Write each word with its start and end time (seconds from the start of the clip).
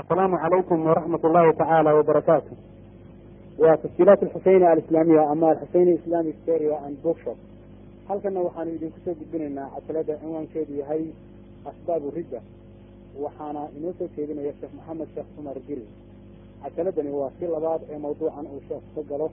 asalaamu 0.00 0.36
calaykum 0.42 0.78
waraxmat 0.88 1.22
ullahi 1.24 1.52
tacaala 1.60 1.90
wabarakaatu 1.98 2.52
waa 3.62 3.76
tasjiilaat 3.82 4.22
alxuseyni 4.22 4.66
alislaamiya 4.66 5.22
ama 5.30 5.50
alxuseyni 5.50 5.92
islamic 6.00 6.36
stereo 6.42 6.76
and 6.86 6.96
bookshop. 7.02 7.38
Halkana 8.08 8.40
waxaanu 8.46 8.70
idinku 8.76 8.98
soo 9.04 9.14
gudbinaynaa 9.20 9.70
cajalada 9.74 10.14
cinwaankeedu 10.20 10.72
yahay 10.80 11.02
asbaabu 11.70 12.10
ridda. 12.16 12.40
Waxaana 13.24 13.60
inoo 13.76 13.92
soo 13.98 14.08
jeedinaya 14.16 14.52
sheekh 14.58 14.74
maxamed 14.78 15.08
sheekh 15.14 15.28
cumar 15.36 15.58
giri. 15.66 15.86
Cajaladani 16.62 17.10
waa 17.20 17.30
si 17.38 17.44
labaad 17.54 17.82
ee 17.92 17.98
mawduucan 18.04 18.46
uu 18.54 18.62
sheekh 18.68 18.84
ka 18.94 19.02
galo. 19.10 19.28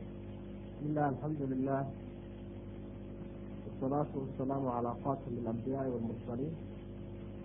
Bismillah 0.79 1.05
alxamdu 1.11 1.43
lilah 1.53 1.81
wasalaatu 3.67 4.15
wasalaamu 4.23 4.67
calaa 4.75 4.95
khatimi 5.03 5.39
alambiyaai 5.43 5.89
walmursaliin 5.93 6.53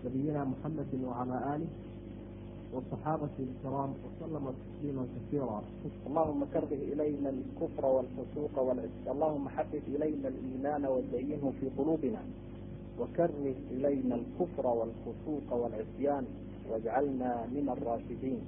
nabiyina 0.04 0.42
muxamedi 0.52 0.98
wacala 1.10 1.36
aalih 1.52 1.72
waصaxaabati 2.74 3.42
alkiraam 3.48 3.92
wasalama 4.06 4.50
tasliima 4.60 5.04
kasiira 5.14 5.60
اللهم 6.08 6.42
كره 6.54 6.72
إلينا 6.94 7.30
الكفر 7.36 7.86
والفسوق 7.96 8.56
والعصيان 8.68 9.08
اللهم 9.16 9.46
حبب 9.56 9.84
إلينا 9.96 10.28
الإيمان 10.34 10.84
وزينه 10.94 11.44
في 11.60 11.66
قلوبنا 11.78 12.22
وكره 13.00 13.46
إلينا 13.76 14.16
الكفر 14.22 14.66
والفسوق 14.80 15.48
والعصيان 15.62 16.26
واجعلنا 16.70 17.32
من 17.56 17.66
الراشدين 17.76 18.40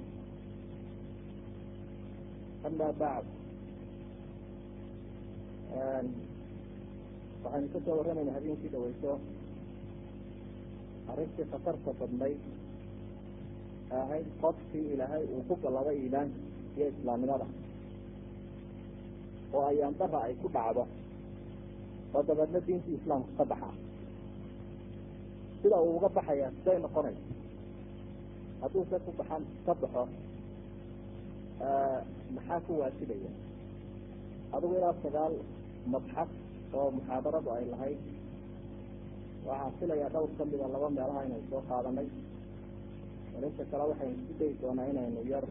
أما 2.66 2.88
بعد 3.00 3.24
waxaynu 7.44 7.68
ka 7.72 7.78
soo 7.84 7.96
warramayna 7.98 8.32
habeenkii 8.36 8.68
dhaweyso 8.72 9.12
arrintii 11.11 11.45
khatarta 11.51 11.91
badnayd 11.99 12.39
ahayd 13.99 14.27
qofkii 14.41 14.85
ilaahay 14.93 15.23
uu 15.35 15.43
ku 15.47 15.53
gallabay 15.63 15.95
iimaanka 16.03 16.37
iyo 16.77 16.85
islaamnimada 16.93 17.47
oo 19.55 19.63
ayaan 19.71 19.95
dara 19.99 20.19
ay 20.27 20.33
ku 20.41 20.47
dhacdo 20.55 20.83
oo 22.15 22.21
dabeedna 22.27 22.59
diintii 22.67 22.95
islaamka 22.99 23.31
ka 23.37 23.43
baxa. 23.51 23.69
Sida 25.61 25.77
uu 25.85 25.93
uga 25.97 26.09
baxaya 26.17 26.47
siday 26.57 26.77
noqonaysa 26.85 27.23
hadduu 28.61 28.83
se 28.89 28.95
ku 29.05 29.11
baxan 29.19 29.43
ka 29.65 29.73
baxo 29.81 30.03
maxaa 32.35 32.59
ku 32.65 32.71
waajibaya? 32.81 33.31
Adigu 34.55 34.73
ilaa 34.79 34.95
sagaal 35.03 35.33
mabxad 35.93 36.29
oo 36.77 36.87
muxaadaradu 36.97 37.49
ay 37.57 37.65
lahayd 37.73 37.99
waxaan 39.47 39.73
filayaa 39.79 40.09
dhowr 40.13 40.29
kamida 40.37 40.67
laba 40.73 40.89
meelaha 40.97 41.21
inaynu 41.27 41.47
soo 41.51 41.61
qaadanay. 41.69 42.07
Arinta 43.37 43.63
kale 43.71 43.83
waxaynu 43.91 44.15
isku 44.19 44.33
dayi 44.39 44.53
doonaa 44.61 44.85
inaynu 44.91 45.19
yar 45.33 45.45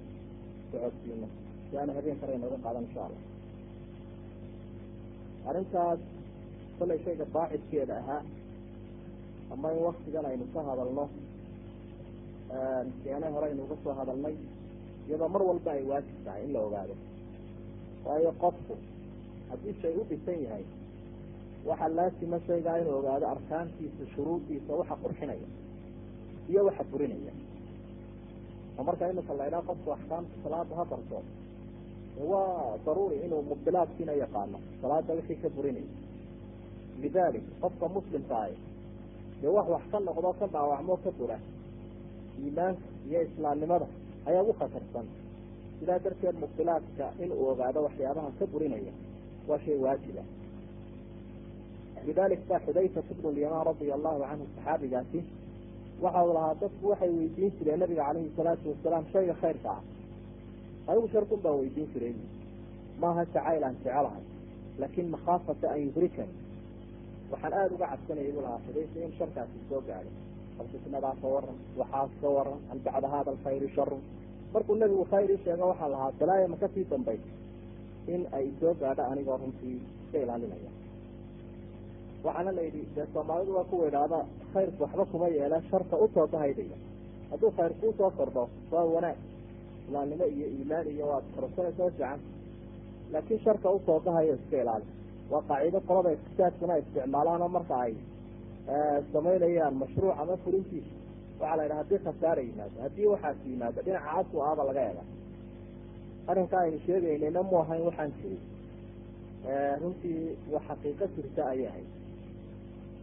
socodsiino. 0.70 1.26
Si 1.70 1.72
aana 1.78 1.92
habeen 1.96 2.18
kale 2.20 2.32
inooga 2.38 2.58
qaadan 2.64 2.84
insha 2.86 3.00
allah. 3.06 3.22
Arrintaas 5.48 6.00
kollay 6.78 6.98
shayga 7.04 7.24
baacidkeeda 7.34 7.94
ahaa. 8.02 8.22
Ama 9.52 9.68
in 9.74 9.80
waktigan 9.88 10.26
aynu 10.30 10.44
ka 10.54 10.60
hadalno. 10.68 11.04
Keene 13.04 13.26
hore 13.34 13.46
aynu 13.50 13.62
uga 13.66 13.76
soo 13.84 13.94
hadalnay. 14.00 14.34
Iyadoo 15.08 15.28
mar 15.34 15.42
walba 15.48 15.70
ay 15.76 15.82
waajib 15.90 16.16
tahay 16.24 16.42
in 16.46 16.52
la 16.54 16.60
ogaado. 16.66 16.94
Waayo 18.04 18.30
qofku 18.42 18.74
haddii 19.50 19.74
shay 19.82 19.94
u 20.00 20.04
dhisan 20.10 20.38
yahay 20.46 20.64
waxaa 21.68 21.88
laasima 21.96 22.38
shaygaa 22.46 22.76
inuu 22.80 22.96
ogaado 23.00 23.26
arkaantiisa 23.34 24.04
shuruudiisa 24.14 24.72
waxa 24.80 24.96
qurxinaya 25.02 25.48
iyo 26.50 26.60
waxa 26.68 26.84
burinaya. 26.90 27.32
Oo 28.78 28.82
marka 28.88 29.04
imika 29.12 29.32
la 29.38 29.44
idhaha 29.48 29.62
qofku 29.68 29.88
axkaamta 29.96 30.34
salaada 30.42 30.74
ha 30.78 30.84
barto 30.90 31.18
waa 32.30 32.76
daruuri 32.86 33.16
inuu 33.26 33.42
mubdilaadkiina 33.50 34.12
yaqaano 34.22 34.58
salaada 34.82 35.12
wixii 35.18 35.38
ka 35.42 35.48
burinaya. 35.56 35.90
Lidalik 37.02 37.44
qofka 37.62 37.86
muslimka 37.94 38.36
ahi 38.44 38.56
dee 39.40 39.48
wax 39.56 39.66
wax 39.74 39.82
ka 39.92 39.98
noqdo 40.06 40.30
ka 40.40 40.46
dhaawacmo 40.54 40.94
ka 41.04 41.10
bura 41.18 41.38
iimaanka 42.42 42.84
iyo 43.08 43.18
islaamnimada 43.28 43.86
ayaa 44.28 44.42
u 44.42 44.52
khatarsan. 44.58 45.06
Sidaa 45.78 45.98
darteed 46.04 46.36
mubdilaadka 46.42 47.04
inuu 47.22 47.48
ogaado 47.52 47.78
waxyaabaha 47.86 48.30
ka 48.38 48.44
burinaya 48.52 48.92
waa 49.48 49.58
shay 49.64 49.76
waajiba 49.84 50.22
lidalik 52.06 52.42
ba 52.50 52.56
xudayfat 52.66 53.06
bnu 53.18 53.30
lyamaan 53.38 53.64
radia 53.70 53.94
allahu 53.98 54.18
canhu 54.30 54.44
saxaabigaasi 54.56 55.20
waxa 56.04 56.20
uu 56.26 56.32
lahaa 56.38 56.54
dadku 56.62 56.84
waxay 56.92 57.10
weydiin 57.18 57.50
jireen 57.58 57.80
nabiga 57.82 58.02
calayhi 58.08 58.30
salaatu 58.38 58.66
wasalaam 58.72 59.04
shayga 59.12 59.34
khayrka 59.42 59.68
ah 59.76 59.82
anigu 60.90 61.08
sharkun 61.14 61.40
baan 61.44 61.56
weydiin 61.62 61.88
jiray 61.94 62.14
maaha 63.02 63.22
jacayl 63.34 63.62
aan 63.68 63.76
jecelahay 63.82 64.24
laakin 64.80 65.06
makhaafata 65.14 65.66
an 65.74 65.80
yudrikani 65.86 66.34
waxaan 67.32 67.52
aada 67.60 67.74
uga 67.76 67.86
cabsanayay 67.92 68.32
buu 68.36 68.42
lahaa 68.46 68.60
xudayfa 68.66 68.98
in 69.06 69.12
sharkaasi 69.18 69.58
soo 69.70 69.80
gaadho 69.88 70.10
bal 70.56 70.66
fitnadaa 70.72 71.14
ka 71.22 71.26
waran 71.34 71.56
waxaas 71.80 72.10
ka 72.22 72.28
waran 72.36 72.58
hal 72.70 72.78
bacda 72.86 73.08
hada 73.14 73.30
alkhayri 73.34 73.68
sharun 73.76 74.02
markuu 74.54 74.74
nabigu 74.82 75.04
khayr 75.12 75.28
ii 75.34 75.40
sheego 75.44 75.64
waxaan 75.72 75.90
lahaa 75.94 76.10
balaaya 76.20 76.46
ma 76.52 76.56
ka 76.62 76.68
sii 76.74 76.84
dambay 76.92 77.18
in 78.14 78.22
ay 78.38 78.46
soo 78.60 78.74
gaadho 78.82 79.02
anigoo 79.12 79.38
runtii 79.42 79.76
iska 80.04 80.18
ilaalinaya 80.24 80.70
waxaana 82.24 82.50
la 82.56 82.62
yidhi 82.66 82.82
dee 82.96 83.06
soomaalidu 83.14 83.52
waa 83.56 83.64
kuwa 83.70 83.88
idhaahda 83.88 84.18
khayrku 84.52 84.82
waxba 84.84 85.04
kuma 85.10 85.28
yeela 85.36 85.58
sharka 85.70 85.96
u 85.96 86.06
soo 86.14 86.26
bahaydaya 86.32 86.76
hadduu 87.30 87.50
khayr 87.56 87.72
kuu 87.80 87.92
soo 87.98 88.10
kordho 88.18 88.44
waa 88.72 88.84
wanaag. 88.94 89.16
Islaamnimo 89.86 90.24
iyo 90.36 90.46
iimaan 90.56 90.86
iyo 90.94 91.06
waad 91.10 91.24
korsanaysa 91.36 91.84
fiican. 91.90 92.20
Laakiin 93.12 93.40
sharka 93.44 93.68
u 93.70 93.78
soo 93.86 93.98
bahayo 94.06 94.34
iska 94.38 94.56
ilaali. 94.62 94.84
Waa 95.30 95.42
qaacido 95.48 95.80
qolada 95.88 96.10
iktisaadkuna 96.16 96.74
isticmaalaano 96.82 97.48
marka 97.56 97.74
ay 97.84 97.94
samaynayaan 99.12 99.74
mashruuc 99.80 100.14
ama 100.22 100.36
fulintiisa 100.44 100.94
waxaa 101.40 101.56
la 101.58 101.62
yidhaha 101.64 101.78
haddii 101.82 101.98
khasaara 102.04 102.42
yimaado 102.46 102.76
haddii 102.84 103.06
waxaas 103.12 103.36
yimaado 103.50 103.80
dhinaca 103.86 104.10
casu 104.14 104.36
aaba 104.46 104.62
laga 104.68 104.82
ega 104.90 105.02
arrinka 106.30 106.56
aynu 106.62 106.78
sheegaynayna 106.86 107.40
mu 107.48 107.54
ahayn 107.62 107.82
waxaan 107.88 108.10
jirin 108.18 108.40
runtii 109.82 110.36
waa 110.52 110.62
xaqiiqo 110.68 111.04
jirta 111.16 111.42
ayay 111.52 111.66
ahayd 111.70 111.88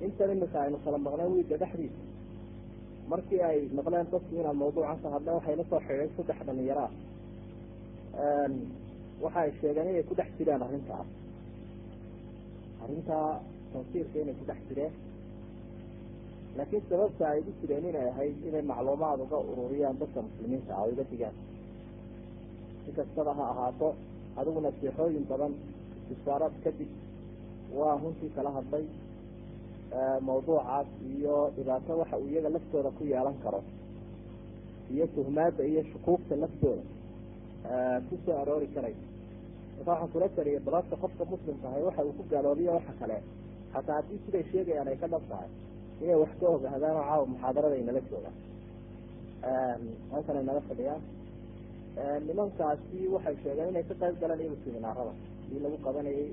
intan 0.05 0.29
imika 0.35 0.57
aynu 0.63 0.77
kala 0.83 0.97
maqleen 1.05 1.31
wiilka 1.33 1.55
dhexdiisa? 1.61 2.01
Markii 3.11 3.41
ay 3.49 3.59
maqleen 3.77 4.05
dadku 4.13 4.31
inaan 4.39 4.57
mawduucan 4.61 4.97
ka 5.03 5.07
hadleen 5.15 5.35
waxay 5.37 5.55
la 5.59 5.63
soo 5.69 5.79
xidhay 5.87 6.09
saddex 6.17 6.39
dhalinyaraa 6.47 6.89
waxa 9.23 9.39
ay 9.45 9.51
sheegeen 9.59 9.87
inay 9.91 10.03
ku 10.09 10.13
dhex 10.19 10.29
jireen 10.37 10.61
arrintaas 10.65 11.07
arrintaa 12.83 13.27
tansiirka 13.73 14.17
inay 14.23 14.35
ku 14.39 14.45
dhex 14.49 14.59
jireen. 14.69 14.93
Laakiin 16.57 16.83
sababta 16.89 17.23
ay 17.33 17.39
u 17.49 17.51
jireen 17.61 17.85
inay 17.89 18.07
ahayd 18.11 18.35
inay 18.47 18.63
macluumaad 18.71 19.19
uga 19.25 19.37
ururiyaan 19.51 19.97
dadka 20.01 20.19
muslimiinta 20.27 20.71
ah 20.77 20.81
oo 20.83 20.89
iga 20.93 21.03
digaan. 21.11 21.35
Si 22.83 22.89
kastaba 22.97 23.31
ha 23.39 23.43
ahaato 23.53 23.89
adigu 24.39 24.59
nasiixooyin 24.65 25.25
badan 25.31 25.53
istisaaraad 26.11 26.55
kadib 26.63 26.89
waa 27.77 27.93
runtii 28.01 28.31
kala 28.35 28.49
hadlay 28.57 28.85
mawduucaas 30.27 30.87
iyo 31.15 31.35
dhibaato 31.55 31.91
waxa 32.01 32.17
uu 32.17 32.27
iyaga 32.31 32.49
laftooda 32.55 32.89
ku 32.97 33.03
yeelan 33.03 33.37
karo. 33.43 33.61
Iyo 34.93 35.05
tuhmaadda 35.15 35.63
iyo 35.71 35.81
shukuugta 35.91 36.35
laftooda 36.43 36.83
ku 38.09 38.13
soo 38.25 38.35
aroori 38.41 38.67
karay. 38.75 38.95
Marka 39.77 39.91
waxaan 39.91 40.11
kula 40.13 40.27
taliyay 40.35 40.59
balaadka 40.67 40.95
qofka 41.03 41.23
muslimka 41.31 41.65
ahay 41.69 41.83
waxa 41.87 42.01
uu 42.07 42.13
ku 42.17 42.23
gaaloobiyo 42.31 42.71
waxa 42.77 42.93
kale. 42.99 43.17
Hataa 43.73 43.95
haddii 43.97 44.19
siday 44.25 44.43
sheegayaan 44.51 44.87
ay 44.91 44.97
ka 45.01 45.07
dhab 45.07 45.23
tahay 45.29 45.49
inay 46.01 46.15
wax 46.21 46.31
ka 46.39 46.45
ogaadaan 46.55 46.95
oo 46.97 47.03
caawa 47.09 47.25
muxaadarada 47.31 47.75
ay 47.77 47.83
nala 47.87 48.01
joogaan. 48.09 48.35
Halkan 50.11 50.37
ay 50.39 50.43
nala 50.49 50.61
fadhiyaan 50.69 51.01
nimankaasi 52.27 52.99
waxay 53.15 53.35
sheegeen 53.43 53.69
inay 53.71 53.83
ka 53.89 53.93
qayb 54.01 54.15
galeen 54.21 54.39
iyagu 54.41 54.57
siminaarada 54.63 55.13
kii 55.49 55.59
lagu 55.63 55.77
qabanayay 55.85 56.27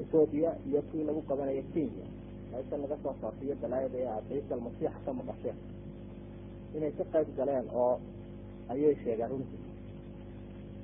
ethoobia 0.00 0.50
iyo 0.68 0.80
kii 0.88 1.04
lagu 1.08 1.20
qabanayay 1.28 1.64
kenya. 1.74 2.06
Meesha 2.50 2.76
laga 2.82 2.96
soo 3.02 3.14
faafiyo 3.20 3.54
balaayada 3.62 3.98
ee 3.98 4.20
ciisa 4.28 4.54
almasiixa 4.56 4.98
ka 5.04 5.10
maqasheen 5.18 5.58
inay 6.76 6.92
ka 6.98 7.04
qayb 7.12 7.28
galeen 7.38 7.66
oo 7.82 7.94
ayay 8.72 8.94
sheegeen 9.04 9.30
runtii. 9.32 9.60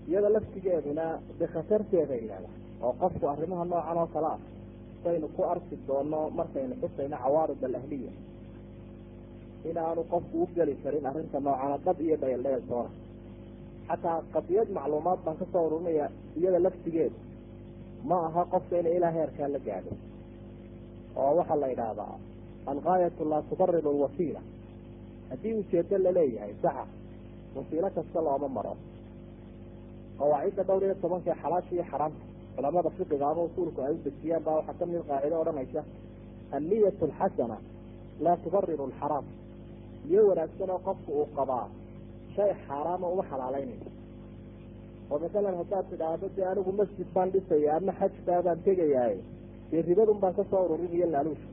Iyada 0.09 0.29
laftigeeduna 0.35 1.07
de 1.39 1.47
khatarteeda 1.53 2.15
oo 2.87 2.93
qofku 3.01 3.25
arrimaha 3.33 3.65
noocan 3.71 3.99
oo 4.03 4.07
kale 4.15 4.27
ah 4.35 4.41
saynu 5.05 5.29
ku 5.37 5.43
arki 5.53 5.77
doono 5.89 6.21
markaynu 6.39 6.75
xusayno 6.83 7.17
cawaarid 7.25 7.63
alahliya. 7.69 8.13
Inaanu 9.71 10.03
qofku 10.13 10.37
u 10.43 10.49
geli 10.57 10.75
karin 10.83 11.07
arrinta 11.11 11.39
noocana 11.47 11.77
dab 11.87 11.99
iyo 12.07 12.17
dhayl 12.23 12.43
dhayl 12.47 12.63
toona 12.71 12.91
xataa 13.89 14.19
qadiyad 14.35 14.69
macluumaad 14.77 15.19
baan 15.25 15.37
ka 15.41 15.47
soo 15.53 15.63
ururinaya 15.67 16.07
iyada 16.39 16.59
laftigeedu 16.67 17.17
ma 18.05 18.17
aha 18.27 18.43
qofka 18.53 18.75
inay 18.81 18.97
ilaa 18.97 19.11
heerkaa 19.17 19.49
la 19.55 19.59
gaadho. 19.67 19.93
Oo 21.17 21.33
waxaa 21.39 21.57
la 21.63 21.67
yidhaahdaa 21.73 22.15
algaayatu 22.71 23.23
laa 23.31 23.43
tubariru 23.51 23.91
alwasiila. 23.95 24.41
Haddii 25.31 25.55
ujeedo 25.61 25.99
la 26.05 26.11
leeyahay 26.17 26.55
saxa 26.63 26.85
wasiilo 27.57 27.89
kasta 27.97 28.21
looma 28.27 28.49
maro. 28.57 28.75
Qawaacidda 30.19 30.63
dhowr 30.69 30.83
iyo 30.85 30.95
tobanka 31.03 31.31
ee 31.33 31.39
xalaasha 31.43 31.73
iyo 31.75 31.85
xaraamta. 31.91 32.23
Culamada 32.57 32.91
fiqiga 32.97 33.27
ama 33.31 33.43
usuulku 33.49 33.81
ay 33.87 33.93
u 33.93 33.99
dejiyaan 34.05 34.43
baa 34.47 34.55
waxaa 34.59 34.75
ka 34.79 34.85
mid 34.91 35.03
qaacido 35.09 35.37
odhanaysa 35.43 35.81
anniyat 36.57 36.99
alxasana 37.07 37.57
laa 38.25 38.37
tubariru 38.45 38.85
alxaraam. 38.89 39.25
Niyo 40.09 40.21
wanaagsan 40.31 40.71
oo 40.75 40.79
qofku 40.87 41.11
uu 41.21 41.27
qabaa 41.37 41.67
shay 42.35 42.51
xaaraama 42.67 43.07
uma 43.13 43.23
xalaaleynayso 43.31 43.91
oo 45.11 45.19
masalan 45.25 45.55
haddaad 45.61 45.85
tidhaahdo 45.91 46.27
dee 46.37 46.47
anigu 46.53 46.73
masjid 46.81 47.09
baan 47.15 47.29
dhisaya 47.35 47.71
ama 47.77 47.93
xajbaa 48.01 48.41
baan 48.47 48.59
tegayaay 48.67 49.17
dee 49.71 49.83
ribadun 49.89 50.19
baan 50.23 50.35
ka 50.39 50.45
soo 50.51 50.63
ururinayo 50.67 51.07
laaluusha. 51.15 51.49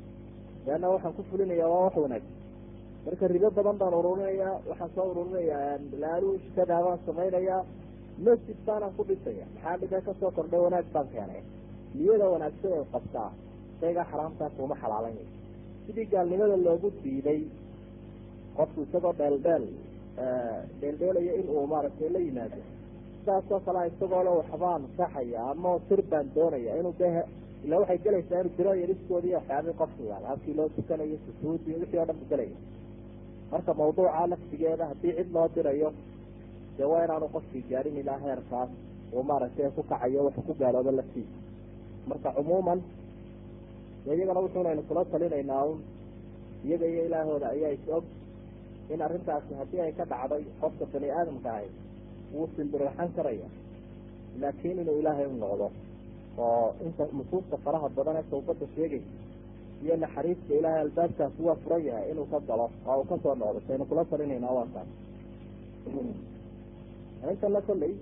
Leanna 0.65 0.87
waxaan 0.93 1.13
ku 1.17 1.23
fulinaya 1.29 1.65
waa 1.73 1.83
wax 1.85 1.95
wanaagsan 2.03 2.33
marka 3.05 3.25
ribo 3.33 3.49
badan 3.57 3.77
baan 3.81 3.93
ururinayaa 3.99 4.53
waxaan 4.69 4.91
soo 4.95 5.05
ururinayaa 5.11 5.77
laaluush 6.03 6.45
kadaa 6.57 6.81
baan 6.87 6.99
samaynayaa 7.07 7.61
masjid 8.27 8.57
baanaan 8.67 8.93
ku 8.97 9.03
dhisaya 9.09 9.45
maxaa 9.53 9.75
dhiga 9.81 9.99
ka 10.07 10.13
soo 10.19 10.31
kordhay 10.37 10.61
wanaag 10.65 10.87
baan 10.95 11.07
keenay? 11.13 11.41
Niyada 11.97 12.25
wanaagsan 12.33 12.71
ay 12.77 12.85
qabtaa 12.93 13.29
shaygaa 13.79 14.05
xaraamtaa 14.11 14.49
kuma 14.57 14.75
xalaalaynayso 14.81 15.33
sidii 15.85 16.07
gaalnimada 16.13 16.57
loogu 16.65 16.89
diiday 17.03 17.41
qofku 18.57 18.79
isagoo 18.87 19.13
dheeldheel 19.19 19.65
dheeldheelaya 20.81 21.33
in 21.39 21.47
uu 21.55 21.65
maaragtay 21.73 22.09
la 22.15 22.19
yimaado 22.25 22.57
sidaasoo 23.25 23.59
kalea 23.65 23.85
isagoo 23.91 24.23
le 24.23 24.29
waxbaan 24.39 24.81
saxaya 24.97 25.41
ama 25.51 25.71
sir 25.89 26.01
baan 26.11 26.27
doonaya 26.35 26.71
inuu 26.79 26.93
de 26.99 27.07
ila 27.65 27.75
waxay 27.81 27.97
gelaysaa 28.05 28.39
inuu 28.41 28.53
diro 28.57 28.73
yariskoodi 28.81 29.27
iyo 29.29 29.37
waxyaabii 29.39 29.73
qofku 29.81 30.01
yaalla 30.09 30.27
halkii 30.31 30.53
loo 30.57 30.69
tukanayo 30.75 31.17
sujuudi 31.25 31.71
wixii 31.79 31.99
oo 32.01 32.05
dhan 32.09 32.17
bu 32.21 32.25
gelaya 32.31 32.57
marka 33.51 33.71
mawduuca 33.79 34.27
laftigeeda 34.31 34.85
haddii 34.91 35.13
cid 35.17 35.29
loo 35.35 35.47
dirayo 35.55 35.89
dee 36.77 36.87
waa 36.91 37.03
inaanu 37.05 37.27
qofkii 37.35 37.63
gaarin 37.69 37.97
ilaa 38.01 38.17
heerkaas 38.25 38.69
uu 39.15 39.23
maaragtay 39.29 39.69
ku 39.75 39.83
kacayo 39.89 40.19
wax 40.25 40.35
ku 40.47 40.53
gaaloobo 40.61 40.91
laftiisa. 40.91 41.35
Marka 42.09 42.29
cumuuman 42.37 42.79
iyagana 44.05 44.39
wuxuunaynu 44.45 44.81
kula 44.87 45.05
talinaynaa 45.11 45.63
un 45.71 45.79
iyaga 46.65 46.85
iyo 46.91 47.01
ilaahooda 47.09 47.47
ayaa 47.55 47.71
is 47.77 47.85
og 47.97 48.03
in 48.93 49.01
arrintaasi 49.01 49.53
haddii 49.59 49.81
ay 49.85 49.91
ka 49.99 50.05
dhacday 50.11 50.43
qofka 50.61 50.85
bani 50.93 51.07
aadamka 51.17 51.49
ahay 51.53 51.67
wuu 52.35 52.47
simbirixan 52.55 53.09
karaya. 53.17 53.47
Laakiin 54.41 54.79
inuu 54.81 54.97
ilaahay 55.01 55.25
u 55.25 55.37
noqdo 55.43 55.67
oo 56.45 56.67
inta 56.85 57.03
nusuusta 57.17 57.55
faraha 57.65 57.87
badan 57.97 58.15
ee 58.21 58.25
tawbada 58.31 58.65
sheegaysa 58.75 59.11
iyo 59.83 59.95
naxariista 60.03 60.51
ilaahay 60.59 60.81
albaabkaasi 60.85 61.39
waa 61.47 61.55
furan 61.63 61.81
yahay 61.89 62.05
inuu 62.11 62.25
ka 62.31 62.39
galo 62.49 62.65
oo 62.89 62.95
uu 62.99 63.05
ka 63.09 63.15
soo 63.23 63.35
noqdo 63.41 63.59
saynu 63.67 63.85
kula 63.89 64.03
talinaynaa 64.11 64.53
waa 64.57 64.67
taas 64.73 64.89
intana 67.31 67.61
kolley 67.67 67.93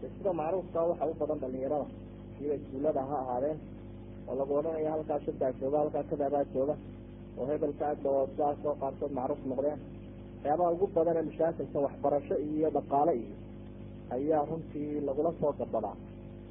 sida 0.00 0.32
macruufka 0.40 0.80
waxa 0.90 1.04
u 1.10 1.14
badan 1.20 1.38
dhalinyarada 1.42 1.86
siba 2.38 2.54
iskuullada 2.58 3.02
ha 3.10 3.16
ahaadeen 3.22 3.58
oo 4.28 4.34
lagu 4.40 4.52
odhanaya 4.58 4.90
halkaa 4.94 5.18
shabdaa 5.26 5.52
jooga 5.60 5.78
halkaa 5.82 6.04
kadaabaa 6.10 6.44
jooga 6.54 6.74
oo 7.38 7.46
hebelka 7.50 7.84
agdhawo 7.92 8.20
sidaasoo 8.32 8.74
qaarkood 8.82 9.12
macruuf 9.18 9.42
noqdeen. 9.50 9.78
Waxyaabaha 10.36 10.70
ugu 10.74 10.86
badan 10.96 11.16
ee 11.20 11.24
mashaakilka 11.30 11.78
waxbarasho 11.86 12.34
iyo 12.48 12.68
dhaqaale 12.76 13.12
iyo 13.22 13.34
ayaa 14.16 14.42
runtii 14.50 15.00
lagula 15.08 15.32
soo 15.40 15.52
gabadaa 15.60 15.96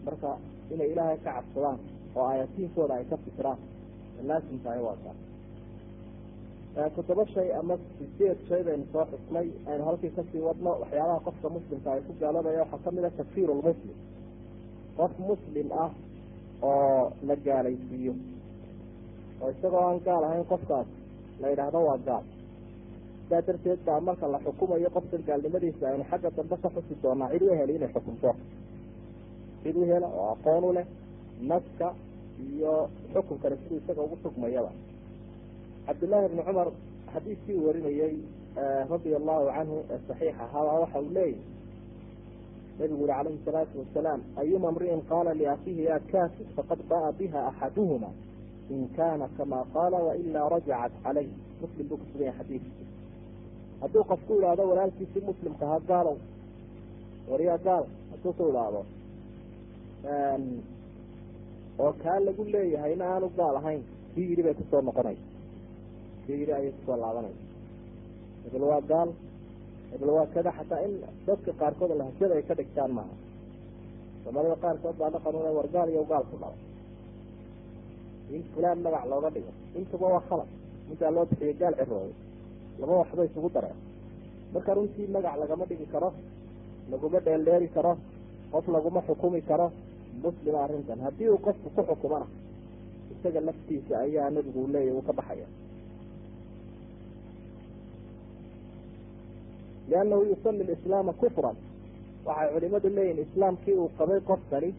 marka 0.05 0.29
inay 0.73 0.89
ilaahay 0.93 1.17
ka 1.25 1.31
cabsadaan 1.37 1.79
oo 2.17 2.25
ayatiinkooda 2.33 2.93
ay 2.99 3.05
ka 3.11 3.17
fikiraan 3.25 3.59
laasim 4.29 4.59
tahay 4.63 4.81
waa 4.87 4.97
taas 5.03 6.91
toddoba 6.95 7.23
shay 7.33 7.47
ama 7.59 7.75
sideed 7.97 8.37
shay 8.49 8.61
baynu 8.67 8.85
soo 8.93 9.05
xusnay 9.11 9.47
aynu 9.69 9.83
halkii 9.87 10.11
ka 10.17 10.23
sii 10.31 10.41
wadno 10.47 10.71
waxyaabaha 10.81 11.19
qofka 11.27 11.47
muslimka 11.55 11.89
ay 11.95 12.01
ku 12.07 12.13
gaaloobaya 12.21 12.59
waxaa 12.63 12.83
ka 12.85 12.89
mid 12.95 13.05
a 13.05 13.09
takfiir 13.19 13.49
lmuslim 13.59 13.97
qof 14.97 15.11
muslim 15.29 15.67
ah 15.83 15.91
oo 16.69 17.11
la 17.27 17.35
gaalaysiiyo. 17.45 18.13
Oo 19.41 19.49
isagoo 19.53 19.83
aan 19.87 19.99
gaal 20.07 20.23
ahayn 20.27 20.45
qofkaas 20.51 20.87
la 21.41 21.47
yidhaahdo 21.51 21.79
waa 21.87 21.97
gaal 22.07 22.23
sidaa 23.29 23.41
darteed 23.47 23.79
baa 23.85 23.99
marka 24.07 24.25
la 24.33 24.39
xukumayo 24.45 24.89
qofkan 24.95 25.21
gaalnimadiisa 25.27 25.83
aynu 25.89 26.03
xagga 26.11 26.29
dambe 26.37 26.55
ka 26.63 26.69
xusi 26.75 26.93
doonaa 27.03 27.29
cid 27.33 27.41
u 27.41 27.53
heli 27.59 27.73
inay 27.77 27.89
xukumto 27.93 28.29
cid 29.63 29.75
u 29.75 29.83
hela 29.89 30.07
oo 30.19 30.27
aqoon 30.33 30.63
u 30.63 30.73
leh 30.77 30.85
naska 31.51 31.87
iyo 32.49 32.73
xukunkani 33.13 33.55
siduu 33.61 33.77
isaga 33.81 34.01
ugu 34.05 34.15
xukmayaba 34.23 34.71
cabdillaahi 35.85 36.25
ibni 36.29 36.41
cumar 36.47 36.67
xadiiskii 37.13 37.55
uu 37.59 37.65
warinayey 37.67 38.13
radia 38.91 39.17
allahu 39.21 39.45
canhu 39.55 39.77
ee 39.93 39.99
saxiix 40.07 40.35
ahaaba 40.45 40.71
waxa 40.83 40.99
uu 41.05 41.11
leeyahy 41.17 41.41
nabigu 42.79 43.03
uri 43.03 43.13
calayhi 43.13 43.39
salaatu 43.45 43.75
wasalaam 43.81 44.19
ayuma 44.41 44.69
mri'in 44.75 45.01
qaala 45.11 45.31
liakiihi 45.41 45.83
ya 45.91 45.97
kafir 46.11 46.45
faqad 46.55 46.79
ba'a 46.91 47.11
biha 47.19 47.39
axaduhuma 47.49 48.09
in 48.73 48.81
kana 48.97 49.25
kama 49.37 49.59
qaala 49.75 49.97
wailaa 50.07 50.49
rajacat 50.55 50.91
calayh 51.03 51.27
muslim 51.61 51.85
buu 51.89 51.97
kusugan 52.01 52.25
yahay 52.29 52.37
xadiidki 52.39 52.83
hadduu 53.81 54.03
qofku 54.11 54.31
idhaahdo 54.39 54.63
walaalkiisii 54.71 55.23
muslimka 55.29 55.65
ha 55.71 55.77
gaalow. 55.89 56.17
Waryaa 57.29 57.57
gaal 57.67 57.83
hadduu 58.11 58.33
ku 58.37 58.43
idhaahdo 58.51 58.81
oo 61.83 61.91
kaa 62.03 62.19
lagu 62.25 62.43
leeyahayna 62.53 63.05
aanu 63.13 63.27
gaal 63.39 63.55
ahayn 63.59 63.81
kii 64.13 64.25
yidhi 64.29 64.43
bay 64.45 64.53
ku 64.59 64.63
soo 64.71 64.81
noqonaysa. 64.87 65.25
Kii 66.25 66.37
yidhi 66.41 66.53
ayay 66.57 66.71
ku 66.77 66.81
soo 66.87 66.97
laabanaysa. 67.03 67.43
Hebel 68.43 68.63
waa 68.71 68.81
gaal 68.91 69.09
hebel 69.91 70.09
waa 70.17 70.25
kada 70.33 70.51
xataa 70.57 70.81
in 70.87 70.93
dadka 71.27 71.51
qaarkood 71.59 71.91
lahjada 72.01 72.33
ay 72.39 72.43
ka 72.49 72.53
dhigtaan 72.59 72.91
maaha. 72.97 73.15
Soomaalida 74.23 74.55
qaarkood 74.63 74.95
baa 75.01 75.09
dhaqan 75.13 75.35
ule 75.39 75.51
war 75.57 75.67
gaal 75.75 75.89
iyo 75.93 76.03
gaal 76.11 76.25
ku 76.31 76.35
dhalo 76.41 76.57
in 78.35 78.43
fulaan 78.53 78.79
magac 78.85 79.03
looga 79.11 79.29
dhigo 79.35 79.51
intuba 79.79 80.07
waa 80.13 80.23
khalad. 80.29 80.49
Intaa 80.91 81.11
loo 81.15 81.25
bixiyo 81.29 81.53
gaal 81.61 81.73
cirooday 81.79 82.13
laba 82.79 82.93
waxba 83.01 83.23
isugu 83.29 83.49
dareen. 83.55 83.77
Marka 84.53 84.73
runtii 84.77 85.07
magac 85.15 85.35
lagama 85.41 85.65
dhigi 85.69 85.85
karo 85.93 86.09
laguma 86.91 87.19
dheeldheeri 87.25 87.67
karo 87.75 87.91
qof 88.51 88.65
laguma 88.75 89.01
xukumi 89.07 89.41
karo 89.49 89.67
muslima 90.23 90.59
arrintan 90.65 90.99
haddii 91.05 91.29
uu 91.33 91.37
qofku 91.45 91.69
ku 91.75 91.81
xukumana 91.89 92.25
isaga 93.13 93.41
laftiisa 93.47 93.93
ayaa 94.05 94.29
nabigu 94.35 94.61
leeyahy 94.73 94.95
uu 94.97 95.01
ka 95.07 95.13
baxaya. 95.13 95.47
Liannahu 99.89 100.23
yusali 100.29 100.63
lislaama 100.69 101.13
kufran 101.21 101.55
waxay 102.25 102.49
culimadu 102.53 102.89
leeyihiin 102.97 103.23
islaamkii 103.25 103.73
uu 103.81 103.89
qabay 103.97 104.19
qofkani 104.29 104.69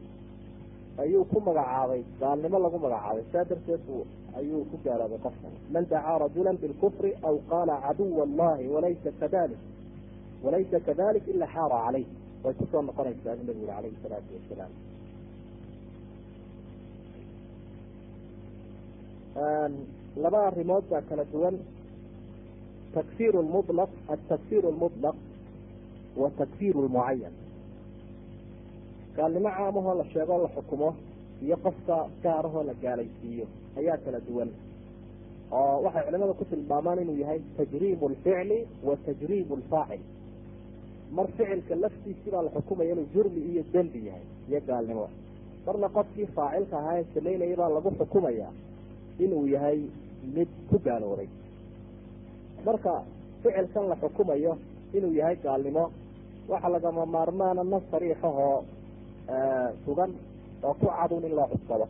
ayuu 1.02 1.24
ku 1.30 1.38
magacaabay 1.46 2.02
gaalnimo 2.20 2.58
lagu 2.64 2.78
magacaabay 2.84 3.24
saa 3.32 3.44
darteed 3.50 3.80
bu 3.86 3.96
ayuu 4.38 4.64
ku 4.70 4.76
gaaloobay 4.84 5.18
qofkani 5.26 5.58
man 5.72 5.84
dacaa 5.90 6.18
rajula 6.18 6.52
bilkufri 6.62 7.10
aw 7.22 7.34
qaala 7.50 7.74
caduwa 7.86 8.22
allahi 8.28 8.64
walaysa 8.74 9.10
kadalik 9.20 9.58
walaysa 10.44 10.80
kadalik 10.88 11.24
ila 11.34 11.46
xaara 11.54 11.78
caleyh 11.84 12.06
way 12.44 12.54
ku 12.58 12.64
soo 12.72 12.82
noqonaysaa 12.82 13.36
bu 13.38 13.42
nabigu 13.46 13.64
uri 13.66 13.72
alayhi 13.80 13.96
salaatu 14.02 14.30
wasalaam 14.38 14.72
laba 20.22 20.38
arrimood 20.48 20.84
baa 20.90 21.02
kala 21.08 21.24
duwan. 21.32 21.56
Takfir 22.94 23.32
lmulaq 23.34 23.90
atakfir 24.08 24.62
lmutlaq 24.66 25.14
wa 26.16 26.30
takfir 26.38 26.74
lmucayan 26.74 27.32
gaalnimo 29.16 29.50
caamahoo 29.56 29.94
la 29.94 30.04
sheego 30.12 30.38
la 30.42 30.48
xukumo 30.54 30.88
iyo 31.44 31.56
qofka 31.64 31.96
gaarahoo 32.24 32.62
la 32.68 32.74
gaalaysiiyo 32.82 33.46
ayaa 33.78 33.96
kala 34.04 34.20
duwan. 34.28 34.50
Oo 35.58 35.74
waxay 35.84 36.04
culimada 36.06 36.32
ku 36.40 36.44
tilmaamaan 36.50 36.98
inuu 37.04 37.16
yahay 37.22 37.40
tajriib 37.56 38.00
lficli 38.12 38.58
wa 38.86 38.94
tajriib 39.06 39.48
lfaacil 39.62 40.02
mar 41.16 41.26
ficilka 41.36 41.74
laftiisii 41.82 42.30
baa 42.34 42.42
la 42.46 42.50
xukumaya 42.56 42.90
inuu 42.94 43.08
jurmi 43.14 43.40
iyo 43.50 43.62
dembi 43.72 44.00
yahay 44.08 44.24
iyo 44.48 44.60
gaalnimo. 44.68 45.06
Marna 45.66 45.88
qofkii 45.96 46.26
faacilka 46.36 46.76
ahaa 46.80 46.96
ee 47.00 47.04
samaynaya 47.14 47.56
baa 47.60 47.70
lagu 47.76 47.90
xukumayaa 48.00 48.52
inuu 49.24 49.44
yahay 49.54 49.78
mid 50.34 50.48
ku 50.70 50.76
gaalooday 50.86 51.28
marka 52.66 52.92
ficilkan 53.42 53.84
la 53.90 53.96
xukumayo 54.02 54.52
inuu 54.96 55.12
yahay 55.20 55.36
gaalnimo 55.44 55.84
waxa 56.52 56.68
lagama 56.74 57.02
maarmaana 57.14 57.62
nas 57.72 57.82
sariixahoo 57.92 58.58
sugan 59.84 60.10
oo 60.66 60.74
ku 60.80 60.86
cadun 60.98 61.24
in 61.28 61.34
loo 61.38 61.48
cuskado 61.52 61.86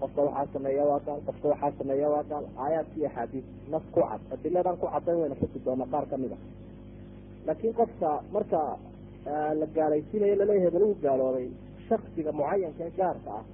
qofka 0.00 0.20
waxaa 0.26 0.46
sameeya 0.54 0.84
waa 0.90 1.00
gaal 1.06 1.20
qofka 1.28 1.46
waxaa 1.52 1.72
sameeya 1.78 2.08
waa 2.14 2.24
gaal. 2.30 2.44
Aayaadka 2.62 2.94
iyo 2.98 3.06
axaadiis 3.10 3.46
nas 3.72 3.84
ku 3.94 4.00
cad. 4.08 4.20
Adiladan 4.34 4.76
ku 4.80 4.86
cadday 4.94 5.16
wayna 5.20 5.36
xusi 5.40 5.58
doona 5.64 5.84
qaar 5.92 6.04
ka 6.10 6.16
mid 6.22 6.32
a 6.36 6.38
laakiin 7.46 7.74
qofka 7.80 8.08
marka 8.34 8.60
la 9.60 9.66
gaalaysiinayo 9.76 10.34
la 10.40 10.44
leeyahay 10.50 10.70
bal 10.74 10.84
uu 10.88 10.96
gaalooday 11.04 11.46
shaksiga 11.88 12.30
mucayanka 12.38 12.82
ee 12.88 12.92
gaarka 13.00 13.30
ah 13.40 13.44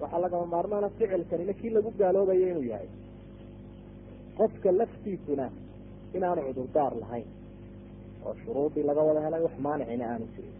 waxaa 0.00 0.20
lagama 0.24 0.46
maarmaana 0.54 0.88
ficilkanina 0.98 1.52
kii 1.60 1.70
lagu 1.76 1.90
gaaloobayo 2.00 2.46
inuu 2.52 2.66
yahay. 2.72 2.88
Qofka 4.38 4.68
laftiisuna 4.80 5.46
inaanu 6.16 6.40
cudurdaar 6.46 6.92
lahayn 7.02 7.28
oo 8.26 8.32
shuruudii 8.42 8.84
laga 8.88 9.02
wada 9.08 9.20
helay 9.26 9.42
wax 9.46 9.54
maanicina 9.66 10.04
aanu 10.12 10.26
jirin 10.34 10.54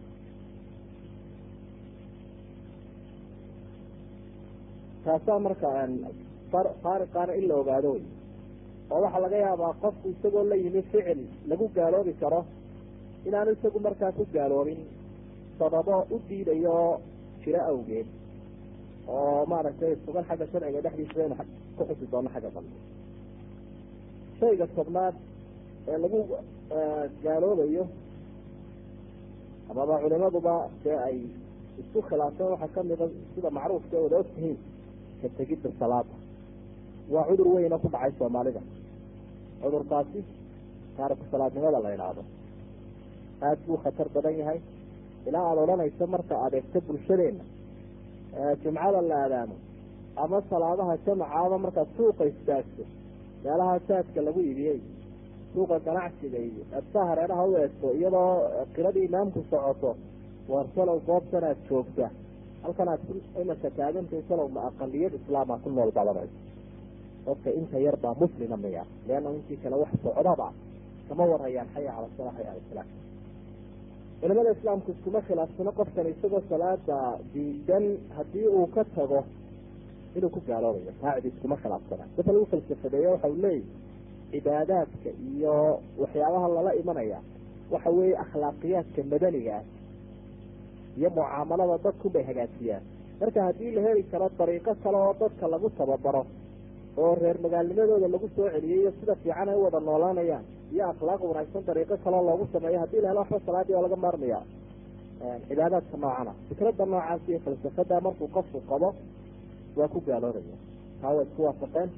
taasaa 5.05 5.39
marka 5.47 5.69
faariqaana 6.83 7.33
in 7.39 7.45
la 7.49 7.55
ogaado. 7.63 7.91
Wey 7.95 8.05
oo 8.93 9.01
waxaa 9.05 9.21
laga 9.25 9.37
yaabaa 9.45 9.73
qofku 9.83 10.07
isagoo 10.15 10.45
la 10.51 10.57
yimi 10.63 10.83
ficil 10.91 11.21
lagu 11.51 11.67
gaaloobi 11.77 12.13
karo 12.23 12.41
inaanu 13.27 13.51
isagu 13.57 13.79
markaa 13.87 14.13
ku 14.17 14.23
gaaloobin 14.35 14.81
sababo 15.59 15.97
u 16.11 16.17
diidayo 16.29 16.77
jiro 17.43 17.61
awgeed. 17.71 18.07
Oo 19.15 19.47
maaragtay 19.51 19.93
sugan 20.05 20.25
xagga 20.29 20.47
sharciga 20.53 20.81
dhexdiisa 20.85 21.23
inu 21.27 21.37
ku 21.77 21.83
xusi 21.89 22.05
doono 22.13 22.29
xagga 22.35 22.51
dambe 22.55 22.77
shayga 24.39 24.67
tobnaad 24.77 25.15
ee 25.91 25.99
lagu 26.03 26.19
gaaloobayo 27.25 27.85
amaba 29.71 29.95
culimaduba 30.03 30.55
dee 30.85 30.97
ay 31.07 31.19
isku 31.81 31.99
khilaafeen 32.09 32.51
waxaa 32.55 32.75
kamida 32.75 33.07
sida 33.35 33.51
macruufka 33.57 33.97
wada 34.05 34.17
ogtihiin 34.23 34.59
ka 35.23 35.29
tegidda 35.39 35.69
salaada 35.81 36.15
waa 37.13 37.25
cudur 37.29 37.49
weyn 37.55 37.73
oo 37.73 37.79
ku 37.85 37.89
dhacay 37.95 38.13
soomaalida. 38.19 38.61
Cudurkaasi 39.63 40.21
taariku 40.97 41.25
salaadnimada 41.33 41.79
la 41.85 41.91
idhaahdo 41.97 42.23
aada 43.47 43.61
buu 43.67 43.79
khatar 43.85 44.09
badan 44.15 44.35
yahay. 44.41 44.61
Ilaa 45.29 45.45
aada 45.51 45.61
odhanayso 45.65 46.05
marka 46.15 46.35
adeegto 46.47 46.79
bulshadeena 46.87 47.45
jumcada 48.63 49.01
la 49.11 49.17
aadaamo 49.25 49.57
ama 50.23 50.39
salaadaha 50.51 50.95
jamacaaba 51.07 51.57
markaad 51.65 51.89
suuqa 51.97 52.25
istaagto 52.33 52.83
meelaha 53.45 53.75
saadka 53.89 54.21
lagu 54.27 54.41
ibiyey 54.53 54.81
suuqa 55.53 55.77
ganacsiga 55.87 56.39
iyo 56.49 56.63
adsa 56.79 57.01
hareeraha 57.09 57.45
u 57.51 57.53
eegto 57.63 57.87
iyadoo 57.99 58.31
qiradii 58.75 59.05
imaamku 59.11 59.41
socoto 59.51 59.91
waar 60.53 60.67
salow 60.75 60.99
goobtan 61.09 61.45
joogta 61.69 62.07
halkan 62.63 62.89
aad 62.93 63.01
imaka 63.43 63.69
taagantay 63.79 64.23
salow 64.29 64.49
ma 64.49 64.61
aqaliyad 64.71 65.13
islaama 65.21 65.59
ku 65.63 65.69
nool 65.71 65.91
badanayso 65.99 66.39
dadka 67.27 67.51
inta 67.61 67.79
yar 67.87 67.97
baa 68.03 68.15
muslima 68.23 68.57
miya 68.65 68.85
leanna 69.09 69.31
intii 69.39 69.57
kale 69.63 69.77
wax 69.83 69.93
socdaba 70.03 70.49
kama 71.09 71.25
warhayaan 71.33 71.69
xaya 71.75 71.91
cala 71.97 72.09
sala 72.17 72.31
xaya 72.37 72.51
cala 72.53 72.63
salaam. 72.71 72.89
Culimada 74.21 74.51
islaamku 74.57 74.89
iskuma 74.95 75.21
khilaafsano 75.27 75.73
qofkan 75.79 76.07
isagoo 76.13 76.43
salaada 76.51 76.99
diidan 77.35 77.85
haddii 78.17 78.47
uu 78.57 78.67
ka 78.75 78.85
tago 78.95 79.21
inuu 80.17 80.31
ku 80.35 80.41
gaaloobayo. 80.49 80.93
Raacidi 81.03 81.29
iskuma 81.35 81.57
khilaafsana. 81.63 82.05
Dadka 82.17 82.33
lagu 82.33 82.47
falsafadeeya 82.53 83.11
waxa 83.15 83.29
uu 83.33 83.39
leeyahy 83.43 83.65
cibaadaadka 84.31 85.11
iyo 85.33 85.81
waxyaabaha 86.03 86.49
lala 86.57 86.73
imanaya. 86.81 87.19
Waxa 87.73 87.91
weeye 87.97 88.17
akhlaaqiyaadka 88.25 89.01
madaniga 89.13 89.57
ah 89.59 89.65
iyo 91.01 91.09
mucaamalada 91.17 91.77
dadku 91.85 92.07
bay 92.15 92.23
hagaajiyaan. 92.29 92.83
Marka 93.21 93.41
haddii 93.47 93.71
la 93.77 93.81
heli 93.87 94.03
karo 94.13 94.27
dariiqo 94.39 94.73
kale 94.83 94.97
oo 95.07 95.15
dadka 95.21 95.45
lagu 95.53 95.69
tababaro 95.79 96.23
oo 97.03 97.13
reer 97.23 97.37
magaalnimadooda 97.45 98.09
lagu 98.15 98.29
soo 98.37 98.47
celiyay 98.55 98.81
iyo 98.83 98.91
sida 99.01 99.15
fiican 99.23 99.49
ay 99.53 99.57
u 99.57 99.63
wada 99.67 99.81
noolaanayaan 99.89 100.45
iyo 100.75 100.85
akhlaaq 100.93 101.21
wanaagsan 101.31 101.63
dariiqo 101.69 101.95
kaleo 102.05 102.23
loogu 102.29 102.45
sameeyo 102.53 102.79
haddii 102.83 103.01
la 103.05 103.09
helo 103.11 103.21
waxba 103.23 103.39
salaadii 103.47 103.75
waa 103.77 103.83
laga 103.87 103.97
maarmaya 104.05 104.41
cibaadaadka 105.49 105.97
noocana. 106.03 106.33
Fikrada 106.49 106.85
noocaas 106.93 107.21
iyo 107.29 107.39
falsafada 107.45 107.97
markuu 108.05 108.29
qofku 108.37 108.59
qabo 108.71 108.89
waa 109.79 109.89
ku 109.93 109.99
gaaloobaya. 110.07 110.57
Taa 111.01 111.13
way 111.17 111.25
isku 111.29 111.41
waafaqeen. 111.47 111.89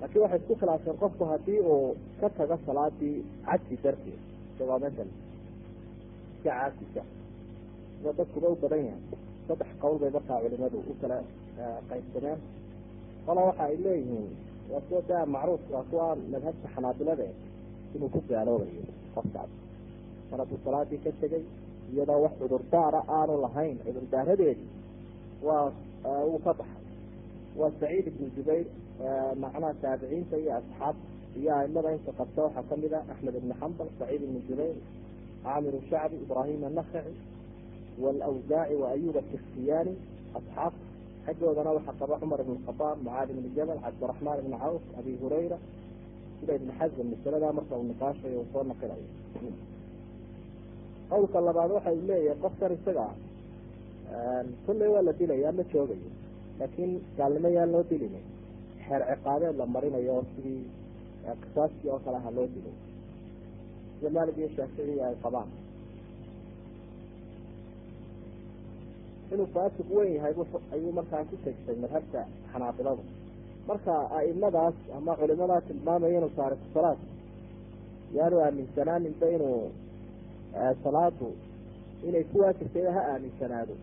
Laakiin 0.00 0.22
waxay 0.24 0.38
isku 0.42 0.54
khilaafeen 0.60 0.96
qofku 1.02 1.24
haddii 1.30 1.60
uu 1.72 1.96
ka 2.20 2.28
tago 2.36 2.56
salaadii 2.66 3.16
cadsi 3.46 3.74
darteed 3.84 4.20
isagoo 4.54 4.78
meeshan 4.82 5.08
iska 6.36 6.50
caasisa 6.50 7.02
sida 8.02 8.12
dadkuba 8.18 8.48
u 8.50 8.56
badan 8.62 8.82
yahay. 8.88 9.02
Saddex 9.48 9.70
qowl 9.82 9.96
bay 10.02 10.10
markaa 10.16 10.38
culimadu 10.42 10.78
u 10.90 10.94
kala 11.00 11.16
qaybsameen 11.90 12.38
qola 13.26 13.40
waxa 13.48 13.62
ay 13.68 13.76
leeyihiin 13.84 14.28
waa 14.72 14.80
kuwa 14.88 15.00
daa 15.08 15.24
macruuf 15.34 15.60
waa 15.74 15.84
kuwa 15.90 16.06
madhabka 16.32 16.66
xanaabilada 16.74 17.26
inuu 17.94 18.08
ku 18.14 18.20
gaaloobayo 18.28 18.82
qofkaas. 19.14 19.50
Mar 20.30 20.38
hadduu 20.40 20.58
salaadii 20.64 20.98
ka 21.04 21.10
tegay 21.20 21.44
iyadoo 21.92 22.20
wax 22.24 22.32
cudurdaara 22.40 23.00
aanu 23.16 23.34
lahayn 23.44 23.76
cudurdaaradeedii 23.86 24.68
waa 25.46 25.70
uu 26.30 26.38
ka 26.44 26.52
baxay. 26.58 26.84
Waa 27.58 27.70
saciid 27.80 28.06
ibnu 28.10 28.26
jubayr 28.36 28.66
macnaha 29.42 29.74
taabiciinta 29.82 30.36
iyo 30.42 30.52
asxaab 30.60 30.96
iyo 31.38 31.50
aimada 31.60 31.90
inta 31.96 32.12
qabta 32.18 32.40
waxaa 32.46 32.64
ka 32.70 32.74
mid 32.82 32.92
ah 32.98 33.04
axmed 33.12 33.34
ibni 33.40 33.54
xambal 33.60 33.88
saciid 33.98 34.22
ibnu 34.26 34.40
jubayr 34.48 34.76
caamir 35.44 35.74
shacbi 35.90 36.16
ibrahim 36.24 36.60
anakhaci 36.70 37.12
wa 38.00 38.88
ayub 38.94 39.16
akistiyaani 39.22 39.92
asxaab 40.38 40.72
xaggoodana 41.26 41.70
waxaa 41.76 41.94
qaba 42.00 42.14
cumar 42.20 42.40
ibn 42.40 42.56
khadaab 42.66 42.96
mucaad 43.04 43.28
ibn 43.30 43.44
jabal 43.56 43.78
cabdiraxmaan 43.84 44.38
ibn 44.42 44.52
cawf 44.62 44.82
abi 44.98 45.12
hurayra 45.22 45.58
sida 46.40 46.52
ibn 46.58 46.68
xazm 46.78 47.06
masaladaa 47.14 47.52
marka 47.58 47.74
uu 47.78 47.86
niqaashayo 47.90 48.38
uu 48.40 48.46
soo 48.52 48.62
naqilayo 48.70 49.06
qowlka 51.10 51.38
labaad 51.48 51.70
waxa 51.76 51.90
uu 51.96 52.06
leeyahay 52.10 52.38
qofkan 52.44 52.72
isaga 52.78 53.06
kulley 54.66 54.88
waa 54.94 55.02
la 55.08 55.12
dilaya 55.20 55.52
ma 55.58 55.62
joogayo 55.72 56.10
laakiin 56.58 56.92
gaalnimo 57.18 57.48
yaan 57.56 57.70
loo 57.74 57.84
dilina 57.90 58.20
xeer 58.86 59.02
ciqaabeed 59.10 59.56
la 59.60 59.66
marinayo 59.74 60.12
oo 60.18 60.24
sidii 60.34 60.60
qisaaskii 61.42 61.88
oo 61.94 62.00
kale 62.04 62.16
aha 62.20 62.30
loo 62.36 62.46
dilay 62.54 62.76
sida 63.98 64.10
maalig 64.16 64.36
iyo 64.38 64.48
shaaficiya 64.56 65.04
ay 65.08 65.16
qabaan 65.24 65.48
inuu 69.32 69.48
faasiq 69.54 69.88
weyn 69.96 70.12
yahay 70.16 70.34
ayuu 70.74 70.92
markaa 70.98 71.24
ku 71.30 71.36
tegsay 71.44 71.76
madhabka 71.84 72.20
xanaabiladu 72.52 73.02
marka 73.68 73.92
a'imadaas 74.18 74.76
ama 74.96 75.12
culimadaa 75.20 75.60
tilmaamaya 75.68 76.18
inuu 76.18 76.32
taariku 76.38 76.66
salaad 76.74 76.98
yaanu 78.16 78.36
aaminsanaaninba 78.46 79.26
inuu 79.36 79.60
salaadu 80.84 81.28
inay 82.08 82.24
ku 82.30 82.36
waajibtay 82.42 82.86
ha 82.96 83.02
aaminsanaado. 83.12 83.74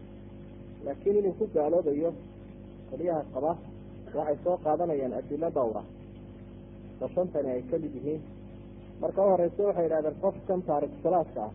Laakiin 0.85 1.17
inuu 1.21 1.33
ku 1.39 1.45
gaaloobayo 1.55 2.11
keliyaha 2.89 3.21
qaba 3.33 3.51
waxay 4.17 4.37
soo 4.43 4.57
qaadanayaan 4.65 5.13
adilo 5.19 5.49
dhowra. 5.55 5.81
Oo 7.01 7.07
shantani 7.15 7.49
ay 7.55 7.61
ka 7.69 7.75
mid 7.83 7.93
yihiin. 7.97 8.21
Marka 9.01 9.19
u 9.25 9.29
horeysa 9.33 9.61
waxay 9.67 9.83
yidhahdeen 9.87 10.17
qofkan 10.23 10.61
taariku 10.69 10.95
salaadka 11.03 11.41
ah 11.47 11.51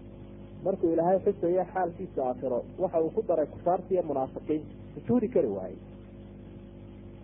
markuu 0.64 0.90
ilaahay 0.94 1.18
xusayo 1.24 1.64
xaalkiisa 1.72 2.20
aakhiro 2.28 2.58
waxa 2.82 2.98
uu 3.04 3.10
ku 3.16 3.22
daray 3.28 3.46
kufaarta 3.54 3.88
iyo 3.94 4.02
munaafiqiinta. 4.08 4.72
Sujuudi 4.94 5.28
kari 5.34 5.48
waayey. 5.56 5.78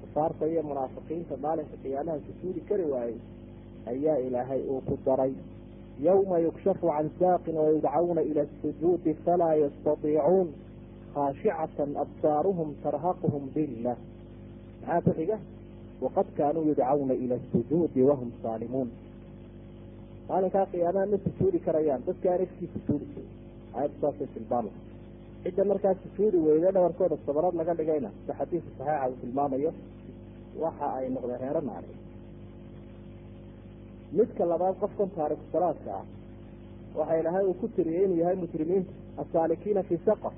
Kufaarta 0.00 0.44
iyo 0.52 0.62
munaafiqiinta 0.68 1.34
maalinka 1.44 1.76
qiyaamaha 1.82 2.18
sujuudi 2.26 2.60
kari 2.68 2.84
waayey 2.92 3.18
ayaa 3.92 4.16
ilaahay 4.26 4.62
uu 4.72 4.80
ku 4.88 4.94
daray. 5.06 5.32
Yawma 6.06 6.36
yukshafu 6.44 6.86
can 6.88 7.10
saaqin 7.20 7.56
wayudcawna 7.62 8.22
ila 8.30 8.42
asujuudi 8.46 9.14
falaa 9.24 9.54
yastatiicuun. 9.62 10.48
Khaashicatan 11.14 11.90
absaaruhum 12.02 12.68
tarhaquhum 12.82 13.44
billah. 13.54 13.96
Maxaa 14.80 15.00
ku 15.06 15.10
xiga? 15.18 15.38
Waqad 16.02 16.26
kaanuu 16.36 16.64
yudcawna 16.68 17.14
ila 17.24 17.34
asujuudi 17.40 18.00
wahum 18.08 18.30
saalimuun 18.42 18.88
maalinkaa 20.30 20.66
qiyaamaha 20.72 21.06
ma 21.12 21.18
sujuudi 21.24 21.58
karayaan. 21.66 22.00
Dadka 22.06 22.26
aan 22.32 22.42
iskii 22.46 22.68
sujuudi 22.74 23.04
jirin 23.12 23.28
aayaddu 23.76 23.96
saasay 24.02 24.28
tilmaamay. 24.34 24.74
Cidda 25.44 25.64
markaa 25.70 25.94
sujuudi 26.02 26.38
weyda 26.46 26.70
dhabarkooda 26.76 27.16
sabarad 27.26 27.54
laga 27.60 27.74
dhigayna 27.78 28.10
si 28.26 28.32
xadiiska 28.38 28.70
saxiixa 28.78 29.08
uu 29.10 29.16
tilmaamayo 29.22 29.70
waxa 30.62 30.86
ay 30.98 31.06
noqdeen 31.14 31.40
reero 31.44 31.60
naari 31.68 31.92
midka 34.18 34.44
labaad 34.52 34.74
qofkan 34.82 35.10
taariku 35.16 35.44
salaadka 35.52 35.90
ah 36.00 36.04
waxa 36.98 37.14
ilahay 37.20 37.44
uu 37.50 37.54
ku 37.60 37.66
tiriyey 37.76 38.04
inuu 38.06 38.18
yahay 38.22 38.36
mujrimiinta 38.42 38.92
asaalikiina 39.22 39.82
fi 39.88 39.94
saqar 40.06 40.32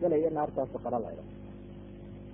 galaya 0.00 0.30
naartaa 0.36 0.66
saqara 0.74 0.98
layha 1.04 1.24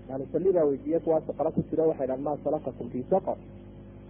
maalusali 0.09 0.51
baa 0.57 0.65
weydiiye 0.71 0.99
kuwaa 1.05 1.21
saqara 1.29 1.51
ku 1.57 1.61
jiro 1.71 1.85
waxay 1.91 2.07
dhahan 2.11 2.23
maa 2.29 2.37
salakakum 2.45 2.87
fi 2.95 3.01
saqar 3.13 3.37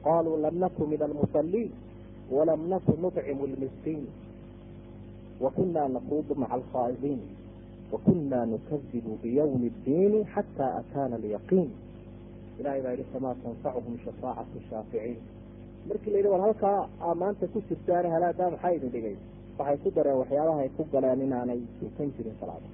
qaluu 0.07 0.37
lam 0.45 0.55
naku 0.65 0.83
min 0.93 1.01
almusaliin 1.09 1.71
walam 2.37 2.61
naku 2.73 2.93
nuطcimu 3.03 3.45
lmiskiin 3.53 4.05
wakuna 5.45 5.83
nakuudu 5.95 6.33
maca 6.41 6.55
alkhaa'idiin 6.59 7.21
wakuna 7.93 8.39
nukadibu 8.53 9.13
biyawmi 9.23 9.67
اddiini 9.73 10.21
xata 10.35 10.67
ataana 10.81 11.15
alyaqiin 11.21 11.69
ilahay 12.61 12.81
baa 12.85 12.93
yihi 12.97 13.07
famaa 13.13 13.35
tanfacuhum 13.45 13.95
shafaacatu 14.05 14.59
shaaficiin 14.71 15.19
markii 15.89 16.11
la 16.13 16.19
yidhi 16.19 16.31
war 16.35 16.41
halkaa 16.47 16.79
aa 17.07 17.15
maanta 17.23 17.45
ku 17.53 17.59
jirtaane 17.69 18.09
halaadaa 18.15 18.51
maxaa 18.55 18.73
idin 18.77 18.91
dhigay 18.95 19.17
waxay 19.59 19.77
ku 19.85 19.89
dareen 19.97 20.19
waxyaabaha 20.23 20.61
ay 20.65 20.71
ku 20.77 20.83
galeen 20.95 21.21
inaanay 21.27 21.61
sukan 21.79 22.09
jirin 22.17 22.35
salaada 22.41 22.69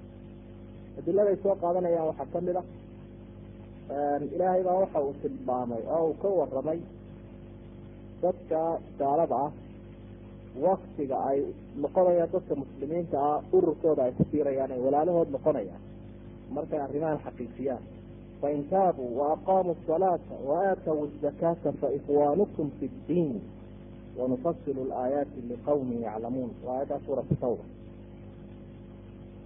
adiladay 0.98 1.36
soo 1.42 1.54
qaadanayaan 1.62 2.06
waxaa 2.10 2.28
ka 2.32 2.38
mid 2.46 2.56
a 2.60 2.62
ilaahay 4.34 4.62
baa 4.68 4.78
waxa 4.84 4.98
uu 5.06 5.14
tilmaamay 5.22 5.82
oo 5.96 6.02
uu 6.08 6.14
ka 6.22 6.28
waramay 6.40 6.78
dadka 8.22 8.60
gaalada 9.00 9.36
ah 9.46 9.50
waktiga 10.66 11.16
ay 11.30 11.38
noqonayaan 11.82 12.30
dadka 12.34 12.54
muslimiinta 12.62 13.16
ah 13.30 13.38
ururkooda 13.56 14.02
ay 14.06 14.12
ku 14.18 14.24
biirayaan 14.32 14.70
ay 14.74 14.80
walaalahood 14.86 15.28
noqonayaan. 15.36 15.82
Markay 16.56 16.80
arrimahan 16.86 17.18
xaqiijiyaan 17.24 17.82
fain 18.40 18.60
taabuu 18.70 19.10
waaqaamuu 19.20 19.76
asalaata 19.80 20.34
waaataw 20.48 20.98
azakaata 21.06 21.72
faikhwaanukum 21.80 22.66
fi 22.78 22.86
ddiin. 22.96 23.40
Wanufasilu 24.18 24.82
laayaati 24.92 25.40
liqawmin 25.50 26.00
yaclamuun. 26.06 26.50
Waa 26.64 26.74
aayaddaa 26.76 27.00
suuratu 27.06 27.34
tawba. 27.42 27.64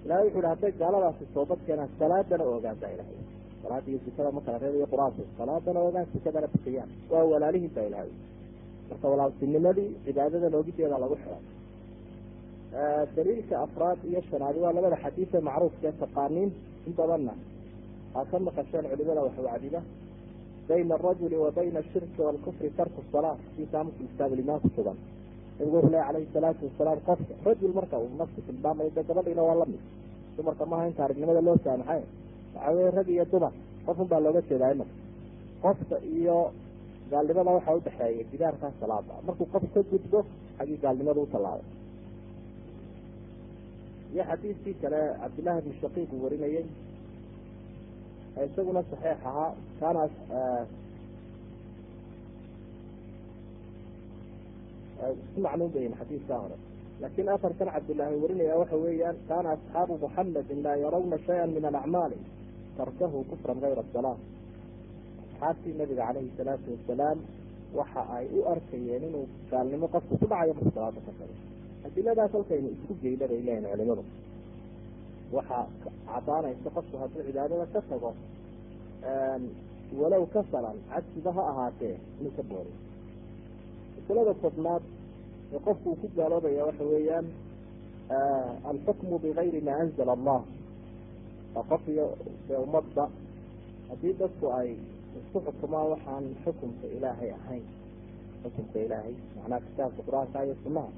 Ilahay 0.05 0.25
wuxu 0.27 0.39
uhi 0.39 0.47
hadday 0.53 0.73
gaaladaasi 0.81 1.25
toobad 1.35 1.61
keenaan 1.67 1.91
salaadana 1.99 2.45
ogaantaa 2.57 2.91
ilahay 2.95 3.19
salaada 3.63 3.99
sikada 4.05 4.31
ma 4.37 4.41
kala 4.47 4.59
qur'aanku 4.93 5.23
salaadana 5.39 5.81
ogaan 5.89 6.07
sikadana 6.13 6.49
bixiyaan. 6.55 6.89
Waa 7.11 7.25
walaalihiin 7.33 7.73
baa 7.77 7.87
ilahay 7.91 8.11
marka 8.91 9.07
walaaltinimadii 9.13 9.89
cibaadada 10.05 10.49
loogideeda 10.55 10.99
lagu 11.05 11.17
xiray 11.23 11.43
daliilka 13.17 13.55
afraad 13.67 13.99
iyo 14.11 14.21
shanaadi 14.31 14.59
waa 14.65 14.73
labada 14.77 14.97
xadiise 15.05 15.39
macruufka 15.49 15.93
taqaaniin 16.03 16.51
in 16.87 16.93
badanna. 16.99 17.33
Aa 18.17 18.25
ka 18.31 18.37
maqasheen 18.47 18.85
culimada 18.91 19.21
wax 19.27 19.37
wacdida 19.47 19.81
bayna 20.69 20.95
arajuli 20.99 21.37
wa 21.45 21.51
bayna 21.57 21.79
ashirki 21.81 22.21
waalkufri 22.27 22.71
tarku 22.79 23.01
salaa 23.13 23.37
fii 23.57 23.67
kaamusu 23.73 23.99
kitaabulimaan 24.11 24.61
ku 24.65 24.69
sugan. 24.77 24.97
Nabigu 25.59 25.77
wuxu 25.77 25.91
leh 25.95 26.03
calayhi 26.07 26.29
salaatu 26.35 26.63
wasalaam 26.69 26.99
qofka 27.09 27.35
rajul 27.47 27.73
marka 27.79 27.97
uu 27.99 28.11
nafsi 28.21 28.41
tilmaamayo 28.47 28.91
dee 28.97 29.05
gabadhiina 29.09 29.43
waa 29.49 29.55
la 29.61 29.67
mid 29.73 29.81
dumarka 30.37 30.65
maaha 30.71 30.87
inta 30.91 31.01
aragnimada 31.05 31.41
loo 31.47 31.57
saamaxay. 31.65 32.03
Waxaa 32.55 32.73
weye 32.77 32.91
rag 32.99 33.09
iyo 33.15 33.25
dumar 33.33 33.53
qofun 33.87 34.07
baa 34.11 34.21
looga 34.25 34.41
jeedaa 34.49 34.73
imaka 34.75 34.93
qofka 35.65 35.97
iyo 36.19 36.37
gaalnimada 37.11 37.51
waxaa 37.57 37.79
udhexeeya 37.81 38.25
gidaarkaa 38.33 38.73
salaada. 38.81 39.15
Markuu 39.27 39.47
qof 39.53 39.65
ka 39.75 39.81
gudbo 39.91 40.19
xaggii 40.59 40.83
gaalnimada 40.85 41.21
u 41.21 41.29
iyo 44.15 44.25
xadiiskii 44.31 44.75
kale 44.81 45.01
cabdillahi 45.21 45.61
bni 45.65 45.75
shaqiiq 45.81 46.11
uu 46.13 46.23
warinayey 46.25 46.67
isaguna 48.47 48.83
saxiix 48.91 49.19
ahaa 49.29 49.51
kaana 49.81 50.01
isku 55.13 55.41
macnuun 55.45 55.71
bayin 55.75 55.95
xadiiskaa 56.01 56.41
hore. 56.43 56.57
Laakiin 57.01 57.29
afarkan 57.29 57.69
cabdillaahi 57.75 58.23
warinaya 58.23 58.57
waxa 58.61 58.77
weeyaan 58.85 59.17
kaana 59.29 59.49
asxaabu 59.57 59.95
muxamedin 60.05 60.63
laa 60.67 60.77
yarawna 60.85 61.19
shaya 61.27 61.47
min 61.47 61.65
alacmaali 61.71 62.19
tarkahu 62.79 63.25
kufran 63.31 63.61
gayra 63.61 63.83
salaa 63.93 64.17
asxaabtii 65.37 65.75
nabiga 65.79 66.07
calayhi 66.07 66.31
salaatu 66.37 66.71
wasalaam 66.75 67.19
waxa 67.75 68.03
ay 68.17 68.27
u 68.39 68.41
arkayeen 68.53 69.03
inuu 69.09 69.27
gaalnimo 69.51 69.87
qofku 69.95 70.19
ku 70.19 70.27
dhacayo 70.27 70.55
marku 70.55 70.71
salaada 70.75 71.01
ka 71.07 71.13
tago 71.19 71.35
adiladaas 71.87 72.33
halkaynu 72.33 72.69
isku 72.77 72.95
geyna 73.03 73.27
bay 73.31 73.41
leeyihiin 73.47 73.69
culimadu 73.73 74.05
waxaa 75.37 75.63
cadaanaysa 76.09 76.71
qofku 76.77 76.97
hadduu 77.03 77.23
cibaadada 77.27 77.67
ka 77.75 77.81
tago 77.91 78.11
walow 80.01 80.25
kasalan 80.35 80.77
cadsiba 80.91 81.31
ha 81.37 81.43
ahaatee 81.53 81.97
inuu 82.21 82.33
ka 82.37 82.43
boori 82.51 82.73
masalada 83.97 84.35
tobnaad 84.45 84.83
ee 85.55 85.59
qofku 85.67 85.87
uu 85.91 85.97
ku 86.03 86.07
gaaloobaya 86.17 86.65
waxa 86.69 86.85
weeyaan 86.93 87.27
alxukmu 88.71 89.19
bigayri 89.19 89.61
maa 89.69 89.79
anzala 89.85 90.13
allah. 90.19 90.41
Waa 91.55 91.65
qof 91.71 91.83
iyo 91.89 92.07
ummadda. 92.65 93.05
Haddii 93.89 94.13
dadku 94.21 94.47
ay 94.59 94.71
isku 95.21 95.39
xukumaan 95.47 95.89
waxaan 95.93 96.25
xukumka 96.45 96.87
ilaahay 96.97 97.31
ahayn. 97.39 97.65
Xukumka 98.43 98.79
ilaahay 98.87 99.15
macnaha 99.37 99.61
kitaabka 99.67 100.01
qur'aanka 100.07 100.39
iyo 100.47 100.55
sunaha 100.65 100.91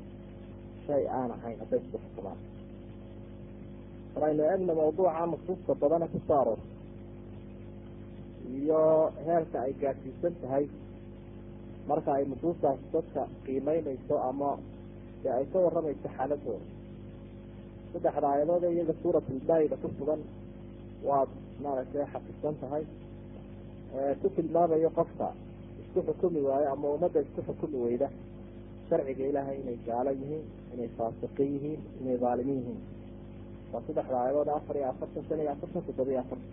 shay 0.87 1.03
aan 1.19 1.31
ahayn 1.37 1.57
hadday 1.63 1.81
isku 1.85 1.97
xukumaan 2.05 2.39
mar 4.15 4.23
aynu 4.29 4.43
eegna 4.51 4.73
mawduuca 4.81 5.23
nusuusta 5.33 5.73
badana 5.83 6.07
ku 6.13 6.19
soo 6.27 6.39
aroor 6.43 6.61
iyo 8.59 8.83
heerka 9.27 9.59
ay 9.67 9.73
gaadhsiisan 9.83 10.35
tahay. 10.43 10.65
Marka 11.89 12.11
ay 12.17 12.25
nusuustaas 12.31 12.79
dadka 12.93 13.23
qiimeynayso 13.45 14.17
ama 14.31 14.51
dee 15.23 15.33
ay 15.39 15.45
ka 15.53 15.59
waramayso 15.65 16.09
xaaladooda. 16.17 16.67
Saddexda 17.93 18.27
aayadood 18.33 18.63
ee 18.69 18.73
iyaga 18.77 18.95
suuratulbaayida 19.03 19.77
ku 19.83 19.89
sugan 19.99 20.21
waad 21.09 21.31
maaragtay 21.63 22.05
xaqisan 22.13 22.55
tahay 22.63 22.85
ku 24.21 24.29
tilmaamayo 24.37 24.91
qofka. 24.99 25.29
Isku 25.83 26.01
xukumi 26.07 26.41
waayo 26.49 26.73
ama 26.73 26.89
ummadda 26.95 27.21
isku 27.21 27.41
xukumi 27.49 27.79
weyda. 27.85 28.09
Sharciga 28.89 29.25
ilaahay 29.31 29.57
inay 29.63 29.79
gaalo 29.87 30.11
yihiin 30.21 30.45
inay 30.75 30.89
faasiqin 30.97 31.49
yihiin 31.55 31.81
inay 32.01 32.17
dhaalimiin 32.23 32.59
yihiin. 32.63 32.81
Waa 33.73 33.83
saddexda 33.87 34.17
aayadood 34.21 34.49
afar 34.49 34.77
iyo 34.77 34.87
afartan 34.93 35.25
shan 35.29 35.41
iyo 35.41 35.51
afartan 35.53 35.83
toddoba 35.87 36.11
iyo 36.13 36.21
afartan 36.25 36.51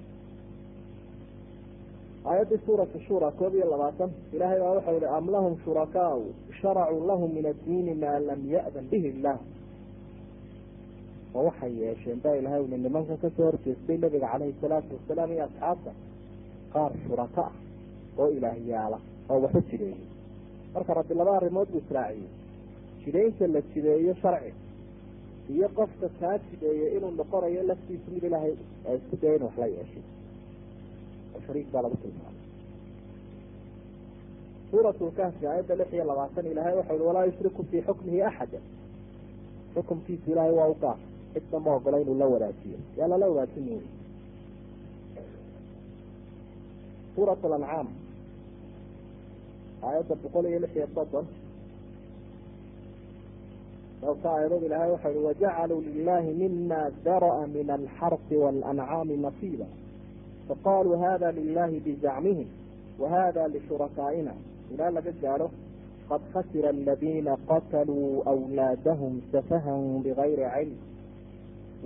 aayaddii 2.26 2.60
suuratu 2.66 3.00
shura 3.08 3.32
koob 3.40 3.54
iyo 3.56 3.66
labaatan 3.72 4.10
ilahay 4.36 4.60
baa 4.60 4.74
waxau 4.78 4.96
ihi 4.98 5.06
am 5.18 5.26
lahum 5.36 5.54
shurakaau 5.64 6.22
sharacuu 6.62 7.06
lahum 7.08 7.30
min 7.38 7.46
addiini 7.52 7.94
maa 8.04 8.20
lam 8.28 8.42
ya'dan 8.54 8.86
bihi 8.92 9.08
illah. 9.14 9.38
Oo 11.36 11.44
waxay 11.48 11.72
yeesheen 11.82 12.20
baa 12.24 12.36
ilahay 12.40 12.62
uli 12.66 12.78
nimankan 12.78 13.18
ka 13.22 13.30
soo 13.38 13.46
horjeestay 13.52 13.98
nabiga 13.98 14.28
caleyhi 14.32 14.56
salaatu 14.62 14.92
wasalaam 14.98 15.32
iyo 15.36 15.44
asxaabta 15.48 15.92
qaar 16.76 16.92
shuraka 17.08 17.42
ah 17.50 17.54
oo 18.22 18.28
ilaah 18.38 18.58
yaalla 18.72 19.00
oo 19.32 19.40
waxu 19.46 19.62
jideeyey 19.70 20.04
marka 20.74 20.92
rabbi 21.00 21.14
laba 21.20 21.32
arrimood 21.40 21.68
buu 21.72 21.82
israaciyey. 21.86 22.30
Jidaynta 23.04 23.48
la 23.54 23.62
jideeyo 23.74 24.14
sharci 24.22 24.52
iyo 25.54 25.68
qofka 25.78 26.08
kaa 26.20 26.38
jideeya 26.48 26.88
inuu 26.98 27.12
noqonayo 27.20 27.62
laftiisu 27.70 28.08
mid 28.14 28.24
ilaahay 28.30 28.54
ay 28.90 28.96
isku 29.00 29.16
daya 29.22 29.36
in 29.38 29.44
wax 29.48 29.56
la 29.62 29.68
yeeshay. 29.76 30.04
Shariik 31.46 31.68
baa 31.74 31.82
lagu 31.86 31.98
tilmaamay. 32.04 32.44
Suuratlkahfi 34.72 35.44
aayadda 35.48 35.76
lix 35.80 35.90
iyo 35.94 36.04
labaatan 36.10 36.46
ilahay 36.52 36.74
waxau 36.80 36.96
ihi 36.98 37.06
walaa 37.10 37.26
yushriku 37.30 37.62
fii 37.70 37.82
xukmihi 37.88 38.22
axada. 38.30 38.60
Xukumkiisu 39.74 40.28
ilaahay 40.32 40.54
waa 40.60 40.68
u 40.74 40.76
gaar. 40.82 40.98
Cidna 41.34 41.60
ma 41.60 41.72
ogola 41.78 41.98
inuu 42.04 42.18
la 42.22 42.26
wadaajiyo 42.34 42.78
yaa 42.98 43.08
lala 43.12 43.26
wadaajin 43.30 43.66
weyy 43.70 43.88
suurat 47.16 47.40
lancaam 47.44 47.88
aayadda 49.88 50.16
boqol 50.24 50.46
iyo 50.50 50.60
lix 50.64 50.72
iyo 50.76 50.88
soddon 50.96 51.26
dhowrka 54.02 54.28
aayadood 54.36 54.64
ilahay 54.68 54.90
waxau 54.92 55.12
ihi 55.12 55.26
wajacaluu 55.28 55.82
lilahi 55.82 56.30
mima 56.42 56.82
dara'a 57.06 57.48
min 57.48 57.68
alxarfi 57.78 58.36
walancaami 58.44 59.16
nasiiba 59.18 59.68
faqaluu 60.48 60.98
hada 61.04 61.32
lilahi 61.32 61.80
bizacmihim 61.86 62.48
wahada 63.00 63.48
lishurakaaina 63.48 64.34
ilaa 64.74 64.92
laga 64.98 65.12
gaadho 65.24 65.48
qad 66.10 66.22
khasira 66.34 66.70
aladina 66.70 67.38
qataluu 67.50 68.22
awlaadahum 68.34 69.14
safahan 69.32 70.04
bigayri 70.06 70.46
cilm 70.54 70.78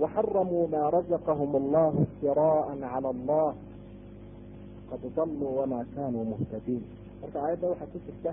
waxaramuu 0.02 0.66
ma 0.74 0.82
razaqahum 0.96 1.50
allahu 1.62 2.02
iftiraaءa 2.06 2.74
cala 2.82 3.08
allah 3.14 3.48
qad 4.90 5.02
daluu 5.16 5.52
wama 5.58 5.78
kanuu 5.94 6.24
muhtadiin. 6.32 6.82
Marka 7.20 7.38
aayadda 7.44 7.66
waxaa 7.72 7.90
ku 7.92 7.98
jirta 8.06 8.32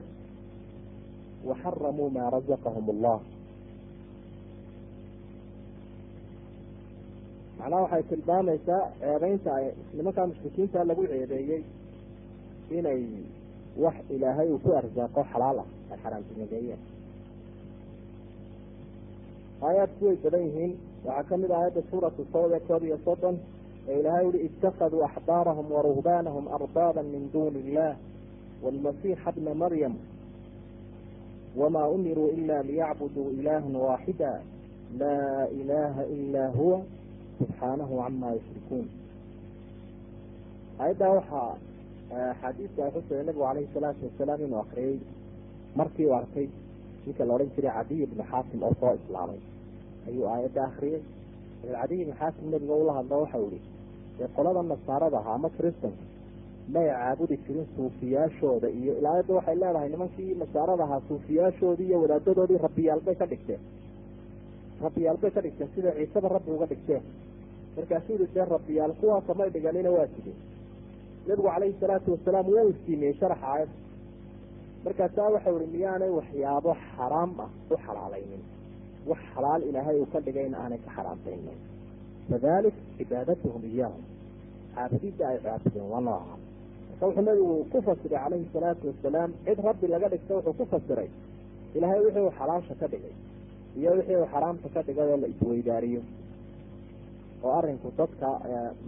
waxaramuu 1.50 2.10
maa 2.16 2.30
razaqahum 2.36 2.86
allah. 2.94 3.20
Macnaha 7.60 7.82
waxay 7.84 8.04
tilmaamaysaa 8.10 8.82
ceebeynta 9.00 9.50
ay 9.60 9.66
nimankaa 9.98 10.28
mushrikiinta 10.32 10.80
lagu 10.90 11.04
ceebeeyey 11.12 11.62
inay 12.78 13.02
wax 13.84 13.96
ilaahay 14.16 14.48
uu 14.54 14.60
ku 14.66 14.70
arsaaqo 14.80 15.22
xalaal 15.32 15.58
ah 15.64 15.68
ay 15.92 15.98
xaraantinimeeyeen 16.04 16.82
aayaadku 19.68 20.04
way 20.08 20.16
badan 20.24 20.44
yihiin. 20.48 20.74
Waxaa 21.06 21.24
ka 21.30 21.36
mid 21.42 21.52
ah 21.52 21.58
aayadda 21.62 21.82
suuratu 21.92 22.22
sawda 22.34 22.60
koob 22.68 22.84
iyo 22.88 22.98
soddon 23.06 23.36
ee 23.90 24.00
ilahay 24.00 24.26
uli 24.30 24.40
itakaduu 24.48 25.04
axbaarahum 25.10 25.72
waruhbaanahum 25.76 26.46
arbaaba 26.58 27.04
min 27.04 27.24
duni 27.34 27.60
illah 27.60 27.96
wاlmasixa 28.64 29.32
bna 29.36 29.54
maryam 29.64 29.96
wma 31.60 31.88
umiruu 31.96 32.30
ila 32.40 32.64
liyacbuduu 32.70 33.30
ilaha 33.40 33.80
waaxida 33.88 34.32
laa 35.00 35.48
ilaha 35.62 36.06
ila 36.06 36.44
huwa 36.58 36.80
subxaanahu 37.38 37.96
cama 38.04 38.32
yushrikuun 38.38 38.88
aayaddaa 40.80 41.10
waxaa 41.18 41.50
axaadiiska 42.32 42.82
ay 42.86 42.92
xusaya 42.96 43.24
nabigu 43.24 43.44
calayhi 43.48 43.70
salaatu 43.74 44.06
wasalaam 44.08 44.42
inuu 44.46 44.60
akriyey 44.60 44.98
markii 45.80 46.06
uu 46.06 46.16
arkay 46.20 46.48
ninka 47.06 47.26
la 47.26 47.34
odhan 47.36 47.50
jiray 47.56 47.72
cadiy 47.78 48.04
ibnu 48.04 48.24
xaasim 48.32 48.64
oo 48.68 48.74
soo 48.80 48.94
islaamay 49.00 49.40
ayuu 50.08 50.26
aayadda 50.34 50.62
akriyey 50.70 51.02
cadiy 51.82 52.00
ibnu 52.04 52.16
xaasim 52.22 52.46
nabiga 52.54 52.74
ula 52.84 52.94
hadlo 52.98 53.16
waxau 53.24 53.46
ihi 53.56 53.60
dee 54.20 54.28
qolada 54.36 54.62
nasaarada 54.72 55.18
ahaa 55.22 55.36
ama 55.40 55.50
kristanka 55.58 56.04
may 56.74 56.86
caabudi 56.94 57.36
jirin 57.46 57.68
suufiyaashooda 57.76 58.68
iyo 58.80 58.92
ilaayadda 59.00 59.34
waxay 59.38 59.56
leedahay 59.62 59.90
nimankii 59.94 60.34
nasaarada 60.42 60.84
ahaa 60.88 61.02
suufiyaashoodii 61.08 61.88
iyo 61.90 61.98
wadaadadoodii 62.04 62.58
rabbiyaal 62.68 63.02
bay 63.08 63.16
ka 63.22 63.26
dhigteen. 63.32 63.62
Rabbiyaal 64.86 65.18
bay 65.22 65.32
ka 65.36 65.42
dhigteen 65.46 65.70
sida 65.76 65.92
ciiseba 65.98 66.28
rabbi 66.36 66.52
uga 66.56 66.66
dhigteen. 66.72 67.04
Markaasuu 67.78 68.14
yihi 68.20 68.34
dee 68.36 68.46
rabbiyaal 68.56 68.94
kuwaasa 69.00 69.34
may 69.40 69.50
dhiganina 69.56 69.90
waa 69.96 70.08
jide 70.14 70.34
nabigu 71.28 71.48
calayhi 71.54 71.76
salaatu 71.82 72.10
wasalaam 72.16 72.46
wuu 72.54 72.68
iftiimiyey 72.74 73.14
sharaxa 73.20 73.48
aayad. 73.54 73.70
Markaasaa 74.86 75.30
waxau 75.36 75.56
ihi 75.62 75.70
miyaanay 75.76 76.10
waxyaabo 76.20 76.72
xaraam 76.96 77.32
ah 77.46 77.50
u 77.72 77.76
xalaalaynin. 77.86 78.44
Wax 79.10 79.20
xalaal 79.36 79.62
ilaahay 79.70 79.98
uu 80.02 80.06
ka 80.14 80.20
dhigayna 80.26 80.58
aanay 80.64 80.78
ka 80.86 80.92
xaraamtaynin 80.98 81.58
fadalik 82.30 82.76
cibaadatuhum 82.98 83.62
iyaahum 83.72 84.04
caabudidda 84.76 85.24
ay 85.32 85.38
caabudeen 85.46 85.88
waa 85.94 86.02
nooca 86.08 86.36
marka 86.90 87.06
wuxuu 87.08 87.22
nabigu 87.28 87.56
ku 87.72 87.78
fasiray 87.88 88.20
calayhi 88.24 88.48
salaatu 88.56 88.84
wasalaam 88.92 89.30
cid 89.46 89.60
rabbi 89.70 89.86
laga 89.94 90.08
dhigta 90.14 90.34
wuxuu 90.38 90.54
ku 90.60 90.66
fasiray 90.74 91.10
ilaahay 91.78 92.00
wixii 92.06 92.24
uu 92.26 92.32
xalaasha 92.40 92.74
ka 92.82 92.88
dhigay 92.94 93.14
iyo 93.80 93.90
wixii 93.98 94.18
uu 94.22 94.28
xaraamta 94.34 94.68
ka 94.76 94.82
dhigay 94.88 95.08
oo 95.14 95.18
la 95.24 95.28
isweydaariyo 95.34 96.02
oo 97.46 97.52
arinku 97.60 97.88
dadka 98.00 98.28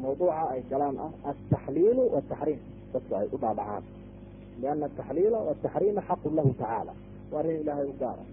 mawduuca 0.01 0.43
ay 0.53 0.61
galaan 0.71 0.95
ah 1.05 1.11
altaxliilu 1.31 2.03
wataxriim 2.15 2.59
dadku 2.93 3.11
ay 3.19 3.27
u 3.33 3.37
dhaadhacaan 3.43 3.83
liana 4.61 4.85
ataxliila 4.89 5.39
wataxriima 5.49 6.01
xaqun 6.09 6.33
lahu 6.39 6.51
tacaala 6.61 6.93
waa 7.31 7.39
arrin 7.41 7.57
ilaahay 7.63 7.87
u 7.93 7.95
gaara 8.01 8.23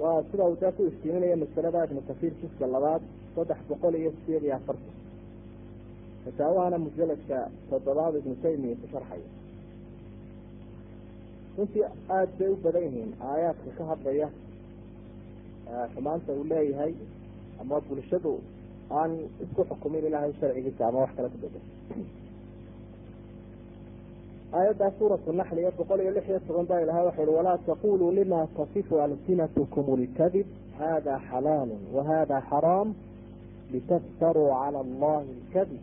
waa 0.00 0.22
sida 0.30 0.44
uu 0.50 0.56
daa 0.60 0.72
ku 0.76 0.82
iftiiminaya 0.90 1.36
masalada 1.36 1.84
ibnu 1.86 2.00
kasiir 2.08 2.32
jiska 2.40 2.66
labaad 2.74 3.02
saddex 3.34 3.58
boqol 3.68 3.94
iyo 4.00 4.10
sideed 4.18 4.42
iyo 4.44 4.54
afartan 4.58 4.94
fataawahana 6.24 6.78
mujaladka 6.84 7.38
toddobaad 7.70 8.14
ibnu 8.20 8.34
taymiya 8.42 8.76
ku 8.82 8.86
sharxaya. 8.92 9.28
Runtii 11.58 11.84
aada 12.16 12.32
bay 12.38 12.48
u 12.48 12.56
badan 12.64 12.82
yihiin 12.86 13.12
aayaadka 13.30 13.70
ka 13.78 13.84
hadlaya 13.90 14.28
xumaanta 15.94 16.32
uu 16.32 16.44
leeyahay 16.50 16.92
ama 17.60 17.80
bulshadu 17.88 18.32
aan 18.98 19.12
isku 19.44 19.62
xukumin 19.70 20.04
ilaahay 20.08 20.32
sharcigiisa 20.40 20.82
ama 20.88 20.98
wax 21.04 21.10
kale 21.16 21.28
ku 21.32 21.38
bedel 21.44 21.64
aayaddaa 24.52 24.90
suuratu 24.98 25.32
naxli 25.32 25.60
ee 25.66 25.70
boqol 25.78 26.00
iyo 26.00 26.10
lix 26.16 26.26
iyo 26.28 26.40
toban 26.46 26.66
baa 26.70 26.80
ilahay 26.84 27.04
waxa 27.06 27.22
uhi 27.22 27.30
walaa 27.38 27.58
taquluu 27.66 28.10
lima 28.18 28.46
tasifu 28.56 28.94
alsinatukum 29.00 29.86
lkadib 30.02 30.46
hada 30.78 31.14
xalaalu 31.30 31.76
wahada 31.96 32.38
xaraam 32.50 32.88
litaftaruu 33.72 34.48
cala 34.60 34.78
allahi 34.86 35.28
lkadib 35.40 35.82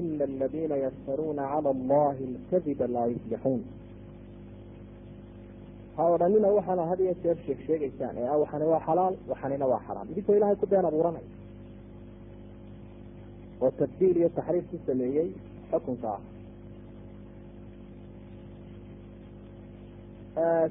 ina 0.00 0.24
aladiina 0.24 0.76
yaftaruuna 0.84 1.42
cala 1.52 1.68
allahi 1.76 2.24
lkadiba 2.34 2.86
laa 2.94 3.06
yuflixuun. 3.14 3.62
Ha 5.96 6.02
odhanina 6.14 6.48
waxaana 6.56 6.82
had 6.90 7.00
iyo 7.04 7.14
jeer 7.22 7.36
sheeg 7.46 7.58
sheegaysaan 7.66 8.14
ee 8.22 8.28
waxani 8.42 8.64
waa 8.72 8.80
xalaal 8.88 9.14
waxanina 9.30 9.66
waa 9.72 9.80
xaraam. 9.86 10.06
Idinkoo 10.12 10.34
ilahay 10.38 10.56
ku 10.56 10.66
been 10.66 10.84
abuuranay. 10.90 11.26
Oo 13.62 13.70
tabdiil 13.80 14.16
iyo 14.20 14.28
taxriif 14.38 14.64
ku 14.70 14.76
sameeyey 14.86 15.28
xukunka 15.70 16.08
ah 16.16 16.20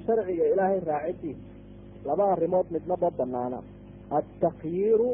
sharciga 0.05 0.45
ilaahay 0.53 0.79
raacidiisa 0.91 1.41
laba 2.07 2.23
arrimood 2.33 2.67
midnaba 2.75 3.09
banaana 3.19 3.59
altakyiiru 4.17 5.09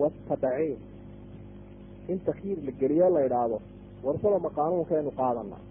waatabciir 0.00 0.78
in 2.12 2.18
takyiir 2.28 2.58
la 2.66 2.72
geliyo 2.80 3.08
la 3.14 3.20
idhaahdo 3.26 3.58
warsaloma 4.04 4.50
qaanuunkaynu 4.58 5.10
qaadanaa. 5.20 5.62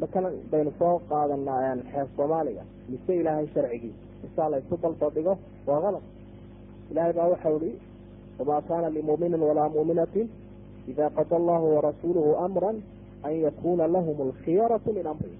Makalan 0.00 0.34
baynu 0.50 0.70
soo 0.78 0.94
qaadanaa 1.10 1.76
xeer 1.90 2.06
soomaaliga. 2.16 2.62
Mise 2.90 3.12
ilaahay 3.20 3.46
sharcigiisa 3.54 3.98
isaa 4.26 4.48
la 4.52 4.58
isu 4.58 4.76
balbadhigo 4.82 5.34
waa 5.66 5.80
kalad 5.84 6.02
ilaahay 6.90 7.12
baa 7.18 7.28
waxau 7.32 7.56
ihi 7.66 7.78
wamaa 8.38 8.62
kaana 8.68 8.88
limuminin 8.96 9.40
walaa 9.48 9.68
muminatin 9.68 10.28
ida 10.90 11.10
qada 11.16 11.36
allahu 11.36 11.66
warasuuluhu 11.76 12.36
amra 12.46 12.70
an 13.26 13.34
yakuna 13.44 13.86
lahum 13.94 14.16
alkhiyaratu 14.26 14.92
min 14.92 15.06
amrihi 15.12 15.38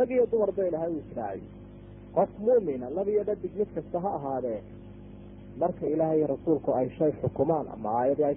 rag 0.00 0.10
iyo 0.16 0.24
dumarba 0.32 0.62
ilaahay 0.68 0.90
uu 0.96 1.02
israaciyo 1.06 1.48
qof 2.16 2.30
mu'mina 2.48 2.86
labiyo 2.98 3.22
dhadig 3.28 3.52
mid 3.60 3.68
kasta 3.76 3.98
ha 4.04 4.10
ahaadee 4.18 4.60
marka 5.62 5.84
ilaahay 5.94 6.20
rasuulku 6.34 6.70
ay 6.80 6.86
shay 6.98 7.12
xukumaan 7.22 7.66
ama 7.74 7.88
aayadii 8.00 8.24
ay 8.30 8.36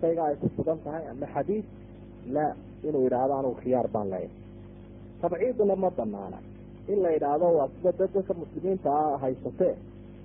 shayga 0.00 0.22
ay 0.28 0.34
ku 0.42 0.46
sugan 0.56 0.78
tahay 0.84 1.04
ama 1.12 1.26
xadiid 1.34 1.64
la 2.36 2.46
inuu 2.88 3.02
yidhaahdo 3.06 3.34
anugu 3.40 3.56
khiyaar 3.62 3.88
baan 3.94 4.08
leeyahay 4.12 4.30
tabciiduna 5.22 5.76
ma 5.84 5.90
banaana 5.98 6.38
in 6.92 6.98
la 7.04 7.10
yidhaahdo 7.16 7.46
waa 7.58 7.68
sida 7.74 7.90
dad 8.00 8.10
dadka 8.14 8.32
muslimiinta 8.42 8.90
a 9.02 9.18
haysatee 9.24 9.74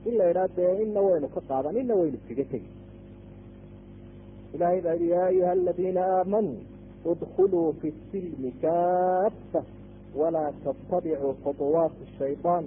in 0.10 0.13
la 0.20 0.26
yidhahdo 0.30 0.54
dee 0.60 0.74
inna 0.86 1.00
waynu 1.08 1.28
ka 1.36 1.42
qaadan 1.50 1.76
inna 1.84 1.94
waynu 2.00 2.18
iskaga 2.20 2.46
tegi 2.54 2.70
ilahay 4.56 4.80
baa 4.86 4.94
yidhi 5.00 5.10
yaa 5.15 5.26
ayuha 5.32 5.52
aladiina 5.58 6.02
aamanuu 6.18 6.58
idkuluu 7.12 7.68
fi 7.82 7.88
silmi 8.12 8.52
kaafa 8.63 9.62
walaa 10.21 10.51
tattabicuu 10.63 11.34
khuطuwaati 11.43 12.03
shayطaan 12.19 12.65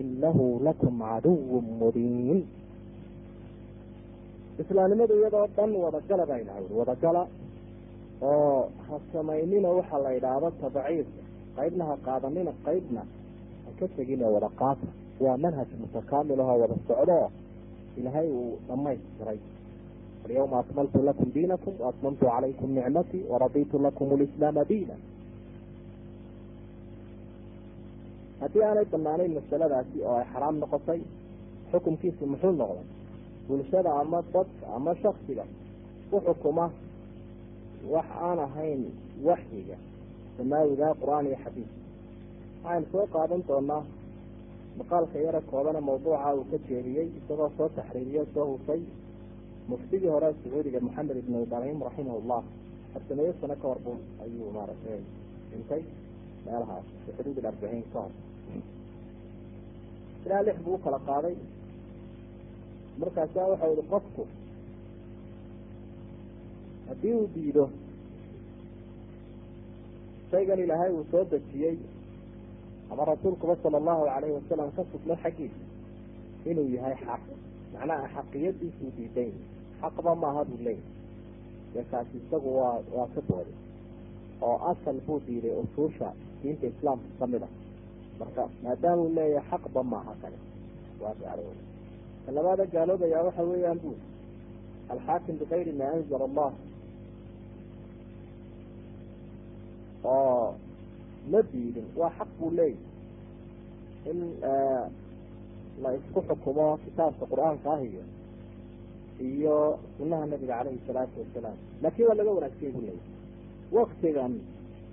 inahu 0.00 0.46
lakum 0.66 0.94
caduw 1.08 1.60
mubiin 1.80 2.40
islaamnimadu 4.62 5.14
iyadoo 5.20 5.46
dhan 5.56 5.70
wadagala 5.84 6.24
baa 6.30 6.38
ilahay 6.42 6.64
ui 6.70 6.76
wadagala 6.80 7.22
oo 8.30 8.60
ha 8.86 8.94
samaynina 9.12 9.68
waxaa 9.78 10.00
la 10.04 10.10
yidhaahdo 10.16 10.48
tabciidka 10.62 11.22
qaybna 11.56 11.84
ha 11.90 11.94
qaadanina 12.06 12.52
qaybna 12.66 13.02
ha 13.64 13.70
ka 13.78 13.86
tegine 13.96 14.24
wada 14.34 14.48
qaata 14.60 14.88
waa 15.24 15.36
manhaj 15.44 15.68
mutakaamil 15.82 16.40
ahoo 16.44 16.58
wada 16.62 16.76
socdo 16.88 17.18
ilaahay 17.98 18.28
uu 18.38 18.52
dhamaystiray 18.68 19.38
alyawma 20.24 20.56
akmaltu 20.62 20.98
lakum 21.08 21.28
diinakum 21.36 21.74
waatmamtu 21.84 22.24
calaykum 22.32 22.70
nicmatii 22.78 23.22
waraditu 23.32 23.76
lakum 23.86 24.08
lislaama 24.22 24.62
diina 24.70 24.94
haddii 28.40 28.62
aanay 28.68 28.84
banaanayn 28.92 29.32
masaladaasi 29.38 29.96
oo 30.08 30.16
ay 30.20 30.26
xaraam 30.32 30.56
noqotay 30.62 31.00
xukunkiisu 31.70 32.24
muxuu 32.32 32.52
noqday? 32.60 32.86
Bulshada 33.48 33.90
ama 34.00 34.18
dadka 34.34 34.64
ama 34.76 34.92
shaksiga 35.02 35.44
ku 36.10 36.16
xukuma 36.26 36.66
wax 37.92 38.06
aan 38.28 38.38
ahayn 38.46 38.82
waxyiga. 39.28 39.76
Samaawiga 40.36 40.88
qur'aan 41.00 41.26
iyo 41.26 41.38
xadiis. 41.44 41.70
Waxaynu 42.62 42.86
soo 42.92 43.06
qaadan 43.14 43.42
doonaa 43.48 43.82
maqaalka 44.78 45.18
yaro 45.26 45.40
koobana 45.50 45.80
mawduuca 45.88 46.34
uu 46.38 46.44
ka 46.50 46.56
jeediyey 46.68 47.08
isagoo 47.18 47.50
soo 47.56 47.68
taxriiriyo 47.76 48.22
soo 48.34 48.46
hufay 48.52 48.80
muftigii 49.68 50.10
hore 50.14 50.28
sacuudiga 50.42 50.80
maxamed 50.86 51.16
ibn 51.22 51.34
ibraahim 51.42 51.78
raximahullah. 51.88 52.42
Farsameeyo 52.92 53.32
sano 53.40 53.54
ka 53.62 53.66
hor 53.68 53.78
bu 53.84 53.92
ayuu 54.24 54.50
maaragtay 54.56 55.00
dhintay 55.50 55.82
meelahaas 56.44 56.84
xuduud 57.16 57.44
arbaciin 57.50 57.84
ka 57.92 57.98
hor 58.04 58.12
ilaa 60.26 60.42
lix 60.46 60.56
buu 60.64 60.74
u 60.74 60.78
kala 60.84 60.98
qaaday. 61.08 61.36
Markaasa 63.00 63.40
waxau 63.50 63.72
ihi 63.74 63.84
qofku 63.92 64.22
haddii 66.88 67.14
uu 67.18 67.28
diido 67.34 67.64
shaygan 70.30 70.58
ilaahay 70.64 70.90
uu 70.92 71.04
soo 71.10 71.24
dejiyey. 71.30 71.76
Ama 72.90 73.04
rasuulkuba 73.04 73.56
sala 73.62 73.76
allahu 73.80 74.04
calayhi 74.06 74.34
wasalam 74.38 74.70
ka 74.76 74.82
sugnay 74.92 75.16
xaggiisa 75.22 75.62
inuu 76.50 76.68
yahay 76.76 76.96
xaq. 77.04 77.22
Macnaha 77.72 78.06
xaqiyadiisuu 78.14 78.90
diiday 78.96 79.30
xaqba 79.80 80.12
maaha 80.22 80.42
buu 80.48 80.58
leeyahy 80.66 80.96
dee 81.74 81.84
kaasi 81.90 82.16
isagu 82.22 82.48
waa 82.58 82.76
waa 82.96 83.06
ka 83.14 83.20
dooday 83.28 83.56
oo 84.46 84.56
asal 84.72 84.96
buu 85.06 85.18
diiday 85.26 85.52
usuusha 85.62 86.08
diinta 86.42 86.66
islaamka 86.72 87.08
ka 87.18 87.26
mid 87.32 87.42
a 87.42 87.48
marka 88.20 88.42
maadaamuu 88.64 89.08
leeyahay 89.16 89.48
xaqba 89.50 89.80
maaha 89.92 90.12
kale. 90.22 90.38
Waa 91.02 91.14
gaalooba 91.22 91.62
ka 92.24 92.30
labaada 92.36 92.64
gaaloobayaa 92.74 93.22
waxa 93.28 93.42
weeyaan 93.50 93.78
bu 93.82 93.90
alxaakim 94.92 95.34
bikayri 95.40 95.72
maa 95.80 95.92
anzala 95.96 96.24
allah. 96.30 96.52
Oo 100.04 100.54
ma 101.30 101.40
diidin 101.52 101.86
waa 102.00 102.10
xaq 102.18 102.28
buu 102.38 102.50
leeyahy 102.58 102.76
in 104.10 104.18
la 105.82 105.90
isku 105.98 106.20
xukumo 106.28 106.66
kitaabka 106.84 107.24
qur'aanka 107.30 107.68
ah 107.74 107.80
iyo 107.88 108.02
iyo 109.28 109.56
sunaha 109.98 110.24
nabiga 110.30 110.54
caleyhi 110.58 110.80
salaatu 110.86 111.16
wasalaam 111.22 111.56
laakiin 111.82 112.06
waa 112.08 112.18
laga 112.18 112.30
wanaagsanya 112.36 112.72
buu 112.74 112.82
leeyahy 112.88 113.10
waktigan 113.76 114.32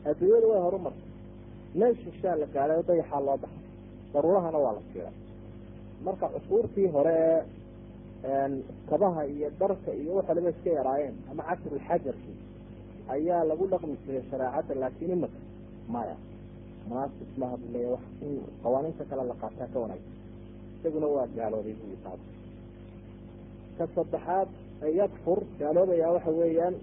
adduunyadu 0.10 0.48
way 0.52 0.60
horumartay 0.66 1.10
meel 1.80 1.94
shishaa 2.04 2.36
la 2.42 2.46
gaadhay 2.56 2.78
oo 2.80 2.84
dayaxaa 2.90 3.22
loo 3.28 3.38
baxay. 3.44 3.64
Daruurahana 4.14 4.58
waa 4.66 4.74
la 4.78 4.82
fiiray. 4.94 5.16
Marka 6.06 6.26
cusuurtii 6.34 6.88
hore 6.96 7.18
ee 8.24 8.50
kabaha 8.90 9.22
iyo 9.34 9.50
dharka 9.60 9.92
iyo 10.02 10.12
wax 10.18 10.26
waliba 10.30 10.50
iska 10.54 10.70
yaraayeen 10.80 11.16
ama 11.32 11.44
casrulxajarkii 11.50 12.38
ayaa 13.14 13.44
lagu 13.50 13.66
dhaqmi 13.72 13.96
jiray 14.06 14.24
shareecadda 14.30 14.74
laakiin 14.82 15.12
imika 15.16 15.40
maya. 15.94 16.16
Munaasib 16.88 17.30
maha 17.42 17.56
buu 17.62 17.70
leeya 17.74 17.90
wax 17.96 18.04
in 18.26 18.34
qawaaniinta 18.64 19.04
kale 19.10 19.24
la 19.32 19.36
qaataa 19.42 19.68
ka 19.74 19.78
wanaagsan. 19.84 20.14
Isaguna 20.80 21.08
waa 21.16 21.28
gaaloobay 21.38 21.76
buu 21.80 21.98
taas 22.04 22.22
ka 23.78 23.84
saddexaad 23.96 24.50
yakfur 25.00 25.40
gaaloobayaa 25.60 26.12
waxa 26.16 26.32
weeyaan 26.40 26.76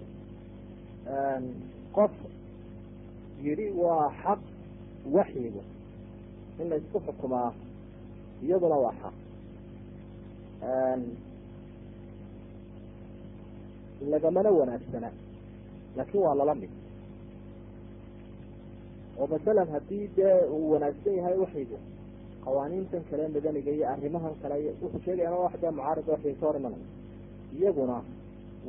qof 1.95 2.11
yidhi 3.45 3.67
waa 3.83 4.07
xaq 4.23 4.39
waxyiga 5.11 5.61
in 6.59 6.69
la 6.69 6.75
isku 6.81 6.99
xukumaa 7.05 7.51
iyaduna 8.43 8.75
waa 8.83 8.93
xaq 9.01 9.15
lagamana 14.11 14.49
wanaagsana 14.59 15.09
laakiin 15.97 16.23
waa 16.23 16.35
lala 16.39 16.55
mid. 16.55 16.69
oo 19.19 19.27
masalan 19.27 19.69
haddii 19.73 20.07
dee 20.15 20.35
uu 20.55 20.71
wanaagsan 20.73 21.15
yahay 21.17 21.37
waxyigu 21.43 21.77
qawaaniintan 22.45 23.03
kale 23.09 23.23
madaniga 23.35 23.71
iyo 23.77 23.85
arrimahan 23.93 24.35
kale 24.41 24.55
wuxuu 24.81 25.01
sheegaya 25.05 25.31
wax 25.43 25.53
dee 25.61 25.71
mucaarida 25.77 26.11
waxay 26.13 26.33
ka 26.39 26.45
hor 26.47 26.55
imanaya 26.59 26.87
iyaguna 27.57 27.97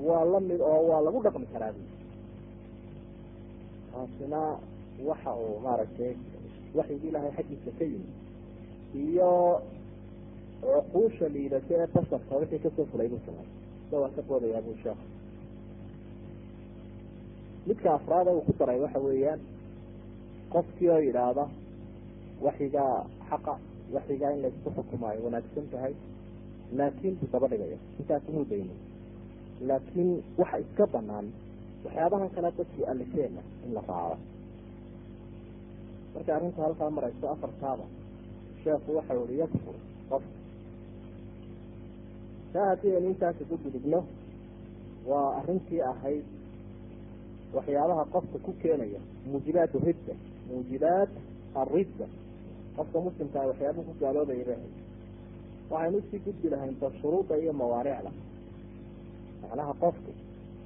waa 0.07 0.25
la 0.33 0.41
mid 0.49 0.61
oo 0.61 0.81
waa 0.91 1.01
lagu 1.07 1.19
dhaqmi 1.25 1.47
karaa. 1.53 1.73
Taasina 3.93 4.41
waxa 5.09 5.31
uu 5.45 5.59
maaragtay 5.67 6.13
waxyigi 6.79 7.07
ilaahay 7.11 7.33
xaggiisa 7.39 7.71
ka 7.79 7.85
yimi 7.91 8.11
iyo 9.05 9.33
cuquusha 10.63 11.27
liidata 11.35 11.75
ee 11.81 11.87
basarka 11.95 12.33
wixii 12.41 12.63
ka 12.65 12.71
soo 12.77 12.87
fulay 12.93 13.09
buu 13.13 13.21
samay 13.27 13.47
sida 13.85 13.97
waa 14.03 14.13
ka 14.17 14.23
boodayaa 14.29 14.63
buu 14.67 14.77
sheekh 14.83 15.03
midka 17.67 17.89
afraada 17.99 18.31
uu 18.37 18.45
ku 18.47 18.53
daray 18.59 18.79
waxa 18.85 18.99
weeyaan 19.07 19.41
qofkii 20.55 20.89
oo 20.95 21.01
yidhaahda 21.07 21.45
waxyigaa 22.47 22.95
xaqa 23.31 23.55
waxyigaa 23.95 24.31
in 24.35 24.41
laysku 24.45 24.69
xukumaayo 24.77 25.21
wanaagsan 25.27 25.67
tahay 25.73 25.95
laakiin 26.79 27.15
buu 27.21 27.29
daba 27.33 27.47
dhigaya 27.53 27.79
intaas 28.01 28.25
muu 28.35 28.45
daynin 28.51 28.79
laakiin 29.69 30.11
waxa 30.41 30.57
iska 30.65 30.85
banaan 30.95 31.27
waxyaabahan 31.85 32.31
kale 32.35 32.51
dadku 32.59 32.81
alifeena 32.93 33.43
in 33.67 33.73
la 33.77 33.83
raaco 33.89 34.17
marka 36.15 36.31
arrinta 36.37 36.63
halkaa 36.63 36.91
marayso 36.97 37.27
afartaaba 37.35 37.85
sheekhu 38.63 38.97
waxa 38.97 39.15
uri 39.23 39.39
yakfur 39.43 39.77
qof. 40.11 40.23
Taa 42.53 42.67
haddii 42.71 42.95
aynu 42.97 43.09
intaas 43.13 43.37
ugu 43.43 43.57
gudubno 43.65 44.01
waa 45.11 45.29
arrintii 45.39 45.81
ahayd 45.93 46.25
waxyaabaha 47.55 48.05
qofka 48.15 48.39
ku 48.45 48.53
keenaya 48.63 49.01
muujibaat 49.31 49.73
ridda 49.87 50.15
muujibaat 50.49 51.11
aridda 51.63 52.07
qofka 52.77 52.99
muslimkaa 53.07 53.47
waxyaabaha 53.51 53.87
ku 53.89 53.95
gaaloobaya 54.01 54.45
bay 54.49 54.55
ahayd 54.57 54.75
waxaynu 55.71 55.99
u 55.99 56.03
sii 56.11 56.21
gudbi 56.25 56.49
lahayn 56.53 56.77
ba 56.81 57.37
iyo 57.43 57.53
mawaanicda 57.53 58.11
macnaha 59.43 59.73
qofku 59.83 60.11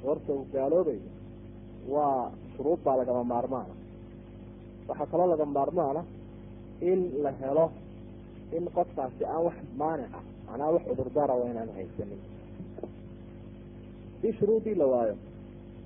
horta 0.04 0.32
uu 0.32 0.46
gaaloobayo 0.52 1.10
waa 1.94 2.30
shuruud 2.56 2.80
baa 2.84 2.96
lagama 3.00 3.24
maarmaana 3.24 3.74
waxaa 4.88 5.06
kaloo 5.12 5.26
laga 5.32 5.44
maarmaana 5.56 6.02
in 6.90 7.00
la 7.24 7.30
helo 7.40 7.66
in 8.56 8.64
qofkaasi 8.76 9.22
aan 9.32 9.42
wax 9.46 9.56
maanica 9.80 10.18
macnaha 10.46 10.70
wax 10.74 10.82
cudurdaara 10.88 11.34
waa 11.40 11.50
inaan 11.52 11.70
haysanin. 11.76 12.20
Si 14.20 14.28
shuruudii 14.38 14.74
la 14.80 14.86
waayo 14.92 15.14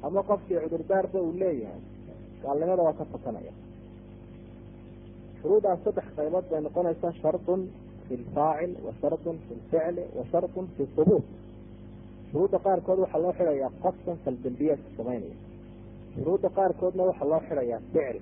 ama 0.07 0.21
qofkii 0.31 0.59
cudurdaarba 0.65 1.19
uu 1.27 1.33
leeyahay 1.43 1.81
gaalnimada 2.43 2.83
waa 2.87 2.93
ka 3.01 3.05
fakanaya 3.13 3.53
shuruuddaas 5.41 5.79
saddex 5.85 6.05
qaybood 6.17 6.45
bay 6.51 6.61
noqonaysaa 6.67 7.13
shardun 7.23 7.61
fi 8.09 8.15
lfaacil 8.23 8.73
wa 8.87 8.93
shardun 9.01 9.37
fi 9.47 9.53
lficli 9.61 10.03
wa 10.17 10.25
shardun 10.33 10.67
fi 10.77 10.83
hubuut 10.97 11.25
shuruudda 12.31 12.59
qaarkood 12.67 12.99
waxaa 13.05 13.23
loo 13.25 13.33
xidhayaa 13.39 13.71
qofkan 13.85 14.17
saldambiyeedka 14.25 14.89
samaynaya 14.99 15.37
shuruudda 16.15 16.49
qaarkoodna 16.59 17.03
waxaa 17.11 17.29
loo 17.33 17.41
xidhayaa 17.49 17.81
ficil 17.93 18.19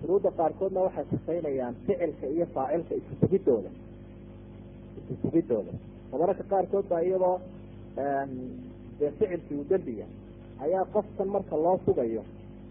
shuruudda 0.00 0.30
qaarkoodna 0.38 0.80
waxay 0.86 1.04
kusaynayaan 1.12 1.74
ficilka 1.86 2.26
iyo 2.34 2.46
faacilka 2.54 2.94
isusugidooda 3.00 3.70
oo 6.12 6.16
mararka 6.20 6.44
qaarkood 6.52 6.86
baa 6.90 7.00
iyadoo 7.08 7.36
dee 8.98 9.10
ficilkii 9.18 9.56
uu 9.60 9.66
dembiya 9.70 10.06
ayaa 10.64 10.84
qofkan 10.94 11.28
marka 11.34 11.56
loo 11.64 11.76
sugayo 11.86 12.22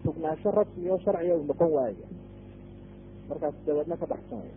sugnaansho 0.03 0.49
rasmi 0.57 0.89
oo 0.93 0.99
sharciga 1.05 1.35
uu 1.39 1.45
noqon 1.51 1.71
waaya 1.77 2.07
markaas 3.29 3.55
dabeedna 3.67 3.95
ka 4.01 4.05
baxsanaya 4.11 4.55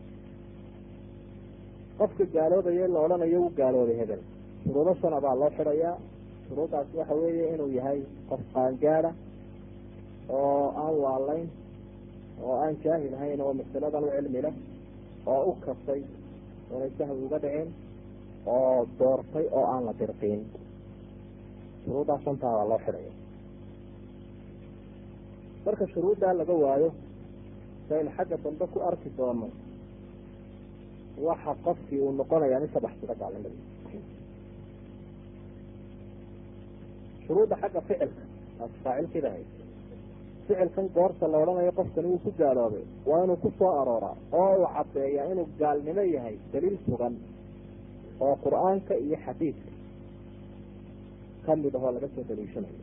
qofka 1.99 2.25
gaaloobaya 2.35 2.87
la 2.95 3.01
odhanayo 3.07 3.39
uu 3.45 3.51
gaaloobay 3.59 3.97
hebel. 4.01 4.21
Shuruudo 4.65 4.93
shana 5.01 5.19
baa 5.25 5.35
loo 5.41 5.51
xidhayaa. 5.57 5.95
Shuruuddaas 6.49 6.87
waxa 6.99 7.15
weeye 7.21 7.45
inuu 7.55 7.71
yahay 7.79 8.01
qof 8.29 8.41
qaangaada 8.55 9.11
oo 10.39 10.65
aan 10.83 10.95
waalayn 11.05 11.47
oo 12.45 12.55
aan 12.63 12.75
jaahil 12.85 13.15
ahayn 13.19 13.41
oo 13.45 13.53
masaladan 13.61 14.05
u 14.05 14.11
cilmi 14.17 14.41
leh 14.47 14.55
oo 15.33 15.43
u 15.51 15.53
kastay 15.65 16.01
oonay 16.73 16.91
sahwi 16.99 17.23
uga 17.27 17.39
dhicin 17.45 17.69
oo 18.55 18.87
doortay 18.99 19.47
oo 19.59 19.65
aan 19.73 19.83
la 19.89 19.93
dirqiin 20.01 20.43
shuruuddaa 21.85 22.19
shantaa 22.25 22.53
baa 22.59 22.69
loo 22.71 22.81
xidhaya 22.85 23.13
marka 25.65 25.85
shuruuddaa 25.93 26.33
laga 26.41 26.55
waayo 26.65 26.89
saynu 27.89 28.11
xagga 28.17 28.37
dambe 28.45 28.65
ku 28.73 28.79
arki 28.89 29.09
doono 29.19 29.49
waxa 31.27 31.53
qofkii 31.65 32.01
uu 32.05 32.13
noqonayaa 32.21 32.61
nin 32.63 32.71
sabax 32.75 32.93
sida 33.01 33.15
gaalnimadii 33.21 33.65
shuruudda 37.27 37.57
xagga 37.63 37.81
ficilka 37.89 38.23
taas 38.59 38.73
faacilkiida 38.85 39.31
hayd 39.35 39.49
ficilkan 40.47 40.87
goorta 40.97 41.25
la 41.33 41.39
odhanayo 41.43 41.73
qofkani 41.79 42.09
wuu 42.13 42.19
ku 42.25 42.31
gaaloobay 42.41 42.85
waa 43.09 43.25
inuu 43.25 43.37
ku 43.45 43.49
soo 43.59 43.71
arooraa 43.81 44.17
oo 44.41 44.51
uu 44.61 44.69
caddeeyaa 44.77 45.27
inuu 45.33 45.47
gaalnimo 45.61 46.03
yahay 46.15 46.37
daliil 46.53 46.77
sugan 46.87 47.15
oo 48.25 48.35
qur'aanka 48.45 48.95
iyo 49.05 49.17
xadiidka 49.27 49.71
ka 51.47 51.53
mid 51.63 51.75
ahoo 51.79 51.91
laga 51.95 52.09
soo 52.15 52.25
daliishanayo. 52.29 52.81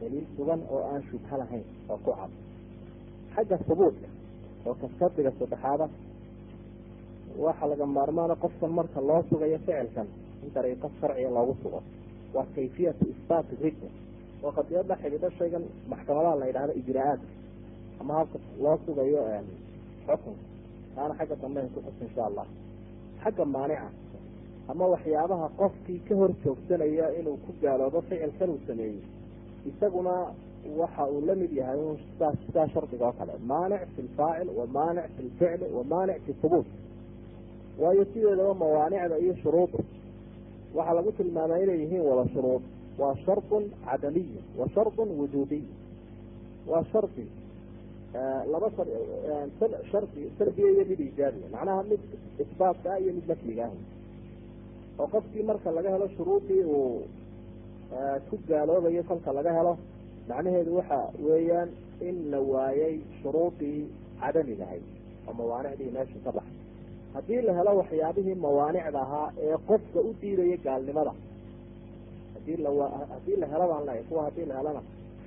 Daliil 0.00 0.26
sugan 0.36 0.60
oo 0.74 0.82
aan 0.92 1.02
shubha 1.10 1.34
lahayn 1.40 1.64
oo 1.92 1.98
ku 2.04 2.10
cad. 2.18 2.30
Xagga 3.34 3.56
hubuudka 3.68 4.08
oo 4.66 4.74
kasadiga 4.80 5.30
saddexaada 5.38 5.86
waxa 7.44 7.66
laga 7.70 7.86
maarmaana 7.96 8.34
qofkan 8.44 8.70
marka 8.78 9.00
loo 9.08 9.20
sugayo 9.30 9.58
ficilkan 9.66 10.06
in 10.44 10.50
dariiqo 10.54 10.88
sharciga 11.00 11.30
loogu 11.36 11.54
sugo. 11.62 11.80
Waa 12.34 12.46
kayfiyatu 12.54 13.04
isbaat 13.12 13.46
ridda 13.62 13.88
oo 14.42 14.52
qadiyad 14.58 14.86
la 14.90 14.96
xidhiidho 15.02 15.30
shaygan 15.38 15.64
maxkamadaha 15.92 16.34
la 16.40 16.46
yidhahdo 16.50 16.72
ijraa-aadka 16.80 17.28
ama 18.00 18.12
habka 18.18 18.38
loo 18.62 18.76
sugayo 18.86 19.22
xukunka 20.06 20.42
taana 20.94 21.14
xagga 21.18 21.36
dambeyn 21.42 21.68
ku 21.74 21.80
xus 21.86 21.98
insha 22.06 22.22
allah 22.28 22.46
xagga 23.22 23.44
maanica 23.54 23.88
ama 24.70 24.84
waxyaabaha 24.94 25.46
qofkii 25.60 26.00
ka 26.08 26.14
hor 26.20 26.30
joogsanaya 26.44 27.06
inuu 27.18 27.36
ku 27.44 27.50
gaaloobo 27.62 28.00
ficilkan 28.08 28.48
uu 28.50 28.60
sameeyey. 28.66 29.02
Isaguna 29.70 30.14
waxa 30.80 31.02
uu 31.12 31.20
la 31.26 31.34
mid 31.40 31.52
yahay 31.52 31.78
un 31.88 31.96
sidaa 32.46 32.66
shardiga 32.72 33.04
oo 33.08 33.12
kale. 33.18 33.32
Maanic 33.50 33.82
fi 33.94 34.00
lfaacil 34.08 34.48
wa 34.58 34.64
maanic 34.76 35.04
fi 35.16 35.22
lficli 35.28 35.66
wa 35.76 35.82
maanic 35.92 36.18
fi 36.26 36.32
hubuut 36.42 36.66
waayo 37.80 38.04
sideedaba 38.12 38.54
mawaanicda 38.62 39.16
iyo 39.24 39.34
shuruudu 39.42 39.78
waxaa 40.76 40.94
lagu 40.98 41.12
tilmaamay 41.12 41.62
inay 41.64 41.78
yihiin 41.82 42.00
wada 42.08 42.24
shuruud 42.34 42.62
waa 43.00 43.14
shardun 43.24 43.64
cadamiy 43.86 44.28
wa 44.58 44.66
shardun 44.74 45.08
wujuudiy 45.20 45.64
waa 46.70 46.84
shardi 46.92 47.26
laba 48.52 48.68
shardi 49.90 50.22
sardiya 50.38 50.68
iyo 50.74 50.84
mid 50.90 51.00
ijaabiya 51.08 51.48
macnaha 51.54 51.82
mid 51.90 52.00
isbaatka 52.44 52.88
ah 52.94 53.00
iyo 53.02 53.12
mid 53.16 53.26
nafyiga 53.32 53.64
ah 53.70 53.74
oo 55.02 55.06
qofkii 55.14 55.42
marka 55.50 55.70
laga 55.76 55.90
helo 55.94 56.06
shuruudii 56.16 56.62
uu 56.76 57.02
ku 58.30 58.34
gaaloobayo 58.48 59.02
kolka 59.10 59.30
laga 59.38 59.52
helo 59.58 59.74
macnaheedu 60.28 60.72
waxa 60.78 60.98
weeyaan 61.26 61.70
in 62.08 62.16
la 62.32 62.38
waayay 62.52 62.94
shuruudii 63.22 63.80
cadamigahayd 64.20 64.84
oo 65.28 65.32
mawaanicdii 65.40 65.90
meesha 65.96 66.18
ka 66.26 66.30
baxay. 66.36 66.58
Haddii 67.14 67.40
la 67.46 67.52
helo 67.58 67.72
waxyaabihii 67.80 68.34
mawaanicda 68.46 69.00
ahaa 69.06 69.28
ee 69.46 69.56
qofka 69.68 69.98
u 70.00 70.10
diidaya 70.20 70.56
gaalnimada 70.66 71.12
haddii 72.46 72.62
la 72.62 72.70
haddii 73.12 73.36
la 73.40 73.46
helo 73.52 73.66
baan 73.70 73.84
leeyahy 73.86 74.04
kuwa 74.08 74.22
haddii 74.26 74.44
la 74.50 74.54
helona 74.58 74.80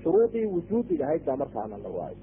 shuruudii 0.04 0.46
wujuudiga 0.54 1.04
ahayd 1.06 1.24
baa 1.26 1.36
markaana 1.42 1.78
la 1.84 1.90
waayo. 1.98 2.18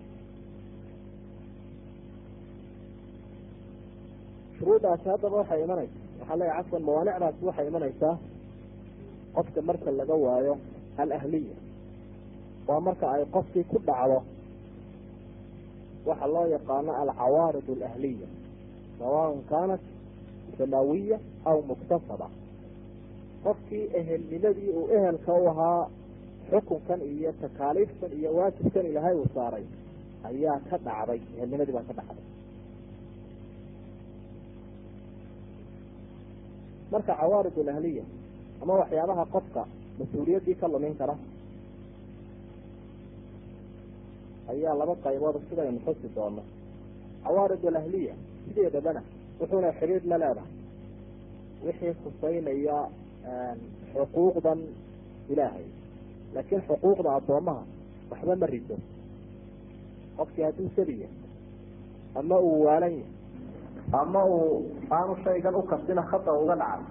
Shuruuddaasi 4.59 5.09
haddaba 5.09 5.37
waxay 5.41 5.61
imanaysa. 5.65 5.95
Waxaa 6.21 6.37
leeyahy 6.41 6.63
cafwan 6.63 6.83
mawaanicdaasi 6.87 7.45
waxay 7.49 7.67
imanaysaa 7.71 8.15
qofka 9.35 9.61
marka 9.69 9.91
laga 9.99 10.15
waayo 10.25 10.55
alahliya 11.03 11.57
waa 12.69 12.81
marka 12.87 13.07
ay 13.15 13.25
qofkii 13.35 13.65
ku 13.71 13.79
dhacdo. 13.87 14.19
Waxa 16.09 16.27
loo 16.35 16.47
yaqaano 16.55 16.91
alcawaarid 17.03 17.69
alahliya 17.77 18.29
sawaan 18.99 19.43
kaanat 19.51 19.81
samaawiya 20.59 21.19
aw 21.51 21.59
muktasaba 21.69 22.27
qofkii 23.45 23.85
ehelnimadii 24.01 24.71
uu 24.79 24.87
ehelka 24.97 25.33
u 25.43 25.47
ahaa 25.53 25.83
xukunkan 26.51 27.01
iyo 27.13 27.31
takaaliiftan 27.43 28.13
iyo 28.19 28.31
waajibkan 28.37 28.87
ilaahay 28.91 29.15
uu 29.21 29.29
saaray 29.35 29.65
ayaa 30.29 30.59
ka 30.71 30.77
dhacday 30.87 31.21
ehelnimadii 31.37 31.73
baa 31.77 31.87
ka 31.89 31.95
dhacday. 31.99 32.25
Marka 36.93 37.13
cawaarid 37.21 37.57
alahliya 37.63 38.05
ama 38.63 38.75
waxyaabaha 38.81 39.25
qofka 39.35 39.63
mas'uuliyaddii 39.99 40.55
ka 40.61 40.67
lumin 40.73 40.95
kara 41.01 41.15
ayaa 44.53 44.75
laba 44.81 44.95
qaybood 45.05 45.37
sidaynu 45.51 45.79
xusi 45.87 46.09
doono 46.17 46.43
cawaarid 47.25 47.63
alahliya 47.71 48.15
sideedabana 48.45 49.01
wuxuuna 49.41 49.71
xiriir 49.79 50.03
la 50.11 50.17
leedahay. 50.23 50.53
Wixii 51.65 51.95
khuseynaya 52.03 52.77
xuquuqdan 53.95 54.61
ilaahay. 55.33 55.67
Laakiin 56.35 56.63
xuquuqda 56.69 57.11
addoomaha 57.19 57.63
waxba 58.11 58.37
ma 58.37 58.47
rido 58.47 58.77
qofkii 60.17 60.45
hadduu 60.47 60.69
saliya 60.77 61.09
ama 62.19 62.37
uu 62.39 62.65
waalan 62.67 62.93
yahay 62.93 63.13
ama 63.93 64.21
uu 64.25 64.65
aanu 64.91 65.15
shaygan 65.25 65.55
ukasina 65.55 66.03
khata 66.11 66.33
uga 66.43 66.55
dhacay 66.61 66.85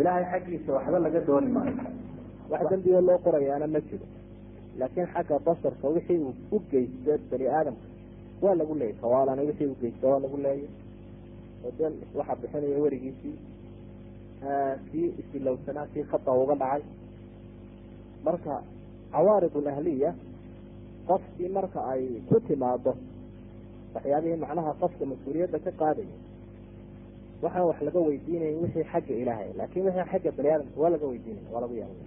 ilaahay 0.00 0.24
xaggiisa 0.32 0.70
waxba 0.76 0.98
laga 1.04 1.20
dooni 1.26 1.48
maayo. 1.56 1.76
Wax 2.50 2.62
dembiga 2.70 3.00
loo 3.00 3.18
qorayaana 3.24 3.66
ma 3.66 3.80
jiro. 3.80 4.06
Laakiin 4.78 5.06
xagga 5.14 5.38
basarka 5.46 5.86
wixii 5.94 6.18
uu 6.26 6.34
u 6.52 6.58
geysta 6.70 7.12
bani 7.30 7.46
aadamka 7.48 7.86
waa 8.42 8.54
lagu 8.54 8.74
leeyay 8.74 8.96
kawaalana 9.00 9.42
wixii 9.48 9.66
u 9.72 9.76
geysta 9.80 10.06
waa 10.08 10.18
lagu 10.24 10.36
leeyay. 10.36 10.68
Odan 11.68 11.92
waxaa 12.14 12.36
bixinaya 12.40 12.78
werigiisii 12.84 13.36
kii 14.90 15.08
isilowsanaa 15.20 15.86
kii 15.92 16.04
khata 16.10 16.30
uga 16.42 16.54
dhacay 16.62 16.82
marka 18.26 18.54
cawaarid 19.12 19.54
alahliya 19.60 20.10
qofkii 21.08 21.48
marka 21.56 21.80
ay 21.92 22.04
ku 22.28 22.36
timaado 22.48 22.92
waxyaabihii 23.94 24.40
macnaha 24.44 24.72
qofka 24.82 25.04
mas'uuliyadda 25.10 25.58
ka 25.66 25.70
qaadaya 25.80 26.16
waxaan 27.42 27.66
wax 27.68 27.78
laga 27.86 28.00
weydiinayn 28.08 28.56
wixii 28.62 28.84
xagga 28.92 29.14
ilaahay 29.22 29.48
laakin 29.58 29.82
wixii 29.86 30.08
xagga 30.12 30.30
bani 30.36 30.48
aadamka 30.54 30.78
waa 30.82 30.90
laga 30.94 31.06
weydiinaya 31.10 31.48
waa 31.54 31.60
lagu 31.64 31.74
yaaba 31.80 32.04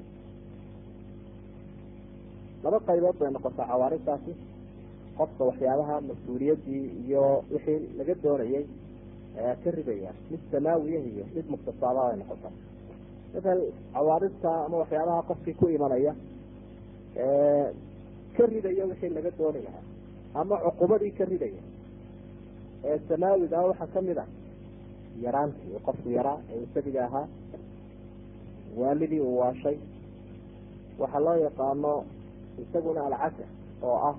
laba 2.63 2.77
qaybood 2.87 3.15
bay 3.19 3.29
noqotaa 3.35 3.67
cawaaridtaasi 3.71 4.31
qofka 5.17 5.41
waxyaabaha 5.49 5.95
mas'uuliyaddii 6.09 6.83
iyo 7.05 7.23
wixii 7.53 7.79
laga 7.97 8.13
doonayay 8.23 8.63
ka 9.63 9.69
ridaya 9.77 10.11
mid 10.31 10.41
samaawiya 10.51 10.99
iyo 11.11 11.25
mid 11.35 11.45
muktasaaba 11.53 12.01
bay 12.07 12.15
noqotaa 12.21 12.53
masal 13.33 13.59
cawaaridta 13.93 14.51
ama 14.65 14.75
waxyaabaha 14.81 15.21
qofkii 15.29 15.53
ku 15.59 15.65
imanaya 15.77 16.13
ka 18.37 18.43
ridaya 18.53 18.83
wixii 18.89 19.09
laga 19.15 19.31
dooni 19.37 19.59
lahaa 19.67 19.83
ama 20.41 20.55
cuqubadii 20.65 21.11
ka 21.17 21.25
ridaya 21.31 21.61
ee 22.89 22.97
samaawiga 23.09 23.57
waxaa 23.69 23.87
ka 23.93 24.01
mid 24.07 24.17
ah 24.23 24.27
yaraantii 25.23 25.79
qofku 25.87 26.09
yaraa 26.17 26.37
ee 26.53 26.59
isabiga 26.65 27.01
ahaa 27.07 27.25
waalidii 28.79 29.19
uu 29.27 29.37
waashay 29.41 29.77
waxaa 31.01 31.19
loo 31.25 31.35
yaqaano 31.45 31.93
isaguna 32.63 33.01
alcasa 33.07 33.45
oo 33.89 33.97
ah 34.09 34.15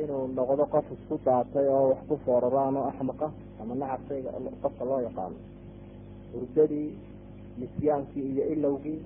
inuu 0.00 0.24
noqdo 0.38 0.64
qof 0.74 0.86
isku 0.96 1.14
daatay 1.26 1.66
oo 1.76 1.84
wax 1.90 2.00
ku 2.08 2.16
fooraraan 2.24 2.76
oo 2.80 2.86
axmaqa 2.92 3.28
ama 3.62 3.74
nacab 3.80 4.00
shayga 4.08 4.30
qofka 4.62 4.84
loo 4.88 5.00
yaqaano. 5.06 5.36
Hurdadii 6.32 6.88
nisyaankii 7.60 8.26
iyo 8.32 8.44
ilowgii 8.54 9.00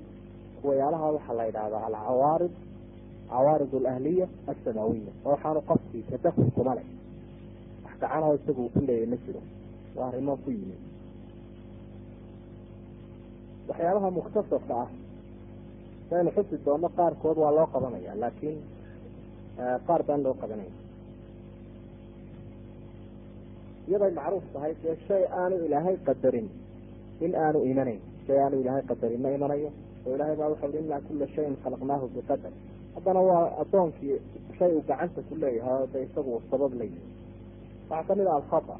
kuwayaalaha 0.60 1.06
waxaa 1.16 1.34
la 1.38 1.44
yidhahdaa 1.48 1.82
alcawaarid 1.88 2.52
cawaarid 3.30 3.72
alahliya 3.80 4.26
alsamaawiya 4.50 5.12
oo 5.24 5.30
waxaanu 5.32 5.60
qofkii 5.70 6.02
tadakul 6.10 6.50
kuma 6.56 6.72
leh. 6.78 6.86
Wax 7.84 7.94
gacanaho 8.00 8.32
isagu 8.38 8.60
uu 8.64 8.72
ku 8.74 8.80
leeyay 8.88 9.06
ma 9.12 9.16
jiro. 9.24 9.40
Waa 9.96 10.08
arrimo 10.10 10.32
ku 10.44 10.50
yimid. 10.56 10.80
Waxyaabaha 13.68 14.08
muktasabka 14.16 14.74
ah 14.84 14.88
saynu 16.10 16.30
xusi 16.36 16.56
doono 16.64 16.88
qaarkood 16.96 17.36
waa 17.42 17.50
loo 17.56 17.66
qabanaya 17.72 18.12
laakiin 18.22 18.58
qaar 19.86 20.02
baan 20.06 20.20
loo 20.26 20.34
qabanaya 20.40 20.72
iyaday 23.88 24.12
macruuf 24.18 24.44
tahay 24.54 24.72
dee 24.82 24.96
shay 25.08 25.22
aanu 25.40 25.56
ilaahay 25.66 25.96
qadarin 26.06 26.48
in 27.24 27.32
aanu 27.44 27.58
imanayn 27.70 28.00
shay 28.26 28.38
aanu 28.44 28.56
ilaahay 28.62 28.82
qadarin 28.90 29.20
ma 29.24 29.30
imanayo 29.36 29.70
oo 30.06 30.14
ilaahay 30.16 30.36
baa 30.40 30.48
waxau 30.52 30.70
inaa 30.80 31.00
kula 31.08 31.26
shayin 31.34 31.56
khalaqnaahu 31.64 32.06
biqadar. 32.14 32.52
Haddana 32.94 33.20
waa 33.28 33.44
addoonkii 33.62 34.16
shay 34.58 34.70
uu 34.76 34.82
gacanta 34.88 35.20
ku 35.28 35.34
leeyahay 35.42 35.76
oo 35.82 35.86
de 35.92 35.98
isagu 36.06 36.32
sabab 36.50 36.72
layihi 36.80 37.00
waxaa 37.90 38.06
ka 38.08 38.12
mid 38.18 38.26
ah 38.32 38.36
alkhata 38.40 38.76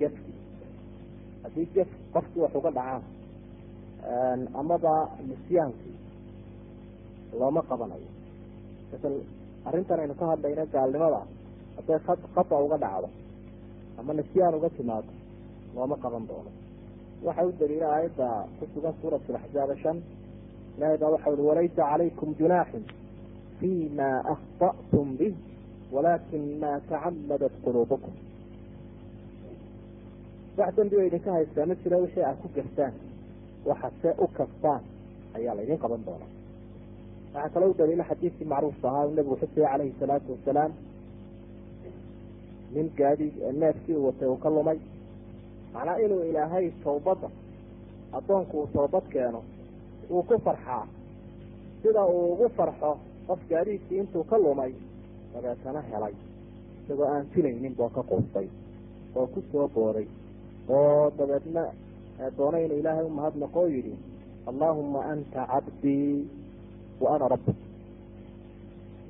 gefki. 0.00 0.32
Haddii 1.44 1.66
gef 1.74 1.90
qofkii 2.14 2.40
wax 2.44 2.52
uga 2.60 2.70
dhacaan 2.78 4.40
amaba 4.60 4.94
nisyaankii 5.28 5.96
looma 7.40 7.62
qabanayo. 7.70 8.08
Masal 8.92 9.14
arrintan 9.68 10.00
aynu 10.02 10.14
ka 10.20 10.24
hadlayna 10.30 10.64
gaalnimada 10.74 11.20
hadday 11.76 11.98
khata 12.36 12.56
uga 12.66 12.76
dhacdo 12.84 13.08
ama 14.02 14.12
nisyaan 14.18 14.54
uga 14.58 14.68
timaado 14.76 15.10
looma 15.74 15.96
qaban 16.02 16.24
doono. 16.28 16.50
Waxa 17.26 17.42
u 17.46 17.52
daliila 17.60 17.86
aayadda 17.94 18.28
ku 18.58 18.64
sugan 18.74 18.94
suurat 19.00 19.22
laxzaaba 19.34 19.74
shan. 19.82 19.98
Ilahay 20.76 20.98
baa 20.98 21.10
waxa 21.14 21.30
ui 21.30 21.44
walaysa 21.50 21.82
calaykum 21.90 22.34
junaaxun 22.38 22.82
fima 23.58 24.08
akhta'tum 24.34 25.08
bih 25.18 25.34
walakin 25.94 26.44
ma 26.60 26.70
tacamadat 26.90 27.52
quluubukum. 27.64 28.12
Wax 30.58 30.74
dambi 30.76 30.96
o 30.96 31.02
idinka 31.06 31.30
haystaa 31.32 31.66
ma 31.66 31.74
jiro 31.82 31.96
wixii 32.04 32.24
aad 32.28 32.36
ku 32.42 32.48
gastaan 32.56 32.92
waxaad 33.68 33.92
see 34.02 34.12
u 34.24 34.26
kastaan 34.38 34.82
ayaa 35.36 35.54
laydin 35.58 35.78
qaban 35.78 36.02
doonaa. 36.06 36.30
Waxaa 37.34 37.52
kaloo 37.54 37.70
u 37.70 37.74
daliila 37.78 38.04
xadiidkii 38.10 38.48
macruufka 38.52 38.88
ahaa 38.88 39.06
nabigu 39.16 39.36
xusaya 39.40 39.68
calayhi 39.72 39.94
salaatu 40.00 40.32
wasalaam 40.34 40.72
nin 42.74 42.90
gaadi 42.98 43.26
neefkii 43.60 43.94
uu 43.96 44.06
watay 44.06 44.28
uu 44.28 44.36
ka 44.44 44.50
lumay. 44.50 44.78
Macnaa 45.74 45.98
inuu 46.04 46.22
ilaahay 46.30 46.70
tawbadda 46.84 47.28
addoonku 48.16 48.54
uu 48.60 48.66
toobad 48.74 49.04
keeno 49.12 49.40
wuu 50.10 50.22
ku 50.22 50.38
farxaa. 50.44 50.86
Sida 51.82 52.02
uu 52.06 52.32
ugu 52.32 52.48
farxo 52.56 52.90
qof 53.26 53.40
gaadiidkii 53.50 53.98
intuu 53.98 54.24
ka 54.24 54.36
lumay 54.38 54.72
dabeetana 55.34 55.80
helay. 55.90 56.14
Isagoo 56.84 57.06
aan 57.14 57.26
filaynin 57.32 57.74
boo 57.76 57.88
ka 57.88 58.02
quustay 58.02 58.48
oo 59.16 59.26
ku 59.26 59.40
soo 59.52 59.68
booday 59.74 60.06
oo 60.68 61.10
dabeedna 61.18 61.62
doonay 62.36 62.64
inuu 62.64 62.78
ilaahay 62.80 63.04
umahadnaqo 63.06 63.58
oo 63.60 63.68
yidhi 63.74 63.94
allaahuma 64.50 65.00
anta 65.12 65.46
cabdii 65.46 66.26
wa 67.00 67.14
ana 67.14 67.28
rabbi 67.28 67.52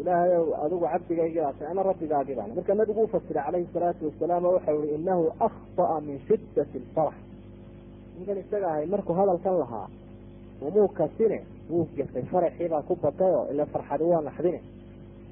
ilaahay 0.01 0.33
ow 0.41 0.49
adigu 0.65 0.85
cabdigaygii 0.93 1.41
baatay 1.47 1.67
ana 1.73 1.83
rabbigaagii 1.91 2.37
baan 2.39 2.51
marka 2.57 2.75
nabigu 2.81 3.01
ufasiray 3.09 3.45
calayhi 3.47 3.69
salaatu 3.75 4.03
wasalaam 4.09 4.45
oo 4.49 4.53
waxau 4.57 4.79
ihi 4.85 4.95
inahu 5.01 5.25
akhطa'a 5.47 5.97
min 6.07 6.17
shiddati 6.29 6.79
lfarax 6.85 7.17
ninkan 8.17 8.39
isaga 8.43 8.67
ahay 8.73 8.87
markuu 8.93 9.15
hadalkan 9.21 9.57
lahaa 9.63 9.89
umuu 10.67 10.89
kasine 10.99 11.39
wuu 11.71 11.87
gafay 11.97 12.25
faraxii 12.33 12.69
baa 12.73 12.83
ku 12.89 12.95
batay 13.05 13.33
oo 13.39 13.45
ila 13.53 13.65
farxadi 13.73 14.05
waa 14.13 14.23
naxdine. 14.29 14.61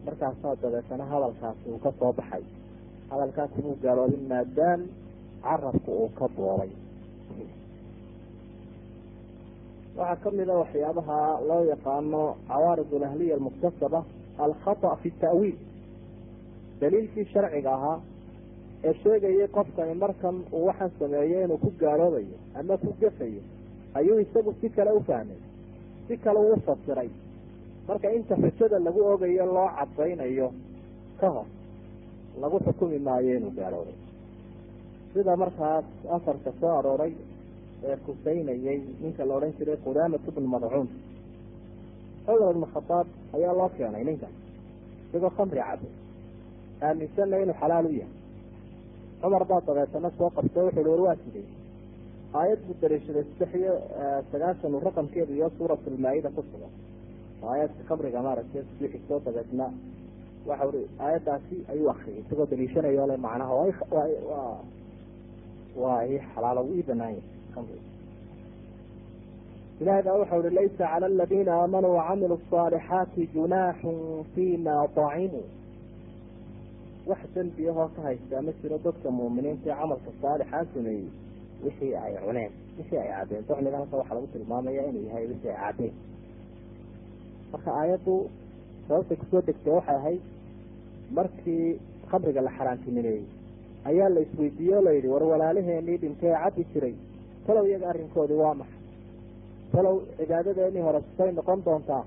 Markaasaa 0.07 0.55
dabeetana 0.63 1.05
hadalkaasi 1.13 1.65
uu 1.73 1.79
ka 1.85 1.91
soo 1.99 2.13
baxay. 2.19 2.43
Hadalkaasi 3.11 3.59
muu 3.65 3.77
gaaloobin 3.83 4.25
maadaam 4.31 4.81
carabku 5.45 5.91
uu 6.03 6.09
ka 6.19 6.27
boobay. 6.37 6.71
Waxaa 9.99 10.17
kamida 10.25 10.55
waxyaabaha 10.63 11.19
loo 11.49 11.63
yaqaano 11.73 12.23
cawaarid 12.49 12.91
alahliya 12.99 13.35
almuktasaba 13.37 14.01
alkhata 14.47 14.97
fi 15.03 15.11
ta'wiil 15.23 15.59
daliilkii 16.81 17.25
sharciga 17.33 17.71
ahaa 17.77 17.99
ee 18.89 18.95
sheegayay 19.03 19.49
qofkani 19.57 19.95
markan 20.03 20.37
uu 20.53 20.65
waxaan 20.69 20.91
sameeyo 20.99 21.45
inuu 21.45 21.59
ku 21.65 21.71
gaaloobayo 21.83 22.37
ama 22.61 22.77
ku 22.83 22.91
gafayo 23.01 23.43
ayuu 23.99 24.19
isagu 24.25 24.55
si 24.61 24.69
kale 24.77 24.91
u 24.99 25.01
fahmay 25.09 25.41
si 26.09 26.17
kale 26.25 26.39
uu 26.49 26.57
fasiray 26.67 27.11
marka 27.89 28.09
inta 28.19 28.35
xujada 28.43 28.79
lagu 28.87 29.01
ogayo 29.13 29.47
loo 29.57 29.69
cadaynayo 29.79 30.49
ka 31.21 31.29
hor 31.35 31.47
lagu 32.43 32.57
xukumi 32.67 32.99
maayo 33.09 33.31
inuu 33.39 33.53
gaaloobay 33.59 33.97
sida 35.13 35.37
markaas 35.43 35.85
afarka 36.17 36.51
soo 36.61 36.73
arooray 36.79 37.13
ee 37.89 37.97
kusaynayay 38.07 38.81
ninka 39.03 39.23
la 39.29 39.35
odhan 39.39 39.53
jiray 39.59 39.77
qudaamat 39.87 40.25
bnu 40.37 40.49
madcuun 40.55 40.89
cumar 42.27 42.51
ibnu 42.55 42.67
khadaab 42.75 43.07
ayaa 43.37 43.55
loo 43.61 43.69
keenay 43.77 44.05
ninkan 44.09 44.33
isagoo 45.09 45.31
khamri 45.37 45.61
cabo 45.69 45.89
aaminsanna 46.87 47.37
inuu 47.45 47.57
xalaal 47.63 47.87
u 47.87 47.93
yahay 48.01 48.15
cumar 49.23 49.43
baa 49.51 49.61
dabeetana 49.69 50.11
soo 50.19 50.31
qabtay 50.37 50.63
wuxu 50.67 50.81
uhi 50.81 50.91
war 50.93 51.01
waa 51.07 51.17
sidey 51.25 51.45
aayad 52.41 52.61
buu 52.67 52.77
dariishaday 52.83 53.25
saddex 53.29 53.53
iyo 53.61 53.75
sagaashan 54.33 54.75
uu 54.77 54.83
raqamkeedu 54.89 55.33
iyo 55.39 55.49
suuratulmaa-ida 55.59 56.31
ku 56.37 56.43
sugan 56.51 56.73
aayadka 57.51 57.83
khamriga 57.89 58.21
maaragtay 58.27 58.63
sii 58.79 59.01
soo 59.09 59.19
dabeetna 59.27 59.67
waxa 60.49 60.65
ui 60.71 60.85
aayaddaasi 61.05 61.57
ayuu 61.73 61.89
akriyay 61.95 62.21
isagoo 62.23 62.47
daliishanayo 62.53 63.07
le 63.11 63.17
macnaha 63.27 63.53
waa 63.55 64.55
waa 65.83 66.01
xalaalo 66.35 66.63
ii 66.77 66.83
banaanya 66.89 67.23
khamriga 67.55 67.89
ilahay 69.81 70.03
baa 70.07 70.17
wuxau 70.21 70.43
hi 70.47 70.51
laysa 70.59 70.85
cala 70.93 71.07
aladiina 71.13 71.53
aamanuu 71.61 71.95
wacamiluu 71.99 72.39
asaalixaati 72.47 73.23
junaaxun 73.35 73.99
fiimaa 74.35 74.83
dacimuu 74.97 75.45
wax 77.11 77.19
dembiyahoo 77.35 77.89
ka 77.97 78.01
haysta 78.07 78.43
ma 78.47 78.53
jiro 78.63 78.79
dadka 78.85 79.09
muuminiinta 79.19 79.67
ee 79.71 79.77
camalka 79.81 80.11
saalixaa 80.23 80.65
sameeyey 80.75 81.07
wixii 81.65 81.93
ay 82.05 82.13
cuneen 82.25 82.53
wixii 82.79 82.99
ay 83.03 83.09
caddeen 83.17 83.45
docniga 83.49 83.77
halka 83.81 83.97
waxaa 84.01 84.15
lagu 84.19 84.27
tilmaamaya 84.35 84.83
inuu 84.91 85.05
yahay 85.09 85.25
wixii 85.33 85.51
ay 85.55 85.57
caddeen 85.65 85.95
marka 87.53 87.71
aayaddu 87.81 88.15
sababta 88.89 89.15
ku 89.21 89.25
soo 89.31 89.43
degtay 89.49 89.73
waxay 89.79 89.97
ahayd 90.01 90.21
markii 91.19 91.67
khamriga 92.11 92.41
la 92.47 92.51
xaraantinimeeyey 92.59 93.25
ayaa 93.91 94.09
la 94.15 94.21
isweydiiyey 94.27 94.77
o 94.79 94.83
la 94.87 94.93
yidhi 94.97 95.09
war 95.15 95.25
walaalaheenii 95.33 95.97
dhintee 96.03 96.35
caddi 96.43 96.63
jiray 96.75 96.95
talow 97.47 97.65
iyaga 97.71 97.87
arrinkoodii 97.93 98.41
waa 98.45 98.55
maxay 98.61 98.80
talow 99.73 99.97
cibaadadeenii 100.19 100.83
hore 100.87 101.01
say 101.17 101.31
noqon 101.39 101.61
doontaa. 101.67 102.05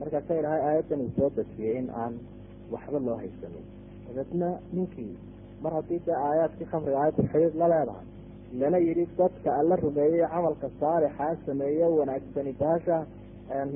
Markaasa 0.00 0.32
ilahay 0.40 0.60
aayaddan 0.68 1.00
uu 1.04 1.10
soo 1.16 1.30
dejiyey 1.36 1.76
in 1.80 1.88
aan 2.02 2.14
waxba 2.72 2.98
loo 3.06 3.16
haysanin 3.22 3.64
dabeedna 4.06 4.48
ninkii 4.76 5.14
mar 5.62 5.72
haddii 5.78 6.00
dee 6.06 6.16
aayaadkii 6.28 6.66
khamriga 6.72 6.98
aayaddu 7.00 7.22
xidhiir 7.32 7.54
la 7.60 7.66
leedahay 7.72 8.06
lana 8.60 8.78
yidhi 8.86 9.04
dadka 9.18 9.48
alla 9.60 9.76
rumeeyey 9.84 10.26
camalka 10.34 10.68
saalixaa 10.80 11.32
sameeye 11.46 11.86
wanaagsani 11.98 12.52
baasha 12.60 12.96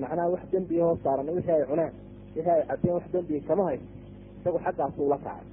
macnaha 0.02 0.28
wax 0.34 0.42
dembiyahoo 0.52 0.96
saaran 1.04 1.28
wixii 1.36 1.52
ay 1.58 1.64
cuneen 1.70 1.92
wixii 2.36 2.50
ay 2.56 2.62
caddeen 2.70 2.94
wax 2.96 3.04
dembiga 3.14 3.46
kama 3.48 3.64
hayso. 3.68 3.86
Isagu 4.40 4.58
xaggaasuu 4.64 5.08
la 5.12 5.18
kacay. 5.24 5.44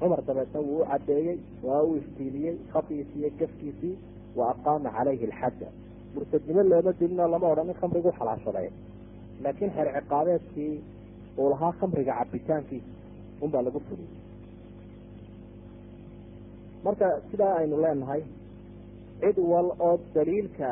Cumar 0.00 0.20
dabeedna 0.28 0.60
wuu 0.66 0.80
u 0.82 0.86
caddeeyey 0.90 1.36
waa 1.66 1.82
u 1.82 1.96
iftiiliyey 2.00 2.54
khadiisii 2.72 3.20
iyo 3.20 3.30
gafkiisii 3.40 3.94
wa 4.36 4.44
aqaama 4.52 4.90
calayhi 4.96 5.24
alxadda 5.30 5.68
murtadnimo 6.14 6.62
looma 6.70 6.92
dilinoo 7.00 7.28
lama 7.34 7.46
odhan 7.52 7.68
in 7.72 7.76
khamrigu 7.80 8.10
xalaashaday 8.18 8.68
laakiin 9.44 9.70
xeer 9.76 9.88
ciqaabeedkii 9.96 10.74
uu 11.40 11.48
lahaa 11.52 11.72
khamriga 11.80 12.12
cabitaankiisa 12.20 12.90
unbaa 13.44 13.62
lagu 13.66 13.80
fuliyey 13.88 14.20
marka 16.84 17.06
sidaa 17.30 17.54
aynu 17.60 17.76
leenahay 17.84 18.22
cid 19.20 19.38
wal 19.52 19.68
oo 19.86 19.94
daliilka 20.14 20.70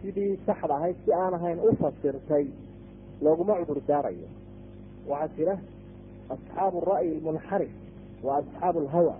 sidii 0.00 0.32
saxda 0.46 0.74
ahayd 0.78 0.96
si 1.04 1.10
aan 1.22 1.34
ahayn 1.38 1.58
u 1.68 1.70
fasirtay 1.82 2.44
looguma 3.24 3.54
cudur 3.60 3.80
daarayo 3.88 4.28
waxaa 5.10 5.34
jira 5.36 5.54
asxaabu 6.34 6.78
ra'yi 6.92 7.10
lmunxarif 7.20 7.72
wa 8.26 8.32
asxaabu 8.40 8.78
alhawa 8.84 9.16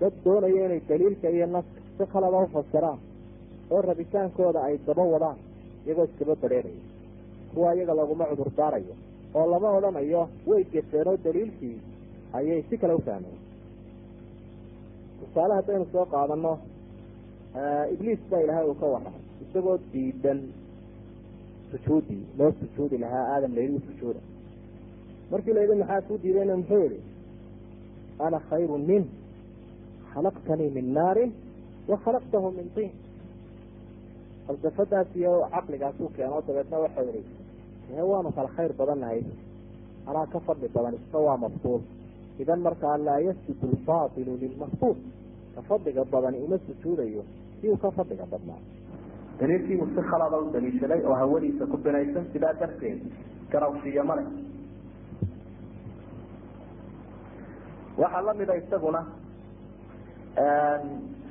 dad 0.00 0.12
doonaya 0.24 0.64
inay 0.66 0.80
daliilka 0.90 1.28
iyo 1.36 1.46
naska 1.54 1.80
si 1.98 2.04
khalada 2.12 2.38
ufasiraan 2.46 2.98
oo 3.72 3.80
rabitaankooda 3.88 4.60
ay 4.68 4.74
daba 4.86 5.04
wadaan 5.14 5.38
iyagoo 5.86 6.04
iskaba 6.10 6.34
badheeraya 6.42 6.82
kuwa 7.54 7.74
iyaga 7.76 7.94
looguma 7.98 8.24
cudur 8.30 8.50
daarayo 8.58 8.94
oo 9.34 9.46
lama 9.52 9.68
odhanayo 9.78 10.22
way 10.50 10.62
gefeen 10.72 11.08
oo 11.10 11.16
daliilkii 11.24 11.76
ayay 12.38 12.60
si 12.68 12.74
kale 12.80 12.94
ufahmeen 13.00 13.38
tusaale 15.20 15.54
haddaynu 15.58 15.86
soo 15.92 16.04
qaadano 16.14 16.52
ibliis 17.92 18.20
baa 18.30 18.40
ilaahay 18.44 18.66
uu 18.70 18.74
ka 18.80 18.86
warramay. 18.92 19.20
Isagoo 19.44 19.78
diidan 19.92 20.40
sujuudii 21.70 22.22
loo 22.38 22.52
sujuudi 22.60 22.98
lahaa 23.02 23.24
aadam 23.34 23.54
layidhi 23.56 23.76
u 23.76 23.82
sujuuda. 23.88 24.20
Markii 25.30 25.52
layidhi 25.56 25.76
maxaa 25.80 26.00
kuu 26.06 26.18
diidayna? 26.22 26.56
Muxuu 26.56 26.82
yihi 26.84 27.00
ana 28.18 28.38
khayru 28.48 28.78
min 28.78 29.04
khalaqtanii 30.14 30.70
min 30.76 30.86
naarin 30.98 31.30
wa 31.90 31.96
khalaqtahu 32.04 32.48
min 32.58 32.66
tiin 32.74 32.90
falsafadaas 34.46 35.08
iyo 35.20 35.32
caqligaasuu 35.54 36.08
keeno 36.16 36.42
dabeedna 36.46 36.78
waxau 36.84 37.06
yihi 37.06 37.24
ee 37.96 38.02
waanu 38.10 38.30
kala 38.36 38.48
khayr 38.56 38.72
badannahay 38.80 39.20
anaa 40.10 40.26
ka 40.32 40.38
fadli 40.46 40.68
badan 40.76 40.94
isna 40.98 41.18
waa 41.26 41.36
maftuul 41.44 41.80
idan 42.42 42.60
markaa 42.66 42.96
laa 43.06 43.18
yasjudu 43.28 43.66
alfaadilu 43.72 44.32
lilmaftuul 44.42 44.96
ka 45.54 45.60
fadliga 45.68 46.04
badani 46.14 46.38
uma 46.46 46.58
sujuudayo 46.66 47.22
si 47.60 47.68
uu 47.68 47.76
ka 47.82 47.90
fadliga 47.96 48.26
badnaa. 48.32 48.60
Daliilkiibuu 49.40 49.86
si 49.94 50.02
khalada 50.10 50.36
u 50.38 50.50
daliishaday 50.54 51.00
oo 51.08 51.14
hawadiisa 51.20 51.66
ku 51.72 51.76
binaysan 51.84 52.24
sidaa 52.32 52.52
darteed 52.60 52.98
garawshiyo 53.52 54.04
male 54.10 54.24
waxaa 58.02 58.22
lamida 58.28 58.54
isaguna 58.62 59.00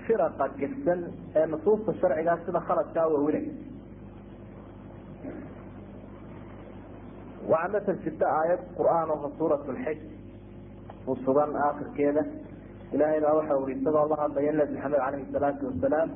firaqa 0.05 0.45
gefsan 0.61 0.99
ee 1.39 1.45
nusuusta 1.53 1.91
sharcigaa 2.01 2.37
sida 2.45 2.59
khaladkaa 2.67 3.07
wawinay 3.13 3.45
waxaa 7.51 7.71
masal 7.73 7.97
jirta 8.03 8.25
aayad 8.39 8.61
qur'aan 8.77 9.09
oo 9.15 9.29
suurat 9.37 9.63
lxij 9.75 9.99
u 11.09 11.15
sugan 11.25 11.51
aakirkeeda 11.65 12.23
ilahay 12.93 13.19
baa 13.25 13.33
waxa 13.39 13.55
uri 13.63 13.73
isagoo 13.79 14.05
la 14.11 14.15
hadlaya 14.23 14.51
nabi 14.59 14.73
maxamed 14.75 14.99
caleyhi 15.05 15.31
salaatu 15.33 15.63
wasalaam 15.69 16.09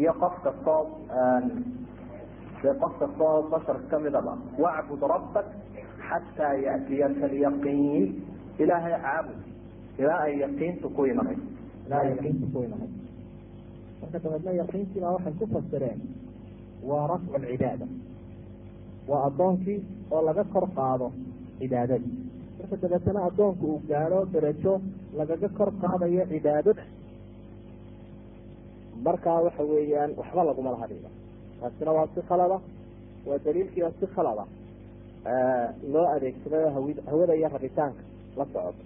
iyo 0.00 0.12
qof 0.22 0.34
kastoo 0.44 0.82
de 2.62 2.70
qof 2.82 2.92
kastoo 3.00 3.34
bashar 3.52 3.76
kamidaba 3.90 4.32
wacbud 4.64 5.02
rabbak 5.14 5.46
xataa 6.08 6.54
yatiyaka 6.66 7.24
alyaqiin. 7.30 8.04
Ilaahay 8.62 8.94
caabud 9.04 9.38
ilaa 10.02 10.20
ay 10.26 10.34
yaqiintu 10.44 10.86
ku 10.96 11.02
imanay 11.12 11.36
ilaa 11.86 12.02
yaqiintu 12.10 12.46
ku 12.52 12.58
imanay 12.66 12.88
marka 14.00 14.18
dabeedna 14.24 14.50
yaqiintiibaa 14.60 15.12
waxay 15.16 15.34
ku 15.40 15.46
fasireen 15.54 16.00
waa 16.88 17.06
rafcu 17.12 17.36
lcibaada 17.42 17.86
waa 19.10 19.22
addoonkii 19.28 19.78
oo 20.14 20.22
laga 20.28 20.44
kor 20.52 20.66
qaado 20.76 21.06
cibaadadii. 21.58 22.14
Marka 22.58 22.76
dabeetana 22.82 23.20
addoonku 23.28 23.64
uu 23.72 23.80
gaadho 23.90 24.18
darajo 24.32 24.72
lagaga 25.18 25.48
kor 25.58 25.70
qaadayo 25.82 26.22
cibaadada. 26.32 26.82
Markaa 29.06 29.40
waxa 29.46 29.62
weeyaan 29.70 30.10
waxba 30.20 30.42
laguma 30.48 30.70
laha 30.74 30.86
dhiga 30.90 31.10
taasina 31.60 31.90
waa 31.96 32.06
si 32.14 32.20
khalada 32.28 32.58
waa 33.28 33.38
daliilkiiba 33.44 33.90
si 34.00 34.06
khalada 34.14 34.44
loo 35.92 36.06
adeegsaday 36.14 36.64
hawada 37.10 37.34
iyo 37.38 37.48
rabitaanka 37.54 38.02
la 38.38 38.44
socota 38.52 38.82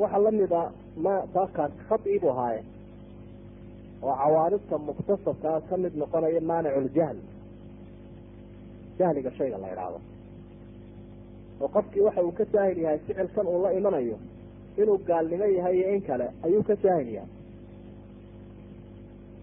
waxaa 0.00 0.22
lamida 0.26 0.62
ma 1.04 1.14
taakaas 1.34 1.72
khadii 1.88 2.18
buu 2.22 2.30
ahaaye 2.34 2.62
oo 4.06 4.14
cawaaridta 4.22 4.76
muktasabkaa 4.88 5.58
ka 5.68 5.74
mid 5.82 5.94
noqonaya 6.02 6.40
maaniculjahl 6.50 7.18
jahliga 8.98 9.30
shayga 9.38 9.58
la 9.62 9.68
idhaahdo 9.74 9.98
oo 11.62 11.68
qofkii 11.76 12.00
waxa 12.06 12.22
uu 12.26 12.32
ka 12.38 12.44
jaahil 12.54 12.78
yahay 12.84 12.98
ficilkan 13.06 13.46
uu 13.52 13.62
la 13.64 13.70
imanayo 13.78 14.16
inuu 14.80 14.98
gaalnimo 15.08 15.44
yahay 15.58 15.74
iyo 15.78 15.88
in 15.96 16.02
kale 16.08 16.26
ayuu 16.44 16.62
ka 16.68 16.74
jaahil 16.84 17.08
yahay. 17.16 17.30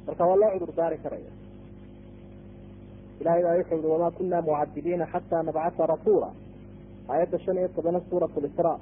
Marka 0.08 0.24
waa 0.30 0.36
loo 0.41 0.49
cudur 0.60 0.72
daari 0.78 0.97
karaya. 1.03 1.32
Ilahay 3.22 3.41
baa 3.45 3.55
wuxuu 3.60 3.76
yihi 3.78 3.88
wamaa 3.93 4.12
kuna 4.18 4.38
mucadibiina 4.47 5.05
xataa 5.14 5.43
nabcata 5.47 5.84
rasuula. 5.91 6.30
Aayadda 7.10 7.38
shan 7.43 7.58
iyo 7.60 7.68
tobana 7.76 7.99
suurat 8.10 8.32
lisraa 8.45 8.78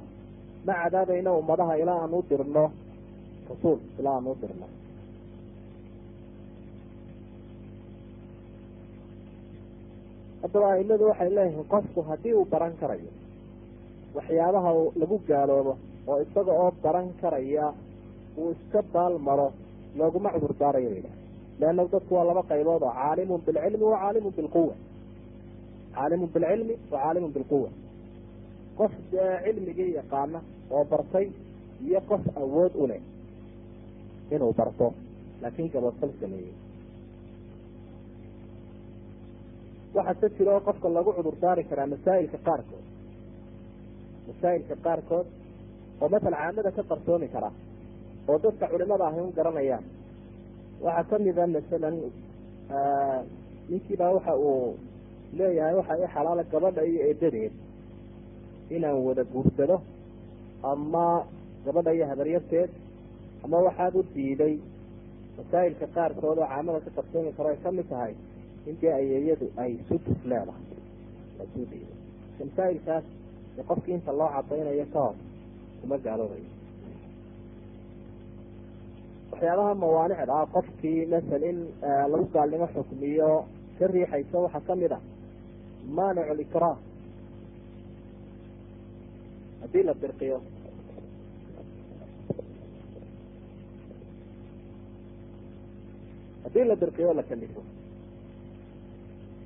ma 0.66 0.74
cadaabayna 0.82 1.30
ummadaha 1.40 1.74
ilaa 1.82 2.00
aan 2.04 2.14
u 2.18 2.22
dirno 2.30 2.64
rasuul 3.50 3.80
ilaa 4.00 4.16
aan 4.18 4.28
u 4.32 4.36
dirno. 4.42 4.68
Haddaba 10.42 10.68
aimadu 10.76 11.04
waxay 11.10 11.30
leeyihiin 11.38 11.68
qofku 11.74 12.00
haddii 12.10 12.34
uu 12.40 12.46
baran 12.54 12.74
karayo 12.82 13.12
waxyaabaha 14.16 14.70
lagu 15.02 15.18
gaaloobo 15.30 15.74
oo 16.10 16.18
isaga 16.26 16.52
oo 16.64 16.70
baran 16.84 17.08
karaya 17.22 17.66
uu 18.40 18.50
iska 18.56 18.80
baal 18.94 19.14
maro 19.28 19.48
looguma 19.98 20.30
cudur 20.36 20.54
daarayo 20.62 20.90
ba 20.90 20.96
yidhaha 20.98 21.18
leanna 21.60 21.82
dadku 21.94 22.12
waa 22.18 22.26
laba 22.30 22.42
qaybood 22.52 22.82
oo 22.88 22.94
caalimun 23.00 23.40
bilcilmi 23.46 23.86
wa 23.92 23.98
caalimun 24.04 24.34
bilquwa 24.38 24.74
caalimun 25.96 26.30
bilcilmi 26.34 26.74
wa 26.92 26.98
caalimun 27.04 27.32
bilquwa 27.36 27.70
qof 28.78 28.92
dee 29.12 29.32
cilmigii 29.46 29.92
yaqaana 30.00 30.40
oo 30.76 30.84
bartay 30.92 31.28
iyo 31.88 32.00
qof 32.10 32.24
awood 32.42 32.74
u 32.82 32.88
leh 32.92 33.02
inuu 34.34 34.54
barto 34.60 34.88
laakiin 35.42 35.70
gabadfal 35.74 36.12
sameeyey. 36.22 36.54
Waxaa 39.96 40.16
se 40.22 40.28
jira 40.38 40.52
oo 40.56 40.62
qofka 40.68 40.88
lagu 40.96 41.12
cudur 41.18 41.36
daari 41.42 41.64
karaa 41.70 41.88
masaa'ilka 41.94 42.38
qaarkood. 42.48 42.86
Masaa'ilka 44.28 44.76
qaarkood 44.86 45.28
oo 46.02 46.08
masala 46.14 46.38
caamada 46.42 46.72
ka 46.78 46.84
qarsoomi 46.90 47.28
kara 47.34 47.50
oo 48.30 48.38
dadka 48.44 48.66
culimada 48.72 49.06
ahi 49.10 49.20
un 49.26 49.32
garanayaan. 49.38 49.84
Waxaa 50.86 51.04
kamida 51.10 51.44
masalan 51.56 51.96
ninkiibaa 53.70 54.12
waxa 54.16 54.34
uu 54.48 54.78
leeyahay 55.38 55.76
waxa 55.80 55.94
i 56.04 56.08
xalaala 56.14 56.44
gabadha 56.54 56.82
iyo 56.90 57.02
eedadeed 57.10 57.54
inaan 58.76 58.98
wada 59.08 59.24
guursado 59.34 59.78
ama 60.72 61.06
gabadha 61.66 61.92
iyo 61.94 62.06
habaryarteed 62.12 62.70
ama 63.44 63.58
waxaad 63.68 63.94
u 63.96 64.04
diiday 64.16 64.56
masaa'ilka 65.38 65.86
qaarkood 65.96 66.38
oo 66.40 66.48
caamada 66.52 66.80
ka 66.86 66.90
qarsoomi 66.98 67.32
karo 67.38 67.50
ay 67.50 67.58
ka 67.64 67.70
mid 67.78 67.88
tahay 67.90 68.14
intii 68.70 68.92
ayeeyadu 69.00 69.48
ay 69.64 69.72
sudus 69.88 70.20
leedahay. 70.30 70.64
Lasuu 71.38 71.66
diiday. 71.72 71.94
Masaa'ilkaas 72.40 73.04
de 73.56 73.62
qofkii 73.70 73.94
inta 73.98 74.12
loo 74.20 74.30
cadaynayo 74.36 74.86
ka 74.94 75.00
hor 75.06 75.16
kuma 75.82 75.98
gaaloobayo. 76.06 76.50
Waxyaabaha 79.32 79.74
mawaanicda 79.82 80.34
ah 80.42 80.46
qofkii 80.56 81.06
masal 81.14 81.44
in 81.50 81.58
lagu 82.12 82.26
gaalnimo 82.36 82.68
xukmiyo 82.76 83.30
ka 83.78 83.86
riixaysa 83.94 84.38
waxaa 84.46 84.64
ka 84.68 84.74
mid 84.82 84.92
a 84.92 85.00
maanic 85.98 86.28
likraah 86.40 86.78
haddii 89.66 89.84
la 89.88 89.94
dirqiyo 90.02 90.38
haddii 96.44 96.64
la 96.68 96.76
dirqiyo 96.76 97.14
la 97.14 97.24
kalifo 97.24 97.62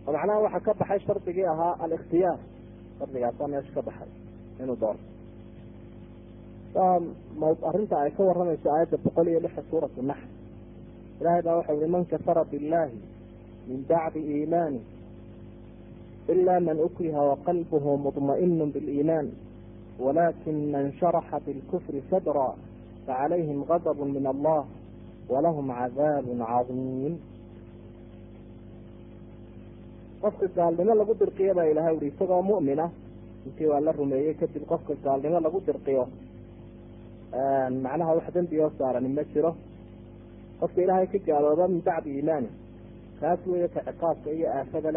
oo 0.08 0.12
macnaha 0.14 0.40
waxaa 0.46 0.60
ka 0.66 0.74
baxay 0.80 1.00
shardigii 1.06 1.46
ahaa 1.54 1.76
alikhtiyaar 1.84 2.40
shardigaasaa 3.00 3.48
meesha 3.52 3.72
ka 3.76 3.82
baxay 3.88 4.10
inuu 4.62 4.78
doorto 4.82 5.04
arrinta 7.70 7.96
ay 8.04 8.12
ka 8.18 8.24
waramayso 8.24 8.68
aayadda 8.72 8.98
boqol 9.06 9.28
iyo 9.28 9.40
lixa 9.46 9.62
suuratu 9.70 10.02
naxl 10.02 10.28
ilahay 11.22 11.42
baa 11.46 11.56
waxau 11.60 11.76
yihi 11.80 11.92
man 11.92 12.06
kafara 12.06 12.44
billahi. 12.52 12.98
Min 13.68 13.86
bacdi 13.90 14.20
iimaani 14.20 14.82
ila 16.34 16.60
man 16.60 16.78
ukriha 16.80 17.22
waqalbuhu 17.30 17.98
mطma'inu 17.98 18.66
biliiman 18.74 19.28
walakin 20.00 20.58
man 20.72 20.86
sharaxa 21.00 21.38
bilkufri 21.46 22.02
sadra 22.10 22.48
facalayhim 23.06 23.60
gadb 23.70 24.00
min 24.16 24.26
allah 24.34 24.62
walahum 25.32 25.68
cadaab 25.80 26.26
cadiim 26.26 27.14
qofka 30.22 30.48
gaalnimo 30.56 30.94
lagu 31.00 31.14
dirqiyo 31.22 31.54
baa 31.58 31.68
ilahay 31.72 31.94
uhi 31.98 32.08
isagoo 32.12 32.42
mu'min 32.52 32.80
ah 32.86 32.92
intii 33.48 33.68
waa 33.72 33.80
la 33.86 33.92
rumeeyey 33.92 34.34
kadib 34.42 34.64
qofka 34.72 34.94
gaalnimo 35.06 35.40
lagu 35.46 35.60
dirqiyo 35.68 36.04
macnaha 37.84 38.12
wax 38.18 38.28
dembi 38.36 38.60
oo 38.64 38.72
saarani 38.78 39.10
ma 39.18 39.24
jiro 39.34 39.52
qofka 40.60 40.80
ilaahay 40.84 41.08
ka 41.14 41.18
gaalooba 41.28 41.68
min 41.74 41.82
bacdi 41.88 42.10
iimaani 42.18 42.50
kaas 43.20 43.40
weeye 43.52 43.68
ka 43.76 43.80
ciqaabka 43.88 44.30
iyo 44.38 44.48
aafada 44.58 44.90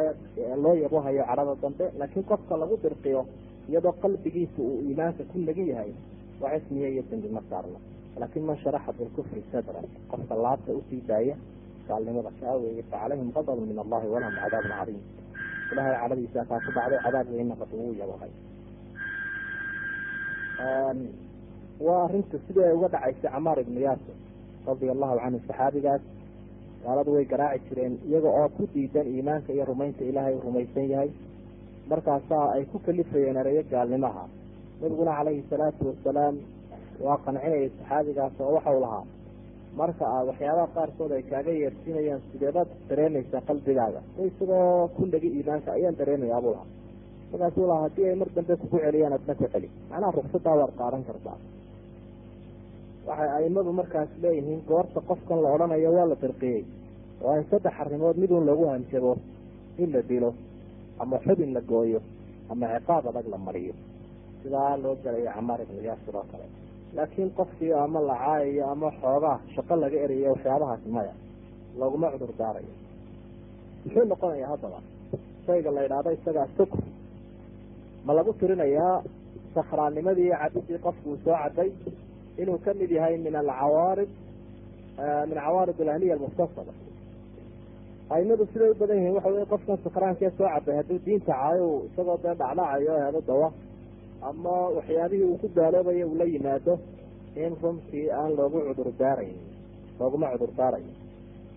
loo 0.63 0.75
yabohayo 0.83 1.23
cadhada 1.29 1.55
dambe 1.63 1.85
laakiin 1.99 2.25
qofka 2.31 2.55
lagu 2.63 2.75
dirqiyo 2.85 3.23
iyadoo 3.71 3.95
qalbigiisa 4.03 4.59
uu 4.63 4.81
iimaanka 4.89 5.23
ku 5.31 5.37
nagi 5.39 5.65
yahay 5.73 5.93
waa 6.41 6.59
cismiye 6.59 6.89
iyo 6.93 7.03
dembi 7.11 7.29
ma 7.37 7.43
saarno. 7.51 7.79
Laakin 8.21 8.43
man 8.49 8.57
sharaxa 8.63 8.93
bilkufri 8.99 9.43
sadran 9.53 9.87
qofka 10.11 10.35
laabta 10.45 10.71
u 10.79 10.83
sii 10.91 11.01
daaya 11.09 11.37
gaalnimada 11.89 12.31
kaa 12.41 12.55
weeye 12.63 12.83
facalayhim 12.91 13.29
gadabun 13.37 13.67
min 13.71 13.79
allahi 13.85 14.07
walahum 14.15 14.37
cadaabun 14.43 14.73
cadiim 14.79 15.01
ilahay 15.73 15.95
cadhadiisa 16.03 16.41
kaa 16.51 16.61
ku 16.67 16.71
dhacday 16.77 17.01
cadaab 17.07 17.27
weyna 17.35 17.55
qad 17.61 17.71
ugu 17.79 17.93
yabohay 18.01 18.33
waa 21.87 22.05
arrinta 22.07 22.37
sidii 22.47 22.65
ay 22.69 22.75
uga 22.79 22.89
dhacaysay 22.95 23.31
camaar 23.33 23.59
ibnu 23.65 23.81
yaasir 23.87 24.17
radia 24.67 24.93
allahu 24.95 25.17
canhu 25.23 25.41
saxaabigaas? 25.49 26.03
Gaaladu 26.85 27.11
way 27.15 27.25
garaaci 27.33 27.65
jireen 27.69 27.95
iyaga 28.09 28.29
oo 28.39 28.49
ku 28.57 28.63
diidan 28.75 29.07
iimaanka 29.15 29.51
iyo 29.53 29.65
rumaynta 29.71 30.03
ilaahay 30.11 30.35
u 30.35 30.41
rumaysan 30.47 30.87
yahay 30.93 31.11
markaasaa 31.91 32.47
ay 32.55 32.65
ku 32.73 32.79
kalifayeen 32.87 33.37
ereyo 33.43 33.63
gaalnimaha. 33.73 34.25
Nabiguna 34.81 35.13
calayhi 35.19 35.43
salaatu 35.51 35.83
wasalaam 35.91 36.37
waa 37.05 37.19
qancinayay 37.25 37.71
saxaabigaas 37.79 38.41
oo 38.41 38.53
waxau 38.57 38.79
lahaa 38.85 39.05
marka 39.81 40.05
aad 40.15 40.27
waxyaabaha 40.31 40.69
qaarkood 40.77 41.13
ay 41.17 41.23
kaaga 41.31 41.53
yeersinayaan 41.61 42.21
sideebaad 42.33 42.69
dareemaysaa 42.89 43.41
qalbigaaga. 43.49 44.01
Isagoo 44.29 44.89
ku 44.97 45.03
nagi 45.13 45.29
iimaanka 45.37 45.71
ayaan 45.77 45.97
dareemayaa 46.01 46.41
buu 46.45 46.53
lahaa. 46.57 46.69
Markaasuu 47.33 47.67
lahaa 47.71 47.83
haddii 47.87 48.07
ay 48.11 48.17
mar 48.21 48.29
dambe 48.37 48.55
kugu 48.63 48.79
celiyaan 48.85 49.13
adna 49.19 49.35
ku 49.41 49.45
celi 49.53 49.69
macnaha 49.91 50.13
ruksadaa 50.19 50.57
waad 50.61 50.73
qaadan 50.81 51.05
kartaa. 51.09 51.37
Waxay 53.09 53.31
aimadu 53.39 53.73
markaas 53.81 54.11
leeyihiin 54.23 54.61
goorta 54.69 55.01
qofkan 55.09 55.39
la 55.45 55.49
odhanayo 55.55 55.91
waa 55.97 56.07
la 56.11 56.17
dirqiyey 56.23 56.63
oo 57.25 57.35
in 57.39 57.45
saddex 57.51 57.75
arrimood 57.83 58.17
midun 58.23 58.45
lagu 58.49 58.65
hanjabo 58.73 59.13
in 59.83 59.89
la 59.95 60.03
dilo 60.11 60.31
ama 61.03 61.17
xubin 61.25 61.51
la 61.57 61.61
gooyo 61.71 62.01
ama 62.51 62.67
ciqaab 62.75 63.05
adag 63.11 63.27
la 63.33 63.39
mariyo. 63.47 63.75
Sidaa 64.43 64.77
loo 64.83 64.95
galayo 65.05 65.31
camaar 65.37 65.61
ibnu 65.65 65.81
yaasir 65.89 66.15
oo 66.21 66.25
kale. 66.33 66.47
Laakiin 66.97 67.31
qofkii 67.39 67.73
ama 67.85 68.01
la 68.09 68.15
caayayo 68.23 68.65
ama 68.75 68.89
xoogaa 69.01 69.37
shaqo 69.55 69.75
laga 69.83 69.99
erayo 70.05 70.29
waxyaabahaasi 70.35 70.89
maya 70.97 71.13
looguma 71.79 72.07
cudur 72.13 72.33
daarayo 72.41 72.73
muxuu 73.85 74.05
noqonayaa 74.13 74.49
haddaba 74.53 74.79
shayga 75.47 75.71
la 75.77 75.81
idhaahdo 75.87 76.11
isagaa 76.17 76.47
sukr 76.57 76.79
ma 78.07 78.13
lagu 78.17 78.33
tirinayaa 78.41 78.95
sakhraannimadii 79.55 80.27
iyo 80.29 80.37
cabidii 80.43 80.79
qofku 80.87 81.07
uu 81.13 81.19
soo 81.25 81.37
caday 81.43 81.71
inuu 82.41 82.59
ka 82.65 82.71
mid 82.81 82.91
yahay 82.97 83.15
min 83.25 83.35
alcawaarid 83.43 84.11
min 85.29 85.37
cawaarid 85.45 85.79
alahniya 85.85 86.15
almuktasaba 86.17 86.73
aimadu 88.15 88.45
siday 88.53 88.71
u 88.71 88.75
badan 88.81 88.97
yihiin 88.99 89.15
waxa 89.17 89.31
wey 89.37 89.45
qofkan 89.53 89.79
sakraankee 89.85 90.31
soo 90.39 90.49
cabay 90.55 90.77
hadduu 90.79 90.99
diinta 91.07 91.33
caayo 91.33 91.69
isagoo 91.89 92.19
dee 92.25 92.35
dhacdhacayo 92.41 92.95
helo 93.05 93.21
dawa 93.29 93.49
ama 94.29 94.55
waxyaabihii 94.77 95.29
uu 95.31 95.39
ku 95.43 95.49
gaaloobayo 95.57 96.05
uu 96.11 96.17
la 96.21 96.25
yimaado 96.33 96.75
in 97.43 97.53
runtii 97.63 98.05
aan 98.19 98.31
loogu 98.39 98.59
cudur 98.69 98.89
daarayn 99.01 99.37
looguma 99.99 100.27
cudur 100.33 100.53
daarayo 100.59 100.93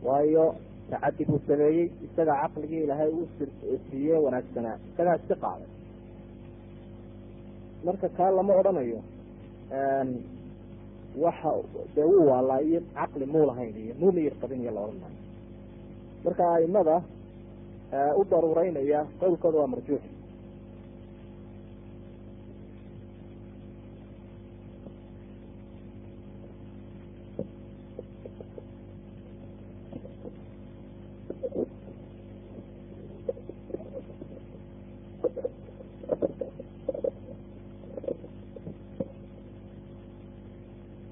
waayo 0.07 0.45
tacadi 0.89 1.23
buu 1.29 1.39
sameeyey 1.47 1.85
isagaa 2.05 2.37
caqligii 2.43 2.81
ilaahay 2.85 3.09
uu 3.19 3.27
siiye 3.89 4.15
wanaagsanaa 4.25 4.75
isagaa 4.91 5.15
iska 5.19 5.35
qaaday. 5.43 5.69
Marka 7.85 8.07
kaa 8.17 8.31
lama 8.37 8.53
odhanayo 8.59 8.99
waxa 11.23 11.49
dee 11.95 12.03
wuu 12.11 12.25
waalaa 12.31 12.61
iyo 12.67 12.79
caqli 12.97 13.25
muu 13.33 13.45
lahayn 13.49 13.75
iyo 13.83 13.93
muu 13.99 14.11
miyir 14.15 14.33
qabin 14.41 14.61
iyo 14.63 14.71
la 14.75 14.81
odhan 14.85 14.99
maayo 15.03 15.19
marka 16.25 16.43
aimada 16.57 16.95
u 18.19 18.23
daruureynaya 18.31 18.99
qowlkooda 19.19 19.57
waa 19.61 19.71
marjuux 19.73 20.03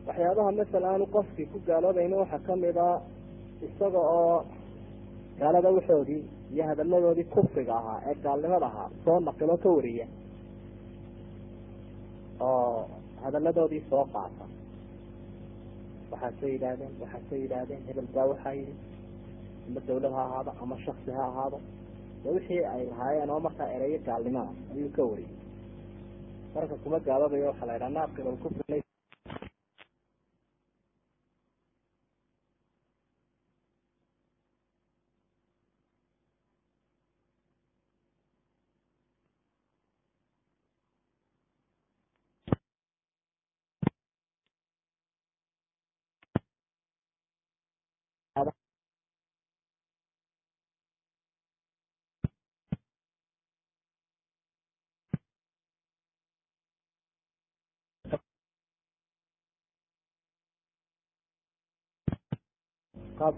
waxyaabaha 0.07 0.51
masala 0.59 0.87
aanu 0.91 1.05
qofkii 1.15 1.49
ku 1.51 1.57
gaaloobaynin 1.67 2.19
waxaa 2.23 2.45
ka 2.47 2.53
mid 2.63 2.77
a 2.87 2.89
isaga 3.67 4.01
oo 4.19 4.37
gaalada 5.39 5.69
waxoodii 5.77 6.21
iyo 6.53 6.63
hadaladoodii 6.69 7.23
kufriga 7.33 7.73
ahaa 7.81 7.99
ee 8.09 8.15
gaalnimada 8.25 8.65
ahaa 8.71 8.89
soo 9.05 9.19
naqilo 9.27 9.55
ka 9.63 9.69
wariya 9.77 10.07
oo 12.39 12.87
hadaladoodii 13.23 13.83
soo 13.89 14.05
qaata. 14.13 14.45
Waxaasay 16.11 16.51
yidhaahdeen 16.53 16.93
waxaasay 17.01 17.39
yidhaahdeen 17.43 17.81
hebel 17.87 18.07
baa 18.15 18.25
waxaa 18.31 18.53
yidhi. 18.59 18.75
Ama 19.67 19.79
dawlad 19.87 20.11
ha 20.17 20.21
ahaado 20.27 20.51
ama 20.63 20.75
shaksi 20.85 21.11
ha 21.17 21.23
ahaado. 21.31 21.57
De 22.23 22.29
wixii 22.35 22.61
ay 22.73 22.81
lahaayeen 22.91 23.29
oo 23.33 23.39
markaa 23.45 23.67
ereyo 23.75 23.99
gaalnimada 24.07 24.51
ayuu 24.73 24.89
ka 24.95 25.03
wariyay. 25.09 25.35
Marka 26.55 26.75
kuma 26.83 26.97
gaaloobayo 27.07 27.45
waxaa 27.51 27.65
la 27.69 27.73
yidhaha 27.75 27.93
naaqil 27.97 28.27
qaab 63.19 63.35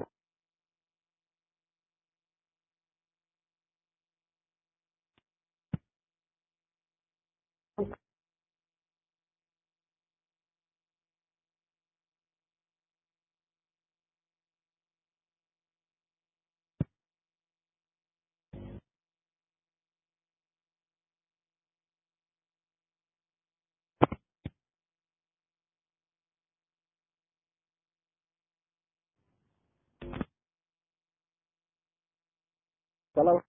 salaam 33.16 33.42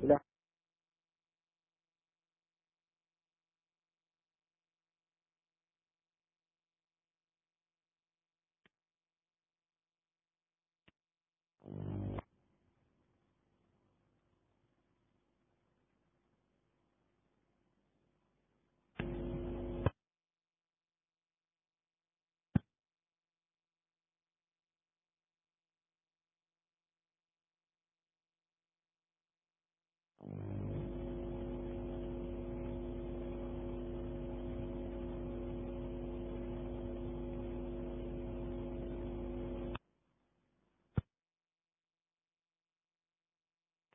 Hola. 0.02 0.22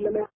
لما 0.02 0.26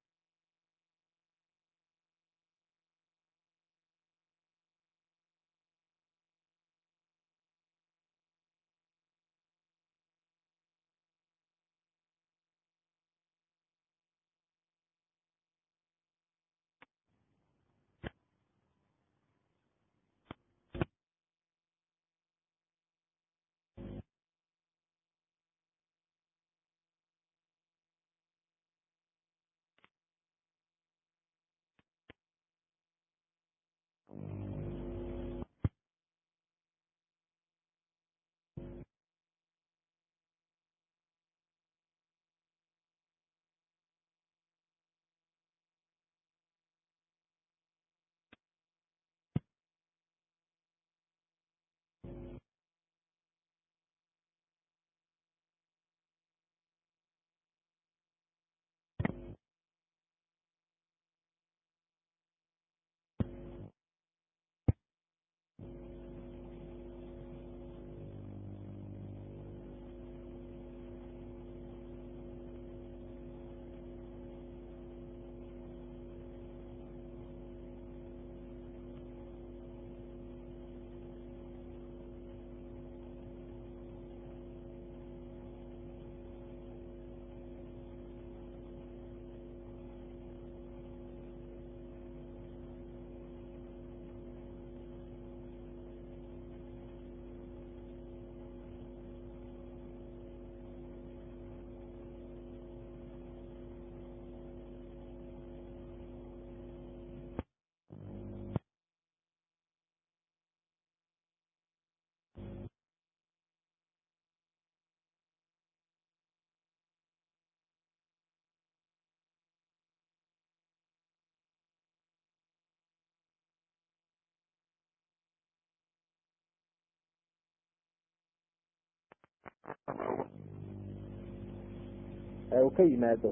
ee 132.55 132.63
uu 132.67 132.71
ka 132.77 132.83
yimaado. 132.91 133.31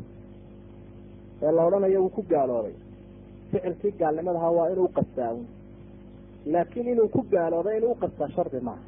Ee 1.43 1.53
la 1.57 1.63
odhanayo 1.67 1.99
wuu 2.03 2.09
ku 2.17 2.23
gaaloobay 2.33 2.75
ficilkii 3.51 3.93
gaalnimadaha 4.01 4.51
waa 4.57 4.69
inuu 4.73 4.89
qastaa 4.97 5.33
un 5.39 5.47
laakiin 6.53 6.89
inuu 6.93 7.09
ku 7.15 7.21
gaalooday 7.33 7.77
inuu 7.79 7.93
uqastaa 7.97 8.29
shardi 8.37 8.61
maaha 8.69 8.83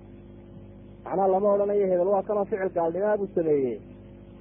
macnaha 1.05 1.29
lama 1.33 1.49
odhanayo 1.55 1.87
hebel 1.91 2.09
waa 2.15 2.23
kanoo 2.29 2.45
ficil 2.51 2.71
gaalnimaa 2.79 3.17
buu 3.21 3.29
sameeyey. 3.35 3.79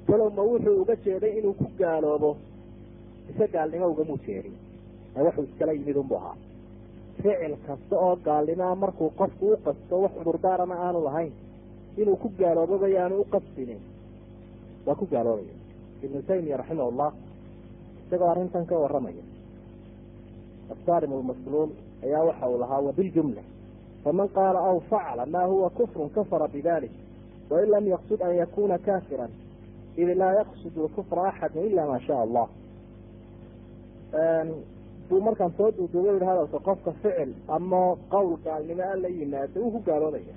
Kalow 0.07 0.29
ma 0.37 0.41
wuxuu 0.49 0.81
uga 0.81 0.95
jeeday 1.05 1.33
inuu 1.39 1.53
ku 1.59 1.65
gaaloobo. 1.79 2.31
Ise 3.29 3.45
gaalnimo 3.53 3.85
ugamuu 3.93 4.17
jeedin 4.25 4.55
ee 5.15 5.21
wuxuu 5.25 5.43
iskala 5.49 5.71
yimid 5.77 5.97
unbu 6.01 6.15
ahaa. 6.19 6.35
Ficil 7.17 7.53
kasta 7.67 7.95
oo 8.05 8.15
gaalnimaa 8.27 8.75
markuu 8.83 9.09
qofku 9.19 9.45
u 9.53 9.57
qasto 9.65 9.93
wax 10.03 10.11
cudurdaarana 10.17 10.75
aanu 10.85 10.99
lahayn. 11.07 11.33
Inuu 12.01 12.15
ku 12.23 12.27
gaalooboba 12.39 12.87
yaanu 12.95 13.15
u 13.21 13.25
qastinin 13.33 13.81
waa 14.85 14.95
ku 14.99 15.05
gaaloobaya 15.13 15.55
ibnu 16.05 16.21
taymiya 16.29 16.57
raximahullah 16.57 17.11
isagoo 18.05 18.29
arrintan 18.33 18.65
ka 18.65 18.75
waramaya 18.83 19.23
asaarim 20.73 21.13
lmasluul 21.21 21.69
ayaa 22.05 22.23
waxa 22.29 22.45
uu 22.49 22.57
lahaa 22.59 22.81
wabiljumla 22.87 23.41
faman 24.03 24.27
qaala 24.37 24.59
aw 24.69 24.79
facala 24.89 25.25
ma 25.25 25.41
huwa 25.45 25.69
kufrun 25.69 26.09
kafara 26.09 26.47
bidalik 26.47 26.91
wain 27.49 27.69
lam 27.69 27.85
yaqsud 27.87 28.21
an 28.21 28.33
yakuna 28.41 28.77
kafiran 28.77 29.31
id 29.97 30.09
laa 30.21 30.33
yaqsud 30.39 30.73
lkufra 30.77 31.21
axadu 31.29 31.59
ila 31.69 31.85
ma 31.87 31.99
sha 31.99 32.15
allah. 32.25 32.47
Buu 35.09 35.21
markaan 35.21 35.51
soo 35.57 35.71
duuduuba 35.77 36.25
hadalka 36.25 36.59
qofka 36.67 36.91
ficil 37.01 37.31
ama 37.47 37.95
qowl 38.09 38.37
gaalnimo 38.45 38.83
a 38.83 38.95
la 38.95 39.07
yimaado 39.09 39.61
wuu 39.61 39.71
ku 39.71 39.79
gaaloobaya 39.85 40.35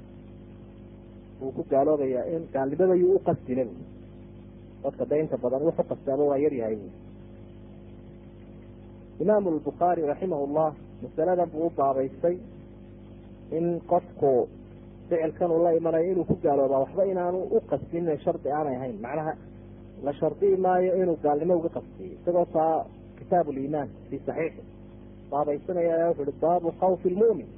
wuu 1.41 1.53
ku 1.57 1.63
gaaloobayaa 1.71 2.25
in 2.35 2.43
gaalnimadayuu 2.53 3.15
u 3.17 3.19
qasdina 3.27 3.65
bu 3.65 3.75
dadka 4.83 5.05
da 5.11 5.17
inta 5.23 5.37
badan 5.43 5.63
wuxu 5.69 5.83
qastaaba 5.91 6.23
waa 6.31 6.39
yaryahay 6.45 6.77
bu 6.83 6.89
imaamu 9.23 9.51
lbukhaari 9.59 10.03
raximah 10.11 10.41
llah 10.57 10.73
masaladan 11.03 11.49
buu 11.53 11.67
u 11.67 11.71
baabaystay 11.79 12.37
in 13.59 13.81
qofku 13.91 14.33
ficilkan 15.09 15.51
uu 15.51 15.63
la 15.65 15.71
imanayo 15.79 16.13
inuu 16.13 16.25
ku 16.31 16.35
gaaloobaa 16.45 16.81
waxba 16.85 17.03
inaanu 17.13 17.39
u 17.57 17.61
qasdinin 17.71 18.19
shardi 18.25 18.49
aanay 18.57 18.77
ahayn. 18.77 18.97
Macnaha 19.05 19.33
la 20.05 20.13
shardiyi 20.21 20.57
maayo 20.57 20.93
inuu 21.03 21.17
gaalnimo 21.25 21.55
uga 21.61 21.69
qasdiyo 21.77 22.13
isagoo 22.21 22.45
taa 22.57 22.85
kitaab 23.19 23.47
liimaan 23.57 23.89
fi 24.11 24.17
saxiixi 24.27 24.63
baabaysanaya 25.31 25.93
ayaa 25.97 26.09
wuxu 26.11 26.23
uhi 26.23 26.35
baabu 26.43 26.69
khawfi 26.81 27.09
lmu'min 27.15 27.49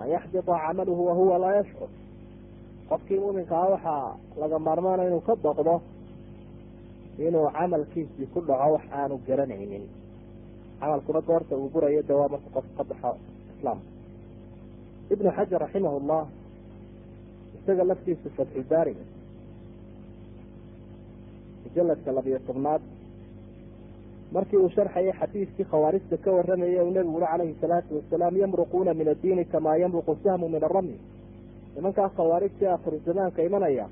an 0.00 0.06
yaxbita 0.14 0.52
camaluhu 0.64 1.02
wahuwa 1.08 1.36
laa 1.44 1.54
yashcur 1.58 1.88
qofkii 2.88 3.18
muminkaa 3.24 3.66
waxaa 3.74 4.16
laga 4.40 4.58
maarmaana 4.66 5.02
inuu 5.08 5.20
ka 5.28 5.34
boqdo 5.44 5.74
inuu 7.18 7.50
camalkiisii 7.56 8.26
ku 8.34 8.40
dhaco 8.40 8.72
wax 8.74 8.84
aanu 8.92 9.20
garanaynin. 9.26 9.84
Camalkuna 10.80 11.20
goorta 11.20 11.56
uu 11.56 11.68
burayo 11.72 12.02
de 12.02 12.12
waa 12.12 12.28
marka 12.28 12.48
qof 12.54 12.64
ka 12.76 12.84
baxo 12.84 13.16
islaamka 13.56 13.86
ibnu 15.12 15.30
xajar 15.36 15.60
raximah 15.60 15.92
llah 16.08 16.26
isaga 17.56 17.84
laftiisu 17.84 18.28
fatxulbaariga 18.36 19.04
mujaladka 21.64 22.12
labiyo 22.12 22.38
tobnaad 22.46 22.82
markii 24.32 24.56
uu 24.56 24.68
sharxayay 24.74 25.12
xadiiskii 25.20 25.64
khawaarijta 25.70 26.16
ka 26.24 26.30
waramayay 26.36 26.80
uu 26.84 26.90
nebigu 26.90 27.16
uri 27.16 27.26
calayhi 27.26 27.54
salaatu 27.60 27.96
wasalaam 27.96 28.36
yamruquuna 28.36 28.94
min 28.94 29.08
addiini 29.08 29.44
kamaa 29.44 29.76
yamruqu 29.82 30.16
sahmu 30.24 30.48
min 30.48 30.64
aramy 30.64 30.96
nimankaa 31.76 32.08
khawaarijtii 32.16 32.66
akhiru 32.76 32.98
zamaanka 33.06 33.42
imanaya 33.42 33.86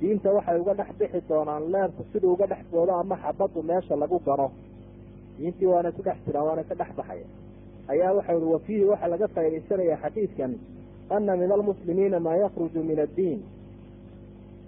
diinta 0.00 0.28
waxay 0.36 0.58
uga 0.60 0.74
dhex 0.78 0.90
bixi 0.98 1.20
doonaan 1.28 1.62
leebku 1.72 2.02
siduu 2.12 2.32
uga 2.34 2.46
dhex 2.52 2.62
boodo 2.72 2.92
ama 3.02 3.16
xabaddu 3.22 3.62
meesha 3.62 3.94
lagu 4.02 4.18
gano 4.26 4.48
diintii 5.38 5.66
waana 5.72 5.90
ku 5.92 6.02
dhex 6.02 6.16
jiraan 6.26 6.46
waana 6.48 6.62
ka 6.68 6.74
dhex 6.80 6.90
baxaya 6.98 7.26
ayaa 7.92 8.12
waxa 8.16 8.36
ui 8.36 8.48
wafiihi 8.54 8.84
waxaa 8.92 9.08
laga 9.12 9.26
faa'idaysanaya 9.34 9.96
xadiidkan. 10.02 10.52
Ana 11.10 11.36
min 11.36 11.50
almuslimiina 11.52 12.20
maa 12.20 12.36
yakruju 12.36 12.80
min 12.90 12.98
addiin. 13.06 13.40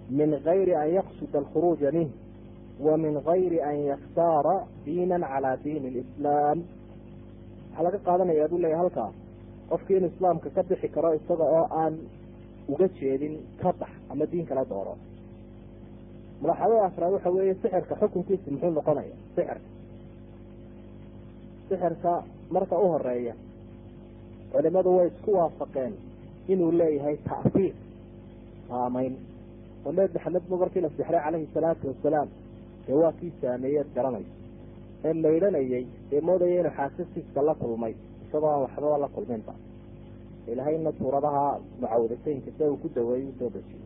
Min 0.09 0.29
gayri 0.45 0.73
an 0.75 0.89
yaqsuda 0.97 1.37
alkhuruuja 1.39 1.91
minh 1.91 2.11
wa 2.79 2.97
min 2.97 3.13
gayri 3.27 3.59
an 3.61 3.77
yaktaara 3.91 4.55
diinan 4.85 5.23
calaa 5.31 5.55
diini 5.63 5.89
lislaam 5.97 6.57
waxaa 7.71 7.83
laga 7.85 7.97
qaadanaya 8.07 8.47
buu 8.51 8.59
leeyahy 8.63 8.79
halkaa. 8.81 9.11
Qofkii 9.69 9.97
inuu 9.97 10.11
islaamka 10.15 10.49
ka 10.55 10.61
bixi 10.69 10.87
karo 10.95 11.13
isaga 11.15 11.43
oo 11.57 11.65
aan 11.81 11.93
uga 12.67 12.87
jeedin 12.99 13.35
ka 13.61 13.71
bax 13.79 13.89
ama 14.11 14.25
diin 14.31 14.45
kala 14.45 14.65
dooro 14.71 14.93
mulaxadada 16.43 16.85
afraad 16.89 17.13
waxa 17.15 17.29
weeye 17.35 17.53
sixirka 17.61 17.95
xukunkiisa 18.01 18.47
muxuu 18.53 18.71
noqonaya 18.77 19.15
sixirka 19.35 19.59
sixirka 21.69 22.13
marka 22.55 22.75
u 22.77 22.87
horreeya 22.93 23.33
culimadu 24.51 24.89
way 24.97 25.07
isku 25.11 25.31
waafaqeen 25.39 25.93
inuu 26.51 26.71
leeyahay 26.79 27.15
ta'fiir 27.29 27.73
saameyn 28.69 29.13
oo 29.85 29.91
nebi 29.97 30.13
maxamed 30.15 30.43
bu 30.49 30.55
markii 30.61 30.81
la 30.85 30.89
sixray 30.97 31.21
calayhi 31.25 31.47
salaatu 31.53 31.83
wasalaam 31.91 32.27
dee 32.87 32.93
waa 33.01 33.11
kii 33.19 33.31
saameeyeed 33.41 33.87
garanayso 33.95 34.33
ee 35.07 35.13
maydhanayay 35.23 35.85
ee 36.15 36.21
moodaya 36.27 36.59
inuu 36.61 36.73
xaasasiiska 36.77 37.39
la 37.47 37.53
kulmay 37.61 37.93
isagoo 38.25 38.49
aan 38.53 38.61
waxbaba 38.65 38.97
la 39.03 39.07
kulminba 39.15 39.53
ilaahayna 40.51 40.91
suuradaha 40.99 41.43
mucawadateynka 41.81 42.49
se 42.57 42.63
uu 42.71 42.77
ku 42.83 42.87
daweeyey 42.95 43.27
u 43.29 43.33
soo 43.39 43.49
dejiyey 43.55 43.81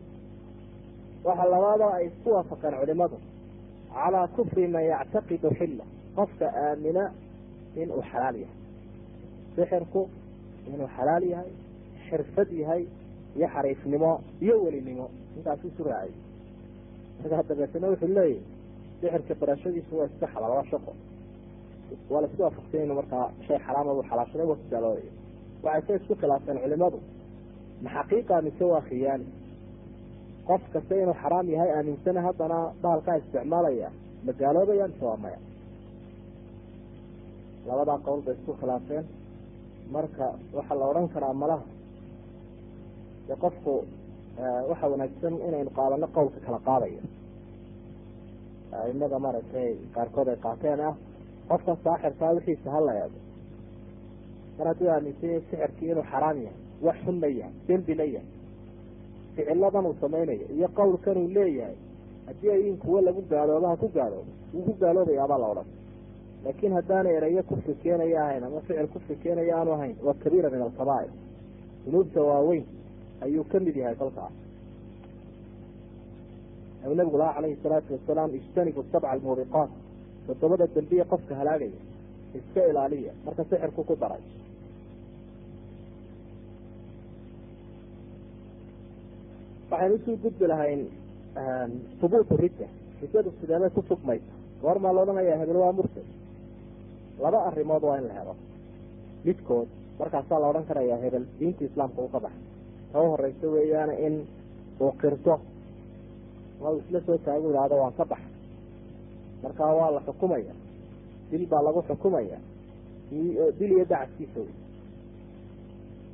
waxaa 1.24 1.48
labaadoo 1.54 1.90
ay 1.98 2.06
isku 2.10 2.28
waafaqeen 2.36 2.74
culimadu 2.80 3.16
calaa 3.94 4.26
kufri 4.36 4.64
man 4.74 4.84
yactaqidu 4.92 5.48
xilla. 5.58 5.84
Qofka 6.16 6.46
aamina 6.64 7.04
inuu 7.82 8.02
xalaal 8.10 8.36
yahay. 8.42 8.56
Sixirku 9.54 10.02
inuu 10.72 10.88
xalaal 10.96 11.24
yahay 11.32 11.50
xirfad 12.08 12.50
yahay 12.62 12.82
iyo 13.36 13.46
xariifnimo 13.54 14.10
iyo 14.44 14.54
welinimo. 14.64 15.06
Intaas 15.36 15.60
isu 15.68 15.82
raacay 15.84 16.12
markaa 17.20 17.42
dabeetana 17.48 17.86
wuxuu 17.92 18.08
leeyahy 18.16 18.40
sixirka 19.00 19.34
barashadiisu 19.40 19.92
waa 19.98 20.06
iska 20.10 20.26
xalaal 20.34 20.52
waa 20.56 20.64
shaqo. 20.70 20.92
Waa 22.10 22.20
la 22.22 22.26
isku 22.28 22.42
waafaqsan 22.42 22.80
inu 22.84 22.94
markaa 23.00 23.26
shay 23.46 23.58
xaraama 23.66 23.94
buu 23.96 24.04
xalaashaday 24.10 24.46
gaaloobaya 24.70 25.12
waxay 25.62 25.82
se 25.86 26.02
isku 26.02 26.14
khilaafeen 26.20 26.58
culimadu 26.62 26.98
ma 27.82 27.90
xaqiiqa 27.96 28.34
mise 28.46 28.64
waa 28.72 28.80
khiyaani 28.88 29.26
qof 30.48 30.62
kasta 30.72 30.94
inuu 31.02 31.14
xaraam 31.22 31.46
yahay 31.54 31.70
aaminsana 31.76 32.20
haddana 32.26 32.58
bahalkaa 32.82 33.16
isticmaalaya. 33.20 33.88
Ma 34.24 34.32
gaaloobaya 34.40 34.84
mise 34.90 35.04
waa 35.08 35.16
maya 35.24 35.38
labadaa 37.68 37.98
qowl 38.06 38.20
bay 38.26 38.34
isku 38.38 38.52
khilaafeen. 38.60 39.04
Marka 39.94 40.26
waxaa 40.56 40.76
la 40.80 40.84
odhan 40.90 41.08
karaa 41.14 41.32
malaha. 41.42 41.64
De 43.28 43.34
qofku 43.42 43.74
waxa 44.70 44.86
wanaagsan 44.92 45.34
inaynu 45.48 45.70
qaadano 45.78 46.06
qowlka 46.16 46.38
kala 46.46 46.58
qaadaya 46.68 47.02
aimada 48.84 49.18
maaragtay 49.24 49.70
qaarkood 49.94 50.28
ay 50.32 50.36
qaateen 50.46 50.80
ah 50.88 50.94
qofkan 51.50 51.76
saaxirkaa 51.84 52.30
wixiisa 52.36 52.68
hala 52.74 52.92
eego 53.02 53.18
mar 54.58 54.66
hadduu 54.70 54.88
aaminsanya 54.94 55.38
sixirkii 55.50 55.88
inuu 55.92 56.04
xaraam 56.12 56.36
yahay 56.44 56.56
wax 56.86 56.96
xunna 57.04 57.26
yahay 57.38 57.52
dembina 57.68 58.04
yahay 58.14 58.28
ficiladan 59.38 59.86
uu 59.90 59.96
samaynayo 60.02 60.46
iyo 60.56 60.68
qowlkan 60.78 61.16
uu 61.22 61.28
leeyahay 61.36 61.76
haddii 62.28 62.50
ay 62.56 62.62
in 62.70 62.76
kuwo 62.82 63.00
lagu 63.06 63.22
gaalooba 63.32 63.68
ha 63.72 63.76
ku 63.82 63.88
gaaloobo 63.98 64.32
wuu 64.54 64.62
ku 64.68 64.72
gaaloobayaabaa 64.82 65.38
la 65.42 65.46
odhan. 65.52 65.68
Laakin 66.44 66.72
haddaana 66.78 67.08
erayo 67.18 67.42
kufri 67.50 67.74
keenaya 67.82 68.18
ahayn 68.24 68.44
ama 68.48 68.60
ficil 68.66 68.86
kufri 68.94 69.16
keenaya 69.22 69.52
aanu 69.58 69.70
ahayn 69.76 69.96
waa 70.06 70.14
kabiira 70.22 70.50
min 70.54 70.62
alkabaa'ir 70.66 71.10
dunuubta 71.84 72.20
waaweyn 72.28 72.64
ayuu 73.24 73.44
ka 73.52 73.58
mid 73.66 73.76
yahay 73.82 73.94
kolkaas 74.02 74.32
nabigu 76.96 77.18
laha 77.18 77.32
calayhi 77.36 77.56
salaatu 77.62 77.92
wasalaam 77.96 78.30
ijtanibu 78.38 78.84
sabca 78.92 79.10
almuubiqaat 79.14 79.70
todobada 80.26 80.66
dambiye 80.76 81.04
qofka 81.12 81.34
halaagaya 81.40 81.80
iska 82.38 82.60
ilaaliya 82.70 83.12
marka 83.26 83.44
sixirku 83.50 83.82
ku 83.88 83.94
daray 84.02 84.22
waxaynu 89.70 89.94
usuu 89.98 90.16
gudbi 90.22 90.46
lahayn 90.46 90.82
hubuutu 92.00 92.36
ridda. 92.36 92.66
Riddadu 93.02 93.30
sideebay 93.40 93.70
ku 93.70 93.82
sugmaysa 93.88 94.32
goormaa 94.62 94.92
la 94.92 95.00
odhanaya 95.02 95.36
hebel 95.40 95.56
waa 95.62 95.72
murtad. 95.72 96.06
Laba 97.22 97.38
arrimood 97.48 97.82
waa 97.82 97.98
in 97.98 98.06
la 98.08 98.14
helo. 98.18 98.34
Midkood 99.24 99.68
markaasaa 99.98 100.38
la 100.42 100.46
odhan 100.50 100.64
karaya 100.68 100.96
hebel 101.04 101.24
diinta 101.38 101.64
islaamka 101.64 102.00
uu 102.02 102.08
ka 102.14 102.20
baxay 102.20 102.44
ta 102.92 103.00
u 103.02 103.10
horeysa 103.12 103.46
weeyaan 103.54 103.90
in 104.06 104.14
uu 104.80 104.92
qirto. 105.00 105.34
Ma 106.60 106.70
uu 106.70 106.78
isla 106.82 107.00
soo 107.06 107.18
taagu 107.26 107.50
idhaahdo 107.50 107.76
waan 107.82 107.92
ka 107.98 108.04
baxay 108.04 108.32
markaa 109.42 109.72
waa 109.78 109.90
la 109.96 110.00
xukumaya. 110.06 110.54
Dil 111.30 111.46
baa 111.46 111.62
lagu 111.62 111.82
xukumaya. 111.88 112.38
Dil 113.58 113.70
iyo 113.72 113.84
dacadkiisa 113.84 114.40
wey. 114.40 114.54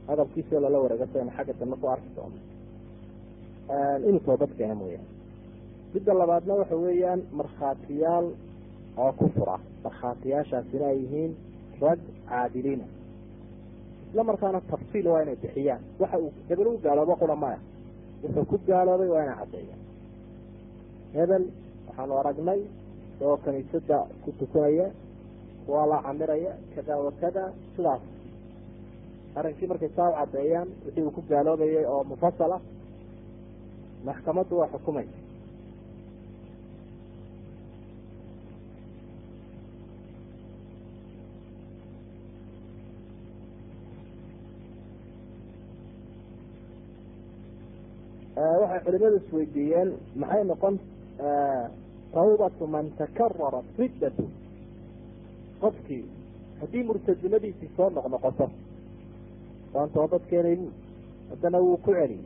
Hadabkiisao 0.09 0.61
lala 0.61 0.79
wareego 0.79 1.07
saynu 1.13 1.31
xagga 1.37 1.53
dambe 1.61 1.77
ku 1.81 1.87
arki 1.89 2.11
doono 2.17 2.39
inuu 4.09 4.21
toobad 4.27 4.51
keena 4.59 4.75
mooyaane 4.81 5.09
midda 5.95 6.13
labaadna 6.21 6.55
waxa 6.61 6.77
weeyaan 6.85 7.21
markhaatiyaal 7.39 8.27
oo 9.03 9.13
ku 9.19 9.27
fura. 9.37 9.57
Markhaatiyaashaasina 9.85 10.87
ay 10.93 10.99
yihiin 11.03 11.33
rag 11.81 11.99
caadiliina 12.29 12.85
isla 14.11 14.23
markaana 14.31 14.61
tafsiil 14.71 15.07
waa 15.13 15.23
inay 15.23 15.37
bixiyaan. 15.43 15.81
Waxa 16.01 16.19
uu 16.19 16.33
hebel 16.49 16.67
u 16.67 16.79
gaaloobo 16.85 17.15
qura 17.21 17.37
maya 17.37 17.59
wuxuu 18.23 18.45
ku 18.51 18.57
gaaloobay 18.69 19.09
waa 19.15 19.23
inay 19.25 19.37
caddeeya 19.41 19.77
hebel 21.17 21.45
waxaanu 21.87 22.15
aragnay 22.21 22.61
isagoo 23.15 23.37
kaniisada 23.45 23.99
ku 24.25 24.29
tukanaya 24.39 24.87
waa 25.69 25.87
la 25.91 25.99
camiraya 26.07 26.53
kada 26.75 26.95
wa 27.05 27.13
kada 27.21 27.45
sidaas. 27.77 28.03
Arrinkii 29.37 29.67
markay 29.71 29.91
saa 29.97 30.11
u 30.11 30.15
caddeeyaan 30.21 30.69
wixii 30.85 31.03
uu 31.07 31.11
ku 31.17 31.23
gaaloobayay 31.31 31.85
oo 31.93 32.05
mufasal 32.11 32.53
ah 32.57 32.61
maxkamaddu 34.07 34.55
waa 34.61 34.73
xukumaysa 34.73 35.19
waxay 48.61 48.81
culimadu 48.85 49.17
isweydiiyeen 49.23 49.91
maxay 50.21 50.43
noqon 50.51 50.75
tawbatu 52.15 52.65
man 52.75 52.87
takararat 52.99 53.67
riddatu 53.79 54.25
qofkii 55.63 56.05
haddii 56.61 56.83
murtadnimadiisii 56.89 57.71
soo 57.77 57.89
noqnoqoto 57.97 58.47
waan 59.75 59.91
toobad 59.95 60.23
keenay 60.31 60.57
bu 60.61 60.69
haddana 61.31 61.59
wuu 61.65 61.77
ku 61.85 61.91
celiyey 61.99 62.25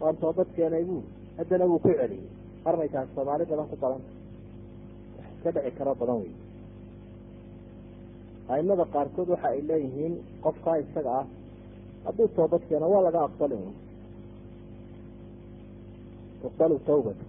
waan 0.00 0.16
toobad 0.22 0.48
keenay 0.56 0.84
bu 0.88 0.96
haddana 1.38 1.64
wuu 1.70 1.78
ku 1.84 1.88
celiyey. 2.00 2.26
Armaykaas 2.68 3.08
soomaali 3.14 3.44
badan 3.50 3.68
ku 3.70 3.76
badan. 3.82 4.02
Wax 5.16 5.26
iska 5.36 5.50
dhici 5.54 5.70
karo 5.78 5.94
badan 6.00 6.18
wey 6.22 6.32
aimada 8.48 8.84
qaarkood 8.94 9.28
waxa 9.28 9.48
ay 9.48 9.60
leeyihiin 9.68 10.14
qofkaa 10.44 10.76
isaga 10.82 11.10
ah 11.20 11.26
hadduu 12.04 12.28
toobad 12.36 12.62
keeno 12.68 12.86
waa 12.92 13.02
laga 13.06 13.20
aqbali 13.28 13.56
tuqbalu 16.42 16.76
tawbatu 16.88 17.24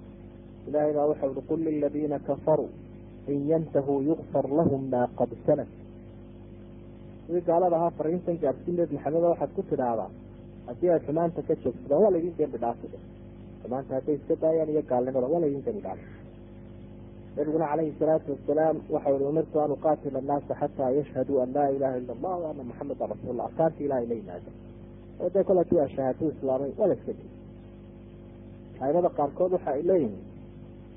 ilahay 0.68 0.94
baa 0.98 1.10
waxa 1.12 1.26
ui 1.32 1.42
qul 1.50 1.60
liladiina 1.68 2.20
kafaruu 2.28 2.70
in 3.28 3.40
yantahuu 3.52 4.00
yukfar 4.10 4.46
lahum 4.60 4.82
maa 4.94 5.08
qad 5.20 5.32
sanad 5.46 5.70
sidii 7.26 7.46
gaalada 7.50 7.76
ahaa 7.80 7.98
fariintan 7.98 8.38
gaadhsiin 8.44 8.76
nebi 8.80 8.96
waxaad 9.32 9.52
ku 9.56 9.62
tidhaahdaa 9.70 10.10
haddii 10.68 10.92
ay 10.94 11.00
xumaanta 11.06 11.42
ka 11.48 11.54
joogsadaan 11.64 12.02
waa 12.04 12.12
laydin 12.16 12.38
dembi 12.38 12.58
dhaafide 12.64 12.98
xumaanta 13.62 13.96
hadday 13.98 14.16
iska 14.20 14.36
daayaan 14.44 14.70
iyo 14.74 14.82
gaalnimada 14.92 15.28
waa 15.34 15.42
laydin 15.44 15.64
dembi 15.66 15.82
dhaafi 15.88 16.06
nabiguna 17.36 17.66
calayhi 17.72 17.94
salaatu 18.00 18.28
wasalaam 18.36 18.78
waxa 18.94 19.10
ui 19.16 19.24
umirtu 19.32 19.60
an 19.64 19.72
uqaatila 19.78 20.20
annaasa 20.24 20.54
xataa 20.62 20.90
yashhaduu 21.00 21.42
an 21.44 21.50
laa 21.58 21.70
ilaha 21.76 21.96
ila 22.02 22.14
allah 22.18 22.36
wa 22.44 22.50
ana 22.54 22.64
maxameda 22.70 23.12
rasuullah 23.14 23.46
arkaanti 23.50 23.84
ilahay 23.86 24.06
la 24.12 24.16
yimaada 24.22 24.52
oo 25.22 25.44
kol 25.48 25.58
haddii 25.62 25.80
ashahaatu 25.88 26.24
islaamay 26.34 26.72
waa 26.80 26.88
la 26.92 26.94
iska 27.00 27.14
aimada 28.86 29.10
qaarkood 29.18 29.52
waxa 29.56 29.72
ay 29.72 29.84
leeyihiin 29.90 30.24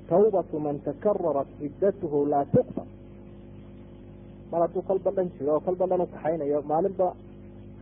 tawbatu 0.09 0.59
man 0.59 0.79
takararat 0.87 1.47
riddatuhu 1.61 2.25
laa 2.33 2.45
tuqbal 2.55 2.87
mar 4.51 4.61
hadduu 4.61 4.81
kolba 4.89 5.11
dhan 5.15 5.27
jiro 5.35 5.51
oo 5.53 5.59
kolba 5.67 5.85
dhan 5.89 6.01
ukaxaynayo 6.05 6.59
maalinba 6.71 7.07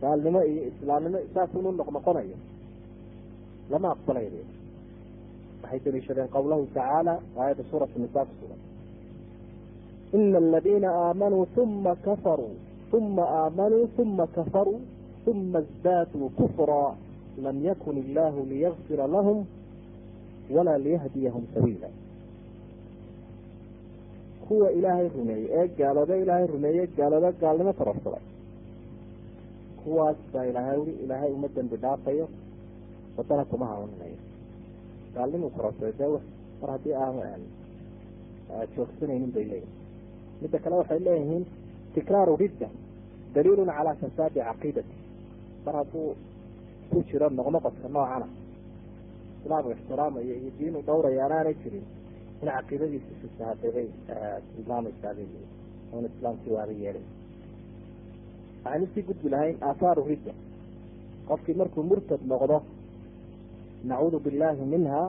gaalnimo 0.00 0.40
iyo 0.50 0.62
islaamnimo 0.70 1.18
saasunu 1.34 1.70
noqnoqonayo 1.78 2.36
lama 3.70 3.88
aqbalayo 3.94 4.44
waxay 5.62 5.80
daliishadeen 5.84 6.28
qawlahu 6.36 6.62
tacaala 6.74 7.14
aayadda 7.40 7.64
suurat 7.70 7.90
nisa 8.02 8.20
ku 8.28 8.34
sugan 8.40 8.60
ina 10.18 10.38
aladiina 10.44 10.88
aamanuu 11.04 11.46
uma 11.62 11.92
kafaruu 12.06 12.54
uma 12.98 13.24
aamanuu 13.40 13.84
uma 14.02 14.26
kafaruu 14.36 14.80
uma 15.30 15.58
isdaaduu 15.66 16.28
kufra 16.38 16.82
lam 17.44 17.56
yakun 17.68 17.96
illahu 18.04 18.38
liyagfira 18.50 19.06
lahum 19.16 19.38
walaa 20.54 20.78
liyahdiyahum 20.86 21.44
sabiila 21.54 21.88
kuwa 24.48 24.68
ilaahay 24.78 25.08
rumeeyey 25.16 25.48
ee 25.58 25.66
gaaloobe 25.78 26.14
ilaahay 26.22 26.46
rumeeye 26.54 26.86
gaaloobe 26.98 27.30
gaalnimo 27.42 27.72
tarorsaday 27.78 28.24
kuwaas 29.84 30.16
baa 30.32 30.44
ilaahay 30.50 30.78
uri 30.82 30.92
ilaahay 31.04 31.30
uma 31.38 31.48
dembi 31.56 31.76
dhaafayo 31.84 32.26
wadana 33.16 33.44
kuma 33.50 33.66
hawaninayo 33.70 34.18
gaalnimu 35.14 35.50
tarorsaday 35.56 35.92
dee 35.98 36.10
mar 36.60 36.70
haddii 36.74 36.94
aan 37.04 37.42
joogsanaynin 38.76 39.32
bay 39.34 39.44
leeyihiin 39.50 39.80
midda 40.42 40.58
kale 40.58 40.74
waxay 40.80 41.00
leeyihiin 41.06 41.44
tikraaru 41.94 42.36
ridda 42.42 42.68
daliilun 43.34 43.70
calaa 43.76 43.94
fasaadi 44.00 44.40
caqiidati. 44.48 44.94
Mar 45.64 45.74
hadduu 45.80 46.16
ku 46.90 47.02
jiro 47.08 47.28
noqnoqodka 47.30 47.88
noocana. 47.88 48.26
Islaamku 49.40 49.70
ixtiraamayo 49.74 50.34
iyo 50.40 50.50
diinu 50.58 50.78
dhowraya 50.86 51.24
anaanay 51.26 51.54
jirin 51.62 51.84
in 52.42 52.48
caqiidadiisa 52.48 53.12
fisahaday 53.20 53.70
bay 53.76 53.88
tilmaamaysaa 54.54 55.14
bay 55.18 55.28
oon 55.92 56.04
waaba 56.56 56.72
yeelay 56.82 57.06
waxaynu 58.64 58.86
sii 58.94 59.02
gudbi 59.08 59.28
lahayn 59.34 59.56
aahaaru 59.68 60.02
ridda. 60.10 60.32
Qofkii 61.28 61.54
markuu 61.60 61.82
murtad 61.90 62.20
noqdo 62.32 62.56
nacuudu 63.88 64.18
billahi 64.24 64.62
minha 64.74 65.02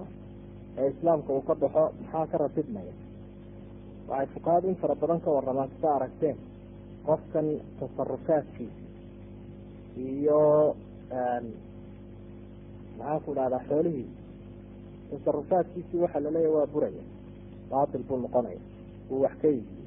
ee 0.78 0.89
islaamka 0.93 1.30
uu 1.34 1.41
ka 1.47 1.53
baxo 1.61 1.84
maxaa 2.01 2.26
ka 2.32 2.38
ratibmaya 2.43 2.93
waxay 4.09 4.28
fuqahadu 4.34 4.67
in 4.71 4.76
fara 4.82 4.95
badan 5.01 5.19
ka 5.26 5.30
waramaan 5.36 5.69
sida 5.76 5.89
aragteen 5.97 6.38
qofkan 7.07 7.47
tasarufaadkiisa 7.80 8.82
iyo 10.09 10.41
maxaan 12.97 13.19
ku 13.26 13.32
dhahdaa 13.38 13.61
xoolihiisa 13.69 14.21
tasarufaadkiisii 15.11 15.99
waxaa 16.03 16.24
laleeyahy 16.26 16.55
waa 16.57 16.67
buraya 16.74 17.03
baatil 17.71 18.03
buu 18.07 18.17
noqonaya 18.26 18.61
uu 19.11 19.21
wax 19.26 19.36
ka 19.41 19.47
yihi 19.55 19.82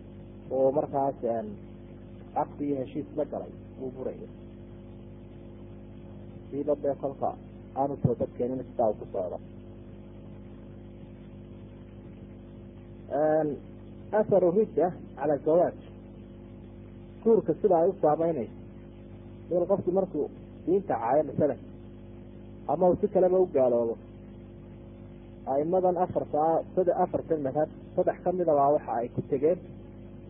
oo 0.57 0.68
markaas 0.78 1.16
caqdi 2.37 2.64
iyo 2.68 2.76
heshiis 2.80 3.09
la 3.18 3.24
galay 3.32 3.53
wuu 3.80 3.91
buraya. 3.97 4.28
Siiba 6.51 6.74
dee 6.82 6.95
kolka 7.03 7.30
aanu 7.81 7.95
toobad 8.03 8.31
keenin 8.37 8.61
sidaa 8.68 8.93
ku 8.99 9.05
socdo 9.12 9.39
aharu 14.18 14.49
ridda 14.57 14.87
cala 15.18 15.37
zawaaj. 15.47 15.79
Guurka 17.22 17.53
sida 17.61 17.77
ay 17.83 17.89
u 17.91 17.95
saameynayso 18.03 18.55
il 19.51 19.64
qofkii 19.70 19.95
markuu 19.99 20.27
diinta 20.66 20.95
caayo 21.03 21.22
masalan 21.29 21.59
ama 22.68 22.85
uu 22.91 22.97
si 23.01 23.07
kaleba 23.14 23.39
u 23.39 23.47
gaaloobo 23.55 23.95
aimadan 25.53 25.97
afartaa 26.05 26.53
sad 26.74 26.89
afartan 27.05 27.41
madhab 27.47 27.68
saddex 27.97 28.16
kamidabaa 28.24 28.72
waxa 28.74 28.93
ay 29.01 29.09
ku 29.14 29.20
tegeen 29.31 29.59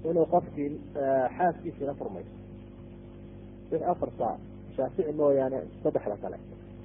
inuu 0.08 0.26
qofkii 0.34 0.70
xaaskiisina 1.36 1.92
furmayso 1.98 2.32
wix 3.70 3.82
afartaa 3.92 4.34
shaafici 4.76 5.12
mooyaane 5.20 5.58
saddexda 5.82 6.16
kale 6.22 6.36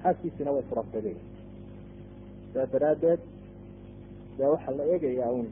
xaaskiisina 0.04 0.52
way 0.56 0.64
furantay 0.70 1.16
saa 2.54 2.66
daraaddeed 2.74 3.20
dee 4.38 4.50
waxaa 4.54 4.76
la 4.80 4.84
eegayaa 4.94 5.32
un 5.40 5.48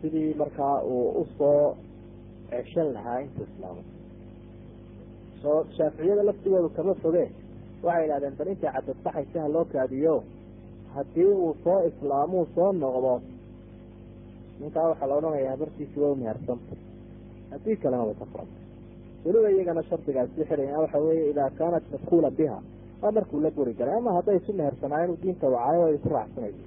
sidii 0.00 0.34
markaa 0.42 0.76
uu 0.94 1.08
u 1.20 1.26
soo 1.38 1.76
ceshan 2.50 2.88
lahaa 2.96 3.18
intuu 3.24 3.46
islaamay 3.50 3.84
soo 5.42 5.58
shaaficiyada 5.76 6.22
laftigoodu 6.28 6.68
kama 6.76 6.94
foge 7.02 7.24
waxay 7.86 8.04
idhahdeen 8.06 8.34
bal 8.38 8.48
intay 8.52 8.70
cadadbaxaysa 8.76 9.38
ha 9.44 9.48
loo 9.54 9.64
kaadiyo 9.74 10.14
haddii 10.94 11.28
uu 11.44 11.52
soo 11.64 11.78
islaamuu 11.90 12.44
soo 12.54 12.70
noqdo 12.82 13.14
ninkaa 14.60 14.88
waxaa 14.90 15.08
la 15.10 15.14
odhanaya 15.20 15.50
habartiisi 15.54 15.96
waa 16.02 16.12
umehersanta 16.16 16.74
haddii 17.52 17.76
kalena 17.82 18.04
way 18.08 18.14
ka 18.20 18.26
furanta 18.32 18.58
weliba 19.24 19.48
iyagana 19.54 19.82
shardigaasi 19.88 20.44
xidhaya 20.50 20.78
waxa 20.84 20.98
weeye 21.06 21.24
idaa 21.32 21.50
kaanat 21.58 21.84
madkuula 21.92 22.30
biha 22.38 22.58
waa 23.04 23.12
markuu 23.16 23.40
la 23.44 23.50
guri 23.56 23.72
galay 23.78 23.96
ama 24.00 24.12
hadday 24.16 24.36
isu 24.40 24.52
mehersanaayen 24.60 25.10
uu 25.12 25.20
diinta 25.22 25.46
wacaayo 25.54 25.82
ay 25.88 25.98
ku 26.04 26.08
raacsanayso. 26.16 26.64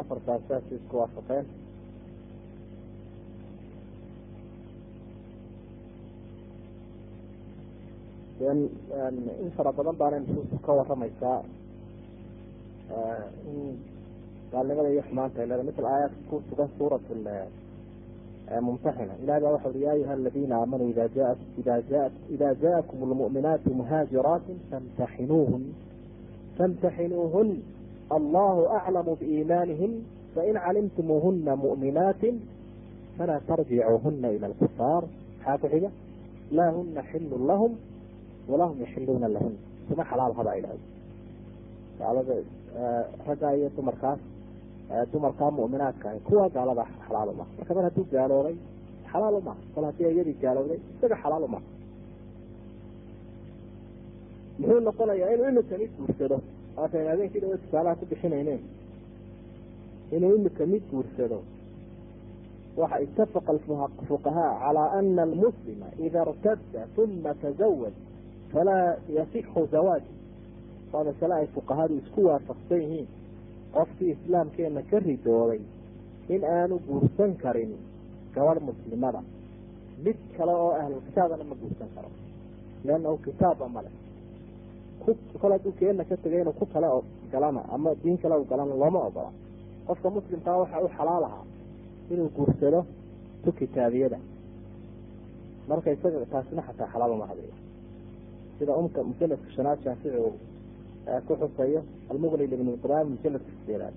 Afartaas 0.00 0.42
saasay 0.48 0.76
isku 0.78 0.94
waafaqeen. 1.00 1.46
In 8.40 9.50
fara 9.56 9.72
badan 9.72 9.96
baana 10.00 10.18
nusuustu 10.20 10.56
ka 10.64 10.72
waramaysaa 10.72 11.40
in 13.52 13.76
gaalnimada 14.52 14.88
iyo 14.92 15.02
xumaanta 15.08 15.46
leeda 15.50 15.62
misl 15.68 15.84
aayaadka 15.86 16.20
ku 16.30 16.36
sugan 16.48 16.68
suurat 16.78 17.02
mumtaxina 18.58 19.14
ilahi 19.22 19.40
baa 19.44 19.52
waxa 19.54 19.68
uri 19.70 19.82
ya 19.86 19.90
ayuha 19.92 20.12
aladina 20.18 20.54
aamanuu 20.58 20.88
ida 20.92 21.06
jaa 21.16 21.34
ida 21.60 21.74
jaa 21.90 22.08
ida 22.34 22.48
jaakum 22.62 22.98
lmu'minaatu 23.10 23.68
muhaajiraatin 23.80 24.56
famtaxinuuhun 24.70 25.62
famtaxinuuhun 26.58 27.48
allahu 28.16 28.60
aclamu 28.78 29.12
biiimaanihin 29.20 29.92
fain 30.34 30.54
calimtumuuhuna 30.64 31.52
mu'minaatin 31.64 32.34
falaa 33.18 33.40
tarjicuuhuna 33.48 34.28
ila 34.36 34.46
alkufaar 34.50 35.02
maxaa 35.38 35.58
ku 35.62 35.66
xiga? 35.72 35.90
Laa 36.56 36.70
huna 36.76 37.02
xilun 37.10 37.42
lahum 37.50 37.72
walahum 38.50 38.76
yaxiluuna 38.84 39.28
lahun 39.36 39.54
kuma 39.88 40.02
xalaal 40.10 40.32
haba 40.38 40.52
idhahdo 40.58 40.84
gaalada 41.98 42.34
raggaa 43.28 43.52
iyo 43.58 43.68
dumarkaas 43.76 44.18
dumarkaa 45.12 45.50
mu'minaadka 45.58 46.06
ah 46.10 46.18
kuwa 46.28 46.48
gaalada 46.54 46.84
xalaal 47.06 47.28
uma 47.34 47.44
marka 47.58 47.74
mar 47.76 47.84
hadduu 47.88 48.06
gaaloobay 48.12 48.56
xalaal 49.12 49.34
uma 49.40 49.54
kol 49.74 49.84
haddii 49.88 50.10
iyadii 50.14 50.36
gaalowday 50.42 50.78
isaga 50.96 51.16
xalaal 51.22 51.44
uma 51.48 51.60
muxuu 54.58 54.80
noqonayaa 54.80 55.30
inuu 55.34 55.48
imika 55.48 55.76
mid 55.78 55.90
guursado. 55.98 56.36
Waatan 56.76 57.06
habeenkii 57.10 57.40
dhawa 57.40 57.56
tusaalaha 57.62 57.96
ku 58.00 58.06
bixinayneen 58.10 58.60
inuu 60.16 60.34
imika 60.36 60.66
mid 60.66 60.82
guursado. 60.90 61.38
Waxa 62.76 63.00
itafaqa 63.04 63.52
fuqahaa 64.08 64.52
calaa 64.62 64.90
ana 64.98 65.22
almuslima 65.22 65.86
ida 66.06 66.20
irtada 66.28 66.82
uma 67.02 67.34
tazawaj 67.42 67.94
falaa 68.52 68.96
yasixu 69.16 69.66
zawaaj 69.72 70.02
waa 70.92 71.04
masale 71.04 71.34
ay 71.34 71.46
fuqahadu 71.54 71.94
isku 72.02 72.20
waafaqsan 72.28 72.80
yihiin 72.82 73.08
qofkii 73.74 74.10
islaamkeena 74.16 74.82
ka 74.90 74.98
ridoobay 74.98 75.60
in 76.34 76.42
aanu 76.44 76.78
guursan 76.86 77.32
karin 77.42 77.72
gabadh 78.34 78.60
muslimada. 78.68 79.20
Mid 80.04 80.16
kale 80.36 80.52
oo 80.64 80.72
ahlulkitaabana 80.80 81.44
ma 81.50 81.54
guursan 81.60 81.88
karo. 81.94 82.08
Leannahu 82.84 83.16
kitaabba 83.26 83.68
male 83.68 83.90
ku 85.04 85.10
kol 85.40 85.52
hadduu 85.52 85.72
keena 85.78 86.04
ka 86.04 86.16
tegay 86.22 86.40
inuu 86.42 86.52
ku 86.60 86.66
kale 86.72 86.86
galana 87.32 87.60
ama 87.74 87.90
diin 88.02 88.18
kale 88.22 88.34
u 88.36 88.44
galana 88.50 88.74
looma 88.82 89.00
ogola 89.08 89.30
qofka 89.86 90.08
muslimkaa 90.10 90.56
waxa 90.62 90.80
u 90.84 90.88
xalaal 90.96 91.24
ahaa 91.24 91.44
inuu 92.12 92.28
guursado 92.36 92.80
tu 93.44 93.52
kitaabiyada. 93.52 94.18
Marka 95.68 95.90
isaga 95.92 96.26
taasina 96.32 96.62
xataa 96.68 96.88
xalaal 96.92 97.12
uma 97.16 97.26
habeeyo 97.30 97.54
sida 98.58 98.72
umka 98.80 99.02
mujaladka 99.02 99.48
shanaad 99.56 99.78
shaafici 99.84 100.16
uu 100.16 100.32
ku 101.26 101.32
xusayo 101.40 101.80
almuqni 102.10 102.46
libn 102.52 102.68
qudam 102.82 103.06
mujaladka 103.14 103.88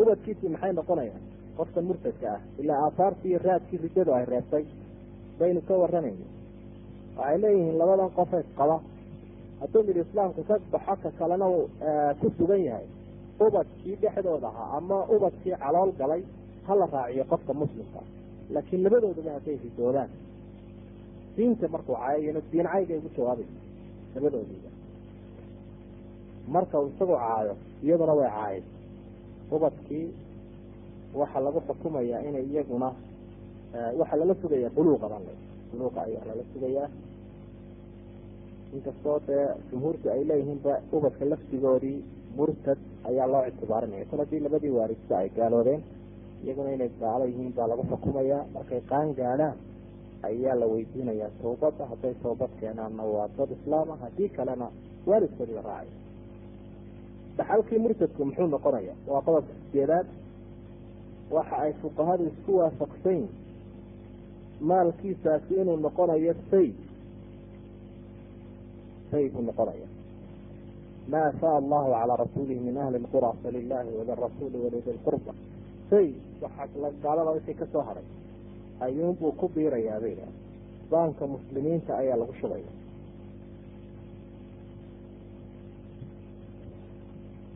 ubadkiisii 0.00 0.48
maxay 0.54 0.72
noqonayaan? 0.78 1.22
Qofkan 1.56 1.84
murtadka 1.88 2.26
ah 2.36 2.40
ilaa 2.60 2.80
aahaartii 2.86 3.30
iyo 3.30 3.38
raadkii 3.46 3.78
rijadu 3.84 4.10
ay 4.18 4.24
reebtay 4.32 4.64
baynu 5.38 5.60
ka 5.68 5.74
waramayna 5.82 6.26
waxay 7.18 7.38
leeyihiin 7.42 7.78
labadan 7.80 8.10
qofe 8.18 8.38
qaba. 8.58 8.76
Hadduu 9.60 9.82
mid 9.88 9.96
islaamka 10.04 10.42
ka 10.48 10.54
baxo 10.72 10.94
ka 11.02 11.10
kalena 11.18 11.46
uu 11.48 11.64
ku 12.20 12.26
sugan 12.38 12.60
yahay. 12.68 12.86
Ubadkii 13.46 13.96
dhexdooda 14.02 14.48
ahaa 14.52 14.68
ama 14.78 14.98
ubadkii 15.14 15.54
calool 15.62 15.90
galay 16.00 16.22
hala 16.66 16.86
raaciyo 16.94 17.24
qofka 17.32 17.52
muslimka. 17.60 18.00
Laakiin 18.54 18.82
labadoodaba 18.84 19.30
hadday 19.36 19.56
ridoodaan 19.64 20.10
diinta 21.36 21.66
markuu 21.74 21.94
caayayana 21.96 22.40
diin 22.52 22.66
caygay 22.72 22.96
ugu 23.00 23.10
jawaabaysa 23.16 23.58
labadoodiiba 24.14 24.68
marka 26.54 26.74
uu 26.80 26.88
isagu 26.94 27.14
caayo 27.22 27.54
iyaduna 27.84 28.12
way 28.18 28.28
caayay 28.36 28.62
ubadkii 29.54 30.06
waxaa 31.20 31.42
lagu 31.46 31.60
xukumayaa 31.68 32.20
inay 32.28 32.44
iyaguna 32.52 32.88
waxaa 33.98 34.18
lala 34.20 34.34
sugayaa 34.42 34.74
buluuqa 34.76 35.06
ban 35.12 35.24
buluuqa 35.70 36.00
ayaa 36.06 36.24
lala 36.28 36.42
sugayaa 36.52 36.88
inkastoo 38.76 39.18
dee 39.28 39.44
jumhuurtu 39.70 40.06
ay 40.14 40.22
leeyihiinba 40.30 40.72
ubadka 40.96 41.24
laftigoodii 41.32 41.98
murtad 42.38 42.78
ayaa 43.08 43.26
loo 43.32 43.42
ictibaarinaya. 43.50 44.04
Haddii 44.20 44.40
labadii 44.44 44.72
waaridsa 44.78 45.14
ay 45.22 45.28
gaaloodeen 45.36 45.82
iyaguna 46.44 46.70
inay 46.76 46.90
gaalo 47.02 47.24
yihiin 47.30 47.52
baa 47.56 47.66
lagu 47.70 47.82
xukumayaa 47.90 48.42
markay 48.54 48.80
qaan 48.90 49.08
gaadhaan 49.20 49.56
ayaa 50.28 50.54
la 50.60 50.66
weydiinayaa. 50.72 51.30
Tawbadda 51.42 51.84
hadday 51.90 52.14
tawbad 52.22 52.50
keenaanna 52.60 53.02
waa 53.14 53.28
dad 53.38 53.50
islaama 53.56 53.94
haddii 54.02 54.28
kalena 54.36 54.66
waalidkoodii 55.08 55.56
la 55.58 55.62
raacay 55.70 55.90
dhaxalkii 57.38 57.78
murtadku 57.84 58.20
muxuu 58.28 58.46
noqonaya? 58.54 58.94
Waa 59.10 59.22
qodobka 59.26 59.52
sideedaad 59.66 60.06
waxa 61.36 61.56
ay 61.64 61.72
fuqahadu 61.82 62.24
isku 62.30 62.50
waafaqsan 62.60 63.12
yihiin 63.12 63.30
maalkiisaasi 64.68 65.52
inuu 65.60 65.76
noqonayo 65.86 66.32
say 66.50 66.68
say 69.10 69.24
buu 69.32 69.42
noqonaya. 69.42 69.86
Ma 71.12 71.20
afaa 71.30 71.56
allahu 71.60 71.90
calaa 71.94 72.16
rasuulihi 72.24 72.60
min 72.66 72.76
ahli 72.82 72.98
lqura 73.04 73.30
falilahi 73.42 73.90
walirasuuli 73.98 74.58
walidi 74.64 74.90
lqurba 74.98 75.32
say 75.90 76.06
waxaa 76.42 76.90
gaalada 77.02 77.30
wixii 77.36 77.54
ka 77.60 77.66
soo 77.72 77.82
haray 77.88 78.06
ayuunbuu 78.84 79.32
ku 79.40 79.46
biirayaa 79.54 80.00
bay 80.02 80.12
idhaha 80.12 80.32
baanka 80.90 81.26
muslimiinta 81.34 81.92
ayaa 82.02 82.16
lagu 82.20 82.34
shubaya 82.40 82.70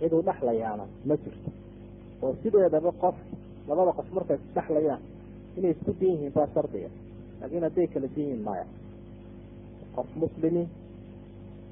ciduu 0.01 0.23
dhexlayaana 0.29 0.85
ma 1.09 1.15
jirto. 1.23 1.51
Oo 2.23 2.35
sideedaba 2.43 2.93
qof 3.03 3.17
labada 3.69 3.93
qof 3.99 4.09
markay 4.17 4.37
isdhexlayaan 4.37 5.03
inay 5.57 5.71
isku 5.75 5.93
din 6.01 6.13
yihiin 6.15 6.33
baa 6.37 6.47
shardiga. 6.55 6.91
Laakiin 7.41 7.63
hadday 7.67 7.87
kala 7.93 8.07
din 8.15 8.25
yihiin 8.27 8.43
maya 8.49 8.67
qof 9.95 10.09
muslimi 10.23 10.65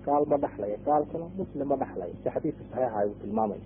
gaal 0.07 0.25
ma 0.31 0.37
dhexlaya 0.45 0.77
gaalkuna 0.87 1.27
muslim 1.41 1.69
ma 1.69 1.77
dhexlaya 1.83 2.13
si 2.23 2.29
xadiidka 2.35 2.65
saxiixa 2.71 3.07
uu 3.07 3.15
tilmaamay. 3.21 3.61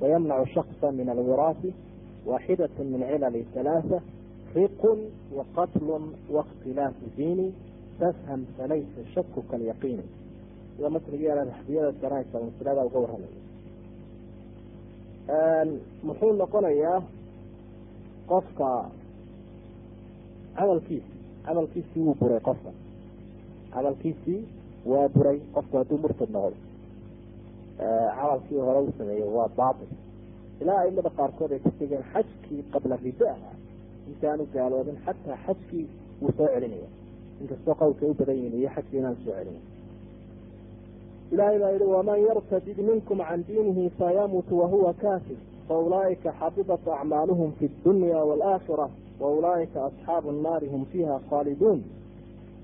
Wayamnacu 0.00 0.46
shaksa 0.54 0.86
min 0.98 1.08
alwiraasi 1.14 1.70
waaxidat 2.28 2.74
min 2.92 3.00
cilali 3.10 3.40
halaatha 3.54 3.98
riqun 4.56 4.98
waqatlun 5.36 6.04
waاkhtilaafu 6.34 7.04
diini 7.16 7.46
tafham 8.00 8.40
falaysa 8.56 9.00
shaku 9.14 9.40
kalyaqiini. 9.50 10.04
Sida 10.76 10.88
masrigeeda 10.90 11.42
raxbiyada 11.50 11.92
garanaysa 12.02 12.36
masilada 12.46 12.82
uga 12.88 12.98
warramaya 13.04 13.45
muxuu 16.06 16.32
noqonayaa 16.40 17.02
qofka 18.30 18.68
camalkiisi 20.56 21.10
camalkiisii 21.46 22.02
wuu 22.06 22.14
buray 22.20 22.40
qofka. 22.40 22.70
Camalkiisii 23.74 24.40
waa 24.86 25.08
buray 25.08 25.38
qofku 25.54 25.76
hadduu 25.78 25.98
murtad 25.98 26.30
noqdo. 26.30 26.56
Camalkii 28.18 28.58
hore 28.66 28.80
u 28.88 28.92
sameeyey 28.98 29.28
waa 29.36 29.48
baatil. 29.58 29.90
Ilaa 30.60 30.78
aimada 30.80 31.10
qaarkood 31.18 31.52
ay 31.52 31.58
ku 31.58 31.70
tegeen 31.78 32.04
xajkii 32.12 32.62
qabla 32.72 32.96
rida 33.04 33.30
ahaa 33.30 33.54
intaanu 34.10 34.46
gaaloobin 34.54 34.98
xataa 35.06 35.36
xajkii 35.46 35.86
wuu 36.22 36.32
soo 36.36 36.48
celinaya. 36.54 36.88
Inkastoo 37.40 37.74
qowlkay 37.74 38.08
u 38.10 38.14
badan 38.14 38.36
yihiin 38.36 38.58
iyo 38.60 38.70
xajkii 38.76 38.98
inaan 38.98 39.16
soo 39.24 39.32
celinayn 39.34 39.62
ilahay 41.32 41.58
baa 41.62 41.70
yihi 41.74 41.84
waman 41.96 42.18
yartadid 42.28 42.78
minkum 42.88 43.18
can 43.28 43.40
diinihi 43.48 43.90
fayamut 43.98 44.48
wahuwa 44.60 44.92
kafir 44.94 45.36
faulaa'ika 45.68 46.30
xabidat 46.40 46.84
acmaaluhum 46.98 47.52
fi 47.58 47.66
dunya 47.84 48.18
waalaakhira 48.28 48.86
waulaa'ika 49.20 49.78
asxaabu 49.88 50.32
nnaari 50.32 50.66
hum 50.72 50.84
fiiha 50.92 51.16
khaaliduun 51.30 51.80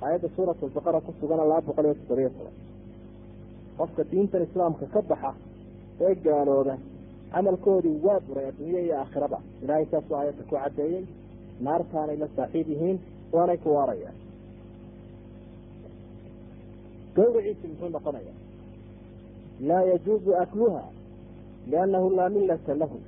aayadda 0.03 0.29
suurat 0.37 0.59
albaqara 0.63 1.01
ku 1.07 1.13
sugana 1.21 1.45
laba 1.51 1.61
boqol 1.67 1.85
iyo 1.85 1.95
toddobiyo 1.95 2.31
toban. 2.37 2.55
Qofka 3.79 4.03
diintan 4.11 4.43
islaamka 4.47 4.87
ka 4.95 5.01
baxa 5.11 5.31
ee 6.01 6.15
gaalooba 6.25 6.75
camalkoodii 7.33 7.97
waa 8.07 8.21
buray 8.27 8.47
adduunya 8.51 8.81
iyo 8.87 8.95
aakhiraba. 9.01 9.39
Ilahay 9.63 9.87
saasuu 9.91 10.17
aayadda 10.19 10.43
ku 10.49 10.55
caddeeyey 10.57 11.05
naartaanay 11.67 12.17
la 12.23 12.29
saaxiib 12.37 12.69
yihiin 12.73 12.99
waanay 13.35 13.59
ku 13.65 13.69
waarayaan. 13.77 14.17
Gawriciisi 17.17 17.67
muxuu 17.71 17.89
noqonaya 17.97 18.33
laa 19.69 19.83
yajuuzu 19.91 20.31
akluha 20.45 20.83
liannahu 21.71 22.07
laa 22.19 22.29
millata 22.37 22.75
lahu 22.83 22.99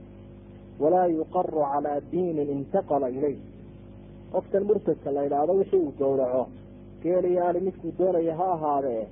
walaa 0.82 1.06
yuqaru 1.18 1.60
calaa 1.72 2.00
diinin 2.12 2.48
intaqala 2.56 3.08
ilayh 3.16 3.38
qofkan 4.32 4.62
murtadka 4.68 5.08
la 5.16 5.20
idhaahdo 5.26 5.52
wixii 5.60 5.80
uu 5.86 5.92
gowraco 6.00 6.42
geeliyaali 7.02 7.60
midkuu 7.66 7.92
doonaya 7.98 8.34
ha 8.40 8.46
ahaadee 8.56 9.04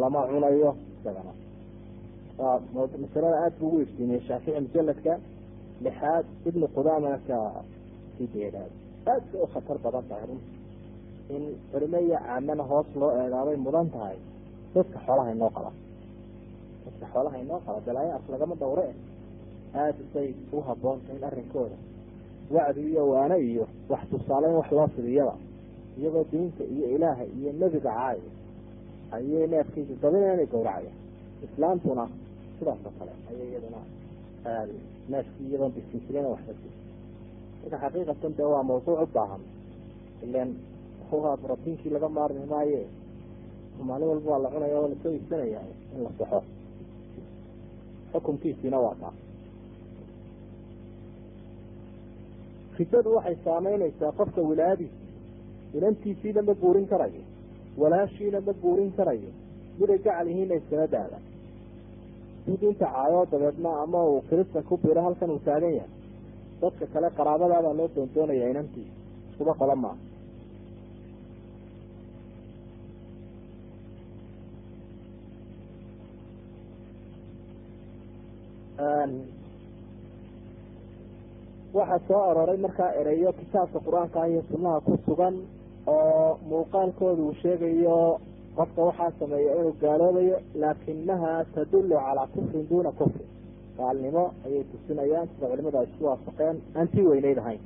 lama 0.00 0.20
cunayo 0.30 0.70
isagana 0.94 1.32
masalada 3.02 3.36
aada 3.44 3.56
buu 3.60 3.66
ugu 3.68 3.80
iftiimiyey 3.86 4.22
shaafici 4.28 4.60
mujaladka 4.66 5.12
lixaad 5.84 6.24
ibnu 6.48 6.66
qudaamana 6.76 7.18
ka 7.28 7.38
sideedaad 8.18 8.70
aadka 9.12 9.34
u 9.44 9.46
khatar 9.54 9.78
badan 9.84 10.04
tahay 10.10 10.24
runti 10.30 10.50
in 11.34 11.42
culimo 11.72 11.98
iyo 12.06 12.18
caamana 12.26 12.62
hoos 12.70 12.86
loo 13.00 13.10
eegaabay 13.20 13.56
mudan 13.66 13.88
tahay 13.94 14.16
dadka 14.74 14.98
xoolaha 15.06 15.30
inoo 15.36 15.50
qaba 15.56 15.70
xoolaha 17.12 17.36
inoo 17.44 17.60
qaba 17.66 17.80
balaayo 17.86 18.12
af 18.18 18.24
lagama 18.32 18.54
dhawre 18.60 18.86
aada 19.74 20.02
bay 20.14 20.28
u 20.52 20.60
haboonta 20.66 21.12
in 21.16 21.24
arrinkooda 21.24 21.76
wacdi 22.54 22.80
iyo 22.90 23.02
waane 23.12 23.36
iyo 23.50 23.64
wax 23.88 24.00
tusaale 24.10 24.46
in 24.48 24.54
wax 24.60 24.70
loo 24.72 24.86
fidiyaba. 24.96 25.34
Iyagoo 25.98 26.24
diinta 26.30 26.64
iyo 26.64 26.86
ilaaha 26.96 27.24
iyo 27.38 27.50
nebiga 27.60 27.90
caaya 27.90 28.22
ayay 29.16 29.46
neefkiisa 29.52 29.94
dabina 30.02 30.34
inay 30.34 30.46
gawracayaan 30.46 30.96
islaamtuna 31.44 32.04
sidaas 32.58 32.78
oo 32.86 32.92
kale 32.98 33.12
ayay 33.30 33.48
iyaduna 33.50 33.80
neefkii 35.10 35.46
iyadoon 35.50 35.72
bisinsilina 35.76 36.28
waxba 36.34 36.52
marka 37.62 37.76
xaqiiqatan 37.82 38.32
dee 38.36 38.48
waa 38.52 38.62
mawduuc 38.62 39.00
u 39.02 39.06
baahan. 39.14 39.42
Ilan 40.24 40.50
waa 41.12 41.36
brotiinkii 41.36 41.90
laga 41.94 42.08
maarmi 42.08 42.44
maaye. 42.52 42.82
Maalin 43.88 44.08
walba 44.08 44.30
waa 44.30 44.38
la 44.44 44.48
cunaya 44.54 44.76
oo 44.80 44.88
la 44.88 44.96
soo 45.02 45.10
iibsanaya 45.12 45.60
in 45.94 46.02
la 46.04 46.10
saxo 46.18 46.40
xukunkiisiina 48.12 48.78
waa 48.84 48.94
kaa 49.02 49.12
ridadu 52.78 53.10
waxay 53.16 53.36
saameynaysaa 53.44 54.12
qofka 54.18 54.40
wilaayadiisa 54.50 54.96
inantiisiina 55.76 56.40
ma 56.48 56.54
guurin 56.62 56.86
karayo 56.92 57.22
walaashiina 57.80 58.38
ma 58.46 58.52
guurin 58.62 58.92
karayo 58.98 59.30
miday 59.78 59.98
gacal 60.06 60.26
yihiinna 60.30 60.54
iskama 60.60 60.86
daada 60.94 61.18
inta 62.52 62.74
caayo 62.82 63.20
dabeedna 63.32 63.70
ama 63.84 64.00
uu 64.10 64.20
kirista 64.28 64.62
ku 64.68 64.74
biro 64.82 65.00
halkan 65.06 65.30
uu 65.34 65.40
taagan 65.46 65.72
yahay 65.78 65.92
dadka 66.60 66.84
kale 66.92 67.08
qaraabadaabaa 67.18 67.74
loo 67.78 67.88
doondoonaya 67.96 68.46
inantiisa 68.52 68.92
iskuba 69.30 69.52
qola 69.60 69.76
maaha 69.84 69.98
waxaa 81.76 82.00
soo 82.08 82.22
aroray 82.30 82.58
markaa 82.64 82.90
ereyo 83.00 83.30
kitaabka 83.40 83.78
qur'aanka 83.86 84.20
iyo 84.30 84.42
sunnaha 84.50 84.80
ku 84.86 84.92
sugan 85.06 85.34
oo 85.94 86.38
muuqaalkooda 86.50 87.22
uu 87.22 87.34
sheegayo 87.42 87.96
qofka 88.56 88.80
waxaa 88.88 89.12
sameeya 89.20 89.52
inuu 89.60 89.74
gaaloobayo 89.82 90.36
laakinaha 90.62 91.30
tadullu 91.54 91.96
calaa 92.04 92.26
kufrin 92.34 92.64
duuna 92.70 92.90
kufrin. 92.98 93.28
Gaalnimo 93.78 94.24
ayay 94.46 94.64
tusinayaan 94.70 95.28
sida 95.32 95.46
culimadu 95.50 95.78
ay 95.78 95.86
isku 95.90 96.04
waafaqeen. 96.08 96.56
Aan 96.76 96.88
tii 96.92 97.04
weyneyd 97.10 97.38
ahayn 97.42 97.60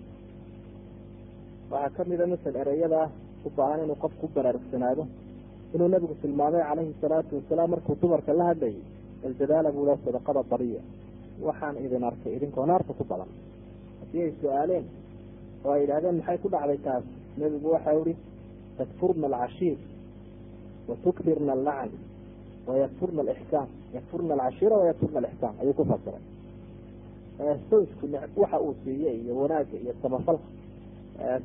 waxaa 1.71 1.95
kamida 1.97 2.27
masel 2.33 2.55
ereyada 2.63 3.01
u 3.47 3.51
baahan 3.57 3.81
inuu 3.85 3.99
qofku 4.03 4.27
ku 4.27 4.33
baraarugsanaado 4.35 5.05
inuu 5.75 5.89
nabigu 5.89 6.15
tilmaamay 6.23 6.63
calayhi 6.69 6.95
salaatu 7.03 7.33
wasalaam 7.39 7.71
markuu 7.75 7.95
dumarka 8.03 8.33
la 8.41 8.45
hadlayay 8.51 8.83
aldadaala 9.27 9.71
buu 9.77 9.87
le 9.89 9.95
sadaqada 10.05 10.43
bariya 10.51 10.81
waxaan 11.49 11.77
idin 11.85 12.05
arkay 12.05 12.33
idinkoo 12.37 12.67
naarta 12.67 12.93
ku 12.99 13.05
badan. 13.05 13.29
Haddii 14.01 14.23
ay 14.27 14.33
su'aaleen 14.41 14.85
oo 15.65 15.73
ay 15.73 15.81
yidhahdeen 15.83 16.17
maxay 16.19 16.39
ku 16.39 16.49
dhacday 16.49 16.79
taas? 16.87 17.05
Nebigu 17.39 17.69
waxa 17.75 17.93
ihi 17.93 18.17
takfurna 18.79 19.27
alcashiir 19.27 19.79
wa 20.89 20.95
tukfirna 21.05 21.53
allacn 21.53 21.93
wayakfurna 22.67 23.21
alixsaan 23.25 23.69
yakfurna 23.95 24.33
alcashiira 24.35 24.77
wayakfurna 24.83 25.19
alixsaan 25.23 25.55
ayuu 25.61 25.75
ku 25.79 25.85
fasiray 25.91 26.23
saysku 27.71 28.07
waxa 28.43 28.59
uu 28.61 28.75
siiyey 28.85 29.17
iyo 29.25 29.33
wanaagga 29.41 29.77
iyo 29.85 29.93
samafalka 30.03 30.45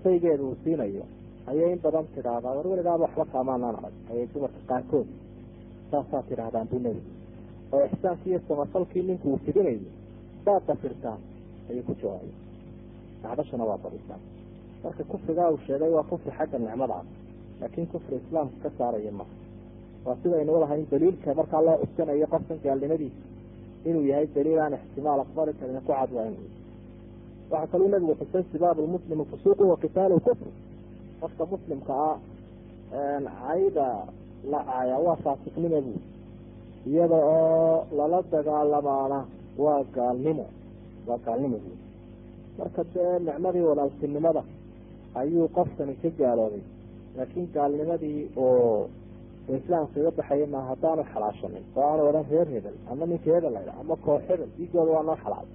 saygeeda 0.04 0.44
uu 0.44 0.56
siinayo 0.64 1.04
ayay 1.48 1.72
in 1.74 1.80
badan 1.84 2.06
tidhaahdaa. 2.16 2.56
War 2.58 2.68
weligaaba 2.68 3.04
waxba 3.06 3.26
kaamaanaan 3.34 3.76
arag 3.80 3.94
ayay 4.12 4.28
dumarka 4.34 4.60
qaarkood 4.70 5.08
saasaa 5.92 6.24
tidhaahdaan 6.30 6.68
buu 6.72 6.80
nebigu 6.80 7.12
oo 7.74 7.86
ixsaankii 7.86 8.30
iyo 8.32 8.40
samafalkii 8.48 9.04
ninku 9.10 9.28
uu 9.34 9.38
fidinayo 9.46 9.80
baad 10.46 10.64
dafirtaan 10.68 11.20
ayuu 11.70 11.84
ku 11.88 11.94
jawaabay 12.02 12.34
dacdashana 13.24 13.64
waa 13.70 13.78
badisaan 13.84 14.22
marka 14.84 15.04
kufrigaa 15.12 15.50
uu 15.52 15.60
sheegay 15.68 15.90
waa 15.98 16.04
kufri 16.12 16.32
xagga 16.38 16.58
nicmada 16.60 16.96
ah 17.02 17.06
laakin 17.62 17.88
kufri 17.94 18.16
islaamka 18.22 18.58
ka 18.64 18.70
saaraya 18.78 19.12
maha 19.20 19.34
waa 20.06 20.18
sidaynu 20.24 20.60
lahayn 20.64 20.86
daliilka 20.92 21.34
markaa 21.40 21.62
loo 21.68 21.78
cuskanayo 21.82 22.28
qofkan 22.34 22.60
gaalnimadiisa 22.64 23.24
inuu 23.90 24.06
yahay 24.12 24.28
daliil 24.36 24.60
aan 24.66 24.74
ixtimaal 24.80 25.20
aqbali 25.26 25.54
karin 25.60 25.80
ku 25.82 25.92
cad 25.92 26.12
waa 26.18 26.26
inu 26.30 26.42
waxaa 27.52 27.68
kaluu 27.72 27.88
nabigu 27.94 28.14
xusay 28.20 28.44
sibaab 28.52 28.78
lmuslimi 28.86 29.26
fusuuqu 29.32 29.64
wa 29.72 29.78
qitaalu 29.84 30.20
kufr 30.28 30.48
qofka 31.22 31.44
muslimka 31.54 31.94
ah 32.10 32.18
cayda 33.42 33.88
la 34.52 34.60
caaya 34.70 34.98
waa 35.06 35.16
faasiqnimo 35.26 35.82
buu 35.86 36.00
iyada 36.90 37.16
oo 37.16 37.86
lala 37.98 38.20
dagaalamaana 38.34 39.20
waa 39.64 39.82
gaalnimo 39.96 40.46
waa 41.08 41.18
gaalnimo 41.26 41.58
buu 41.64 41.78
marka 42.58 42.82
dee 42.94 43.14
nicmadii 43.28 43.66
walaaltinimada 43.70 44.42
ayuu 45.20 45.48
qofkani 45.58 45.94
ka 46.02 46.10
gaaloobay 46.20 46.64
laakiin 47.18 47.48
gaalnimadii 47.56 48.20
oo 48.38 48.90
islaamka 49.58 49.96
iga 50.02 50.12
baxaya 50.18 50.48
maa 50.54 50.64
haddaanu 50.70 51.04
xalaashanin 51.14 51.64
oo 51.78 51.84
aanu 51.90 52.02
odhan 52.10 52.26
reer 52.32 52.48
hebel 52.56 52.76
ama 52.92 53.04
ninka 53.10 53.28
hebel 53.36 53.54
laydha 53.56 53.74
ama 53.82 53.96
koox 54.06 54.22
hebel 54.30 54.50
diigooda 54.58 54.92
waa 54.96 55.04
noo 55.10 55.18
xalaal. 55.24 55.48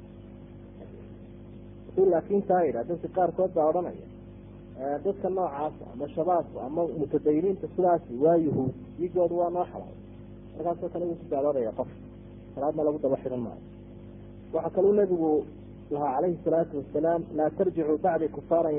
Haduu 1.87 2.07
laakin 2.12 2.43
taa 2.49 2.62
yidhah 2.66 2.85
dadka 2.89 3.09
qaarkood 3.16 3.51
baa 3.57 3.66
odhanaya 3.70 4.07
dadka 5.05 5.28
noocaasa 5.37 5.85
ama 5.93 6.07
shabaabka 6.14 6.59
ama 6.66 6.83
mutadayiniinta 7.01 7.66
sidaasi 7.76 8.12
waa 8.24 8.37
yuhuud 8.47 8.74
diigooda 8.99 9.35
waa 9.41 9.51
noo 9.57 9.66
xalaal 9.72 9.97
markaasoo 10.61 10.88
kale 10.92 11.04
wuu 11.04 11.14
ku 11.20 11.26
gaaloobaya 11.30 11.72
qof. 11.78 11.88
Salaadna 12.54 12.82
lagu 12.84 12.98
daba 13.02 13.16
xidan 13.22 13.40
maayo. 13.40 13.62
Waxaa 14.52 14.70
kaluu 14.76 14.92
nabigu 14.92 15.30
lahaa 15.90 16.14
calayhi 16.16 16.38
salaatu 16.44 16.76
wasalaam 16.78 17.22
laa 17.36 17.50
tarjicuu 17.58 17.98
bacdi 18.04 18.28
kufaaran 18.28 18.74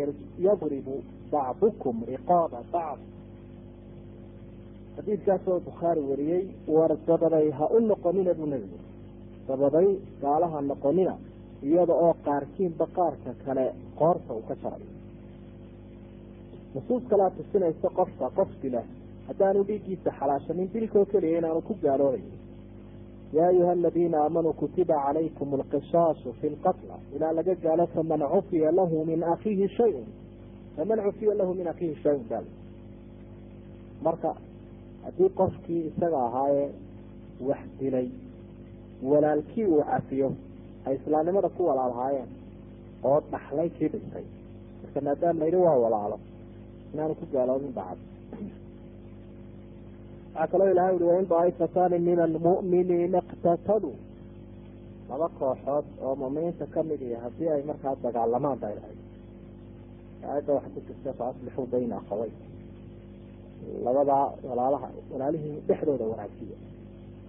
yadribu 0.45 0.95
bacdukum 1.31 1.95
riqaaba 2.11 2.59
bacd. 2.73 3.01
Xadiidkaasoo 4.95 5.59
bukhaari 5.67 6.01
wariyey 6.09 6.43
war 6.67 6.91
dabaday 7.07 7.47
ha 7.57 7.65
u 7.75 7.79
noqonina 7.79 8.33
buu 8.33 8.45
nebigu 8.53 8.77
dabaday 9.47 9.87
gaalaha 10.21 10.61
noqonina 10.71 11.13
iyada 11.63 11.93
oo 12.05 12.13
qaarkiinba 12.25 12.85
qaarka 12.97 13.31
kale 13.45 13.65
qoorta 13.99 14.33
uu 14.33 14.43
ka 14.49 14.55
jarayo 14.63 14.89
nusuus 16.75 17.03
kalaa 17.09 17.29
tusinaysa 17.37 17.89
qofka 17.97 18.25
qof 18.37 18.49
dila 18.61 18.81
haddaanu 19.31 19.63
dhiiggiisa 19.67 20.11
xalaashanin 20.19 20.69
dilkoo 20.73 21.05
keliya 21.11 21.37
inaanu 21.39 21.61
ku 21.61 21.73
gaaloobayn 21.83 22.25
yaa 23.33 23.47
ayuha 23.47 23.71
aladiina 23.71 24.17
aamanuu 24.23 24.53
kutiba 24.53 24.95
calaykum 25.05 25.53
alqisaasu 25.59 26.33
fi 26.39 26.49
lqatla. 26.49 26.95
ilaa 27.15 27.31
laga 27.37 27.55
gaalo 27.55 27.87
faman 27.95 28.21
cufiya 28.33 28.71
lahu 28.71 29.05
min 29.05 29.23
akiihi 29.23 29.67
shayun. 29.77 30.07
faman 30.75 30.99
cufiya 31.05 31.33
lahu 31.39 31.53
min 31.59 31.67
akiihi 31.67 31.95
shayun 32.03 32.25
bal 32.29 32.45
marka 34.03 34.35
haddii 35.03 35.29
qofkii 35.39 35.81
isaga 35.89 36.19
ahaayee 36.27 36.69
wax 37.49 37.63
dilay 37.79 38.07
walaalkii 39.03 39.65
uu 39.65 39.83
cafiyo 39.91 40.29
ay 40.85 40.95
islaamnimada 40.95 41.49
ku 41.49 41.61
walaalhaayeen 41.69 42.29
oo 43.03 43.19
dhaxlay 43.31 43.69
kii 43.69 43.87
dhintay 43.93 44.25
marka 44.83 45.01
maadaama 45.07 45.39
layidhi 45.39 45.57
waa 45.67 45.77
walaalo 45.85 46.19
inaanu 46.93 47.15
ku 47.15 47.25
gaaloobin 47.33 47.73
bacad 47.79 47.97
waxaa 50.33 50.47
kaloo 50.51 50.69
ilahay 50.73 50.95
ui 50.95 51.03
wain 51.11 51.27
daaifataani 51.29 51.97
min 52.07 52.19
almu'miniina 52.27 53.19
iqtataluu 53.23 53.95
laba 55.09 55.27
kooxood 55.39 55.85
oo 56.05 56.13
mu'miniinta 56.21 56.65
ka 56.73 56.79
mid 56.89 57.01
ihi 57.01 57.15
haddii 57.23 57.49
ay 57.55 57.63
markaa 57.69 57.95
dagaalamaan 58.03 58.59
bay 58.63 58.73
lahayd 58.79 58.99
aayadda 60.29 60.51
waxa 60.57 60.69
ku 60.75 60.79
jirta 60.87 61.11
fa 61.19 61.23
aslixuu 61.31 61.65
bayna 61.73 61.95
akhawey 62.01 62.31
labadaa 63.85 64.25
walaalaha 64.49 64.87
walaalihii 65.13 65.57
dhexdooda 65.67 66.05
wanaajiya 66.11 66.57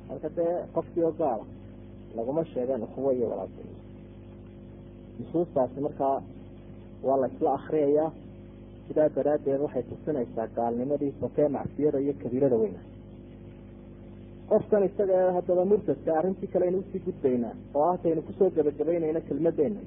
marka 0.08 0.28
dee 0.36 0.52
qofkii 0.74 1.04
oo 1.08 1.12
gaala 1.20 1.44
laguma 2.16 2.42
sheegeen 2.52 2.82
ukuwo 2.86 3.10
iyo 3.16 3.26
walaaltinimo 3.32 3.80
nusuustaasi 5.18 5.80
markaa 5.86 6.16
waa 7.06 7.16
la 7.22 7.26
isla 7.34 7.50
akriyayaa 7.58 8.10
sidaa 8.88 9.08
daraaddeed 9.16 9.60
waxay 9.64 9.82
tusinaysaa 9.90 10.46
gaalnimadii 10.56 11.12
sokee 11.20 11.48
macsiyada 11.56 11.98
iyo 12.04 12.14
kabiirada 12.22 12.56
weyna 12.62 12.80
qofkan 14.52 14.82
isaga 14.88 15.14
ee 15.24 15.30
haddaba 15.36 15.64
murtadka 15.72 16.10
arrintii 16.18 16.48
kale 16.52 16.64
aynu 16.68 16.78
u 16.78 16.84
sii 16.92 17.02
gudbaynaa 17.06 17.54
oo 17.74 17.84
ah 17.90 17.96
taynu 18.02 18.22
ku 18.28 18.32
soo 18.38 18.50
gabagabaynayna 18.56 19.20
kelmadeena 19.28 19.80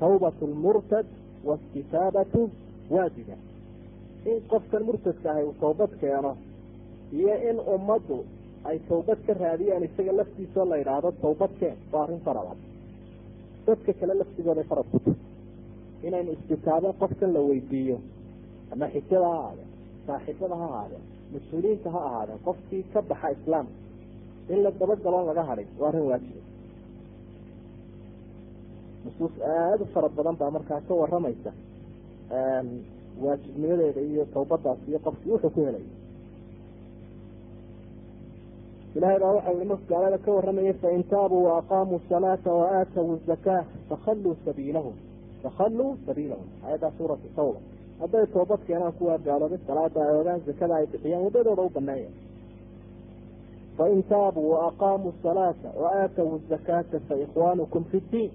tawbatu 0.00 0.42
lmurtad 0.52 1.06
waistitaabatu 1.48 2.40
waajiba 2.94 3.36
in 4.30 4.38
qofkan 4.52 4.82
murtadka 4.88 5.26
ahay 5.32 5.44
uu 5.48 5.54
tawbad 5.64 5.92
keeno 6.02 6.32
iyo 7.18 7.34
in 7.50 7.58
ummaddu 7.74 8.18
ay 8.68 8.78
tawbad 8.90 9.18
ka 9.26 9.32
raadiyaan 9.42 9.84
isaga 9.88 10.12
laftiisao 10.20 10.64
la 10.70 10.76
yidhaahdo 10.80 11.10
tawbad 11.24 11.52
keen 11.60 11.76
waa 11.92 12.02
arrin 12.04 12.20
farada 12.26 12.54
dadka 13.66 13.92
kale 14.00 14.14
laftigooda 14.20 14.62
farad 14.70 14.86
ku 14.92 14.98
tur 15.04 15.16
inaynu 16.06 16.30
istitaabo 16.36 16.88
qofkan 17.02 17.30
la 17.36 17.40
weydiiyo 17.48 17.96
ama 18.72 18.86
xijada 18.94 19.26
ha 19.28 19.38
ahaadeen 19.40 19.68
saaxiibada 20.06 20.56
ha 20.62 20.66
ahaadeen 20.72 21.04
mas'uuliyiinta 21.34 21.88
ha 21.94 22.00
ahaadeen 22.08 22.40
qofkii 22.48 22.82
ka 22.92 23.00
baxa 23.10 23.28
islaamka 23.36 23.74
in 24.52 24.58
la 24.64 24.70
dabagaloon 24.80 25.26
laga 25.30 25.42
hadhay 25.50 25.66
waa 25.80 25.88
arrin 25.90 26.06
waajiba 26.10 26.40
nusuus 29.04 29.34
aada 29.54 29.84
fara 29.94 30.08
badan 30.16 30.36
baa 30.40 30.50
markaa 30.56 30.80
ka 30.88 30.94
waramaysa 31.00 31.50
waajibnimadeeda 33.24 34.00
iyo 34.10 34.24
tawbadaas 34.34 34.78
iyo 34.88 34.98
qofkii 35.06 35.30
wuxuu 35.32 35.50
ku 35.54 35.60
helay. 35.66 35.84
Ilahay 38.96 39.18
baa 39.22 39.32
waxa 39.36 39.50
ui 39.58 39.64
marka 39.70 39.84
gaalada 39.90 40.18
ka 40.24 40.30
warramaya 40.36 40.74
fain 40.82 41.02
taabuu 41.10 41.42
waaqaamuu 41.48 42.00
salaata 42.08 42.50
waaatawu 42.60 43.12
zakaa 43.26 43.60
fakhalluu 43.88 44.34
sabiilahum 44.44 44.94
fakhalluu 45.42 45.90
sabiilahum. 46.06 46.46
Aayaddaa 46.64 46.92
suuratu 46.98 47.28
tawba. 47.36 47.58
Hadday 48.00 48.26
toobad 48.34 48.60
keenaan 48.66 48.92
kuwaa 48.98 49.18
gaaloobay 49.26 49.58
salaada 49.66 50.00
ay 50.08 50.16
ogaan 50.20 50.40
zakada 50.48 50.74
ay 50.80 50.86
bixiyaan 50.92 51.22
waddadooda 51.26 51.62
u 51.62 51.70
baneeya 51.76 52.08
fain 53.79 54.03
taabuu 54.09 54.49
waaqaamuu 54.51 55.13
salaata 55.23 55.69
waaatawu 55.83 56.41
zakaata 56.49 56.99
faikhwaanukum 57.07 57.83
fi 57.91 57.99
ddiin 58.07 58.31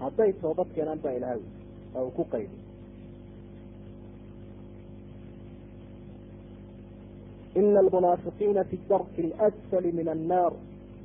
hadday 0.00 0.32
toobad 0.32 0.66
keenaan 0.74 1.00
baa 1.04 1.12
ilahay 1.18 1.40
oo 1.96 2.04
uu 2.04 2.10
ku 2.10 2.24
qaydi 2.34 2.56
ina 7.54 7.78
almunaafiqiina 7.80 8.64
fi 8.64 8.78
darki 8.88 9.22
اlasfali 9.38 9.92
min 9.92 10.08
annaar 10.08 10.52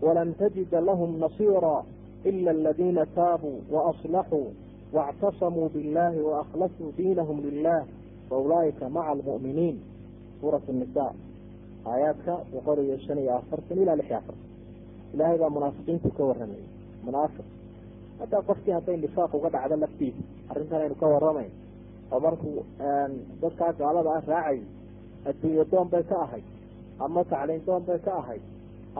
walan 0.02 0.34
tajida 0.40 0.82
lahum 0.82 1.20
nasiira 1.20 1.84
ila 2.26 2.52
aladina 2.52 3.06
taabuu 3.06 3.58
waaصlaxuu 3.72 4.48
واctasamuu 4.94 5.70
biاllahi 5.70 6.20
waaklasuu 6.30 6.94
diinahum 6.98 7.38
lilah 7.46 7.84
faulaa'ika 8.30 8.90
maca 8.90 9.10
almu'miniin 9.12 9.78
suurat 10.42 10.68
nisa 10.80 11.06
aayaadka 11.91 12.33
boqol 12.53 12.79
iyo 12.87 12.97
shan 13.07 13.19
iyo 13.25 13.33
afartan 13.41 13.79
ilaa 13.83 13.97
lix 14.01 14.07
iyo 14.11 14.19
afartan 14.19 14.47
ilaahay 15.15 15.39
baa 15.43 15.51
munaafiqiintu 15.57 16.09
ka 16.17 16.23
warramayay 16.29 16.67
munaafiq 17.07 17.47
haddaa 18.21 18.43
qofkii 18.49 18.73
hadday 18.77 18.97
nifaaq 19.05 19.33
uga 19.39 19.49
dhacdo 19.55 19.77
laftiisa 19.85 20.23
arrintan 20.51 20.81
aynu 20.85 20.95
ka 21.03 21.07
warramayn. 21.15 21.51
Oo 22.13 22.21
markuu 22.27 22.55
dadkaa 23.43 23.73
gaalada 23.81 24.11
ah 24.19 24.23
raacay 24.33 24.59
adduunye 25.29 25.65
doon 25.73 25.89
bay 25.93 26.03
ka 26.11 26.17
ahayd 26.25 26.45
ama 27.05 27.21
tacliin 27.31 27.63
doon 27.67 27.83
bay 27.89 27.99
ka 28.07 28.13
ahayd 28.21 28.43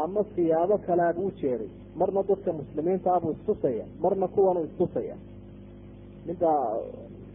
ama 0.05 0.21
siyaabo 0.35 0.77
kalea 0.87 1.13
buu 1.19 1.31
jeeday 1.41 1.71
marna 2.01 2.23
dadka 2.31 2.51
muslimiinta 2.61 3.09
ah 3.15 3.21
buu 3.23 3.33
istusaya 3.37 3.85
marna 4.03 4.27
kuwanuu 4.35 4.65
istusaya 4.71 5.17
ninbaa 6.27 6.61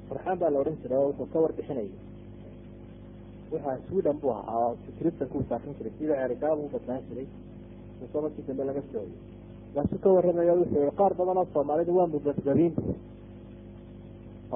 farxaan 0.09 0.37
baa 0.41 0.49
la 0.53 0.59
odhan 0.63 0.77
jiray 0.83 0.97
oo 1.01 1.07
wuxuu 1.09 1.27
ka 1.33 1.39
warbixinayay 1.45 1.91
wuxua 3.51 3.73
sweden 3.87 4.17
buu 4.21 4.31
ahaa 4.39 4.59
oo 4.67 4.75
kristanka 4.99 5.35
uu 5.37 5.45
saarin 5.49 5.73
jiray 5.77 5.93
sida 5.99 6.13
ceerigaab 6.21 6.59
u 6.65 6.69
badnaan 6.73 7.01
jiray 7.09 7.27
muso 7.99 8.17
markii 8.23 8.43
dambe 8.47 8.63
laga 8.69 8.81
sooyay 8.91 9.15
waasuu 9.75 9.99
ka 10.03 10.09
warramaya 10.15 10.53
wuxuu 10.59 10.79
yihi 10.83 10.95
qaar 10.99 11.13
badan 11.19 11.37
oo 11.41 11.47
soomaalida 11.53 11.91
waa 11.99 12.07
mubadbabiin 12.13 12.73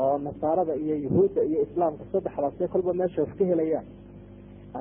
oo 0.02 0.18
nasaarada 0.26 0.74
iyo 0.84 0.96
yuhuudda 1.06 1.42
iyo 1.50 1.60
islaamka 1.68 2.04
saddexdaasee 2.12 2.68
kolba 2.74 2.94
meesha 3.00 3.22
wax 3.24 3.32
ka 3.40 3.46
helayaan 3.52 3.88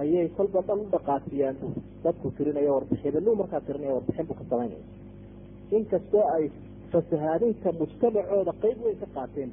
ayay 0.00 0.28
kolba 0.38 0.60
dhan 0.66 0.78
u 0.80 0.86
dhaqaasiyaan 0.94 1.56
bu. 1.60 1.68
Dadku 2.04 2.30
tirinayo 2.36 2.70
warbixin 2.76 3.16
lu 3.24 3.32
markaa 3.40 3.60
tirinaya 3.66 3.94
warbixin 3.96 4.26
buu 4.28 4.34
ka 4.40 4.44
samaynaya 4.50 4.84
inkastoo 5.76 6.24
ay 6.36 6.44
fasahaadinta 6.92 7.68
mujtamacooda 7.80 8.52
qayb 8.62 8.78
weyn 8.84 8.96
ka 9.02 9.06
qaateen 9.16 9.50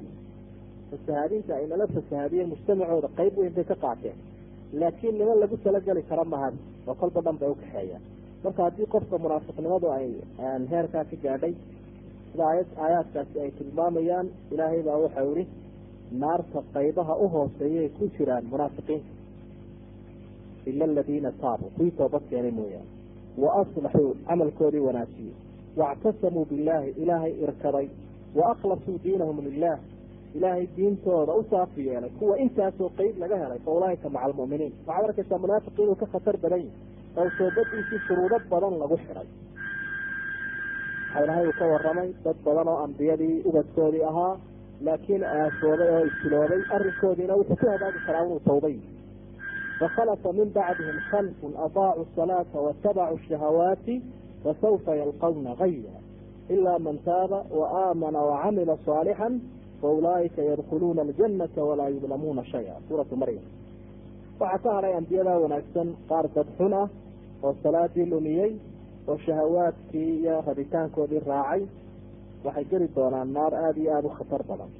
fasahaadinta 0.90 1.52
ay 1.58 1.64
nala 1.72 1.86
fasahaadiyeen 1.96 2.48
mujtamacooda 2.52 3.08
qayb 3.18 3.34
weyn 3.40 3.52
bay 3.56 3.64
ka 3.72 3.76
qaateen 3.84 4.16
laakiin 4.72 5.18
niman 5.18 5.38
lagu 5.40 5.56
talageli 5.64 6.02
kara 6.10 6.24
mahad 6.24 6.54
oo 6.88 6.94
kolba 7.00 7.20
dhan 7.26 7.36
bay 7.40 7.50
ukaxeeyaan 7.54 8.02
marka 8.44 8.60
haddii 8.66 8.86
qofka 8.94 9.16
munaafiqnimadu 9.24 9.86
ay 9.96 10.08
heerkaa 10.72 11.04
ka 11.10 11.16
gaadhay 11.24 11.54
sida 12.32 12.44
aayaadkaasi 12.84 13.36
ay 13.44 13.50
tilmaamayaan 13.58 14.26
ilaahay 14.52 14.82
baa 14.88 14.98
waxau 15.04 15.30
ihi 15.36 15.46
naarta 16.22 16.60
qaybaha 16.74 17.14
uhooseeyay 17.24 17.88
ku 17.96 18.04
jiraan 18.16 18.44
munaafiqiinta. 18.52 19.10
Ila 20.70 20.84
aladiina 20.84 21.30
taabuu 21.42 21.70
kuwii 21.76 21.90
toobad 21.98 22.22
keenay 22.30 22.50
mooyaane. 22.58 22.88
Wa 23.42 23.48
aslaxuu 23.60 24.10
camalkoodii 24.28 24.82
wanaajiyey 24.88 25.34
waactasamuu 25.80 26.44
billahi 26.50 26.90
ilaahay 27.02 27.32
irkaday. 27.44 27.88
Wa 28.36 28.44
akhlasuu 28.52 28.98
diinahum 29.04 29.38
lilah 29.46 29.78
ilaahay 30.36 30.66
diintooda 30.76 31.32
u 31.32 31.44
yeelay. 31.76 32.10
Kuwa 32.18 32.38
intaasoo 32.38 32.90
qeyb 32.98 33.18
laga 33.18 33.36
helay 33.36 33.58
fa 33.64 33.70
ulaaika 33.70 34.08
maca 34.10 34.24
almu'miniin 34.24 34.72
waxaad 34.86 35.04
arkaysaa 35.08 35.38
munaafiq 35.38 35.78
inuu 35.78 35.94
ka 35.94 36.06
khatar 36.12 36.36
badan 36.42 36.60
yahi 36.60 36.72
oo 37.16 37.30
toobadiisii 37.38 38.00
shuruudo 38.06 38.38
badan 38.50 38.78
lagu 38.78 38.96
xidhay 38.96 39.28
waxaa 41.14 41.24
ilaahay 41.24 41.46
uu 41.46 41.56
ka 41.58 41.66
waramay 41.72 42.10
dad 42.24 42.36
badan 42.44 42.68
oo 42.68 42.78
ambiyadii 42.84 43.42
ubadkoodii 43.48 44.04
ahaa 44.10 44.34
laakiin 44.86 45.24
aafooday 45.24 45.90
oo 45.96 46.04
istiloobay 46.10 46.62
arrinkoodiina 46.74 47.38
wuxuu 47.40 47.56
ku 47.60 47.66
hagaagi 47.72 48.00
karaa 48.06 48.24
inuu 48.26 48.40
tawbay. 48.50 48.76
Fakhalafa 49.78 50.32
min 50.32 50.48
bacdihim 50.56 50.98
khalfun 51.10 51.52
adaacuu 51.66 52.06
salaata 52.16 52.58
watabacuu 52.66 53.18
shahawaati 53.28 54.02
fasawfa 54.42 54.96
yalqawna 55.00 55.54
gaya 55.60 55.94
ilaa 56.48 56.78
man 56.78 56.98
taaba 57.04 57.44
waaamana 57.50 58.20
wacamila 58.30 58.76
صaalixا 58.86 59.28
faulaa'ika 59.82 60.42
yadkuluuna 60.50 61.02
aljanata 61.06 61.64
walaa 61.68 61.88
yudlamuuna 61.94 62.44
shaya 62.52 62.74
suuratu 62.88 63.16
maryam 63.22 63.44
waxaa 64.40 64.58
ka 64.64 64.70
hadhay 64.76 64.94
ambiyadaa 65.00 65.38
wanaagsan 65.44 65.88
qaar 66.10 66.26
dad 66.36 66.46
xun 66.58 66.72
ah 66.82 66.88
oo 67.46 67.54
salaadii 67.62 68.06
lumiyey 68.12 68.52
oo 69.08 69.16
shahawaadkii 69.26 70.08
iyo 70.20 70.36
rabitaankoodii 70.46 71.22
raacay 71.30 71.62
waxay 72.44 72.64
geli 72.70 72.88
doonaan 72.96 73.32
naar 73.36 73.52
aada 73.64 73.80
iyo 73.82 73.92
aada 73.96 74.08
u 74.08 74.10
khatar 74.18 74.42
badan 74.50 74.70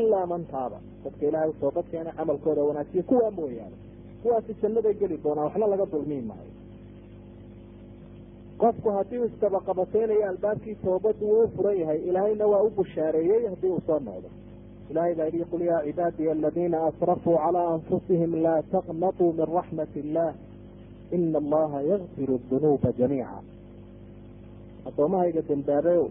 ilaa 0.00 0.26
man 0.32 0.42
taaba 0.52 0.78
dadka 1.04 1.22
ilaahay 1.28 1.50
utoobad 1.54 1.84
keena 1.92 2.12
camalkooda 2.18 2.62
wanaajiya 2.68 3.02
kuwaa 3.10 3.30
mooyaane 3.38 3.76
kuwaasi 4.22 4.52
jannaday 4.62 4.94
geli 5.02 5.16
doonaan 5.24 5.46
waxna 5.46 5.66
laga 5.72 5.86
dulmiin 5.92 6.26
maayo 6.30 6.50
qofku 8.62 8.88
haddii 8.96 9.18
uu 9.18 9.24
istabaqabateynayo 9.32 10.24
albaabkii 10.30 10.74
toobadu 10.84 11.24
wuu 11.32 11.48
furan 11.56 11.76
yahay 11.80 11.98
ilaahayna 12.08 12.46
waa 12.52 12.62
u 12.62 12.70
bushaareeyey 12.78 13.42
haddii 13.52 13.70
uu 13.76 13.80
soo 13.86 13.98
noqdo 14.08 14.28
ilahay 14.90 15.14
baa 15.18 15.28
yihi 15.32 15.44
qul 15.52 15.62
yaa 15.70 15.82
cibaadiya 15.86 16.32
aladiina 16.32 16.78
asrafuu 16.90 17.36
calaa 17.44 17.68
anfusihim 17.74 18.32
laa 18.44 18.62
taqnatuu 18.72 19.32
min 19.38 19.46
raxmat 19.56 19.92
illah 20.02 20.30
ina 21.16 21.38
allaha 21.42 21.78
yakfiru 21.92 22.36
dunuuba 22.50 22.92
jamiica 22.98 23.38
addoomahayga 24.88 25.42
dembaabayo 25.50 26.04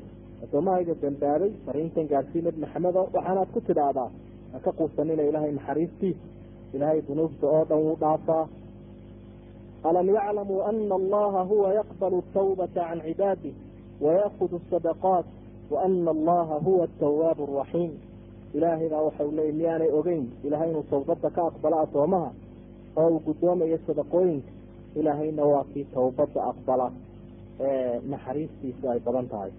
addoomahayga 0.43 0.93
dembaabay 1.03 1.51
fariintan 1.65 2.07
gaadhsii 2.11 2.41
nabi 2.47 2.59
maxamedo 2.63 3.01
waxaanaad 3.15 3.49
ku 3.55 3.59
tidhaahdaa 3.69 4.09
ha 4.53 4.57
ka 4.65 4.71
quusanina 4.79 5.23
ilaahay 5.29 5.51
naxariistiisa 5.59 6.19
ilaahay 6.75 7.01
dunuubta 7.07 7.45
oo 7.55 7.63
dhan 7.69 7.79
wuu 7.85 7.97
dhaafaa 8.03 8.45
alam 9.89 10.07
yaclamuu 10.17 10.61
ana 10.71 10.95
allaha 11.01 11.41
huwa 11.51 11.73
yaqbalu 11.79 12.19
tawbata 12.33 12.81
can 12.89 12.99
cibaadih 13.07 13.53
wayakudu 14.01 14.57
sadaqaat 14.71 15.25
waana 15.73 16.11
allaha 16.15 16.55
huwa 16.65 16.83
atawaabu 16.87 17.43
araxiim 17.49 17.91
ilaahay 18.53 18.89
baa 18.93 19.01
waxau 19.07 19.31
leeyay 19.37 19.51
miyaanay 19.59 19.91
ogeyn? 19.99 20.25
Ilahay 20.47 20.69
inuu 20.71 20.83
tawbadda 20.91 21.29
ka 21.35 21.41
aqbalo 21.49 21.77
addoomaha? 21.83 22.29
Oo 22.99 23.07
uu 23.13 23.19
guddoomayo 23.27 23.77
sadaqooyinka 23.87 24.51
ilaahayna 24.99 25.43
waa 25.51 25.63
kii 25.73 25.85
tawbadda 25.95 26.39
aqbala. 26.51 26.87
Ee 27.59 27.99
naxariistiisu 28.11 28.83
ay 28.91 28.99
badan 29.05 29.27
tahay. 29.31 29.51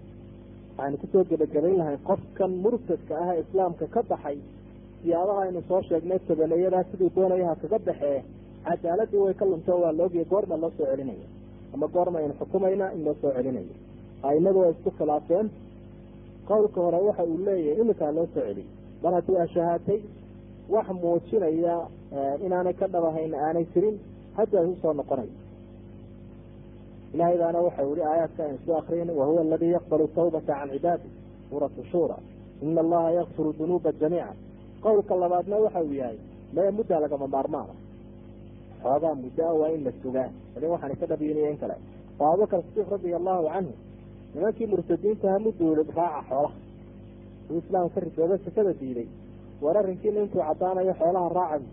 Waxaynu 0.77 0.97
ku 1.01 1.07
soo 1.11 1.23
gebagabayn 1.29 1.77
lahay 1.81 1.97
qofkan 2.09 2.51
murtadka 2.63 3.13
ah 3.25 3.35
islaamka 3.43 3.85
ka 3.93 4.01
baxay. 4.09 4.37
Siyaabaha 5.01 5.41
aynu 5.45 5.61
soo 5.69 5.81
sheegnay 5.89 6.19
tabaneyadaa 6.27 6.83
siduu 6.91 7.09
doonayaha 7.15 7.55
kaga 7.61 7.79
baxee 7.87 8.19
cadaaladii 8.65 9.21
way 9.23 9.33
ka 9.39 9.45
lunto 9.45 9.73
waa 9.83 9.91
laogaya 9.99 10.25
goorma 10.31 10.55
loo 10.63 10.71
soo 10.77 10.85
celinaya 10.91 11.27
ama 11.73 11.87
goorma 11.95 12.17
aynu 12.19 12.33
xukumayna 12.39 12.85
in 12.95 13.01
loo 13.05 13.15
soo 13.21 13.31
celinayo. 13.37 13.73
Aimadu 14.23 14.59
way 14.63 14.71
isku 14.75 14.91
khilaafeen. 14.97 15.47
Qowlka 16.47 16.79
hore 16.85 16.99
waxa 17.07 17.23
uu 17.23 17.37
leeyahay 17.45 17.81
iminkaa 17.81 18.11
loo 18.17 18.27
soo 18.33 18.41
celiy 18.47 18.67
mar 19.03 19.13
haddii 19.17 19.37
aa 19.43 19.47
shahaatay 19.55 19.99
wax 20.73 20.87
muujinaya 21.01 21.75
inaanay 22.45 22.73
ka 22.81 22.87
dhabahayn 22.93 23.33
aanay 23.45 23.65
jirin 23.73 23.95
hadda 24.37 24.57
ay 24.61 24.65
u 24.65 24.75
soo 24.81 24.93
noqonayso 24.99 25.39
ilahay 27.13 27.37
baana 27.41 27.59
waxau 27.67 27.89
yihi 27.95 28.03
aayaadka 28.11 28.41
aynu 28.45 28.59
soo 28.65 28.75
akriyin 28.81 29.09
wahuwa 29.19 29.41
aladii 29.45 29.71
yaqbalu 29.77 30.07
tawbata 30.15 30.53
can 30.59 30.69
cibaadi 30.75 31.09
suuratu 31.49 31.83
shura 31.91 32.17
ina 32.63 32.81
allaha 32.85 33.09
yakfiru 33.19 33.53
dunuuba 33.59 33.91
jamiica 34.01 34.33
qowlka 34.83 35.13
labaadna 35.23 35.55
waxa 35.65 35.81
uu 35.87 35.93
yahay 36.01 36.17
maya 36.55 36.71
muddaa 36.77 36.99
lagama 37.03 37.27
maarmaana 37.35 37.73
xoogaa 38.83 39.15
muddoa 39.23 39.53
waa 39.59 39.69
in 39.75 39.83
la 39.87 39.91
sugaa. 40.03 40.29
Adin 40.57 40.69
waxaana 40.73 40.95
ka 41.01 41.05
dhabiinaya 41.11 41.49
in 41.53 41.57
kale. 41.61 41.75
Oo 42.19 42.25
abubakar 42.33 42.59
sidiiq 42.67 42.89
radia 42.93 43.15
allahu 43.19 43.43
canhu 43.53 43.73
nimankii 44.33 44.67
murtadiintaha 44.71 45.37
muduulid 45.45 45.89
raaca 45.97 46.21
xoolaha 46.29 46.53
uu 47.51 47.59
islaamka 47.63 47.93
ka 47.95 47.99
ridooba 48.05 48.35
sakada 48.45 48.71
diiday 48.81 49.07
war 49.63 49.75
arrinkiina 49.81 50.19
intuu 50.25 50.41
caddaanayo 50.47 50.93
xoolaha 50.99 51.29
raaca 51.39 51.67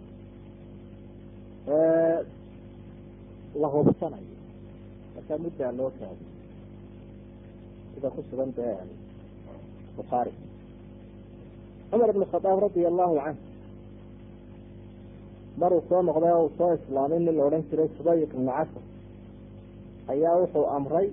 la 3.60 3.68
hubsanayo 3.74 4.34
markaa 5.14 5.38
muddaa 5.44 5.72
loo 5.78 5.90
kaado 5.98 6.24
sida 7.94 8.08
ku 8.14 8.20
sugan 8.30 8.50
dee 8.56 8.76
bukhaari 9.96 10.32
cumar 11.90 12.08
ibn 12.12 12.24
khadaab 12.32 12.58
radia 12.64 12.88
allahu 12.92 13.14
canhu 13.24 13.42
maruu 15.60 15.80
soo 15.88 16.02
noqday 16.08 16.32
oo 16.36 16.42
uu 16.46 16.52
soo 16.58 16.70
islaamay 16.78 17.18
nin 17.24 17.36
la 17.38 17.42
odhan 17.48 17.62
jiray 17.70 17.88
subay 17.96 18.18
ibnu 18.26 18.50
casr. 18.58 18.82
Ayaa 20.12 20.34
wuxuu 20.40 20.66
amray 20.76 21.06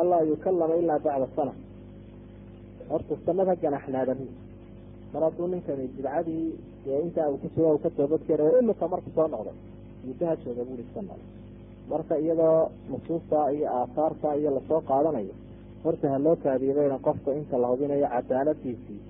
allaa 0.00 0.22
yukalama 0.30 0.74
ilaa 0.82 0.98
bacda 1.04 1.26
sana 1.36 1.52
horta 2.92 3.14
sanada 3.26 3.54
ganaxnaada 3.62 4.14
bu 4.18 4.26
mar 5.12 5.22
hadduu 5.26 5.46
ninkani 5.52 5.84
bidcadii 5.96 6.44
dee 6.84 6.98
intaa 7.06 7.28
uu 7.32 7.38
kusuga 7.42 7.78
ka 7.84 7.90
toobadkeenayo 7.96 8.58
imika 8.62 8.84
marku 8.92 9.10
soo 9.16 9.26
noqday 9.34 9.56
muddaha 10.06 10.34
jooga 10.44 10.62
buri 10.68 10.84
sanada 10.94 11.24
marka 11.90 12.14
iyadoo 12.24 12.58
nusuusta 12.90 13.38
iyo 13.56 13.66
aahaarta 13.78 14.28
iyo 14.40 14.50
la 14.56 14.60
soo 14.68 14.80
qaadanayo 14.90 15.34
horta 15.84 16.06
ha 16.12 16.18
loo 16.24 16.36
kaadiyabayna 16.44 16.98
qofka 17.06 17.30
inta 17.40 17.56
la 17.62 17.66
hubinayo 17.72 18.06
cadaaladiisii 18.14 19.00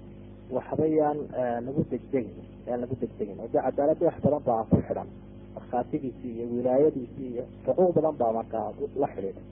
waxba 0.57 0.87
yaan 0.99 1.19
lagu 1.67 1.83
degdegin 1.91 2.45
yaan 2.67 2.81
lagu 2.83 2.95
degdegin. 3.03 3.37
Oo 3.43 3.49
dee 3.53 3.63
cadaaladii 3.67 4.07
wax 4.09 4.17
badan 4.25 4.43
baa 4.49 4.63
ku 4.71 4.77
xidhan 4.87 5.09
markhaatigiisii 5.57 6.33
iyo 6.37 6.45
wilaayadiisii 6.57 7.29
iyo 7.35 7.45
xuquuq 7.65 7.91
badan 7.97 8.15
baa 8.21 8.33
markaa 8.39 8.67
la 9.03 9.09
xidhiidha. 9.15 9.43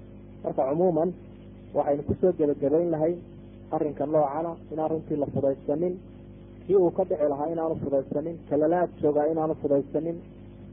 Marka 0.44 0.62
cumuuman 0.70 1.10
waxaynu 1.76 2.02
ku 2.08 2.14
soo 2.20 2.32
gebagabayn 2.38 2.90
lahay 2.94 3.14
arrinka 3.74 4.04
noocana 4.06 4.52
inaan 4.72 4.90
runtii 4.92 5.16
la 5.22 5.26
fudaysanin 5.34 5.94
kii 6.66 6.76
uu 6.76 6.90
ka 6.90 7.02
dhici 7.08 7.26
lahaa 7.32 7.48
inaanu 7.54 7.74
fudaysanin 7.84 8.36
kalalaad 8.50 8.90
joogaa 9.02 9.26
inaanu 9.32 9.54
fudaysanin 9.62 10.16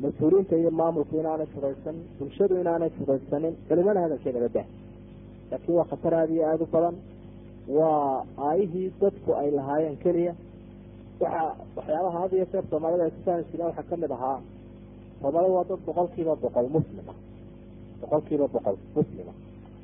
mas'uuliyiinta 0.01 0.55
iyo 0.61 0.71
maamulku 0.79 1.13
inaanay 1.21 1.47
fudaysanin 1.55 2.01
bulshadu 2.19 2.53
inaanay 2.63 2.89
fudaysanin 2.97 3.53
culimana 3.67 3.99
hadalkeedaba 4.05 4.49
dah 4.55 4.65
laakiin 5.51 5.75
waa 5.77 5.85
khatar 5.91 6.13
aada 6.19 6.33
iyo 6.33 6.45
aada 6.51 6.63
u 6.63 6.67
badan. 6.75 6.95
Waa 7.77 8.25
aayihii 8.47 8.91
dadku 9.01 9.31
ay 9.41 9.49
lahaayeen 9.57 9.97
keliya. 10.03 10.33
Waxa 11.21 11.55
waxyaabaha 11.77 12.19
had 12.23 12.31
iyo 12.37 12.45
jeer 12.51 12.63
soomaalida 12.69 13.07
jireen 13.25 13.67
waxaa 13.69 13.83
ka 13.89 13.95
mid 14.03 14.11
ahaa. 14.17 14.39
Soomaalida 15.21 15.53
waa 15.57 15.63
dad 15.69 15.79
boqol 15.87 16.07
kiiba 16.15 16.35
boqol 16.43 16.67
muslima. 16.75 17.13
Boqol 18.01 18.21
kiiba 18.27 18.47
boqol 18.55 18.77
muslima. 18.95 19.33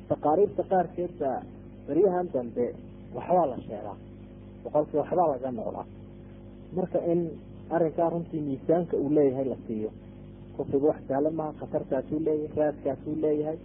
Taqaariibta 0.08 0.62
qaarkeed 0.72 1.12
baa 1.20 1.38
beryahan 1.86 2.26
dambe 2.34 2.66
waxbaa 3.16 3.46
la 3.52 3.56
sheegaa. 3.66 3.96
Boqolkii 4.64 4.98
waxbaa 5.02 5.28
laga 5.32 5.50
noolaa 5.58 5.86
marka 6.76 6.98
in 7.12 7.20
arrinkaa 7.74 8.08
runtii 8.12 8.40
miisaanka 8.48 8.96
uu 8.96 9.10
leeyahay 9.16 9.44
la 9.52 9.56
siiyo. 9.66 9.90
Kufrigu 10.56 10.86
wax 10.90 10.96
sahlan 11.08 11.34
maha 11.38 11.52
khatartaasuu 11.60 12.20
leeyahay 12.26 12.56
raadkaasuu 12.60 13.14
leeyahay 13.24 13.58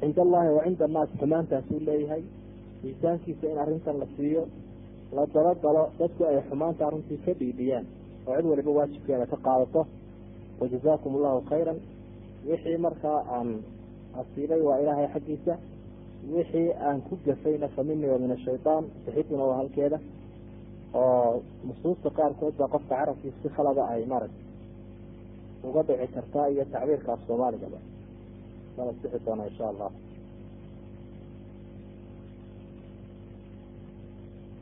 cind 0.00 0.18
allahi 0.18 0.48
wa 0.56 0.62
cinda 0.64 0.84
annaas 0.84 1.10
xumaantaasuu 1.20 1.80
leeyahay. 1.88 2.22
Miisaankiisa 2.82 3.46
in 3.52 3.58
arrintan 3.58 3.98
la 4.00 4.06
siiyo 4.16 4.42
la 5.16 5.26
dabagalo 5.34 5.84
dadku 5.98 6.24
ay 6.24 6.38
xumaanta 6.48 6.90
runtii 6.90 7.18
ka 7.24 7.32
dhiidhiyaan 7.40 7.86
oo 8.26 8.34
cid 8.36 8.46
waliba 8.50 8.70
waajibkeeda 8.78 9.26
ka 9.32 9.36
qaadato. 9.46 9.86
Wajazaakum 10.60 11.12
allahu 11.16 11.40
khayran. 11.50 11.78
Wixii 12.48 12.76
markaa 12.86 13.18
aan 13.36 13.48
asiibay 14.20 14.60
waa 14.68 14.78
ilaahay 14.82 15.08
xaggiisa 15.14 15.54
wixii 16.34 16.70
aan 16.86 17.02
ku 17.02 17.18
gafayna 17.26 17.68
fa 17.68 17.82
minii 17.82 18.10
wa 18.14 18.18
min 18.18 18.30
ashaytaan 18.36 18.84
bixiduna 19.04 19.44
waa 19.44 19.56
halkeeda. 19.60 19.98
Oo 20.94 21.42
nusuusta 21.66 22.10
qaarkood 22.10 22.54
baa 22.58 22.68
qofka 22.74 22.94
carabkiisa 22.96 23.38
si 23.42 23.48
khalada 23.48 23.82
ay 23.92 24.04
marag 24.12 24.30
uga 25.68 25.82
dhici 25.88 26.06
kartaa 26.14 26.46
iyo 26.52 26.64
tacbiirkaas 26.72 27.20
soomaaligaba 27.26 27.78
lala 28.76 28.92
sixi 29.02 29.18
doona 29.26 29.44
insha 29.50 29.64
allah. 29.68 29.90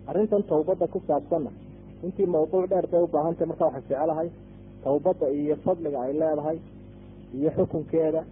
Arrintan 0.08 0.42
tawbadda 0.50 0.86
ku 0.92 0.98
saabsanna 1.06 1.50
intii 2.04 2.26
mawduuc 2.26 2.68
dheer 2.70 2.86
bay 2.92 3.02
ubaahantay 3.02 3.46
markaa 3.46 3.66
waxaan 3.66 3.84
jecelahay 3.88 4.28
tawbadda 4.84 5.26
iyo 5.40 5.56
fadliga 5.64 5.98
ay 6.06 6.12
leedahay 6.20 6.58
iyo 7.36 7.50
xukunkeeda 7.56 8.22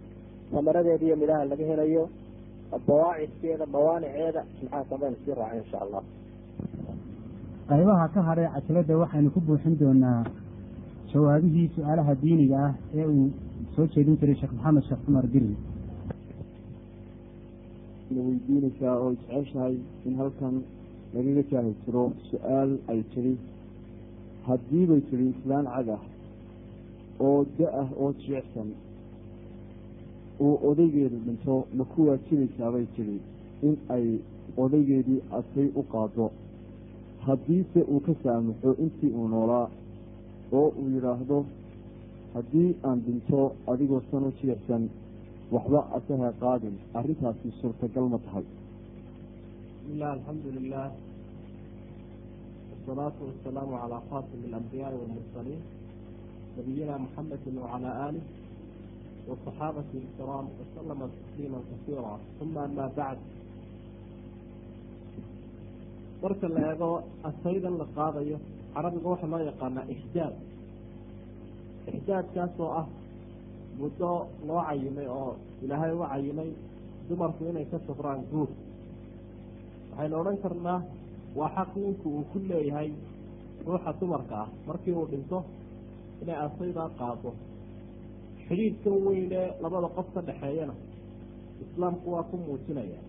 samaradeeda 0.51 1.05
iyo 1.05 1.15
midhaha 1.21 1.45
laga 1.51 1.65
helayo 1.71 2.03
bawaacidkeeda 2.87 3.65
mawaaniceeda 3.75 4.41
maxaa 4.61 4.83
sambaynu 4.89 5.17
sii 5.25 5.33
raacay 5.39 5.59
insha 5.63 5.77
allah 5.85 6.03
qaybaha 7.69 8.05
ka 8.13 8.21
hadhay 8.29 8.47
cajalada 8.55 8.97
waxaynu 9.03 9.29
ku 9.35 9.39
buuxin 9.47 9.75
doonaa 9.81 10.21
jawaabihii 11.13 11.67
su'aalaha 11.75 12.15
diiniga 12.23 12.57
ah 12.67 12.73
ee 12.99 13.05
uu 13.15 13.27
soo 13.75 13.85
jeedin 13.95 14.17
jiray 14.21 14.35
sheekh 14.41 14.53
maxamed 14.57 14.83
sheekh 14.89 15.01
cumar 15.05 15.25
diri 15.33 15.55
weydiinaysaa 18.17 18.95
oo 19.03 19.11
jeceshahay 19.19 19.75
in 20.07 20.15
halkan 20.21 20.55
lagaga 21.13 21.43
jaahi 21.51 21.73
jiro 21.85 22.03
su'aal 22.29 22.71
ay 22.93 22.99
tiri 23.13 23.33
haddii 24.47 24.85
bay 24.91 25.01
tiri 25.09 25.25
islaan 25.33 25.65
cad 25.75 25.89
ah 25.97 26.01
oo 27.27 27.39
da'ah 27.59 27.87
oo 28.01 28.09
jiicsan 28.23 28.69
uu 30.45 30.55
odaygeedu 30.69 31.17
dhinto 31.25 31.55
ma 31.77 31.83
ku 31.91 32.07
waajibaysaabay 32.07 32.85
tiri 32.95 33.17
in 33.67 33.75
ay 33.95 34.05
odaygeedii 34.63 35.21
asay 35.39 35.67
u 35.79 35.83
qaado 35.93 36.31
haddiise 37.25 37.81
uu 37.91 37.99
ka 38.05 38.13
saamaxo 38.23 38.69
intii 38.83 39.11
uu 39.19 39.27
noolaa 39.33 39.67
oo 40.59 40.67
uu 40.79 40.89
yidhaahdo 40.95 41.37
haddii 42.33 42.69
aan 42.87 42.99
dhinto 43.05 43.41
adigoo 43.71 44.01
san 44.11 44.23
u 44.29 44.31
waxba 45.51 45.79
asaha 45.97 46.29
qaadin 46.41 46.75
arrintaasi 46.93 47.51
suurtagal 47.61 48.05
ma 48.13 48.19
tahay. 48.25 48.45
Bismillahi 49.81 50.11
alxamdu 50.17 50.47
lilah 50.57 50.91
wasalaatu 52.71 53.21
wasalaamu 53.29 53.73
calaa 53.81 54.01
khatimi 54.09 54.45
alambiyaai 54.49 54.95
walmursaliin 55.01 55.61
nabiyina 56.57 56.97
muxamedi 57.05 57.49
wacalaa 57.63 57.95
aalih 58.05 58.23
wasaxaabati 59.29 59.95
ilkiraam 60.03 60.45
wasalama 60.59 61.05
tasliima 61.15 61.59
kasiira 61.69 62.13
uma 62.43 62.61
ama 62.69 62.85
bacd 62.97 63.19
marka 66.21 66.47
la 66.55 66.61
eego 66.71 66.89
asaydan 67.29 67.75
la 67.81 67.85
qaadayo 67.97 68.37
carabiga 68.73 69.07
waxaa 69.13 69.31
loo 69.33 69.41
yaqaanaa 69.49 69.85
ixdaad 69.93 70.33
ixdaadkaas 71.95 72.53
oo 72.65 72.71
ah 72.81 72.87
muddo 73.79 74.11
loo 74.47 74.61
cayimay 74.67 75.07
oo 75.19 75.31
ilaahay 75.63 75.91
u 75.97 75.99
cayimay 76.11 76.49
dumarku 77.07 77.41
inay 77.51 77.65
ka 77.71 77.77
safraan 77.87 78.21
guur 78.31 78.49
waxaynu 79.91 80.15
odhan 80.21 80.37
karnaa 80.43 80.79
waa 81.39 81.49
xaq 81.55 81.71
ninku 81.83 82.07
uu 82.17 82.23
ku 82.31 82.37
leeyahay 82.49 82.89
ruuxa 83.67 83.91
dumarka 83.99 84.35
ah 84.43 84.47
markii 84.67 84.93
uu 84.99 85.07
dhinto 85.11 85.39
inay 86.21 86.37
asaydaa 86.45 86.89
qaado 86.99 87.29
xidhiidkan 88.49 88.95
weyne 89.07 89.41
labada 89.63 89.87
qof 89.97 90.07
ka 90.15 90.21
dhexeeyana 90.27 90.73
islaamku 91.63 92.07
waa 92.13 92.23
ku 92.29 92.35
muujinaya. 92.45 92.99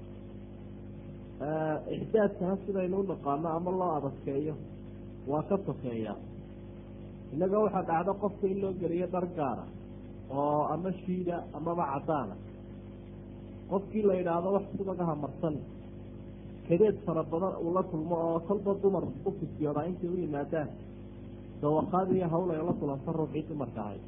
Ixdaadkana 1.97 2.55
sidaynu 2.67 2.97
u 3.01 3.03
naqaano 3.11 3.49
ama 3.57 3.71
loo 3.81 3.91
adadkeeyo 3.99 4.55
waa 5.31 5.43
ka 5.49 5.57
sokeeya 5.67 6.13
innaga 7.33 7.57
waxaa 7.65 7.85
dhacdo 7.89 8.13
qofka 8.23 8.47
in 8.53 8.59
loo 8.63 8.73
geliyo 8.81 9.07
dhar 9.15 9.27
gaara 9.37 9.65
oo 10.41 10.63
ama 10.75 10.91
shiida 11.03 11.37
amaba 11.59 11.85
caddaana. 11.93 12.35
Qofkii 13.71 14.03
la 14.09 14.15
yidhaahdo 14.19 14.49
wax 14.57 14.65
subagaha 14.79 15.15
marsan 15.23 15.55
kadeed 16.69 16.97
fara 17.07 17.23
badan 17.33 17.55
uu 17.65 17.73
la 17.77 17.83
kulmo 17.91 18.15
oo 18.29 18.39
kolba 18.49 18.73
dumar 18.83 19.05
u 19.27 19.31
fisyoodaa 19.39 19.85
intay 19.91 20.09
u 20.15 20.17
yimaadaan 20.23 20.69
dawaqaad 21.63 22.09
iyo 22.17 22.27
hawl 22.33 22.51
ay 22.55 22.61
la 22.69 22.73
kulanto 22.81 23.11
ruuxii 23.19 23.45
dumarka 23.49 23.81
ahay 23.87 23.99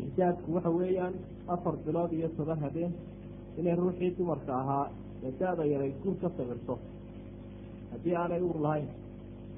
ixdaadku 0.00 0.48
waxa 0.56 0.70
weeyaan 0.78 1.14
afar 1.54 1.74
bilood 1.86 2.12
iyo 2.18 2.28
toban 2.36 2.58
habeen 2.64 2.92
inay 3.58 3.74
ruuxii 3.80 4.10
dumarka 4.18 4.52
ahaa 4.62 4.86
ee 5.26 5.32
da-da 5.40 5.64
yaray 5.72 5.92
guur 6.02 6.16
ka 6.22 6.28
sabirto 6.36 6.74
haddii 7.92 8.14
aanay 8.20 8.40
uur 8.48 8.58
lahayn 8.66 8.88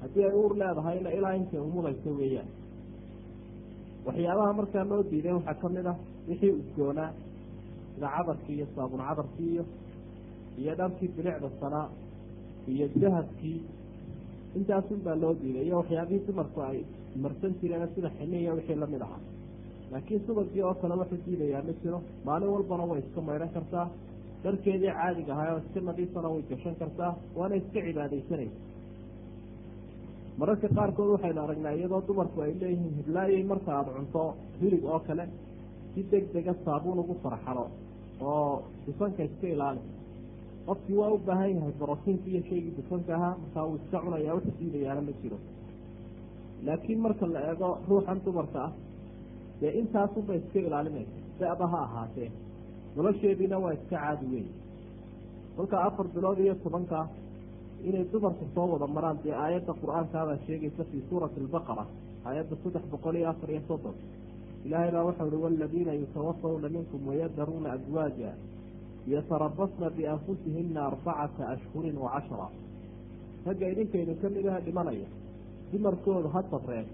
haddii 0.01 0.23
ay 0.29 0.33
uur 0.41 0.53
leedahayna 0.61 1.09
ilaa 1.17 1.33
intay 1.39 1.59
umulayso 1.67 2.09
weeyaan. 2.19 2.49
Waxyaabaha 4.05 4.51
markaa 4.59 4.83
loo 4.91 5.01
diiday 5.11 5.33
waxaa 5.37 5.55
ka 5.61 5.67
mid 5.75 5.85
ah 5.91 5.97
wixii 6.29 6.51
udgoonaa 6.59 7.09
sida 7.93 8.07
cadarkii 8.15 8.55
iyo 8.57 8.67
saabun 8.75 9.01
cadarkii 9.09 9.49
iyo 9.53 9.63
iyo 10.61 10.73
dharkii 10.79 11.09
bilicda 11.15 11.49
sanaa 11.61 11.87
iyo 12.73 12.85
dahabkii 13.01 13.59
intaasun 14.57 14.99
baa 15.05 15.15
loo 15.23 15.33
diiday 15.41 15.65
iyo 15.67 15.75
waxyaabihii 15.81 16.25
dumarku 16.27 16.59
ay 16.69 16.77
marsan 17.23 17.51
jireen 17.61 17.89
sida 17.95 18.09
xiniya 18.17 18.51
wixii 18.57 18.77
la 18.83 18.87
mid 18.93 19.01
ahaa 19.07 19.21
laakiin 19.91 20.21
subagii 20.27 20.63
oo 20.67 20.73
kale 20.81 20.95
waxu 21.01 21.15
diidayaa 21.25 21.63
ma 21.67 21.73
jiro. 21.81 21.99
Maalin 22.27 22.49
walbana 22.55 22.83
way 22.91 22.99
iska 23.05 23.21
maydhan 23.27 23.49
kartaa. 23.55 23.85
Dharkeedii 24.43 24.91
caadiga 24.97 25.31
ahaa 25.35 25.53
oo 25.55 25.59
iska 25.65 25.79
nadiifana 25.89 26.27
way 26.33 26.41
gashan 26.49 26.75
kartaa. 26.81 27.11
Waana 27.37 27.55
iska 27.61 27.79
cibaadaysanaysa 27.87 28.57
mararka 30.39 30.67
qaarkood 30.77 31.09
waxaynu 31.15 31.39
aragnaa 31.45 31.73
iyadoo 31.77 32.01
dumarku 32.07 32.37
ay 32.45 32.53
leeyihiin 32.61 32.93
hiblaayay 32.99 33.43
marka 33.51 33.69
aada 33.77 33.91
cunto 33.97 34.21
hilig 34.61 34.83
oo 34.93 34.99
kale 35.07 35.23
si 35.93 36.01
deg 36.11 36.23
dega 36.33 36.53
saabuun 36.65 36.99
ugu 37.03 37.15
farxalo 37.23 37.63
oo 38.21 38.63
dufanka 38.85 39.21
iska 39.29 39.47
ilaali. 39.53 39.81
Qofkii 40.67 40.97
waa 40.99 41.11
u 41.15 41.17
baahan 41.27 41.51
yahay 41.55 41.73
brotiinka 41.79 42.27
iyo 42.31 42.41
shaygii 42.49 42.73
dufanka 42.79 43.11
ahaa 43.17 43.33
markaa 43.41 43.63
uu 43.69 43.75
iska 43.81 43.97
cunaya 44.03 44.31
wuxu 44.37 44.51
diidayaana 44.59 45.01
ma 45.07 45.13
jiro. 45.21 45.37
Laakiin 46.65 46.99
marka 47.05 47.25
la 47.33 47.39
eego 47.49 47.69
ruuxan 47.89 48.19
dumarka 48.25 48.59
ah 48.67 48.71
dee 49.61 49.71
intaasunba 49.79 50.33
iska 50.39 50.59
ilaalinaysa 50.67 51.17
da-ba 51.39 51.65
ha 51.73 51.79
ahaatee 51.87 52.29
nolosheediina 52.95 53.57
waa 53.63 53.73
iska 53.77 53.97
caadi 54.03 54.25
weyn. 54.33 54.47
Kolkaa 55.55 55.83
afar 55.87 56.05
bilood 56.15 56.39
iyo 56.39 56.55
tobanka 56.63 56.99
inay 57.87 58.03
dumarku 58.11 58.45
soo 58.55 58.67
wada 58.73 58.87
maraan 58.95 59.17
dee 59.23 59.33
aayadda 59.43 59.73
qur'aankaabaa 59.81 60.37
sheegaysa 60.45 60.83
fii 60.91 61.01
suurati 61.09 61.39
albaqara 61.43 61.85
aayadda 62.27 62.55
saddex 62.63 62.83
boqol 62.93 63.15
iyo 63.19 63.27
afar 63.33 63.49
iyo 63.53 63.61
soddon 63.69 63.95
ilaahay 64.65 64.91
baa 64.95 65.03
waxau 65.09 65.27
uhi 65.27 65.39
waladiina 65.45 65.93
yutawafawna 66.01 66.67
minkum 66.75 67.01
wayadaruuna 67.09 67.69
aswaaja 67.77 68.31
yatarabasna 69.13 69.87
bianfusihina 69.97 70.79
arbacata 70.89 71.43
ashhurin 71.53 71.97
wa 72.03 72.09
cashra. 72.15 72.47
Ragga 73.45 73.65
idinkaydu 73.73 74.13
ka 74.21 74.27
mid 74.35 74.45
aha 74.47 74.59
dhimanaya 74.65 75.07
dumarkoodu 75.71 76.27
ha 76.33 76.41
sabreen 76.51 76.87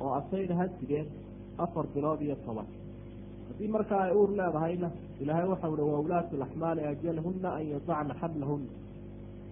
oo 0.00 0.12
asayna 0.20 0.54
ha 0.60 0.64
sigeen 0.80 1.06
afar 1.64 1.86
bilood 1.94 2.20
iyo 2.26 2.36
toban. 2.46 2.66
Haddii 3.48 3.68
markaa 3.76 4.02
ay 4.06 4.12
uur 4.20 4.30
leedahayna 4.38 4.88
ilaahay 5.22 5.46
waxau 5.52 5.72
uhi 5.74 5.82
wa 5.94 6.00
ulaatu 6.04 6.36
laxmaali 6.42 6.80
ajalhuna 6.92 7.48
an 7.58 7.64
yadacna 7.72 8.14
xamlahuna 8.20 8.70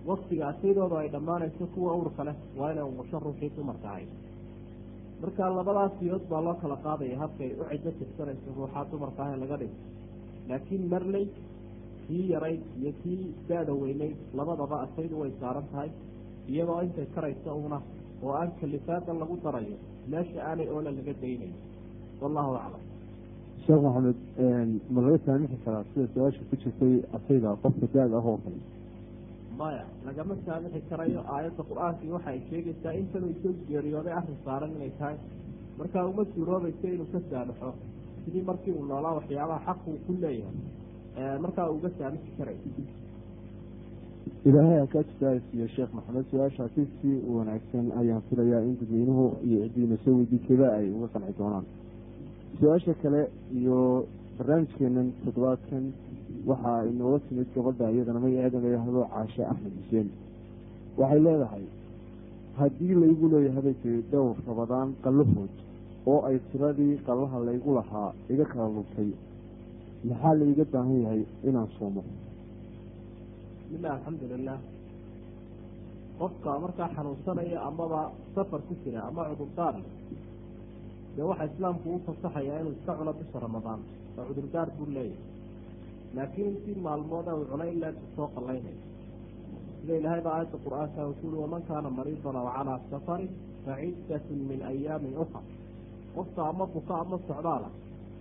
waktiga 0.08 0.44
asaydooda 0.52 0.96
ay 1.02 1.08
dhammaanayso 1.14 1.64
kuwa 1.74 1.92
uurka 1.98 2.22
leh 2.28 2.36
waa 2.58 2.70
inay 2.72 2.84
umusho 2.92 3.16
ruuxii 3.24 3.50
dumarka 3.56 3.88
ahayd 3.92 4.08
marka 5.22 5.42
labadaas 5.58 5.92
siyood 5.98 6.24
baa 6.30 6.40
loo 6.46 6.54
kala 6.62 6.76
qaadaya 6.84 7.16
habkay 7.22 7.50
u 7.60 7.64
ciddo 7.70 7.90
tirsanayso 7.98 8.48
ruuxaa 8.58 8.84
dumarka 8.92 9.20
ah 9.24 9.30
ee 9.34 9.38
laga 9.42 9.56
dhigo 9.60 9.76
laakiin 10.50 10.84
marley 10.92 11.26
kii 12.06 12.24
yarayd 12.32 12.62
iyo 12.80 12.92
kii 13.02 13.20
da-da 13.48 13.72
weynayd 13.82 14.16
labadaba 14.38 14.76
asaydu 14.86 15.14
way 15.22 15.30
saaran 15.40 15.66
tahay 15.72 15.90
iyadoo 16.52 16.80
intay 16.86 17.06
karaysa 17.14 17.50
una 17.66 17.78
oo 18.24 18.32
aan 18.40 18.50
kalifaada 18.60 19.12
lagu 19.22 19.36
darayo 19.44 19.76
meesha 20.12 20.40
aanay 20.48 20.68
oola 20.76 20.90
laga 20.98 21.12
daynayo 21.22 21.56
wallahu 22.22 22.52
aclam 22.64 22.82
sheekh 23.64 23.80
maxamed 23.86 24.18
ma 24.94 25.00
laga 25.04 25.18
saamixi 25.26 25.56
karaa 25.64 25.84
sida 25.92 26.06
su'aasha 26.14 26.40
ku 26.50 26.56
jirtay 26.62 26.94
asayda 27.16 27.50
qofka 27.62 27.86
da-da 27.94 28.16
ah 28.20 28.26
oo 28.32 28.38
kale? 28.44 28.60
Maya 29.58 29.84
lagama 30.06 30.34
saamixi 30.46 30.80
karayo 30.90 31.20
aayadda 31.34 31.62
qur'aankii 31.70 32.10
waxa 32.16 32.30
ay 32.34 32.40
sheegaysaa 32.50 32.94
intanuu 33.00 33.34
soo 33.42 33.52
geeriyooday 33.68 34.14
arrin 34.20 34.38
saaran 34.44 34.70
inay 34.76 34.92
tahay. 34.98 35.16
Markaa 35.78 36.04
uma 36.12 36.24
suuroobayso 36.34 36.86
inuu 36.94 37.08
ka 37.12 37.20
saamaxo 37.30 37.68
sidii 38.24 38.44
markii 38.50 38.72
uu 38.78 38.84
noolaa 38.90 39.14
waxyaabaha 39.18 39.60
xaq 39.66 39.80
uu 39.92 39.98
ku 40.06 40.12
leeyahay. 40.22 41.38
Markaa 41.44 41.68
uga 41.76 41.90
saamixi 41.98 42.30
karayo 42.38 42.60
ilaahay 44.48 44.78
ha 44.80 44.86
kaa 44.92 45.02
jisaasiyo 45.08 45.66
sheekh 45.76 45.92
maxamed 45.96 46.24
su'aashaasi 46.30 46.82
si 47.00 47.10
wanaagsan 47.36 47.86
ayaan 48.00 48.22
filayaa 48.28 48.60
in 48.68 48.74
dadweynuhu 48.80 49.24
iyo 49.48 49.58
cidiina 49.68 49.96
soo 50.04 50.14
weydiisada 50.18 50.66
ay 50.78 50.86
uga 50.96 51.08
qanci 51.14 51.32
doonaan 51.38 51.66
su'aasha 52.60 52.94
kale 53.02 53.22
iyo 53.58 53.78
barnaamijkeenan 54.38 55.08
toddobaadkan 55.24 55.84
waxaa 56.50 56.84
inooga 56.90 57.18
timid 57.28 57.48
gabadha 57.54 57.90
iyadana 57.94 58.20
magaceeda 58.24 58.58
la 58.62 58.68
yidhaahdo 58.68 59.02
caashe 59.12 59.42
axmed 59.52 59.72
xuseen. 59.78 60.08
Waxay 60.98 61.20
leedahay 61.26 61.64
haddii 62.58 62.94
laygu 63.02 63.26
leeyahay 63.32 63.62
bay 63.66 63.74
tiri 63.82 64.00
dhowr 64.12 64.36
rabadaan 64.48 64.88
qallahood 65.04 65.52
oo 66.10 66.20
ay 66.28 66.36
tiradii 66.50 66.94
qallaha 67.06 67.36
laygu 67.48 67.70
lahaa 67.78 68.10
iga 68.32 68.44
kala 68.52 68.68
lubtay 68.76 69.10
maxaa 70.08 70.34
laiga 70.40 70.64
baahan 70.72 70.98
yahay 71.04 71.22
inaan 71.48 71.68
soomo? 71.78 72.02
Bismillahi 73.60 73.94
alxamdulilah 73.98 74.58
qofka 76.18 76.50
markaa 76.64 76.88
xanuunsanaya 76.96 77.58
amaba 77.68 78.00
safar 78.34 78.60
ku 78.68 78.74
jira 78.84 79.00
ama 79.08 79.22
cudurdaar 79.30 79.74
dee 81.16 81.26
waxaa 81.30 81.48
islaamku 81.52 81.86
u 81.94 81.98
fasaxayaa 82.06 82.60
inuu 82.62 82.74
iska 82.78 82.92
cuno 82.98 83.12
bisha 83.18 83.38
ramadaan. 83.46 83.80
Oo 84.18 84.24
cudurdaar 84.28 84.68
buu 84.76 84.88
leeyahay. 84.96 85.24
Laakiin 86.16 86.48
intii 86.52 86.76
maalmooda 86.86 87.30
uu 87.38 87.44
cunay 87.50 87.70
ilaa 87.76 87.92
soo 88.16 88.28
qallaynay 88.34 88.76
sida 89.80 89.94
ilaahay 90.00 90.22
baa 90.26 90.34
aayadda 90.36 90.58
qur'aanka 90.64 91.00
uu 91.08 91.14
kuuri 91.20 91.36
waman 91.42 91.62
kaana 91.68 91.88
mariidan 91.98 92.36
aw 92.40 92.46
calaa 92.56 92.78
safarin 92.90 93.30
faciddatun 93.64 94.40
min 94.50 94.60
ayaamin 94.70 95.14
ukar 95.24 95.44
qofka 96.14 96.40
ama 96.50 96.64
buka 96.74 96.94
ama 97.02 97.16
socdaala 97.28 97.68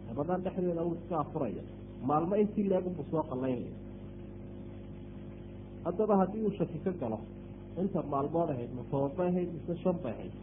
ramadaan 0.10 0.41
dhexdeeda 0.45 0.82
uu 0.88 0.94
iska 0.99 1.16
afuraya 1.24 1.64
maalmo 2.10 2.34
intii 2.44 2.66
leegunbuu 2.72 3.06
soo 3.11 3.24
qallaynaya 3.32 3.74
haddaba 5.86 6.14
haddii 6.22 6.44
uu 6.48 6.53
shaki 6.60 6.80
ka 6.86 6.91
galo 7.02 7.20
inta 7.82 7.99
maalmood 8.14 8.49
ahayd 8.53 8.72
ma 8.78 8.84
toban 8.91 9.11
bay 9.18 9.28
ahayd 9.32 9.49
mise 9.56 9.74
shan 9.84 9.98
bay 10.03 10.14
ahayd 10.18 10.34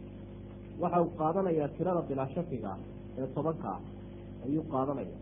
waxa 0.81 0.97
uu 1.03 1.11
qaadanayaa 1.19 1.69
tirada 1.77 2.01
bilaa 2.09 2.27
shakiga 2.35 2.69
ah 2.75 2.79
ee 3.19 3.27
tobanka 3.35 3.67
ah 3.75 3.81
ayuu 4.45 4.63
qaadanaya. 4.73 5.15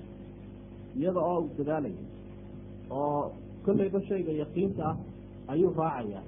Iyada 0.99 1.19
oo 1.29 1.37
uu 1.43 1.49
dadaalaya 1.57 2.03
oo 2.99 3.21
kollayba 3.65 3.99
shayga 4.09 4.31
yaqiinta 4.41 4.83
ah 4.91 4.95
ayuu 5.53 5.71
raacayaa 5.79 6.23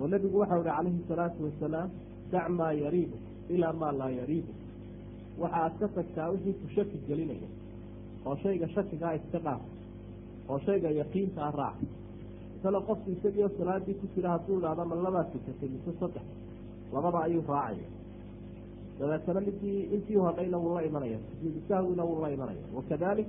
oo 0.00 0.06
nebigu 0.12 0.36
waxau 0.42 0.60
ihi 0.62 0.68
calayhi 0.70 1.00
salaatu 1.10 1.38
wasalaam 1.46 1.88
dac 2.32 2.46
maa 2.58 2.72
yariibu 2.84 3.16
ilaa 3.54 3.72
maa 3.80 3.92
laa 4.00 4.10
yariibu. 4.20 4.52
Waxa 5.42 5.56
aad 5.64 5.74
ka 5.80 5.86
tagtaa 5.96 6.28
wixii 6.32 6.54
ku 6.60 6.66
shaki 6.76 6.96
gelinaya 7.08 7.48
oo 8.26 8.34
shayga 8.42 8.66
shakigaa 8.74 9.12
iska 9.18 9.38
dhaaf 9.46 9.62
oo 10.50 10.58
shayga 10.66 10.88
yaqiinta 11.00 11.40
ah 11.48 11.52
raac. 11.60 11.78
Isala 12.58 12.78
qofku 12.88 13.08
isagiio 13.16 13.48
salaadii 13.58 13.94
ku 14.00 14.06
jira 14.14 14.28
hadduu 14.34 14.56
idhahdo 14.60 14.82
ma 14.90 14.94
labaad 15.06 15.26
tukatay 15.34 15.68
mise 15.74 15.92
saddex 16.00 16.26
labada 16.94 17.18
ayuu 17.26 17.42
raacaya 17.52 17.88
dabeetana 18.98 19.40
midii 19.46 19.80
intii 19.94 20.18
hodhayna 20.24 20.58
wuu 20.64 20.74
la 20.76 20.82
imanaya 20.88 21.18
sujuudisahwina 21.28 22.02
wuu 22.08 22.20
la 22.24 22.28
imanaya 22.36 22.64
wakadalik 22.76 23.28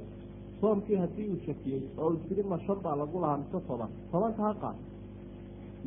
soomkii 0.61 0.95
haddii 1.03 1.27
uu 1.34 1.40
shakiyey 1.45 1.81
oo 2.02 2.07
uu 2.14 2.19
tiri 2.27 2.44
ma 2.52 2.57
shan 2.65 2.80
baa 2.86 2.95
lagu 3.02 3.18
lahaa 3.23 3.38
mise 3.41 3.60
toban. 3.68 3.90
Tobanka 4.11 4.41
ha 4.48 4.52
qaad 4.61 4.77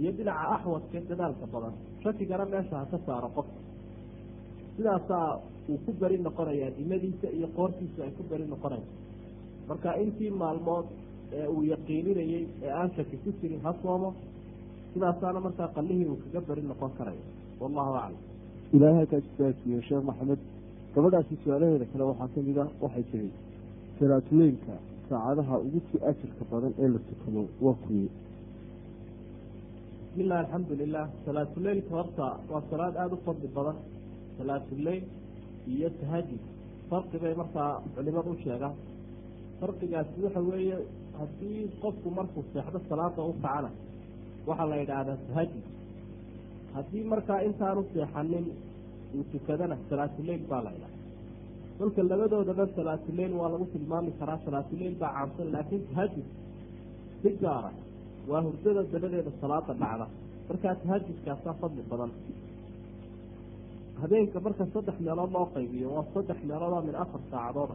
iyo 0.01 0.11
dhinaca 0.17 0.45
axwadka 0.55 0.99
dadaalka 1.11 1.47
badan. 1.53 1.75
Shakigana 2.03 2.45
meesha 2.53 2.77
ha 2.81 2.85
ka 2.93 2.99
saaro 3.07 3.29
qofka 3.37 3.59
sidaasaa 4.77 5.27
uu 5.71 5.79
ku 5.85 5.91
beri 6.01 6.17
noqonayaa 6.27 6.71
dimadiisa 6.79 7.27
iyo 7.37 7.49
qoortiisa 7.57 8.01
ay 8.07 8.11
ku 8.19 8.23
beri 8.31 8.45
noqonaysa 8.53 8.91
marka 9.69 9.91
intii 10.05 10.31
maalmood 10.43 10.87
ee 11.39 11.47
uu 11.55 11.63
yaqiininayey 11.73 12.43
ee 12.65 12.71
aan 12.79 12.89
shaki 12.97 13.17
ku 13.25 13.31
jirin 13.41 13.61
ha 13.67 13.71
soomo 13.83 14.09
sidaasaana 14.95 15.41
markaa 15.47 15.69
qallihii 15.77 16.09
uu 16.13 16.19
kaga 16.25 16.41
beri 16.49 16.63
noqon 16.71 16.91
karayo 16.99 17.23
wallahu 17.63 17.93
aclam 18.05 18.21
ilaahay 18.77 19.07
kaa 19.13 19.21
jisaasiyo 19.27 19.81
sheekh 19.89 20.03
maxamed 20.11 20.41
gabadhaasi 20.95 21.35
su'aalaheeda 21.45 21.87
kale 21.93 22.05
waxaa 22.11 22.29
ka 22.35 22.41
mid 22.49 22.59
a 22.63 22.65
waxay 22.85 23.05
tiri 23.11 23.31
salaatuleynka 23.99 24.75
saacadaha 25.09 25.55
ugu 25.67 25.81
si 25.89 25.97
ajirka 26.11 26.43
badan 26.53 26.73
ee 26.83 26.89
la 26.95 26.99
tukado 27.09 27.43
waa 27.67 27.77
kuye 27.85 28.09
bismillahi 30.07 30.41
alxamdu 30.45 30.73
lilah 30.83 31.05
salaatuleylka 31.27 31.93
horta 31.99 32.27
waa 32.53 32.63
salaad 32.71 32.95
aada 33.03 33.15
u 33.17 33.21
fadli 33.27 33.49
badan. 33.57 33.77
Salaatuleyl 34.39 35.05
iyo 35.75 35.89
tahajud 36.01 36.43
farqi 36.91 37.17
bay 37.23 37.35
markaa 37.41 37.71
culimadu 37.95 38.31
u 38.35 38.37
sheegaan. 38.45 38.75
Farqigaasi 39.61 40.17
waxa 40.25 40.41
weeye 40.51 40.77
haddii 41.19 41.61
qofku 41.83 42.09
markuu 42.19 42.43
seexdo 42.53 42.79
salaada 42.91 43.21
u 43.31 43.33
kacana 43.43 43.71
waxaa 44.49 44.67
la 44.73 44.77
yidhaahdaa 44.83 45.19
tahajud 45.29 45.65
haddii 46.75 47.05
markaa 47.13 47.41
intaanu 47.49 47.81
seexanin 47.93 48.47
uu 49.17 49.25
tukadana 49.33 49.77
salaatuleyl 49.91 50.43
baa 50.51 50.63
la 50.67 50.71
ydhaha 50.77 50.97
kolka 51.79 52.01
labadoodaba 52.11 52.65
salaatuleyl 52.77 53.33
waa 53.41 53.51
lagu 53.53 53.67
tilmaami 53.75 54.11
karaa 54.21 54.39
salaatuleyl 54.47 54.95
baa 55.03 55.11
caamsan 55.17 55.49
laakiin 55.55 55.83
tahajud 55.91 56.27
si 57.23 57.31
gaara 57.43 57.71
waa 58.31 58.41
hurdada 58.47 58.83
dabadeeda 58.93 59.31
salaada 59.41 59.73
dhacda. 59.83 60.07
Markaa 60.49 60.75
tahajudkaasaa 60.83 61.55
fadli 61.61 61.83
badan. 61.91 62.11
Habeenka 64.01 64.39
marka 64.45 64.65
saddex 64.75 64.97
meelood 65.07 65.31
loo 65.37 65.47
qaybiyo 65.55 65.89
waa 65.97 66.05
saddex 66.15 66.39
meeloodoo 66.49 66.83
min 66.89 66.95
afar 67.03 67.21
saacadooda 67.31 67.75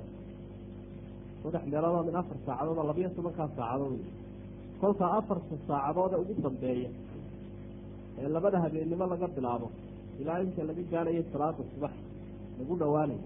saddex 1.42 1.64
meeloodoo 1.72 2.04
min 2.10 2.16
afar 2.22 2.38
saacadooda 2.46 2.84
labiyo 2.90 3.10
tobankaa 3.18 3.48
saacadood. 3.58 3.92
Wey 3.94 4.12
kolkaa 4.82 5.12
afarta 5.20 5.56
saacadooda 5.68 6.16
ugu 6.22 6.34
dambeeya 6.46 6.90
ee 8.20 8.28
labada 8.36 8.58
habeennimo 8.64 9.06
laga 9.14 9.28
bilaabo. 9.36 9.68
Ilaa 10.22 10.40
inta 10.46 10.62
laga 10.70 10.84
gaarayo 10.92 11.24
salaada 11.32 11.64
subax 11.74 11.94
lagu 12.60 12.74
dhowaanayo 12.82 13.22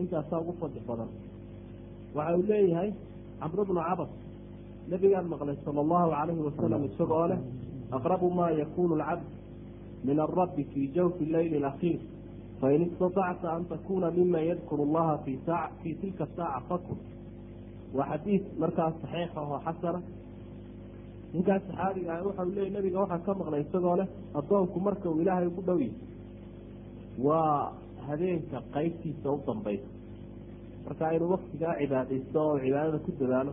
intaasaa 0.00 0.40
ugu 0.42 0.52
fadli 0.60 0.80
badan. 0.88 1.10
Waxa 2.16 2.36
uu 2.38 2.44
leeyahay 2.50 2.90
camru 3.40 3.62
bnu 3.68 3.80
cabas 3.88 4.10
nabigaan 4.90 5.26
maqlay 5.32 5.56
sala 5.64 5.80
allahu 5.84 6.08
calayhi 6.14 6.42
wasalam 6.48 6.82
isagoo 6.88 7.26
leh 7.30 7.40
aqrabu 7.96 8.26
maa 8.38 8.50
yakunu 8.60 8.94
alcabd 8.96 9.26
min 10.06 10.16
alrabbi 10.26 10.62
fii 10.72 10.86
jawfi 10.96 11.24
leyli 11.34 11.56
alakhiir 11.62 12.00
fain 12.60 12.80
istatacta 12.86 13.46
an 13.56 13.62
takuna 13.72 14.08
miman 14.18 14.42
yadkuru 14.50 14.82
allaha 14.88 15.14
fii 15.82 15.94
tilka 16.00 16.24
saaca 16.36 16.60
fakun. 16.68 16.98
Waa 17.96 18.06
xadiid 18.10 18.42
markaas 18.62 18.94
saxiixa 19.02 19.40
oo 19.40 19.58
xasana 19.66 20.00
ninkaas 21.34 21.62
saxaabiga 21.68 22.10
ah 22.16 22.22
waxau 22.28 22.48
leeyay 22.56 22.70
nabiga 22.76 22.98
waxaa 23.04 23.24
ka 23.26 23.32
maqlay 23.40 23.60
isagoo 23.66 23.96
leh 24.00 24.08
addoonku 24.38 24.78
marka 24.86 25.06
uu 25.12 25.20
ilaahay 25.22 25.46
ugu 25.50 25.62
dhow 25.68 25.80
waa 27.26 27.72
habeenka 28.06 28.58
qaybtiisa 28.74 29.28
u 29.36 29.38
dambaysa. 29.46 29.88
Marka 30.84 31.04
inuu 31.16 31.30
waktigaa 31.34 31.74
cibaadaysto 31.80 32.38
oo 32.48 32.56
cibaadada 32.62 32.98
ku 33.04 33.10
dadaalo 33.20 33.52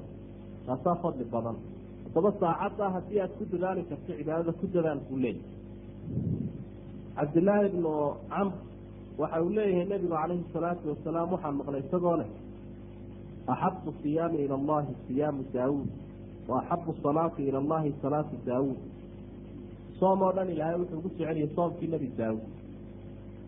taasaa 0.66 0.96
fadli 1.02 1.26
badan. 1.34 1.58
Haddaba 2.06 2.30
saacadda 2.42 2.86
haddii 2.96 3.20
aad 3.24 3.34
ku 3.40 3.44
dadaali 3.54 3.82
karto 3.90 4.12
cibaadada 4.20 4.52
ku 4.60 4.66
dadaal 4.76 5.00
buu 5.08 5.18
leeyahy 5.24 5.44
cabdillaahi 7.18 7.66
ibnu 7.72 7.92
camr 8.32 8.54
waxa 9.22 9.38
uu 9.44 9.50
leeyahay 9.58 9.86
nebigu 9.92 10.14
calayhi 10.22 10.46
salaatu 10.56 10.84
wasalaam 10.94 11.28
waxaan 11.34 11.56
maqlay 11.60 11.82
isagoo 11.86 12.16
leh 12.22 12.30
axabu 13.54 13.90
siyaami 14.02 14.38
ila 14.46 14.56
allahi 14.62 14.92
siyaamu 15.08 15.42
daawuud 15.56 15.90
wa 16.48 16.58
axabu 16.64 16.94
salaati 17.04 17.42
ila 17.50 17.58
allahi 17.64 17.94
salaatu 18.02 18.36
daawuud 18.46 18.78
soom 20.00 20.22
oo 20.22 20.32
dhan 20.38 20.50
ilaahay 20.54 20.78
wuxuu 20.82 20.98
ugu 21.00 21.10
jeceliyay 21.18 21.50
soomkii 21.56 21.88
nebi 21.94 22.08
daawuud 22.20 22.46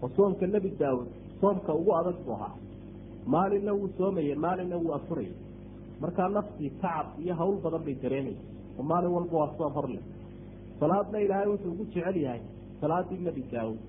oo 0.03 0.09
soomka 0.15 0.45
nebi 0.55 0.69
daawuud 0.81 1.07
soomka 1.41 1.71
ugu 1.79 1.91
adag 1.99 2.17
buu 2.25 2.33
ahaa. 2.37 2.55
Maalinna 3.33 3.71
wuu 3.73 3.89
soomayey 3.97 4.35
maalinna 4.35 4.77
wuu 4.83 4.93
afurayay 4.97 5.33
markaa 6.01 6.29
naftii 6.29 6.69
tacab 6.81 7.07
iyo 7.23 7.33
hawl 7.39 7.55
badan 7.63 7.83
bay 7.85 7.95
dareemaysa. 8.03 8.43
Oo 8.79 8.83
maalin 8.89 9.11
walba 9.15 9.37
waa 9.41 9.51
soom 9.57 9.73
hor 9.73 9.87
leh. 9.93 10.03
Salaadna 10.79 11.17
ilaahay 11.25 11.47
wuxuu 11.53 11.71
ugu 11.73 11.85
jecel 11.93 12.17
yahay 12.25 12.41
salaadii 12.81 13.19
nebi 13.27 13.43
daawuud 13.51 13.79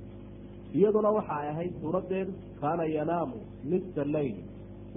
iyaduna 0.75 1.11
waxa 1.17 1.35
ay 1.41 1.49
ahayd 1.53 1.73
suuraddeedu 1.83 2.33
kaana 2.61 2.85
yanaamu 2.97 3.37
nisa 3.71 4.05
leyl 4.15 4.37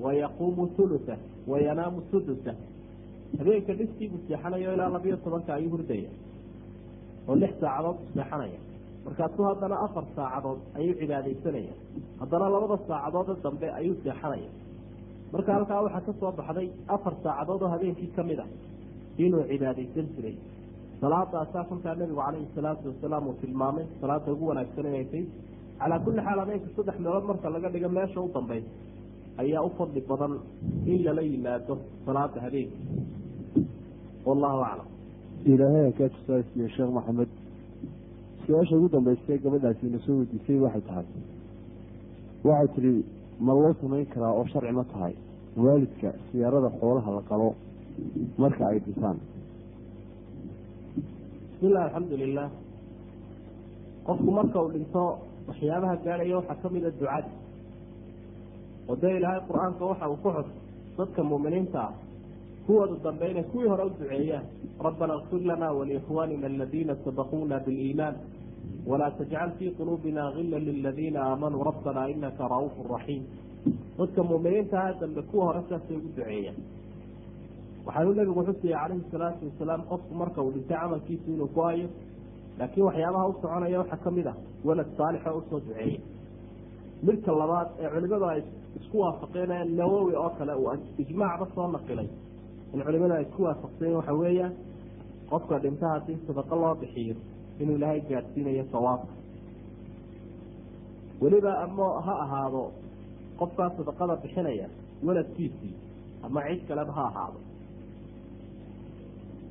wa 0.04 0.14
yaquumu 0.22 0.64
hulusa 0.78 1.16
wa 1.48 1.58
yanaamu 1.68 2.02
sudusa 2.12 2.54
habeenka 3.40 3.74
dhistiibuu 3.80 4.20
seexanayo 4.28 4.70
ilaa 4.76 4.90
labiyo 4.96 5.18
tobanka 5.26 5.52
ayuu 5.58 5.72
hurdaya. 5.74 6.10
Oo 7.30 7.36
lix 7.42 7.54
saacadood 7.62 7.98
u 8.04 8.08
seexanaya. 8.16 8.60
Markaasuu 9.06 9.46
haddana 9.50 9.76
afar 9.86 10.06
saacadood 10.18 10.60
ayuu 10.80 10.96
cibaadaysanaya. 11.02 11.74
Haddana 12.22 12.46
labada 12.56 12.78
saacadoode 12.90 13.34
dambe 13.46 13.68
ayuu 13.80 13.96
seexanaya. 14.04 14.50
Marka 15.34 15.50
halkaa 15.58 15.82
waxaa 15.86 16.02
ka 16.08 16.14
soo 16.20 16.32
baxday 16.40 16.68
afar 16.96 17.14
saacadood 17.24 17.62
oo 17.66 17.70
habeenkii 17.74 18.12
ka 18.16 18.22
mid 18.30 18.40
a 18.40 18.46
inuu 19.24 19.44
cibaadaysan 19.52 20.08
jiray. 20.16 20.36
Salaadaasaa 21.02 21.64
kolkaa 21.70 21.96
nebigu 22.00 22.22
calayhi 22.26 22.48
salaatu 22.56 22.86
wasalaam 22.92 23.24
uu 23.30 23.36
tilmaamay 23.42 23.86
salaada 24.02 24.30
ugu 24.34 24.46
wanaagsan 24.52 24.86
inay 24.92 25.06
tahy 25.12 25.24
calaa 25.80 26.00
kulli 26.06 26.22
xaal 26.28 26.40
habeenka 26.44 26.68
saddex 26.76 26.98
meelood 27.06 27.26
marka 27.30 27.48
laga 27.56 27.70
dhigo 27.74 27.90
meesha 27.98 28.20
u 28.22 28.30
dambaysa 28.36 28.70
ayaa 29.42 29.62
u 29.68 29.70
fadli 29.78 30.02
badan 30.10 30.34
in 30.92 31.00
lala 31.06 31.22
yimaado 31.30 31.76
salaada 32.06 32.40
habeenka 32.46 32.78
wallahu 34.26 34.60
aclam 34.70 34.88
ilaahay 35.52 35.92
kaa 35.98 36.10
tusaasiye 36.16 36.68
sheekh 36.76 36.92
maxamed 36.98 37.30
su'aasha 38.46 38.76
ugu 38.78 38.90
dambaystay 38.96 39.38
gabadhaasi 39.46 39.88
ina 39.90 40.00
soo 40.06 40.16
weydiisay 40.20 40.58
waxay 40.66 40.82
tahay 40.90 41.06
waxay 42.50 42.68
tidhi 42.76 42.94
ma 43.46 43.54
loo 43.54 43.74
samayn 43.82 44.06
karaa 44.14 44.34
oo 44.40 44.46
sharci 44.54 44.72
ma 44.80 44.84
tahay 44.94 45.14
waalidka 45.66 46.10
siyaarada 46.32 46.70
xoolaha 46.80 47.10
la 47.18 47.22
qalo 47.30 47.50
marka 48.44 48.64
ay 48.72 48.80
dhisaan 48.88 49.18
bismillahi 51.52 51.86
alxamdu 51.88 52.16
lilah 52.24 52.50
qofku 54.08 54.30
marka 54.40 54.58
uu 54.64 54.72
dhinto 54.76 55.04
waxyaabaha 55.48 55.96
gaadhaya 56.06 56.36
waxaa 56.40 56.58
ka 56.64 56.68
mid 56.76 56.86
a 56.86 56.92
ducada 57.00 57.30
oo 58.90 58.96
dee 59.02 59.14
ilaahay 59.18 59.42
qur'aanka 59.50 59.84
waxa 59.92 60.06
uu 60.14 60.18
ku 60.24 60.30
xus 60.38 60.50
dadka 60.98 61.22
muuminiinta 61.30 61.80
ah 61.88 61.94
kuwooda 62.66 62.96
dambe 63.04 63.26
inay 63.32 63.44
kuwii 63.52 63.68
hore 63.72 63.84
u 63.84 63.90
duceeyaan 63.90 64.46
rabbana 64.86 65.14
اkfir 65.20 65.42
lana 65.50 65.72
waliikhwanina 65.78 66.48
aladiina 66.48 66.96
sabaquuna 67.06 67.60
biliimaan 67.66 68.16
walaa 68.88 69.12
tajcal 69.20 69.52
fii 69.58 69.72
quluubina 69.78 70.32
gila 70.36 70.60
liladiina 70.60 71.20
aamanuu 71.30 71.64
rabbana 71.70 72.10
inaka 72.10 72.48
ra'uufu 72.54 72.82
raxiim 72.94 73.24
dadka 73.98 74.24
muuminiintaha 74.24 74.94
dambe 75.02 75.22
kuwa 75.22 75.46
hore 75.46 75.62
saasay 75.70 75.98
ugu 75.98 76.08
duceeyaan. 76.16 76.56
Waxaanuu 77.86 78.14
nabigu 78.14 78.44
xusaya 78.48 78.78
calayhi 78.82 79.04
salaatu 79.12 79.46
wasalaam 79.50 79.82
qofku 79.92 80.14
marka 80.22 80.42
uu 80.46 80.52
dhintay 80.56 80.78
camalkiisu 80.82 81.28
inuu 81.36 81.50
go'ayo 81.58 81.88
laakiin 82.60 82.86
waxyaabaha 82.88 83.28
u 83.28 83.34
soconaya 83.42 83.80
waxaa 83.82 83.98
ka 84.06 84.12
mid 84.18 84.28
ah 84.28 84.36
walad 84.68 84.88
saalix 84.98 85.22
oo 85.32 85.38
u 85.38 85.44
soo 85.50 85.60
duceeya 85.66 86.00
midka 87.08 87.32
labaad 87.42 87.68
ee 87.84 87.90
culimadu 87.94 88.26
ay 88.34 88.42
isku 88.80 88.96
waafaqeen 89.04 89.52
ee 89.58 89.64
nawowi 89.80 90.14
oo 90.24 90.30
kale 90.38 90.54
uu 90.64 90.72
ijmaacba 91.04 91.46
soo 91.56 91.68
naqilay 91.76 92.08
in 92.74 92.80
culimadu 92.86 93.14
ay 93.18 93.24
isku 93.28 93.42
waafaqseen 93.48 93.94
waxa 94.00 94.14
weeyaan 94.22 94.54
qofka 95.32 95.56
dhinta 95.64 95.88
haddii 95.94 96.18
sadaqo 96.28 96.56
loo 96.62 96.74
bixiyo 96.82 97.16
inuu 97.62 97.76
ilaahay 97.80 98.02
gaadsiinayo 98.10 98.64
sawaabka 98.74 99.14
weliba 101.22 101.52
ama 101.66 101.88
ha 102.06 102.14
ahaado 102.26 102.64
qofkaa 103.40 103.70
sadaqada 103.78 104.16
bixinaya 104.24 104.68
waladkiisii 105.08 105.74
ama 106.26 106.40
cid 106.48 106.62
kaleba 106.70 106.92
ha 106.98 107.04
ahaado. 107.10 107.40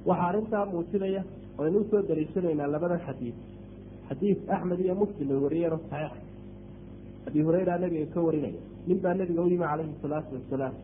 Waxaa 0.08 0.28
arrintaa 0.30 0.64
muujinaya 0.72 1.22
aynu 1.62 1.78
u 1.80 1.84
soo 1.90 2.00
daliishanaynaa 2.08 2.66
labada 2.74 2.96
xadiid 3.06 3.34
xadiid 4.08 4.38
axmed 4.54 4.78
iyo 4.84 4.94
muslim 5.02 5.28
ay 5.34 5.40
wariyeen 5.44 5.72
oo 5.76 5.80
saxiixa 5.90 6.20
abi 7.28 7.40
hurayra 7.46 7.74
nabiga 7.82 8.06
ka 8.14 8.20
warinaya 8.26 8.60
nin 8.86 8.98
baa 9.04 9.14
nabiga 9.20 9.40
u 9.42 9.48
yimi 9.52 9.64
calayhi 9.70 9.94
salaatu 10.02 10.30
wasalaam 10.38 10.74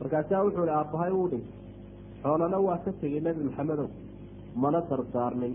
markaasaa 0.00 0.42
wuxuu 0.44 0.64
ihi 0.66 0.74
aabbahay 0.78 1.12
wuu 1.18 1.28
dhintay 1.32 1.54
xoolana 2.22 2.58
waa 2.66 2.78
ka 2.84 2.90
tegay 3.00 3.20
nebi 3.26 3.42
maxamedow 3.48 3.88
mana 4.62 4.80
dardaarnin 4.90 5.54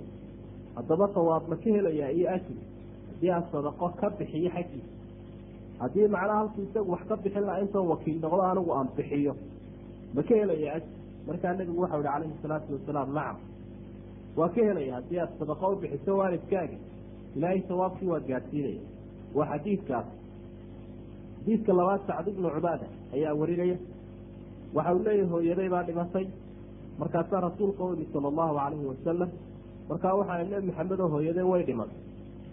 haddaba 0.76 1.06
sawaab 1.16 1.44
ma 1.52 1.56
ka 1.64 1.70
helayaa 1.78 2.10
iyo 2.18 2.28
ajri 2.36 2.58
haddii 3.10 3.32
aan 3.36 3.44
sadaqo 3.52 3.88
ka 4.00 4.08
bixiyo 4.18 4.50
xaggiisa 4.56 4.90
haddii 5.82 6.08
macnaha 6.16 6.38
halku 6.40 6.60
isagu 6.68 6.92
wax 6.94 7.04
ka 7.10 7.16
bixin 7.24 7.44
lahaa 7.48 7.62
intoo 7.66 7.84
wakiil 7.92 8.18
noqdo 8.24 8.42
anigu 8.52 8.72
aan 8.78 8.88
bixiyo. 8.98 9.34
Ma 10.16 10.22
ka 10.28 10.34
helaya 10.40 10.70
ajri 10.78 10.90
markaa 11.28 11.54
nebigu 11.60 11.82
waxau 11.84 12.00
ihi 12.02 12.08
calayhi 12.14 12.36
salaatu 12.44 12.70
wasalaam 12.76 13.10
nacam. 13.18 13.38
Waa 14.38 14.50
ka 14.56 14.62
helaya 14.68 14.92
haddii 14.98 15.20
aad 15.24 15.32
sadaqo 15.40 15.66
u 15.74 15.76
bixiso 15.82 16.12
waalidkaaga. 16.20 16.78
Ilaahay 17.36 17.62
sawaabkii 17.70 18.08
waa 18.14 18.20
gaadsiinaya 18.30 18.82
waa 19.38 19.48
xadiidkaas. 19.52 20.08
Xadiidka 21.40 21.72
labaad 21.80 22.02
sacd 22.08 22.28
ibnu 22.34 22.50
cubaada 22.56 22.88
ayaa 23.16 23.34
warinaya 23.42 23.78
waxa 24.76 24.92
uu 24.96 25.04
leeyahay 25.08 25.30
hooyaday 25.34 25.70
baa 25.74 25.84
dhimatay 25.88 26.26
markaasaa 27.00 27.42
rasuulka 27.48 27.82
u 27.84 27.90
yimi 27.94 28.08
sala 28.14 28.28
allahu 28.32 28.54
calayhi 28.60 28.86
wasalam 28.94 29.30
markaa 29.90 30.14
waxaa 30.20 30.44
nebi 30.52 30.68
maxamedoo 30.70 31.10
hooyaday 31.16 31.46
way 31.52 31.64
dhimatay 31.70 32.00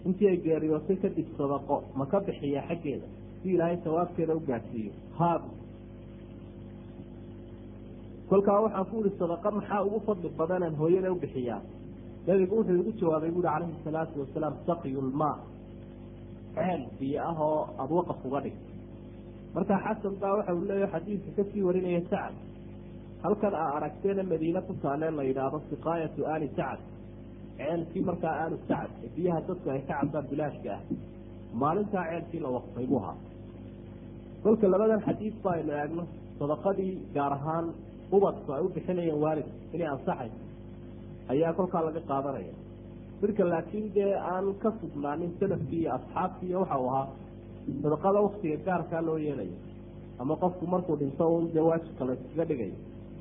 intii 0.07 0.27
ay 0.33 0.37
geeriyootay 0.45 0.97
kadib 1.03 1.27
sadaqo 1.39 1.75
ma 1.99 2.05
ka 2.11 2.17
bixiyaa 2.27 2.65
xaggeeda. 2.69 3.07
Si 3.41 3.47
ilaahay 3.55 3.77
sawaabkeeda 3.85 4.33
u 4.35 4.41
gaadsiiyo 4.49 4.91
haab 5.19 5.41
kolkaa 8.29 8.59
waxaan 8.65 8.85
ku 8.91 8.97
ihi 9.05 9.11
sadaqa 9.21 9.49
maxaa 9.57 9.81
ugu 9.87 9.99
fadli 10.07 10.29
badanaan 10.39 10.75
hooyada 10.81 11.09
u 11.11 11.15
bixiyaa 11.23 11.61
nabigu 12.27 12.55
wuxuu 12.57 12.75
igu 12.81 12.91
jawaabay 13.01 13.31
buuri 13.35 13.47
calayhi 13.53 13.75
salaatu 13.85 14.15
wasalaam 14.23 14.53
saqyulmaa 14.67 15.35
ceel 16.55 16.81
biyo 16.99 17.19
ah 17.29 17.37
oo 17.47 17.61
aada 17.81 17.93
waqaf 17.99 18.19
uga 18.27 18.39
dhig 18.45 18.55
marka 19.55 19.75
xasan 19.85 20.13
baa 20.21 20.33
waxa 20.37 20.53
uu 20.57 20.65
leeyahay 20.69 20.91
xadiidka 20.93 21.31
ka 21.37 21.43
sii 21.51 21.63
warinaya 21.67 22.01
sacad. 22.11 22.35
Halkan 23.23 23.53
aa 23.61 23.69
aragteena 23.77 24.23
madiine 24.31 24.61
ku 24.67 24.73
taalee 24.83 25.11
la 25.17 25.23
yidhaahdo 25.29 25.57
siqaayatu 25.69 26.21
aali 26.31 26.47
sacad. 26.57 26.79
Ceelkii 27.57 28.03
markaa 28.09 28.33
aalu 28.43 28.57
sacad 28.69 28.91
ee 29.05 29.09
biyaha 29.15 29.39
dadku 29.47 29.67
ay 29.73 29.81
ka 29.89 29.93
cabaan 30.01 30.25
bilaashka 30.31 30.69
ah. 30.77 30.81
Maalintaa 31.61 32.05
ceelkii 32.11 32.41
la 32.45 32.49
waqfay 32.57 32.85
buu 32.91 32.99
ahaa. 33.03 33.17
Kolka 34.43 34.65
labadan 34.73 35.01
xadiid 35.07 35.35
ba 35.43 35.49
aynu 35.57 35.71
eegno. 35.81 36.03
Sadaqadii 36.39 36.93
gaar 37.15 37.33
ahaan 37.37 37.65
ubadku 38.15 38.49
ay 38.55 38.61
u 38.65 38.69
bixinayeen 38.75 39.19
waalidka 39.23 39.53
inay 39.75 39.89
ansaxay 39.95 40.29
ayaa 41.31 41.51
kolkaa 41.57 41.81
laga 41.87 42.01
qaadanaya. 42.11 42.53
Midka 43.21 43.43
laakiin 43.51 43.85
dee 43.95 44.11
aan 44.33 44.45
ka 44.61 44.69
sugnaanin 44.81 45.31
salafkii 45.39 45.79
iyo 45.83 45.91
asxaabkii 45.97 46.47
iyo 46.49 46.59
waxau 46.63 46.85
ahaa 46.91 47.07
sadaqada 47.83 48.19
waktiga 48.27 48.57
gaarkaa 48.65 49.01
loo 49.07 49.17
yeelayo. 49.17 49.55
Ama 50.19 50.35
qofku 50.35 50.65
markuu 50.67 50.95
dhinto 51.01 51.25
un 51.37 51.45
dee 51.53 51.59
waajibka 51.69 52.03
iskaga 52.13 52.45
dhigayo 52.49 52.75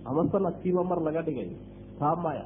ama 0.05 0.25
sanadkiiba 0.33 0.83
mar 0.85 1.01
laga 1.07 1.23
dhigayo 1.23 1.57
taa 1.99 2.17
maya. 2.17 2.45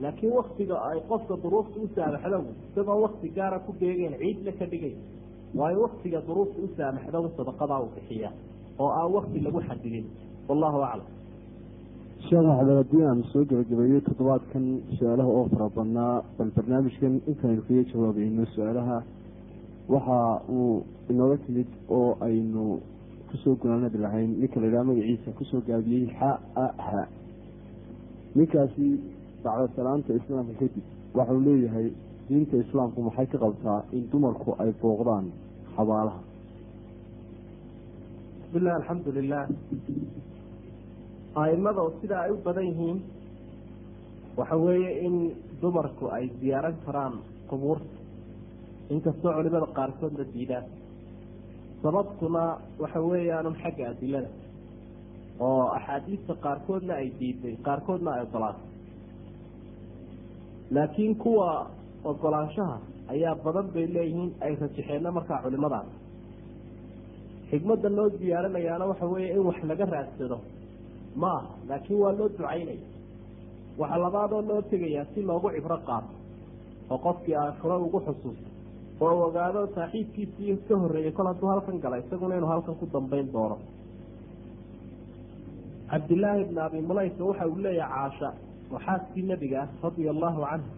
Laakiin 0.00 0.32
waktiga 0.32 0.76
ay 0.90 0.98
qofka 1.08 1.34
duruufta 1.42 1.76
u 1.80 1.88
saamaxdow 1.94 2.44
isagoo 2.70 3.00
wakti 3.04 3.28
gaara 3.36 3.58
ku 3.66 3.72
beegeen 3.80 4.14
ciidna 4.20 4.52
ka 4.58 4.66
dhigay 4.72 4.94
waayo 5.54 5.78
waktiga 5.86 6.20
duruufta 6.28 6.58
u 6.64 6.68
saamaxdow 6.76 7.24
sadaqadaa 7.36 7.80
uu 7.84 7.90
bixiya 7.96 8.30
oo 8.78 8.88
aan 8.98 9.12
wakti 9.12 9.40
lagu 9.40 9.60
xadidin. 9.68 10.06
Wallahu 10.48 10.80
aclam. 10.82 11.06
Sheekh 12.24 12.42
maxamed 12.48 12.76
haddii 12.80 13.04
aan 13.08 13.20
soo 13.32 13.44
gebagabeeyey 13.44 14.00
toddobaadkan 14.08 14.64
su'aalaha 14.98 15.28
oo 15.38 15.44
fara 15.52 15.68
badnaa 15.76 16.22
bal 16.38 16.50
barnaamijkan 16.56 17.14
intaynu 17.30 17.62
kaga 17.68 17.82
jawaabayno 17.92 18.44
su'aalaha 18.54 18.96
waxa 19.92 20.18
uu 20.56 20.84
inooga 21.10 21.36
timid 21.46 21.66
oo 21.96 22.10
aynu 22.26 22.64
ku 23.30 23.34
soo 23.42 23.54
gunaanadi 23.62 23.98
lahayn 24.04 24.30
ninka 24.40 24.60
la 24.60 24.66
yidhaha 24.66 24.84
magaciisa 24.90 25.30
ku 25.38 25.44
soo 25.50 25.60
gaabiyey 25.68 26.06
ha 26.20 26.30
ninkaasi 28.36 28.86
bacda 29.44 29.66
salaanta 29.76 30.10
islaamka 30.20 30.54
kadib 30.60 30.84
waxau 31.18 31.38
leeyahay 31.46 31.88
diinta 32.28 32.56
islaamku 32.64 32.98
maxay 33.06 33.26
ka 33.32 33.38
qabtaa 33.44 33.80
in 33.96 34.02
dumarku 34.12 34.50
ay 34.62 34.70
booqdaan 34.82 35.26
xabaalaha? 35.76 36.20
Bismillahi 38.42 38.76
alxamdu 38.80 39.10
lilah 39.18 39.44
aimada 41.42 41.80
oo 41.86 41.92
sidaa 42.00 42.22
ay 42.26 42.30
u 42.34 42.38
badan 42.46 42.66
yihiin 42.70 42.98
waxa 44.38 44.56
weeye 44.64 44.90
in 45.06 45.14
dumarku 45.62 46.04
ay 46.16 46.24
ziyaaran 46.40 46.76
karaan 46.86 47.14
qubuurta 47.50 47.86
inkastoo 48.94 49.32
culimada 49.36 49.66
qaarkoodna 49.78 50.24
diidaan 50.34 50.64
sababtuna 51.82 52.42
waxa 52.82 53.00
weeyaanun 53.10 53.56
xagga 53.62 53.84
adilada 53.92 54.30
oo 55.46 55.64
axaadiista 55.76 56.32
qaarkoodna 56.44 56.92
ay 57.00 57.08
diiday 57.20 57.54
qaarkoodna 57.66 58.10
ay 58.16 58.22
ogolaatay. 58.26 58.66
Laakiin 60.74 61.14
kuwa 61.22 61.48
ogolaanshaha 62.10 62.76
ayaa 63.12 63.34
badan 63.44 63.66
bay 63.74 63.86
leeyihiin 63.94 64.30
ay 64.44 64.52
rajaxeenna 64.62 65.10
markaa 65.16 65.42
culimadaas. 65.44 65.88
Xikmadda 67.50 67.88
loo 67.96 68.08
diyaarinayaana 68.20 68.84
waxa 68.90 69.06
weeye 69.12 69.30
in 69.36 69.42
wax 69.48 69.58
laga 69.70 69.84
raadsado 69.94 70.38
ma 71.20 71.30
aha 71.38 71.48
laakiin 71.68 71.98
waa 72.02 72.12
loo 72.18 72.28
ducaynaya. 72.28 72.84
Waxa 73.80 73.96
labaadoo 74.04 74.42
loo 74.48 74.60
tegayaa 74.70 75.06
si 75.14 75.20
loogu 75.28 75.48
cibro 75.54 75.76
qaato 75.88 76.12
oo 76.92 76.98
qofkii 77.04 77.34
aakhiro 77.42 77.76
ugu 77.86 77.98
xusuusto 78.06 78.49
oo 79.06 79.14
ogaado 79.26 79.60
saaxiibkiisii 79.76 80.56
ka 80.68 80.74
horreeyey 80.82 81.12
kol 81.16 81.26
hadduu 81.30 81.48
halkan 81.52 81.78
gala 81.84 81.96
isaguna 82.02 82.34
inuu 82.38 82.50
halkan 82.52 82.74
ku 82.80 82.86
dambayn 82.94 83.28
doono. 83.32 83.56
Cabdillaahi 85.90 86.44
bni 86.48 86.60
abi 86.66 86.80
mulayka 86.88 87.24
waxa 87.28 87.46
uu 87.48 87.58
leeyahay 87.64 88.10
caasha 88.10 88.28
oo 88.72 88.78
xaaskii 88.86 89.22
nebiga 89.30 89.58
ah 89.62 89.68
radia 89.82 90.10
allahu 90.14 90.40
canhu 90.50 90.68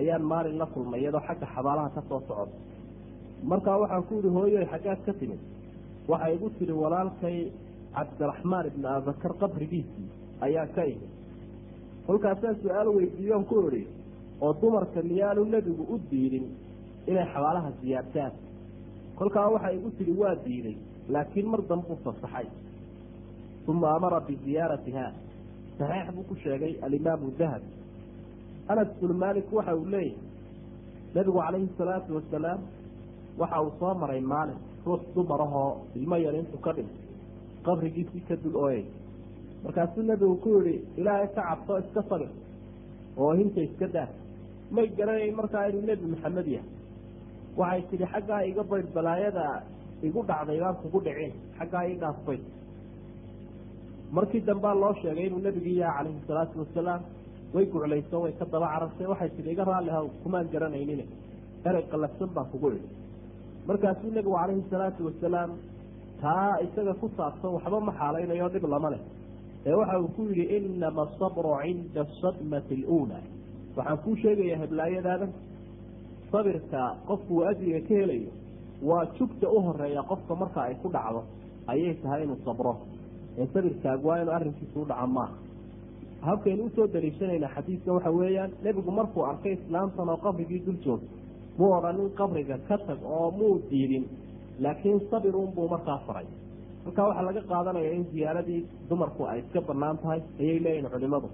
ayaan 0.00 0.22
maalin 0.30 0.56
la 0.62 0.66
kulmay 0.74 1.00
iyadoo 1.02 1.22
xagga 1.28 1.46
xabaalaha 1.54 1.88
ka 1.96 2.02
soo 2.08 2.20
socota 2.28 2.56
markaa 3.50 3.76
waxaan 3.82 4.02
ku 4.08 4.14
yihi 4.18 4.30
hooyoy 4.36 4.64
xaggaad 4.72 5.00
ka 5.06 5.12
timid. 5.20 5.40
Waxay 6.10 6.34
igu 6.36 6.48
tihi 6.58 6.72
walaalkay 6.82 7.36
cabdiraxmaan 7.96 8.66
ibni 8.70 8.86
abakar 8.96 9.32
qabrigiisii 9.40 10.06
ayaa 10.46 10.66
ka 10.74 10.82
imi 10.92 11.08
kolkaasaan 12.06 12.56
su'aal 12.62 12.88
weydiiyoon 12.96 13.44
ku 13.50 13.54
idhi 13.68 13.82
oo 14.44 14.52
dumarka 14.60 15.00
miyaanu 15.10 15.42
nebigu 15.54 15.82
u 15.94 15.98
diidin 16.10 16.46
inay 17.10 17.26
xabaalaha 17.34 17.70
siyaartaan 17.80 18.32
kolkaa 19.18 19.48
waxay 19.54 19.74
igu 19.78 19.90
tihi 19.98 20.12
waa 20.20 20.34
diiday 20.44 20.76
laakiin 21.14 21.46
mar 21.52 21.60
danbuu 21.70 21.96
fasaxay. 22.04 22.46
Uma 23.68 23.88
amara 23.96 24.20
biziyaaratiha 24.28 25.04
saxiix 25.78 26.06
buu 26.14 26.24
ku 26.28 26.34
sheegay 26.42 26.72
alimaamu 26.86 27.30
dahab. 27.38 27.62
Anas 28.68 28.88
bnu 29.00 29.14
malik 29.14 29.46
waxa 29.52 29.74
uu 29.76 29.86
leeyahy 29.94 30.16
nebigu 31.14 31.38
calayhi 31.44 31.68
salaatu 31.78 32.10
wasalaam 32.16 32.60
waxa 33.40 33.58
uu 33.64 33.72
soo 33.80 33.94
maray 34.02 34.20
maalin 34.32 34.58
ruux 34.86 35.02
dumarahoo 35.14 35.70
ilmo 35.98 36.16
yar 36.24 36.34
intuu 36.40 36.60
ka 36.64 36.72
dhintay 36.76 37.00
qabrigiisii 37.66 38.22
ka 38.28 38.36
dul 38.42 38.56
ooyay. 38.64 38.84
Markaasuu 39.64 40.02
nebigu 40.10 40.36
ku 40.42 40.50
yihi 40.64 40.74
ilaahay 41.00 41.28
ka 41.34 41.42
cabso 41.48 41.78
iska 41.78 42.02
sabir 42.10 42.30
oo 43.16 43.32
hinta 43.38 43.60
iska 43.68 43.86
daa 43.94 44.08
may 44.74 44.86
garanayn 44.96 45.34
markaa 45.40 45.68
inuu 45.70 45.84
nebi 45.88 46.06
maxamed 46.12 46.46
yahay 46.54 46.68
waxay 47.60 47.82
tidhi 47.90 48.06
xaggaa 48.14 48.40
iga 48.50 48.62
bayd 48.70 48.86
balaayada 48.96 49.46
igu 50.08 50.20
dhacday 50.30 50.58
baan 50.64 50.76
kugu 50.82 50.98
dhicin 51.06 51.32
xaggaa 51.58 51.82
ii 51.90 51.96
dhaafbay 52.02 52.38
markii 54.16 54.40
dambaa 54.48 54.74
loo 54.82 54.92
sheegay 55.02 55.26
inuu 55.28 55.42
nebigii 55.46 55.78
yaha 55.82 55.96
calayhi 55.98 56.22
salaatu 56.28 56.58
wasalaam 56.62 57.00
way 57.54 57.64
guclayso 57.74 58.16
way 58.24 58.32
ka 58.40 58.44
daba 58.52 58.66
carartay 58.74 59.06
waxay 59.12 59.30
tidhi 59.36 59.50
iga 59.54 59.64
raalli 59.70 59.90
ha 59.96 60.00
kumaan 60.22 60.46
garanaynin 60.54 61.00
erey 61.68 61.84
qallafsan 61.92 62.30
baa 62.36 62.46
kugu 62.52 62.68
idhi 62.76 62.88
markaasuu 63.68 64.10
nebigu 64.16 64.34
calayhi 64.40 64.64
salaatu 64.74 65.00
wasalaam 65.08 65.50
taa 66.22 66.50
isaga 66.66 66.94
ku 67.02 67.06
saabsan 67.18 67.50
waxba 67.56 67.78
ma 67.88 67.92
xaalaynayo 68.00 68.48
dhib 68.54 68.64
lama 68.74 68.88
leh. 68.94 69.02
Ee 69.68 69.74
waxa 69.80 69.96
uu 70.04 70.10
ku 70.16 70.22
yidhi 70.30 70.44
inama 70.56 71.02
asabru 71.08 71.50
cinda 71.62 72.00
asadmati 72.06 72.74
aluulaa 72.80 73.22
waxaan 73.76 73.98
kuu 74.04 74.14
sheegayaa 74.22 74.58
heblaayadaada 74.62 75.26
sabirka 76.32 76.82
qofku 77.08 77.32
uu 77.36 77.44
ajriga 77.50 77.80
ka 77.88 77.94
helayo 78.00 78.30
waa 78.88 79.04
jugta 79.18 79.46
u 79.50 79.58
horreeya 79.66 80.02
qofka 80.10 80.34
marka 80.42 80.60
ay 80.68 80.74
ku 80.82 80.88
dhacdo 80.94 81.20
ayay 81.72 81.94
tahay 82.02 82.22
inuu 82.24 82.38
sabro. 82.44 82.72
Ee 83.38 83.46
sabirkaagu 83.54 84.08
waa 84.08 84.18
inuu 84.22 84.34
arrinkiisa 84.38 84.76
u 84.80 84.84
dhaca 84.90 85.06
maaha 85.16 85.34
habkaynu 86.26 86.62
u 86.64 86.70
soo 86.76 86.86
daliishanayna 86.94 87.48
xadiidka 87.54 87.90
waxa 87.96 88.10
weeyaan 88.18 88.50
nebigu 88.64 88.90
markuu 88.98 89.22
arkay 89.30 89.52
islaamtan 89.58 90.08
oo 90.12 90.16
qabrigii 90.24 90.60
dul 90.66 90.78
joogto 90.84 91.08
muu 91.58 91.70
odhanin 91.78 92.10
qabriga 92.20 92.56
ka 92.68 92.76
tag 92.86 92.98
oo 93.16 93.30
muu 93.38 93.54
diidin 93.70 94.04
laakiin 94.64 95.00
sabir 95.10 95.34
unbuu 95.36 95.68
markaa 95.74 95.98
faray. 96.06 96.26
Halkaa 96.84 97.06
waxaa 97.08 97.24
laga 97.28 97.42
qaadanaya 97.50 97.90
in 97.96 98.04
ziyaaradii 98.12 98.60
dumarku 98.88 99.22
ay 99.32 99.38
iska 99.42 99.60
bannaan 99.68 99.98
tahay 100.02 100.20
ayay 100.40 100.58
leeyihiin 100.64 100.90
culimadu. 100.94 101.28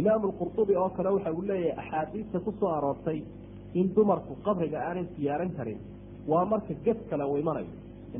Imaamu 0.00 0.26
lqurtubi 0.30 0.74
oo 0.82 0.88
kale 0.96 1.08
waxa 1.16 1.30
uu 1.36 1.42
leeyahay 1.50 1.76
axaadiista 1.82 2.38
ku 2.44 2.50
soo 2.60 2.70
aroortay 2.76 3.18
in 3.80 3.86
dumarku 3.96 4.32
qabriga 4.46 4.78
aanay 4.88 5.06
siyaaran 5.16 5.50
karin 5.58 5.80
waa 6.32 6.44
marka 6.52 6.74
ged 6.86 6.98
kale 7.10 7.24
uu 7.32 7.36
imanayo 7.42 7.70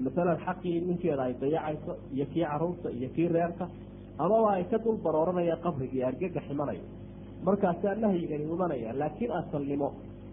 masalan 0.06 0.38
xaqii 0.46 0.74
ninkeeda 0.88 1.22
ay 1.28 1.34
dayacayso 1.42 1.92
iyo 2.14 2.26
kii 2.32 2.44
carruurta 2.50 2.88
iyo 2.98 3.08
kii 3.16 3.28
reerka 3.36 3.64
amaba 4.24 4.48
ay 4.56 4.64
ka 4.72 4.78
dul 4.84 4.96
barooranaya 5.04 5.56
qabrigii 5.64 6.02
argagax 6.10 6.44
imanayo 6.54 6.84
markaasaa 7.46 7.94
nahyigani 8.04 8.44
imanaya 8.56 8.90
laakiin 9.00 9.32
asalnimo 9.40 9.88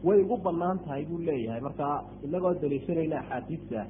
way 0.08 0.20
ugu 0.24 0.38
bannaan 0.46 0.78
tahay 0.86 1.04
buu 1.10 1.18
leeyahay. 1.28 1.62
Markaa 1.68 1.96
inagoo 2.26 2.54
daliishanayna 2.62 3.18
axaadiista 3.22 3.82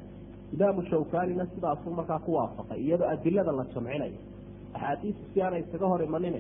imaamu 0.56 0.82
shawkanina 0.90 1.46
sidaasuu 1.54 1.92
markaa 2.00 2.20
ku 2.26 2.32
waafaqay 2.38 2.80
iyadoo 2.86 3.08
adilada 3.14 3.52
la 3.60 3.66
jamcinayo 3.74 4.18
axaadiistu 4.78 5.24
si 5.34 5.42
aanay 5.46 5.62
isaga 5.66 5.86
hor 5.92 6.02
imanine 6.08 6.40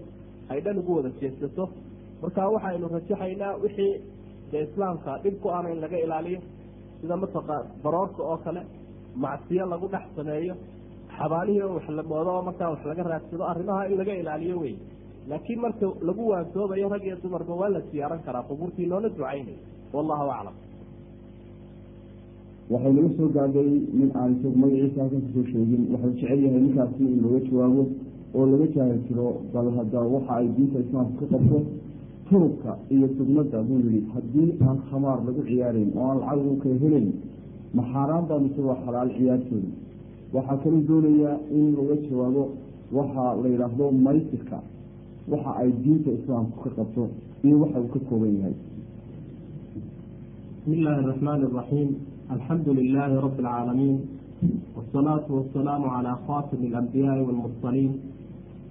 ay 0.51 0.59
dhan 0.65 0.77
ugu 0.81 0.91
wada 0.97 1.09
jeesato. 1.21 1.65
Markaa 2.21 2.47
waxaynu 2.55 2.87
rajaxaynaa 2.95 3.51
wixii 3.63 3.91
dee 4.51 4.63
islaamka 4.67 5.11
dhibku 5.23 5.47
aana 5.55 5.69
in 5.75 5.79
laga 5.85 5.97
ilaaliyo 6.05 6.39
sida 7.01 7.15
mataqa 7.23 7.55
baroorka 7.83 8.21
oo 8.31 8.37
kale 8.45 8.61
macsiyo 9.25 9.65
lagu 9.73 9.87
dhex 9.93 10.05
sameeyo 10.17 10.55
xabaalihii 11.17 11.61
oo 11.67 11.73
wax 11.77 11.85
la 11.99 12.03
moodo 12.11 12.29
oo 12.37 12.41
markaa 12.49 12.69
wax 12.73 12.81
laga 12.91 13.03
raadsado 13.11 13.43
arrimaha 13.51 13.81
in 13.91 13.97
laga 14.01 14.13
ilaaliyo 14.21 14.55
wey 14.63 14.75
laakiin 15.31 15.59
marka 15.65 15.85
lagu 16.09 16.23
waantoobayo 16.31 16.89
rag 16.93 17.03
iyo 17.09 17.17
dumarba 17.23 17.53
waa 17.61 17.69
la 17.75 17.81
siyaaran 17.91 18.21
karaa 18.27 18.43
qubuurtii 18.49 18.85
loola 18.91 19.09
ducaynayo 19.15 19.59
wallahu 19.95 20.27
aclam. 20.37 20.55
Waxay 22.71 22.91
naga 22.93 23.09
soo 23.17 23.27
gaadhay 23.35 23.69
nin 23.99 24.09
aan 24.21 24.31
isagu 24.37 24.57
magaciisa 24.63 25.03
ka 25.11 25.17
soo 25.33 25.43
sheegin. 25.51 25.81
Waxau 25.93 26.11
jecel 26.19 26.39
yahay 26.45 26.61
ninkaasi 26.65 27.03
in 27.13 27.17
looga 27.23 27.39
jawaabo 27.49 27.83
oo 28.37 28.45
laga 28.51 28.65
jaahil 28.75 28.99
jiro 29.07 29.27
bal 29.53 29.67
hadda 29.77 29.99
waxa 30.13 30.33
ay 30.39 30.47
diinta 30.57 30.77
islaamka 30.85 31.13
ka 31.19 31.25
qabto 31.33 31.57
turubka 32.29 32.71
iyo 32.95 33.07
sugnada 33.17 33.59
buu 33.67 33.79
yihi 33.85 33.99
haddii 34.13 34.49
aan 34.67 34.77
khamaar 34.89 35.19
lagu 35.27 35.41
ciyaarayn 35.49 35.89
oo 35.97 36.05
aan 36.09 36.19
lacag 36.21 36.57
kala 36.63 36.75
helayn 36.83 37.07
ma 37.75 37.83
xaaraan 37.91 38.23
baa 38.29 38.39
mise 38.45 38.61
waa 38.67 38.77
xalaal 38.85 39.09
ciyaartooda. 39.17 39.69
Waxaa 40.33 40.57
kaluu 40.63 40.81
doonayaa 40.89 41.35
in 41.57 41.65
laga 41.77 41.95
jawaabo 42.09 42.43
waxa 42.97 43.23
la 43.41 43.47
yidhaahdo 43.53 43.85
maysirka 44.05 44.57
waxa 45.31 45.51
ay 45.61 45.69
diinta 45.83 46.09
islaamku 46.17 46.57
ka 46.63 46.69
qabto 46.77 47.03
iyo 47.45 47.55
waxa 47.63 47.77
uu 47.83 47.89
ka 47.93 47.99
kooban 48.09 48.33
yahay. 48.39 48.55
Bismi 50.59 50.73
illaahi 50.77 50.99
araxmaani 51.05 51.43
araxiim 51.49 51.89
alxamdu 52.33 52.69
lilaahi 52.79 53.15
rabbi 53.25 53.41
alcaalamiin 53.43 53.97
wasalaatu 54.77 55.29
wasalaamu 55.37 55.87
calaa 55.95 56.17
khatimi 56.27 56.65
alambiyaai 56.71 57.21
waalmursaliin 57.27 57.91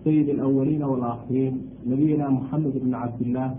sayidi 0.08 0.32
alawaliina 0.36 0.86
waalaakhiriin 0.92 1.54
nabiyina 1.90 2.26
muxamed 2.36 2.74
bni 2.82 2.92
cabdillaah 3.02 3.50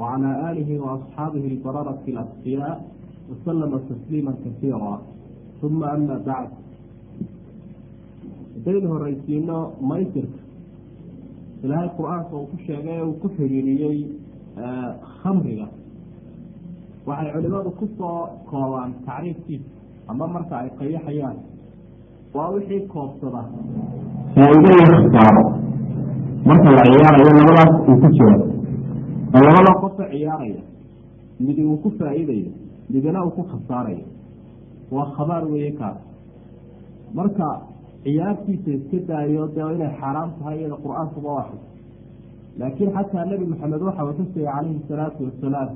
wacalaa 0.00 0.36
aalihi 0.46 0.74
waasxaabihi 0.86 1.48
albararati 1.54 2.10
alasqiyaa 2.16 2.74
wasalama 3.30 3.78
tasliima 3.88 4.32
kasiira 4.44 4.98
uma 5.66 5.86
ama 5.94 6.16
bacd 6.28 6.52
haddaynu 8.54 8.88
horeysiino 8.92 9.58
maysirka 9.90 10.40
ilaahay 11.64 11.88
qur'aanka 11.98 12.32
uu 12.40 12.46
ku 12.52 12.56
sheegay 12.66 13.00
uu 13.06 13.12
ku 13.22 13.28
xiriiriyey 13.36 13.98
khamriga 15.22 15.66
waxay 17.08 17.30
culimadu 17.34 17.70
ku 17.80 17.86
soo 17.98 18.18
koobaan 18.50 18.90
tacriifkiisa 19.06 19.68
ama 20.10 20.26
marka 20.34 20.54
ay 20.62 20.68
qayaxayaan 20.80 21.36
waa 22.36 22.48
wixii 22.54 22.80
koobsada 22.94 23.42
faa-iido 24.34 24.70
laga 24.80 24.98
saaro 25.14 25.44
marka 26.48 26.70
la 26.76 26.82
ciyaarayo 26.92 27.30
labadaas 27.38 27.72
uu 27.90 27.96
ku 28.02 28.08
jiro 28.16 28.36
labada 29.32 29.72
qofa 29.82 30.04
ciyaaraya 30.12 30.62
midi 31.46 31.62
uu 31.70 31.76
ku 31.82 31.88
faa-iidayo 31.98 32.50
midina 32.92 33.24
uu 33.26 33.30
ku 33.36 33.42
khasaarayo. 33.50 34.04
Waa 34.94 35.06
khabaar 35.16 35.44
weeye 35.52 35.72
kaas 35.80 35.98
marka 37.18 37.46
ciyaartiisa 38.04 38.70
iska 38.78 38.98
daayo 39.10 39.46
dee 39.56 39.68
inay 39.76 39.92
xaaraam 40.00 40.30
tahay 40.38 40.56
iyada 40.60 40.76
qur'aankuba 40.84 41.28
waa 41.36 41.46
xus 41.50 41.62
laakiin 42.60 42.90
xataa 42.96 43.24
nebi 43.30 43.44
maxamed 43.52 43.82
waxa 43.88 44.02
uu 44.08 44.14
xusaya 44.18 44.50
calayhi 44.56 44.80
salaatu 44.88 45.20
wasalaam 45.28 45.70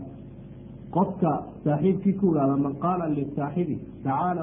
qofka 0.96 1.30
saaxiibkii 1.64 2.14
ku 2.20 2.26
ihahda 2.34 2.56
man 2.64 2.74
qaala 2.84 3.04
lisaaxibi 3.16 3.76
tacaala 4.04 4.42